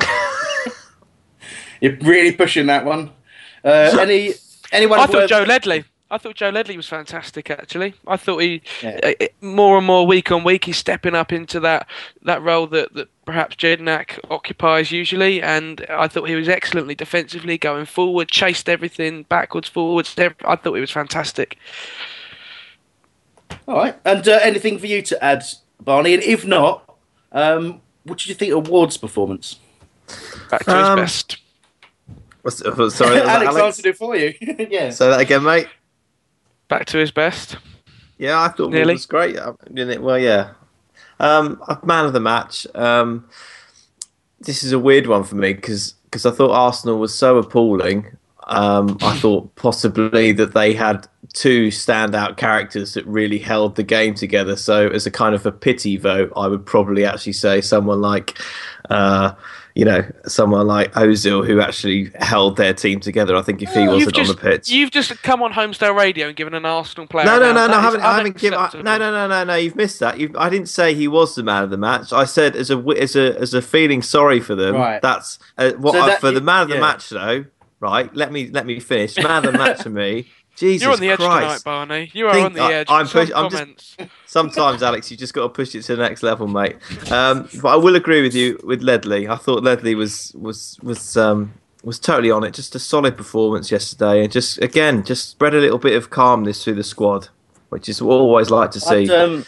You're 1.80 1.96
really 1.98 2.32
pushing 2.32 2.66
that 2.66 2.84
one. 2.84 3.10
Uh, 3.64 3.96
any 4.00 4.34
anyone? 4.72 5.00
I 5.00 5.06
thought 5.06 5.28
Joe 5.28 5.44
Ledley. 5.44 5.84
I 6.10 6.18
thought 6.18 6.34
Joe 6.34 6.48
Ledley 6.48 6.76
was 6.76 6.88
fantastic. 6.88 7.50
Actually, 7.50 7.94
I 8.06 8.16
thought 8.16 8.38
he 8.38 8.62
yeah. 8.82 9.12
uh, 9.20 9.26
more 9.40 9.78
and 9.78 9.86
more 9.86 10.06
week 10.06 10.32
on 10.32 10.42
week 10.42 10.64
he's 10.64 10.76
stepping 10.76 11.14
up 11.14 11.32
into 11.32 11.60
that 11.60 11.86
that 12.22 12.42
role 12.42 12.66
that, 12.68 12.92
that 12.94 13.08
perhaps 13.24 13.54
Jedinak 13.54 14.18
occupies 14.28 14.90
usually, 14.90 15.40
and 15.40 15.86
I 15.88 16.08
thought 16.08 16.28
he 16.28 16.34
was 16.34 16.48
excellently 16.48 16.96
defensively 16.96 17.58
going 17.58 17.86
forward, 17.86 18.28
chased 18.28 18.68
everything 18.68 19.22
backwards, 19.24 19.68
forwards. 19.68 20.14
I 20.18 20.56
thought 20.56 20.74
he 20.74 20.80
was 20.80 20.90
fantastic. 20.90 21.58
All 23.68 23.76
right, 23.76 23.96
and 24.04 24.26
uh, 24.26 24.40
anything 24.42 24.78
for 24.78 24.86
you 24.86 25.02
to 25.02 25.24
add, 25.24 25.44
Barney? 25.80 26.14
And 26.14 26.24
if 26.24 26.44
not, 26.44 26.92
um, 27.30 27.80
what 28.02 28.18
did 28.18 28.28
you 28.28 28.34
think 28.34 28.52
of 28.52 28.68
Ward's 28.68 28.96
performance? 28.96 29.60
Back 30.50 30.64
to 30.64 30.76
um, 30.76 30.98
his 30.98 31.04
best. 31.04 31.36
What's, 32.42 32.58
sorry, 32.96 33.20
Alex, 33.20 33.28
Alex 33.28 33.56
answered 33.56 33.86
it 33.86 33.96
for 33.96 34.16
you. 34.16 34.34
yeah. 34.40 34.90
Say 34.90 35.08
that 35.08 35.20
again, 35.20 35.44
mate 35.44 35.68
back 36.70 36.86
to 36.86 36.96
his 36.98 37.10
best. 37.10 37.58
Yeah, 38.16 38.40
I 38.40 38.48
thought 38.48 38.74
it 38.74 38.86
was 38.86 39.04
great. 39.04 39.36
Uh, 39.36 39.52
well, 40.00 40.18
yeah. 40.18 40.52
Um, 41.18 41.62
man 41.84 42.06
of 42.06 42.14
the 42.14 42.20
match. 42.20 42.66
Um, 42.74 43.28
this 44.40 44.62
is 44.62 44.72
a 44.72 44.78
weird 44.78 45.06
one 45.06 45.24
for 45.24 45.36
me 45.36 45.52
because 45.52 45.94
because 46.04 46.24
I 46.24 46.30
thought 46.30 46.50
Arsenal 46.50 46.98
was 46.98 47.14
so 47.14 47.36
appalling. 47.36 48.16
Um, 48.46 48.98
I 49.02 49.16
thought 49.16 49.54
possibly 49.54 50.32
that 50.32 50.54
they 50.54 50.74
had 50.74 51.06
two 51.32 51.68
standout 51.68 52.36
characters 52.36 52.94
that 52.94 53.06
really 53.06 53.38
held 53.38 53.76
the 53.76 53.84
game 53.84 54.14
together. 54.14 54.56
So, 54.56 54.88
as 54.88 55.06
a 55.06 55.10
kind 55.10 55.34
of 55.34 55.46
a 55.46 55.52
pity 55.52 55.96
vote, 55.96 56.32
I 56.36 56.48
would 56.48 56.66
probably 56.66 57.04
actually 57.04 57.34
say 57.34 57.60
someone 57.60 58.00
like 58.00 58.38
uh, 58.88 59.32
you 59.74 59.84
know, 59.84 60.04
someone 60.26 60.66
like 60.66 60.92
Ozil 60.92 61.46
who 61.46 61.60
actually 61.60 62.10
held 62.16 62.56
their 62.56 62.74
team 62.74 63.00
together. 63.00 63.36
I 63.36 63.42
think 63.42 63.62
if 63.62 63.72
he 63.72 63.86
wasn't 63.86 64.14
just, 64.14 64.30
on 64.30 64.36
the 64.36 64.42
pitch, 64.42 64.68
you've 64.68 64.90
just 64.90 65.22
come 65.22 65.42
on 65.42 65.52
Holmesdale 65.52 65.96
Radio 65.96 66.28
and 66.28 66.36
given 66.36 66.54
an 66.54 66.64
Arsenal 66.64 67.06
player. 67.06 67.26
No, 67.26 67.38
no, 67.38 67.52
no, 67.52 67.66
no. 67.66 67.74
I 67.74 67.80
haven't, 67.80 68.00
I 68.00 68.16
haven't 68.16 68.38
given. 68.38 68.58
no, 68.58 68.80
no, 68.82 68.98
no, 68.98 69.28
no, 69.28 69.44
no. 69.44 69.54
You've 69.54 69.76
missed 69.76 70.00
that. 70.00 70.18
You've, 70.18 70.34
I 70.36 70.48
didn't 70.50 70.68
say 70.68 70.94
he 70.94 71.08
was 71.08 71.34
the 71.34 71.42
man 71.42 71.62
of 71.62 71.70
the 71.70 71.78
match. 71.78 72.12
I 72.12 72.24
said 72.24 72.56
as 72.56 72.70
a 72.70 72.78
as 72.98 73.16
a 73.16 73.38
as 73.38 73.54
a 73.54 73.62
feeling 73.62 74.02
sorry 74.02 74.40
for 74.40 74.54
them. 74.54 74.74
Right. 74.74 75.00
That's 75.00 75.38
uh, 75.58 75.72
what 75.72 75.94
so 75.94 76.00
I, 76.00 76.16
for 76.16 76.30
the 76.30 76.40
man 76.40 76.62
of 76.62 76.68
the 76.68 76.74
yeah. 76.74 76.80
match 76.80 77.08
though. 77.08 77.44
Right. 77.78 78.14
Let 78.14 78.32
me 78.32 78.48
let 78.48 78.66
me 78.66 78.80
finish. 78.80 79.16
Man 79.16 79.44
of 79.44 79.52
the 79.52 79.58
match 79.58 79.82
for 79.82 79.90
me. 79.90 80.28
Jesus 80.60 80.84
You're 80.84 80.92
on 80.92 81.00
the 81.00 81.16
Christ. 81.16 81.22
edge 81.22 81.40
tonight, 81.40 81.64
Barney. 81.64 82.10
You 82.12 82.28
are 82.28 82.34
Think, 82.34 82.46
on 82.46 82.52
the 82.52 82.62
edge. 82.62 82.86
I, 82.90 83.00
am 83.00 83.08
push, 83.08 83.30
I'm 83.34 83.50
just, 83.50 83.96
sometimes, 84.26 84.82
Alex, 84.82 85.10
you 85.10 85.16
just 85.16 85.32
got 85.32 85.44
to 85.44 85.48
push 85.48 85.74
it 85.74 85.82
to 85.84 85.96
the 85.96 86.02
next 86.02 86.22
level, 86.22 86.46
mate. 86.46 86.76
Um, 87.10 87.48
but 87.62 87.68
I 87.70 87.76
will 87.76 87.96
agree 87.96 88.20
with 88.20 88.34
you 88.34 88.60
with 88.62 88.82
Ledley. 88.82 89.26
I 89.26 89.36
thought 89.36 89.62
Ledley 89.62 89.94
was 89.94 90.32
was 90.34 90.78
was 90.82 91.16
um, 91.16 91.54
was 91.82 91.98
totally 91.98 92.30
on 92.30 92.44
it. 92.44 92.52
Just 92.52 92.74
a 92.74 92.78
solid 92.78 93.16
performance 93.16 93.70
yesterday, 93.70 94.22
and 94.22 94.30
just 94.30 94.60
again, 94.60 95.02
just 95.02 95.30
spread 95.30 95.54
a 95.54 95.60
little 95.60 95.78
bit 95.78 95.96
of 95.96 96.10
calmness 96.10 96.62
through 96.62 96.74
the 96.74 96.84
squad, 96.84 97.28
which 97.70 97.88
is 97.88 98.02
what 98.02 98.16
I 98.16 98.18
always 98.18 98.50
like 98.50 98.70
to 98.72 98.80
see. 98.80 99.10
Um, 99.10 99.46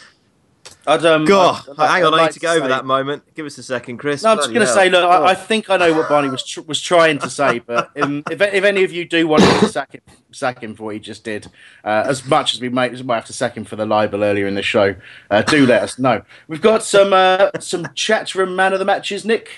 I'd, 0.85 1.05
um, 1.05 1.25
God, 1.25 1.63
I'd, 1.77 1.87
hang 1.89 2.05
on, 2.05 2.13
I'd 2.13 2.19
I 2.19 2.25
need 2.25 2.33
to 2.33 2.39
go 2.39 2.53
over 2.53 2.67
that 2.67 2.85
moment. 2.85 3.23
Give 3.35 3.45
us 3.45 3.57
a 3.57 3.63
second, 3.63 3.97
Chris. 3.97 4.23
No, 4.23 4.31
I'm 4.31 4.37
just 4.37 4.53
going 4.53 4.65
to 4.65 4.71
say, 4.71 4.89
look, 4.89 5.03
I, 5.03 5.27
I, 5.27 5.35
think 5.35 5.69
I 5.69 5.77
know 5.77 5.93
what 5.93 6.09
Barney 6.09 6.29
was 6.29 6.43
tr- 6.43 6.61
was 6.61 6.81
trying 6.81 7.19
to 7.19 7.29
say, 7.29 7.59
but 7.59 7.89
um, 8.01 8.23
if, 8.29 8.41
if 8.41 8.63
any 8.63 8.83
of 8.83 8.91
you 8.91 9.05
do 9.05 9.27
want 9.27 9.43
to 9.43 9.69
sack 9.69 9.93
him, 9.93 10.01
sack 10.31 10.61
him 10.61 10.75
for 10.75 10.83
what 10.83 10.95
he 10.95 10.99
just 10.99 11.23
did, 11.23 11.47
uh, 11.85 12.03
as 12.05 12.25
much 12.25 12.53
as 12.53 12.59
we 12.59 12.67
might, 12.67 13.03
might 13.05 13.15
have 13.15 13.25
to 13.25 13.33
sack 13.33 13.55
him 13.55 13.63
for 13.63 13.77
the 13.77 13.85
libel 13.85 14.23
earlier 14.23 14.45
in 14.45 14.55
the 14.55 14.61
show, 14.61 14.95
uh, 15.29 15.41
do 15.41 15.65
let 15.65 15.83
us 15.83 15.97
know. 15.97 16.21
We've 16.49 16.61
got 16.61 16.83
some 16.83 17.13
uh, 17.13 17.51
some 17.59 17.87
chats 17.95 18.31
from 18.31 18.55
man 18.55 18.73
of 18.73 18.79
the 18.79 18.85
matches, 18.85 19.23
Nick. 19.23 19.51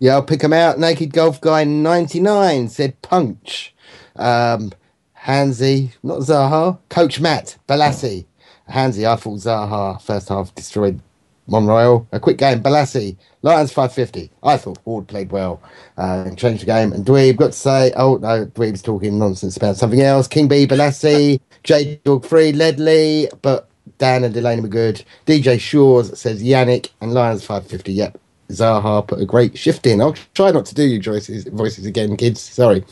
Yeah, 0.00 0.14
I'll 0.14 0.24
pick 0.24 0.42
him 0.42 0.52
out. 0.52 0.80
Naked 0.80 1.12
Golf 1.12 1.40
Guy 1.40 1.62
99 1.62 2.68
said 2.68 3.00
punch. 3.02 3.72
Um, 4.16 4.72
Hansi, 5.12 5.92
not 6.02 6.18
Zaha, 6.22 6.80
Coach 6.88 7.20
Matt, 7.20 7.56
Bolasie. 7.68 8.26
Hansi, 8.68 9.06
I 9.06 9.16
thought 9.16 9.38
Zaha 9.38 10.00
first 10.00 10.28
half 10.28 10.54
destroyed 10.54 11.00
Monreal. 11.46 12.06
A 12.12 12.20
quick 12.20 12.38
game, 12.38 12.62
Bolasie, 12.62 13.16
Lions 13.42 13.72
550. 13.72 14.30
I 14.42 14.56
thought 14.56 14.78
Ward 14.84 15.08
played 15.08 15.32
well 15.32 15.60
uh, 15.98 16.24
and 16.26 16.38
changed 16.38 16.62
the 16.62 16.66
game. 16.66 16.92
And 16.92 17.04
Dweeb 17.04 17.36
got 17.36 17.52
to 17.52 17.58
say, 17.58 17.92
oh 17.96 18.16
no, 18.16 18.46
Dweeb's 18.46 18.82
talking 18.82 19.18
nonsense 19.18 19.56
about 19.56 19.76
something 19.76 20.00
else. 20.00 20.28
King 20.28 20.48
B, 20.48 20.66
Bolasie, 20.66 21.40
J 21.62 22.00
Dog 22.04 22.24
Free, 22.24 22.52
Ledley, 22.52 23.28
but 23.42 23.68
Dann 23.98 24.24
and 24.24 24.34
Delaney 24.34 24.62
were 24.62 24.68
good. 24.68 25.04
DJ 25.26 25.60
Shores 25.60 26.18
says 26.18 26.42
Yannick 26.42 26.90
and 27.00 27.12
Lions 27.12 27.44
550. 27.44 27.92
Yep. 27.92 28.18
Zaha 28.50 29.06
put 29.06 29.20
a 29.20 29.24
great 29.24 29.56
shift 29.56 29.86
in. 29.86 30.00
I'll 30.00 30.14
try 30.34 30.50
not 30.50 30.66
to 30.66 30.74
do 30.74 30.82
you 30.82 31.00
voices, 31.00 31.44
voices 31.44 31.86
again, 31.86 32.16
kids. 32.16 32.40
Sorry. 32.40 32.84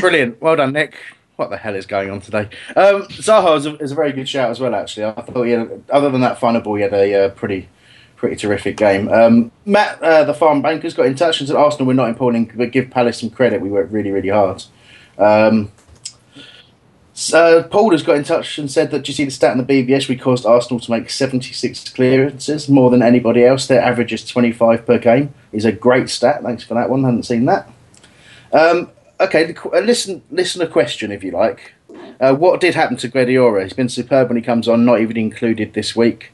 Brilliant. 0.00 0.40
Well 0.40 0.56
done, 0.56 0.72
Nick 0.72 0.96
what 1.36 1.50
the 1.50 1.56
hell 1.56 1.74
is 1.74 1.86
going 1.86 2.10
on 2.10 2.20
today? 2.20 2.48
Um, 2.76 3.02
Zaha 3.08 3.56
is 3.56 3.66
a, 3.66 3.76
is 3.76 3.92
a, 3.92 3.94
very 3.94 4.12
good 4.12 4.28
shout 4.28 4.50
as 4.50 4.60
well. 4.60 4.74
Actually, 4.74 5.06
I 5.06 5.22
thought 5.22 5.44
he 5.44 5.52
had, 5.52 5.82
other 5.90 6.10
than 6.10 6.20
that 6.20 6.38
final 6.38 6.60
ball, 6.60 6.76
he 6.76 6.82
had 6.82 6.94
a 6.94 7.26
uh, 7.26 7.28
pretty 7.30 7.68
pretty 8.16 8.36
terrific 8.36 8.76
game. 8.76 9.08
Um, 9.08 9.50
Matt, 9.66 10.00
uh, 10.02 10.24
the 10.24 10.34
farm 10.34 10.62
bankers, 10.62 10.94
got 10.94 11.06
in 11.06 11.14
touch 11.14 11.40
and 11.40 11.48
said 11.48 11.56
Arsenal 11.56 11.86
were 11.86 11.94
not 11.94 12.08
important, 12.08 12.56
but 12.56 12.70
give 12.70 12.90
Palace 12.90 13.20
some 13.20 13.30
credit. 13.30 13.60
We 13.60 13.70
worked 13.70 13.92
really 13.92 14.10
really 14.10 14.28
hard. 14.28 14.64
Um, 15.18 15.72
uh, 17.32 17.62
Paul 17.70 17.92
has 17.92 18.02
got 18.02 18.16
in 18.16 18.24
touch 18.24 18.58
and 18.58 18.68
said 18.68 18.90
that, 18.90 19.04
do 19.04 19.10
you 19.10 19.14
see 19.14 19.24
the 19.24 19.30
stat 19.30 19.56
in 19.56 19.64
the 19.64 19.86
BBS? 19.86 20.08
We 20.08 20.16
caused 20.16 20.44
Arsenal 20.44 20.80
to 20.80 20.90
make 20.90 21.10
76 21.10 21.90
clearances, 21.90 22.68
more 22.68 22.90
than 22.90 23.02
anybody 23.02 23.44
else. 23.44 23.68
Their 23.68 23.80
average 23.80 24.12
is 24.12 24.26
25 24.26 24.84
per 24.84 24.98
game. 24.98 25.32
Is 25.52 25.64
a 25.64 25.70
great 25.70 26.10
stat. 26.10 26.42
Thanks 26.42 26.64
for 26.64 26.74
that 26.74 26.90
one. 26.90 27.04
Hadn't 27.04 27.22
seen 27.22 27.44
that. 27.44 27.70
Um, 28.52 28.90
okay, 29.24 29.54
uh, 29.72 29.80
listen, 29.80 30.22
listen 30.30 30.62
a 30.62 30.66
question 30.66 31.12
if 31.12 31.22
you 31.24 31.30
like. 31.32 31.74
Uh, 32.20 32.34
what 32.34 32.60
did 32.60 32.74
happen 32.74 32.96
to 32.98 33.08
Guedioura? 33.08 33.62
He's 33.62 33.72
been 33.72 33.88
superb 33.88 34.28
when 34.28 34.36
he 34.36 34.42
comes 34.42 34.68
on, 34.68 34.84
not 34.84 35.00
even 35.00 35.16
included 35.16 35.74
this 35.74 35.94
week. 35.94 36.32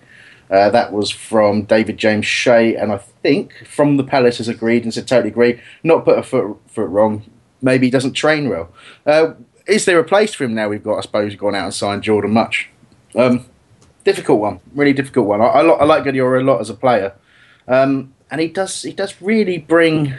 Uh, 0.51 0.69
that 0.71 0.93
was 0.93 1.11
from 1.11 1.63
David 1.63 1.97
James 1.97 2.27
Shea, 2.27 2.75
and 2.75 2.93
I 2.93 2.99
think 2.99 3.65
from 3.67 3.97
the 3.97 4.05
Palace 4.05 4.39
has 4.39 4.49
agreed 4.49 4.83
and 4.83 4.93
said 4.93 5.07
totally 5.07 5.31
agree. 5.31 5.61
Not 5.85 6.05
put 6.05 6.19
a 6.19 6.23
foot 6.23 6.57
foot 6.67 6.89
wrong. 6.89 7.25
Maybe 7.63 7.87
he 7.87 7.91
doesn't 7.91 8.15
train 8.15 8.49
well. 8.49 8.69
Uh, 9.07 9.35
is 9.67 9.85
there 9.85 10.01
a 10.01 10.05
place 10.05 10.35
for 10.35 10.45
him 10.45 10.55
now? 10.55 10.69
We've 10.69 10.83
got, 10.83 10.99
I 10.99 11.01
suppose, 11.03 11.37
gone 11.37 11.55
out 11.55 11.65
and 11.65 11.75
signed 11.75 12.03
Jordan 12.03 12.33
Mutch. 12.33 12.69
Um, 13.15 13.47
difficult 14.03 14.41
one, 14.41 14.61
really 14.75 14.93
difficult 14.93 15.27
one. 15.27 15.41
I, 15.41 15.47
I, 15.47 15.63
lo- 15.63 15.77
I 15.77 15.85
like 15.85 16.05
Guedioura 16.05 16.41
a 16.41 16.45
lot 16.45 16.61
as 16.61 16.71
a 16.71 16.75
player, 16.75 17.15
um, 17.69 18.13
and 18.31 18.41
he 18.41 18.49
does 18.49 18.83
he 18.83 18.93
does 18.93 19.21
really 19.23 19.59
bring 19.59 20.15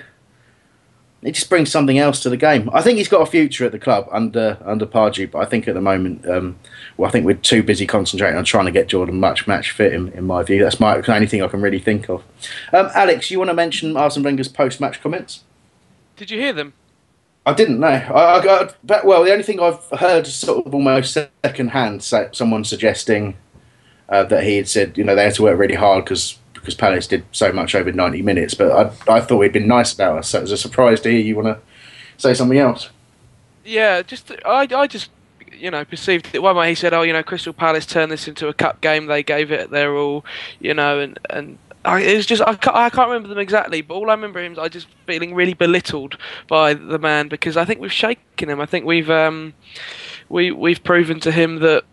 he 1.21 1.31
just 1.31 1.49
brings 1.49 1.71
something 1.71 1.99
else 1.99 2.19
to 2.21 2.29
the 2.29 2.37
game. 2.37 2.69
I 2.73 2.81
think 2.81 2.97
he's 2.97 3.07
got 3.07 3.21
a 3.21 3.25
future 3.25 3.65
at 3.65 3.71
the 3.71 3.79
club 3.79 4.07
under 4.11 4.57
under 4.65 4.85
Pardew, 4.85 5.29
but 5.29 5.39
I 5.39 5.45
think 5.45 5.67
at 5.67 5.75
the 5.75 5.81
moment, 5.81 6.27
um, 6.27 6.57
well, 6.97 7.07
I 7.07 7.11
think 7.11 7.25
we're 7.25 7.35
too 7.35 7.61
busy 7.61 7.85
concentrating 7.85 8.37
on 8.37 8.43
trying 8.43 8.65
to 8.65 8.71
get 8.71 8.87
Jordan 8.87 9.19
Mutch 9.19 9.47
match 9.47 9.71
fit. 9.71 9.93
In, 9.93 10.09
in 10.13 10.25
my 10.25 10.43
view, 10.43 10.63
that's 10.63 10.79
my 10.79 10.99
the 10.99 11.13
only 11.13 11.27
thing 11.27 11.43
I 11.43 11.47
can 11.47 11.61
really 11.61 11.79
think 11.79 12.09
of. 12.09 12.23
Um, 12.73 12.89
Alex, 12.95 13.29
you 13.29 13.37
want 13.37 13.49
to 13.49 13.53
mention 13.53 13.95
Arsene 13.95 14.23
Wenger's 14.23 14.47
post 14.47 14.81
match 14.81 15.01
comments? 15.01 15.43
Did 16.15 16.31
you 16.31 16.39
hear 16.39 16.53
them? 16.53 16.73
I 17.45 17.53
didn't 17.53 17.79
know. 17.79 17.87
I, 17.87 18.37
I 18.37 18.43
got 18.43 18.75
but, 18.83 19.05
well. 19.05 19.23
The 19.23 19.31
only 19.31 19.43
thing 19.43 19.59
I've 19.59 19.83
heard 19.99 20.27
is 20.27 20.35
sort 20.35 20.65
of 20.65 20.73
almost 20.73 21.17
second 21.43 21.69
hand, 21.69 22.03
someone 22.03 22.63
suggesting 22.63 23.35
uh, 24.09 24.23
that 24.25 24.43
he 24.43 24.57
had 24.57 24.67
said, 24.67 24.97
you 24.97 25.03
know, 25.03 25.15
they 25.15 25.23
had 25.23 25.35
to 25.35 25.43
work 25.43 25.57
really 25.57 25.75
hard 25.75 26.05
because 26.05 26.37
because 26.61 26.75
Palace 26.75 27.07
did 27.07 27.25
so 27.31 27.51
much 27.51 27.75
over 27.75 27.91
ninety 27.91 28.21
minutes. 28.21 28.53
But 28.53 28.71
I, 28.71 29.15
I 29.15 29.21
thought 29.21 29.41
he'd 29.41 29.53
been 29.53 29.67
nice 29.67 29.93
about 29.93 30.19
us, 30.19 30.29
so 30.29 30.39
it 30.39 30.43
was 30.43 30.51
a 30.51 30.57
surprise 30.57 31.01
to 31.01 31.11
hear 31.11 31.19
you 31.19 31.35
want 31.35 31.47
to 31.47 31.59
say 32.17 32.33
something 32.33 32.57
else. 32.57 32.89
Yeah, 33.65 34.01
just 34.01 34.31
I, 34.45 34.67
I 34.73 34.87
just 34.87 35.09
you 35.51 35.71
know 35.71 35.83
perceived 35.83 36.29
it 36.33 36.41
one 36.41 36.55
way. 36.55 36.69
He 36.69 36.75
said, 36.75 36.93
"Oh, 36.93 37.01
you 37.01 37.13
know, 37.13 37.23
Crystal 37.23 37.53
Palace 37.53 37.85
turned 37.85 38.11
this 38.11 38.27
into 38.27 38.47
a 38.47 38.53
cup 38.53 38.81
game. 38.81 39.07
They 39.07 39.23
gave 39.23 39.51
it 39.51 39.71
their 39.71 39.95
all, 39.95 40.25
you 40.59 40.73
know, 40.73 40.99
and 40.99 41.19
and." 41.29 41.57
I, 41.83 42.01
it 42.01 42.15
was 42.15 42.27
just 42.27 42.43
I 42.43 42.53
can't, 42.53 42.77
I 42.77 42.91
can't 42.91 43.09
remember 43.09 43.27
them 43.27 43.39
exactly, 43.39 43.81
but 43.81 43.95
all 43.95 44.11
I 44.11 44.13
remember 44.13 44.39
him 44.39 44.51
is 44.51 44.59
I 44.59 44.67
just 44.67 44.85
feeling 45.07 45.33
really 45.33 45.55
belittled 45.55 46.15
by 46.47 46.75
the 46.75 46.99
man 46.99 47.27
because 47.27 47.57
I 47.57 47.65
think 47.65 47.79
we've 47.79 47.91
shaken 47.91 48.51
him. 48.51 48.61
I 48.61 48.67
think 48.67 48.85
we've 48.85 49.09
um, 49.09 49.55
we 50.29 50.51
we've 50.51 50.83
proven 50.83 51.19
to 51.21 51.31
him 51.31 51.57
that 51.61 51.83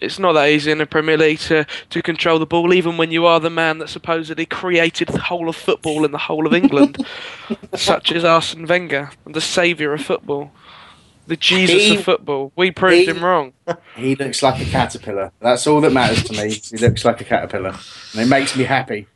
it's 0.00 0.18
not 0.18 0.32
that 0.34 0.48
easy 0.48 0.70
in 0.70 0.78
the 0.78 0.86
Premier 0.86 1.16
League 1.16 1.38
to, 1.40 1.66
to 1.90 2.02
control 2.02 2.38
the 2.38 2.46
ball, 2.46 2.74
even 2.74 2.96
when 2.96 3.10
you 3.10 3.26
are 3.26 3.40
the 3.40 3.50
man 3.50 3.78
that 3.78 3.88
supposedly 3.88 4.46
created 4.46 5.08
the 5.08 5.20
whole 5.20 5.48
of 5.48 5.56
football 5.56 6.04
in 6.04 6.12
the 6.12 6.18
whole 6.18 6.46
of 6.46 6.52
England, 6.54 7.04
such 7.74 8.12
as 8.12 8.24
Arsene 8.24 8.66
Wenger, 8.66 9.10
the 9.26 9.40
saviour 9.40 9.94
of 9.94 10.02
football, 10.02 10.52
the 11.26 11.36
Jesus 11.36 11.82
He- 11.82 11.96
of 11.96 12.04
football. 12.04 12.52
We 12.56 12.70
proved 12.70 12.96
he- 12.96 13.06
him 13.06 13.24
wrong. 13.24 13.52
He 13.96 14.14
looks 14.14 14.42
like 14.42 14.60
a 14.60 14.70
caterpillar. 14.70 15.32
That's 15.40 15.66
all 15.66 15.80
that 15.80 15.92
matters 15.92 16.24
to 16.24 16.32
me. 16.34 16.50
He 16.52 16.76
looks 16.76 17.04
like 17.04 17.20
a 17.20 17.24
caterpillar, 17.24 17.74
and 18.12 18.22
it 18.22 18.28
makes 18.28 18.56
me 18.56 18.64
happy. 18.64 19.06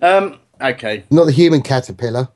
Um. 0.00 0.38
Okay. 0.60 1.04
Not 1.10 1.24
the 1.26 1.32
human 1.32 1.62
caterpillar. 1.62 2.28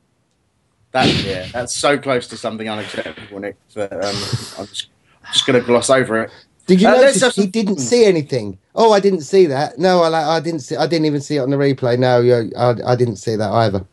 That 0.93 1.07
yeah. 1.25 1.49
That's 1.53 1.75
so 1.75 1.99
close 1.99 2.27
to 2.29 2.37
something 2.37 2.69
unacceptable, 2.69 3.41
Nick. 3.41 3.57
That 3.75 3.93
um, 3.93 4.15
I'm 4.59 4.67
just, 4.67 4.89
just 5.33 5.47
going 5.47 5.61
to 5.61 5.65
gloss 5.67 5.91
over 5.91 6.23
it. 6.23 6.31
Did 6.69 6.81
you 6.81 6.89
Uh, 6.89 6.93
notice 7.01 7.35
he 7.35 7.47
didn't 7.47 7.79
see 7.79 8.05
anything? 8.05 8.59
Oh, 8.75 8.93
I 8.93 9.01
didn't 9.01 9.23
see 9.23 9.47
that. 9.47 9.79
No, 9.79 10.03
I, 10.03 10.37
I 10.37 10.41
didn't 10.41 10.61
see. 10.61 10.77
I 10.77 10.87
didn't 10.87 11.07
even 11.07 11.21
see 11.21 11.37
it 11.37 11.41
on 11.41 11.51
the 11.51 11.57
replay. 11.57 11.99
No, 11.99 12.21
yeah, 12.21 12.43
I, 12.57 12.93
I 12.93 12.95
didn't 12.95 13.17
see 13.17 13.35
that 13.37 13.51
either. 13.51 13.85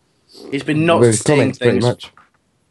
He's 0.52 0.62
been 0.64 0.86
not 0.86 1.00
With 1.00 1.18
seeing 1.18 1.40
comments, 1.40 1.58
pretty 1.58 1.72
things. 1.80 1.84
much. 1.86 2.12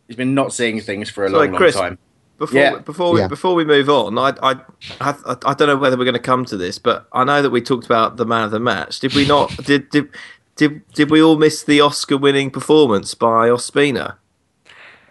He's 0.07 0.17
been 0.17 0.35
not 0.35 0.53
seeing 0.53 0.81
things 0.81 1.09
for 1.11 1.25
a 1.25 1.31
Sorry, 1.31 1.49
long, 1.49 1.59
long 1.61 1.73
time. 1.73 1.99
Before 2.37 2.61
Yeah. 2.61 2.79
before 2.79 3.13
we, 3.13 3.21
Yeah. 3.21 3.29
before 3.29 3.55
we 3.55 3.65
move 3.65 3.89
on, 3.89 4.19
I 4.19 4.35
I 4.43 4.57
I 5.01 5.15
I 5.47 5.55
don't 5.55 5.69
know 5.69 5.77
whether 5.77 5.97
we're 5.97 6.05
going 6.05 6.13
to 6.15 6.21
come 6.21 6.45
to 6.47 6.57
this, 6.57 6.79
but 6.79 7.07
I 7.13 7.25
know 7.25 7.41
that 7.41 7.51
we 7.51 7.61
talked 7.63 7.87
about 7.87 8.17
the 8.19 8.27
man 8.27 8.43
of 8.45 8.51
the 8.51 8.61
match. 8.61 9.01
Did 9.01 9.15
we 9.15 9.27
not? 9.27 9.57
did 9.65 9.89
did 9.91 10.09
did 10.57 10.83
did 10.93 11.11
we 11.11 11.23
all 11.23 11.37
miss 11.37 11.63
the 11.63 11.81
Oscar-winning 11.81 12.51
performance 12.51 13.15
by 13.15 13.49
Ospina? 13.49 14.17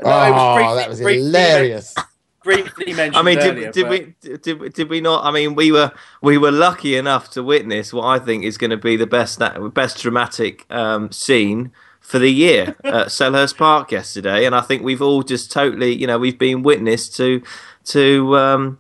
No, 0.04 0.10
it 0.10 0.32
was 0.32 0.34
oh, 0.36 0.56
briefly- 0.56 0.76
that 0.78 0.90
was 0.90 1.02
briefly- 1.02 1.24
hilarious. 1.26 1.96
Briefly 2.44 2.94
mentioned. 2.94 3.16
I 3.16 3.22
mean, 3.22 3.40
earlier, 3.40 3.72
did, 3.72 3.74
did 3.74 3.84
but- 3.84 3.90
we 4.32 4.38
did, 4.38 4.60
we- 4.60 4.70
did 4.70 4.90
we 4.90 5.02
not? 5.02 5.26
I 5.26 5.32
mean, 5.32 5.56
we 5.56 5.72
were 5.72 5.92
we 6.22 6.38
were 6.38 6.52
lucky 6.52 6.96
enough 6.96 7.30
to 7.32 7.44
witness 7.44 7.94
what 7.94 8.06
I 8.06 8.20
think 8.20 8.44
is 8.44 8.58
going 8.58 8.72
to 8.72 8.78
be 8.78 8.96
the 8.96 9.08
best 9.08 9.40
best 9.74 10.02
dramatic 10.02 10.66
um, 10.70 11.12
scene 11.12 11.72
for 12.02 12.20
the 12.20 12.30
year 12.30 12.76
at 12.84 13.08
Selhurst 13.08 13.58
Park 13.58 13.92
yesterday, 13.92 14.46
and 14.46 14.54
I 14.54 14.62
think 14.62 14.84
we've 14.84 15.02
all 15.02 15.24
just 15.24 15.52
totally, 15.52 15.94
you 15.96 16.06
know, 16.06 16.20
we've 16.20 16.38
been 16.38 16.62
witness 16.64 17.10
to 17.18 17.42
to 17.86 18.38
um, 18.38 18.80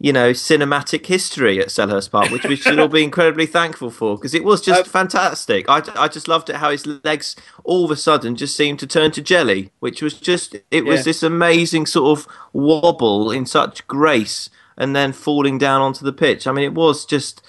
you 0.00 0.12
know 0.12 0.30
cinematic 0.30 1.06
history 1.06 1.58
at 1.60 1.68
Selhurst 1.68 2.10
Park, 2.10 2.30
which 2.30 2.44
we 2.44 2.54
should 2.56 2.78
all 2.78 2.88
be 2.88 3.02
incredibly 3.10 3.46
thankful 3.46 3.90
for 3.90 4.16
because 4.16 4.32
it 4.34 4.44
was 4.44 4.60
just 4.60 4.80
Um, 4.80 4.86
fantastic. 4.86 5.68
I, 5.68 5.82
I 5.96 6.08
just 6.08 6.28
loved 6.28 6.48
it 6.50 6.56
how 6.56 6.70
his 6.70 6.86
legs 6.86 7.34
all 7.64 7.84
of 7.84 7.90
a 7.90 7.96
sudden 7.96 8.36
just 8.36 8.56
seemed 8.56 8.78
to 8.80 8.86
turn 8.86 9.10
to 9.12 9.20
jelly, 9.22 9.70
which 9.80 10.00
was 10.02 10.14
just 10.14 10.54
it 10.70 10.84
was 10.84 10.98
Yeah. 11.00 11.02
this 11.04 11.22
amazing 11.22 11.86
sort 11.86 12.18
of 12.18 12.26
wobble 12.52 13.30
in 13.30 13.44
such 13.46 13.86
grace 13.86 14.50
and 14.76 14.94
then 14.94 15.12
falling 15.12 15.58
down 15.58 15.80
onto 15.82 16.04
the 16.04 16.12
pitch. 16.12 16.46
I 16.46 16.52
mean, 16.52 16.64
it 16.64 16.74
was 16.74 17.04
just 17.04 17.42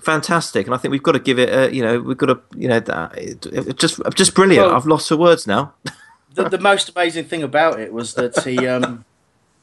fantastic, 0.00 0.66
and 0.66 0.74
I 0.74 0.78
think 0.78 0.92
we've 0.92 1.02
got 1.02 1.12
to 1.12 1.18
give 1.18 1.38
it. 1.40 1.48
A, 1.52 1.74
you 1.74 1.82
know, 1.82 1.98
we've 2.00 2.16
got 2.16 2.26
to. 2.26 2.38
You 2.56 2.68
know, 2.68 2.78
that, 2.80 3.18
it, 3.18 3.46
it 3.46 3.76
just 3.76 4.00
just 4.14 4.34
brilliant. 4.34 4.66
Well- 4.68 4.76
I've 4.76 4.86
lost 4.86 5.08
the 5.08 5.16
words 5.16 5.46
now. 5.48 5.74
the, 6.34 6.48
the 6.48 6.58
most 6.58 6.90
amazing 6.90 7.24
thing 7.24 7.42
about 7.42 7.80
it 7.80 7.92
was 7.92 8.14
that 8.14 8.44
he 8.44 8.66
um 8.68 9.04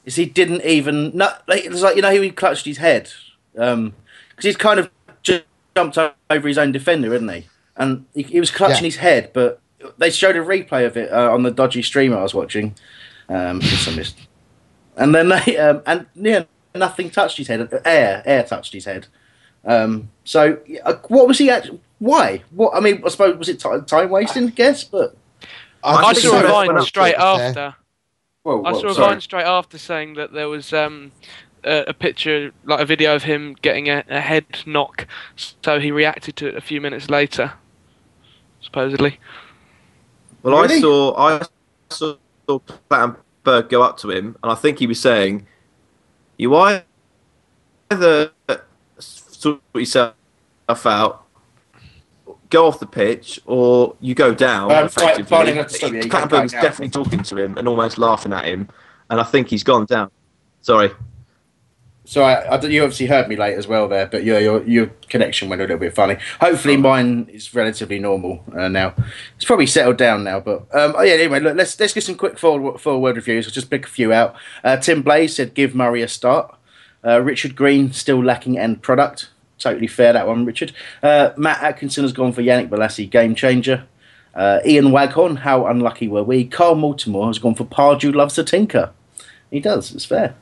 is 0.06 0.16
he 0.16 0.26
didn't 0.26 0.64
even 0.64 1.12
no, 1.16 1.32
like, 1.48 1.66
it 1.66 1.72
was 1.72 1.82
like 1.82 1.96
you 1.96 2.02
know 2.02 2.12
he 2.12 2.30
clutched 2.32 2.66
his 2.66 2.78
head 2.78 3.12
um 3.58 3.94
because 4.30 4.46
he's 4.46 4.58
kind 4.58 4.80
of 4.80 4.90
ju- 5.24 5.42
jumped 5.76 5.98
over 5.98 6.48
his 6.48 6.58
own 6.58 6.72
defender 6.72 7.14
isn't 7.14 7.30
he 7.30 7.46
and 7.78 8.06
he, 8.14 8.24
he 8.24 8.40
was 8.40 8.52
clutching 8.52 8.84
Yeah. 8.84 8.90
his 8.92 8.96
head 8.98 9.32
but 9.34 9.60
they 9.98 10.10
showed 10.10 10.36
a 10.36 10.40
replay 10.40 10.86
of 10.86 10.98
it 10.98 11.12
uh, 11.12 11.32
on 11.34 11.44
the 11.44 11.52
dodgy 11.52 11.82
stream 11.82 12.14
I 12.14 12.22
was 12.22 12.34
watching 12.34 12.76
um 13.30 13.60
just 13.62 13.88
I 13.88 13.96
missed. 13.96 14.18
and 14.98 15.14
then 15.14 15.30
they 15.30 15.58
um 15.58 15.82
and 15.86 16.06
yeah 16.16 16.44
nothing 16.74 17.10
touched 17.10 17.38
his 17.38 17.48
head 17.48 17.70
air 17.86 18.22
air 18.26 18.44
touched 18.44 18.74
his 18.74 18.86
head 18.86 19.08
um 19.66 20.10
so 20.24 20.60
uh, 20.84 20.94
what 21.08 21.28
was 21.28 21.38
he 21.38 21.50
actually 21.50 21.80
why 22.00 22.44
what 22.52 22.76
I 22.76 22.80
mean 22.82 23.02
I 23.06 23.10
suppose 23.10 23.38
was 23.38 23.50
it 23.50 23.60
ti 23.60 23.70
time 23.88 24.10
wasting 24.10 24.48
I 24.48 24.52
guess 24.52 24.84
but 24.84 25.16
I, 25.84 26.14
think 26.14 26.26
saw 26.26 26.42
so. 26.42 26.48
a 26.48 26.52
line 26.52 26.82
straight 26.82 27.14
to 27.14 27.22
after. 27.22 27.76
Whoa, 28.46 28.62
I 28.64 28.74
whoa, 28.74 28.80
saw 28.80 28.90
a 28.90 28.94
sorry. 28.94 29.08
line 29.10 29.22
straight 29.22 29.46
after 29.46 29.80
saying 29.80 30.14
that 30.16 30.32
there 30.32 30.48
was 30.48 30.72
um, 30.72 31.12
a, 31.64 31.86
a 31.88 31.94
picture, 31.96 32.52
like 32.64 32.80
a 32.80 32.86
video 32.86 33.16
of 33.16 33.24
him 33.24 33.56
getting 33.64 33.90
a, 33.90 34.04
a 34.08 34.22
head 34.22 34.46
knock, 34.68 35.08
so 35.36 35.80
he 35.80 35.92
reacted 35.92 36.36
to 36.38 36.50
it 36.50 36.56
a 36.56 36.62
few 36.62 36.80
minutes 36.80 37.10
later, 37.10 37.54
supposedly. 38.62 39.20
Well, 40.44 40.62
Really? 40.62 40.76
I 40.76 40.80
saw 40.80 41.16
I 41.18 41.42
saw 41.90 42.18
Clattenburg 42.48 43.70
go 43.70 43.82
up 43.82 43.98
to 43.98 44.12
him, 44.12 44.38
and 44.44 44.52
I 44.52 44.56
think 44.56 44.78
he 44.78 44.86
was 44.86 45.02
saying, 45.02 45.48
"You 46.38 46.54
either 46.56 48.32
sort 49.00 49.62
yourself 49.74 50.16
out, 50.86 51.25
go 52.56 52.68
off 52.68 52.80
the 52.80 52.86
pitch, 52.86 53.40
or 53.46 53.96
you 54.00 54.16
go 54.16 54.34
down." 54.34 54.72
Um, 54.72 54.90
right, 54.98 55.30
Barney, 55.30 55.54
let's 55.54 55.76
stop 55.76 55.92
you. 55.92 55.98
You 55.98 56.10
can't 56.10 56.30
Clattenburg 56.30 56.44
was 56.44 56.52
back 56.54 56.60
out. 56.60 56.64
definitely 56.64 57.04
talking 57.04 57.24
to 57.24 57.38
him 57.38 57.58
and 57.58 57.68
almost 57.68 57.98
laughing 57.98 58.34
at 58.34 58.46
him, 58.46 58.70
and 59.10 59.20
I 59.20 59.24
think 59.24 59.50
he's 59.50 59.64
gone 59.64 59.86
down. 59.86 60.12
Sorry. 60.62 60.92
So 62.08 62.24
I, 62.24 62.56
I, 62.56 62.62
you 62.66 62.84
obviously 62.84 63.08
heard 63.08 63.28
me 63.28 63.36
late 63.36 63.56
as 63.56 63.68
well 63.68 63.88
there, 63.88 64.06
but 64.06 64.24
your 64.24 64.40
your, 64.40 64.64
your 64.64 64.88
connection 65.10 65.50
went 65.50 65.62
a 65.62 65.66
little 65.66 65.80
bit 65.80 65.96
funny. 65.96 66.18
Hopefully, 66.40 66.78
mine 66.78 67.28
is 67.34 67.54
relatively 67.54 68.00
normal 68.00 68.44
uh, 68.56 68.68
now. 68.68 68.94
It's 69.36 69.46
probably 69.46 69.66
settled 69.66 69.98
down 69.98 70.24
now, 70.24 70.40
but 70.40 70.62
um, 70.74 70.94
oh 70.96 71.02
yeah. 71.02 71.16
Anyway, 71.16 71.40
look, 71.40 71.58
let's 71.58 71.80
let's 71.80 71.94
get 71.94 72.04
some 72.04 72.16
quick 72.16 72.38
forward 72.38 72.80
forward 72.80 73.16
reviews. 73.16 73.48
I'll 73.48 73.52
just 73.52 73.72
pick 73.72 73.86
a 73.86 73.90
few 73.90 74.14
out. 74.14 74.36
Uh, 74.64 74.78
Tim 74.78 75.02
Blaze 75.02 75.36
said, 75.36 75.56
"Give 75.56 75.74
Murray 75.74 76.04
a 76.04 76.08
start." 76.08 76.56
Uh, 77.04 77.22
Richard 77.22 77.56
Green 77.56 77.92
still 77.92 78.24
lacking 78.24 78.58
end 78.58 78.82
product. 78.82 79.30
Totally 79.58 79.88
fair 79.88 80.14
that 80.14 80.28
one, 80.28 80.46
Richard. 80.46 80.74
Uh, 81.02 81.32
Matt 81.38 81.64
Atkinson 81.64 82.04
has 82.04 82.14
gone 82.14 82.34
for 82.34 82.42
Yannick 82.42 82.70
Bolasie, 82.70 83.10
game 83.10 83.36
changer. 83.36 83.86
Uh, 84.34 84.60
Ian 84.66 84.92
Waghorn, 84.92 85.38
how 85.38 85.66
unlucky 85.68 86.08
were 86.08 86.24
we? 86.24 86.46
Carl 86.46 86.76
Mortimer 86.76 87.28
has 87.28 87.40
gone 87.40 87.56
for 87.56 87.64
Pardew 87.64 88.14
loves 88.14 88.36
to 88.36 88.44
tinker. 88.44 88.92
He 89.50 89.62
does. 89.62 89.96
It's 89.96 90.04
fair. 90.04 90.36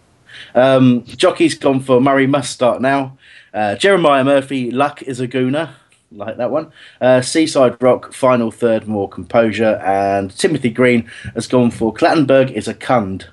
Um, 0.55 1.03
Jockey's 1.05 1.55
gone 1.55 1.79
for 1.79 2.01
Murray 2.01 2.25
must 2.25 2.51
start 2.51 2.81
now. 2.81 3.17
Uh, 3.53 3.75
Jeremiah 3.75 4.23
Murphy, 4.23 4.71
luck 4.71 5.03
is 5.03 5.19
a 5.19 5.27
gooner. 5.27 5.73
Like 6.11 6.37
that 6.37 6.51
one. 6.51 6.71
Uh, 7.01 7.21
Seaside 7.21 7.81
Rock, 7.81 8.13
final 8.13 8.51
third, 8.51 8.87
more 8.87 9.09
composure. 9.09 9.81
And 9.83 10.35
Timothy 10.35 10.69
Green 10.69 11.09
has 11.33 11.47
gone 11.47 11.71
for 11.71 11.93
Clattenburg 11.93 12.51
is 12.51 12.67
a 12.67 12.73
cund. 12.73 13.27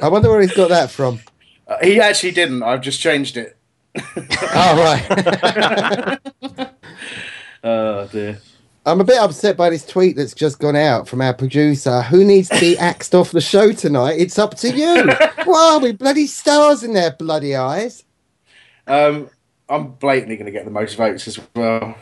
I 0.00 0.08
wonder 0.08 0.30
where 0.30 0.40
he's 0.40 0.54
got 0.54 0.68
that 0.68 0.90
from. 0.90 1.20
Uh, 1.66 1.76
he 1.82 2.00
actually 2.00 2.32
didn't. 2.32 2.62
I've 2.62 2.80
just 2.80 3.00
changed 3.00 3.36
it. 3.36 3.56
Oh, 4.56 4.76
right. 4.76 6.70
Oh 7.64 8.06
dear. 8.08 8.38
I'm 8.84 9.00
a 9.00 9.04
bit 9.04 9.16
upset 9.16 9.56
by 9.56 9.70
this 9.70 9.86
tweet 9.86 10.16
that's 10.16 10.34
just 10.34 10.58
gone 10.58 10.76
out 10.76 11.08
from 11.08 11.22
our 11.22 11.32
producer. 11.32 12.02
Who 12.02 12.22
needs 12.22 12.50
to 12.50 12.60
be 12.60 12.76
axed 12.90 13.14
off 13.14 13.30
the 13.30 13.40
show 13.40 13.72
tonight? 13.72 14.20
It's 14.20 14.38
up 14.38 14.54
to 14.58 14.70
you. 14.70 15.10
Why 15.44 15.70
are 15.72 15.78
we 15.80 15.92
bloody 15.92 16.26
stars 16.26 16.82
in 16.82 16.92
their 16.92 17.12
bloody 17.12 17.56
eyes? 17.56 18.04
Um, 18.86 19.30
I'm 19.70 19.92
blatantly 19.92 20.36
going 20.36 20.44
to 20.46 20.52
get 20.52 20.66
the 20.66 20.70
most 20.70 20.96
votes 20.96 21.26
as 21.26 21.40
well. 21.56 21.96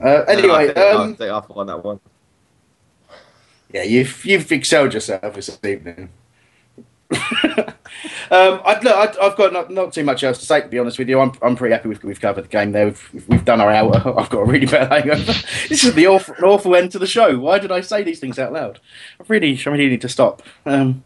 Uh, 0.00 0.22
anyway, 0.28 0.66
think, 0.66 0.78
I 0.78 0.90
um, 0.92 1.16
think 1.16 1.32
I've 1.32 1.48
won 1.48 1.66
that 1.66 1.84
one. 1.84 1.98
yeah, 3.72 3.82
you've 3.82 4.24
you've 4.24 4.50
excelled 4.52 4.94
yourself 4.94 5.34
this 5.34 5.58
evening. 5.64 6.10
Um, 8.32 8.60
I, 8.64 8.78
look, 8.80 8.94
I, 8.94 9.26
I've 9.26 9.36
got 9.36 9.52
not, 9.52 9.70
not 9.70 9.92
too 9.92 10.04
much 10.04 10.22
else 10.22 10.38
to 10.38 10.46
say. 10.46 10.60
To 10.60 10.68
be 10.68 10.78
honest 10.78 11.00
with 11.00 11.08
you, 11.08 11.18
I'm, 11.18 11.32
I'm 11.42 11.56
pretty 11.56 11.72
happy 11.74 11.88
we've, 11.88 12.02
we've 12.04 12.20
covered 12.20 12.44
the 12.44 12.48
game 12.48 12.70
there. 12.70 12.86
We've, 12.86 13.24
we've 13.28 13.44
done 13.44 13.60
our 13.60 13.70
hour. 13.72 13.96
I've 14.18 14.30
got 14.30 14.38
a 14.40 14.44
really 14.44 14.66
bad 14.66 14.90
hangover. 14.90 15.24
this 15.68 15.82
is 15.84 15.94
the 15.94 16.06
awful, 16.06 16.36
an 16.36 16.44
awful 16.44 16.76
end 16.76 16.92
to 16.92 17.00
the 17.00 17.08
show. 17.08 17.36
Why 17.40 17.58
did 17.58 17.72
I 17.72 17.80
say 17.80 18.04
these 18.04 18.20
things 18.20 18.38
out 18.38 18.52
loud? 18.52 18.78
I 19.18 19.24
really, 19.26 19.60
I 19.66 19.70
really 19.70 19.88
need 19.88 20.00
to 20.02 20.08
stop. 20.08 20.42
Um, 20.64 21.02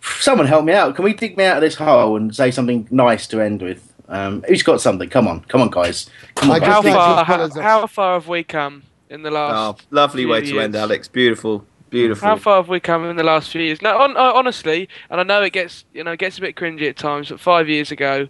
someone 0.00 0.46
help 0.46 0.64
me 0.64 0.72
out. 0.72 0.94
Can 0.94 1.04
we 1.04 1.14
dig 1.14 1.36
me 1.36 1.44
out 1.44 1.56
of 1.56 1.62
this 1.62 1.74
hole 1.74 2.16
and 2.16 2.34
say 2.34 2.52
something 2.52 2.86
nice 2.92 3.26
to 3.28 3.40
end 3.40 3.60
with? 3.60 3.92
Um, 4.08 4.44
who's 4.46 4.62
got 4.62 4.80
something? 4.80 5.08
Come 5.10 5.26
on, 5.26 5.40
come 5.46 5.62
on, 5.62 5.70
guys. 5.70 6.08
Come 6.36 6.52
on, 6.52 6.62
How 6.62 6.80
far, 6.80 7.24
how, 7.24 7.48
how 7.60 7.86
far 7.88 8.14
have 8.14 8.28
we 8.28 8.44
come 8.44 8.84
in 9.10 9.22
the 9.22 9.30
Oh, 9.30 9.32
last? 9.32 9.86
lovely 9.90 10.22
few 10.22 10.28
way 10.32 10.42
to 10.42 10.46
years? 10.46 10.62
end, 10.64 10.76
Alex. 10.76 11.08
Beautiful, 11.08 11.66
beautiful. 11.92 12.26
How 12.26 12.36
far 12.36 12.56
have 12.56 12.68
we 12.68 12.80
come 12.80 13.04
in 13.04 13.16
the 13.16 13.22
last 13.22 13.50
few 13.50 13.62
years? 13.62 13.80
No, 13.80 13.96
on, 13.98 14.16
uh, 14.16 14.32
honestly, 14.34 14.88
and 15.10 15.20
I 15.20 15.22
know 15.22 15.42
it 15.42 15.52
gets 15.52 15.84
you 15.94 16.02
know 16.02 16.16
gets 16.16 16.38
a 16.38 16.40
bit 16.40 16.56
cringy 16.56 16.88
at 16.88 16.96
times, 16.96 17.28
but 17.28 17.38
five 17.38 17.68
years 17.68 17.92
ago, 17.92 18.28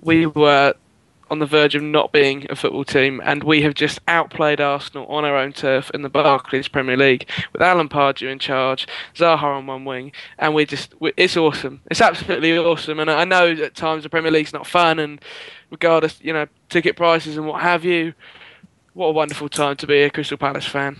we 0.00 0.26
were 0.26 0.74
on 1.30 1.38
the 1.40 1.46
verge 1.46 1.74
of 1.74 1.82
not 1.82 2.12
being 2.12 2.46
a 2.50 2.56
football 2.56 2.84
team, 2.84 3.20
and 3.24 3.44
we 3.44 3.62
have 3.62 3.74
just 3.74 4.00
outplayed 4.08 4.60
Arsenal 4.60 5.06
on 5.06 5.24
our 5.24 5.36
own 5.36 5.52
turf 5.52 5.90
in 5.92 6.02
the 6.02 6.08
Barclays 6.08 6.68
Premier 6.68 6.96
League 6.96 7.28
with 7.52 7.60
Alan 7.60 7.88
Pardew 7.88 8.30
in 8.30 8.38
charge, 8.38 8.86
Zaha 9.14 9.42
on 9.42 9.66
one 9.66 9.84
wing, 9.84 10.12
and 10.38 10.54
we 10.54 10.64
just 10.64 10.94
we, 11.00 11.12
it's 11.16 11.36
awesome. 11.36 11.80
It's 11.90 12.00
absolutely 12.00 12.56
awesome, 12.56 13.00
and 13.00 13.10
I 13.10 13.24
know 13.24 13.48
at 13.48 13.74
times 13.74 14.04
the 14.04 14.08
Premier 14.08 14.30
League's 14.30 14.52
not 14.52 14.66
fun, 14.66 14.98
and 14.98 15.20
regardless, 15.70 16.18
you 16.22 16.32
know, 16.32 16.46
ticket 16.68 16.96
prices 16.96 17.36
and 17.36 17.46
what 17.46 17.62
have 17.62 17.84
you. 17.84 18.14
What 18.94 19.08
a 19.08 19.12
wonderful 19.12 19.48
time 19.48 19.76
to 19.76 19.86
be 19.86 20.02
a 20.02 20.10
Crystal 20.10 20.36
Palace 20.36 20.66
fan. 20.66 20.96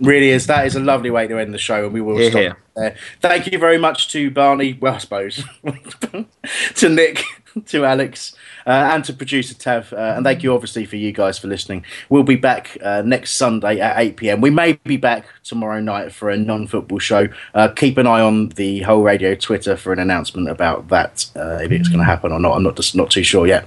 Really 0.00 0.30
is. 0.30 0.46
That 0.46 0.66
is 0.66 0.76
a 0.76 0.80
lovely 0.80 1.10
way 1.10 1.26
to 1.26 1.38
end 1.38 1.54
the 1.54 1.58
show, 1.58 1.84
and 1.84 1.94
we 1.94 2.00
will 2.00 2.18
stop 2.30 2.58
there. 2.74 2.96
Thank 3.20 3.50
you 3.50 3.58
very 3.58 3.78
much 3.78 4.10
to 4.12 4.30
Barney. 4.30 4.76
Well, 4.78 4.94
I 4.94 4.98
suppose 4.98 5.42
to 6.74 6.88
Nick, 6.88 7.24
to 7.66 7.84
Alex, 7.86 8.36
uh, 8.66 8.90
and 8.92 9.04
to 9.04 9.14
producer 9.14 9.54
Tav, 9.54 9.92
uh, 9.94 10.14
and 10.16 10.24
thank 10.24 10.42
you 10.42 10.52
obviously 10.52 10.84
for 10.84 10.96
you 10.96 11.12
guys 11.12 11.38
for 11.38 11.48
listening. 11.48 11.84
We'll 12.10 12.24
be 12.24 12.36
back 12.36 12.76
uh, 12.82 13.02
next 13.06 13.32
Sunday 13.32 13.80
at 13.80 13.98
eight 13.98 14.18
pm. 14.18 14.42
We 14.42 14.50
may 14.50 14.74
be 14.74 14.98
back 14.98 15.26
tomorrow 15.42 15.80
night 15.80 16.12
for 16.12 16.28
a 16.28 16.36
non-football 16.36 16.98
show. 16.98 17.28
Uh, 17.54 17.68
keep 17.68 17.96
an 17.96 18.06
eye 18.06 18.20
on 18.20 18.50
the 18.50 18.80
Hol 18.82 19.02
Radio 19.02 19.34
Twitter 19.34 19.76
for 19.76 19.94
an 19.94 19.98
announcement 19.98 20.50
about 20.50 20.88
that 20.88 21.26
uh, 21.36 21.60
if 21.62 21.72
it's 21.72 21.88
going 21.88 22.00
to 22.00 22.04
happen 22.04 22.32
or 22.32 22.40
not. 22.40 22.56
I'm 22.56 22.62
not 22.62 22.76
just 22.76 22.94
not 22.94 23.10
too 23.10 23.22
sure 23.22 23.46
yet. 23.46 23.66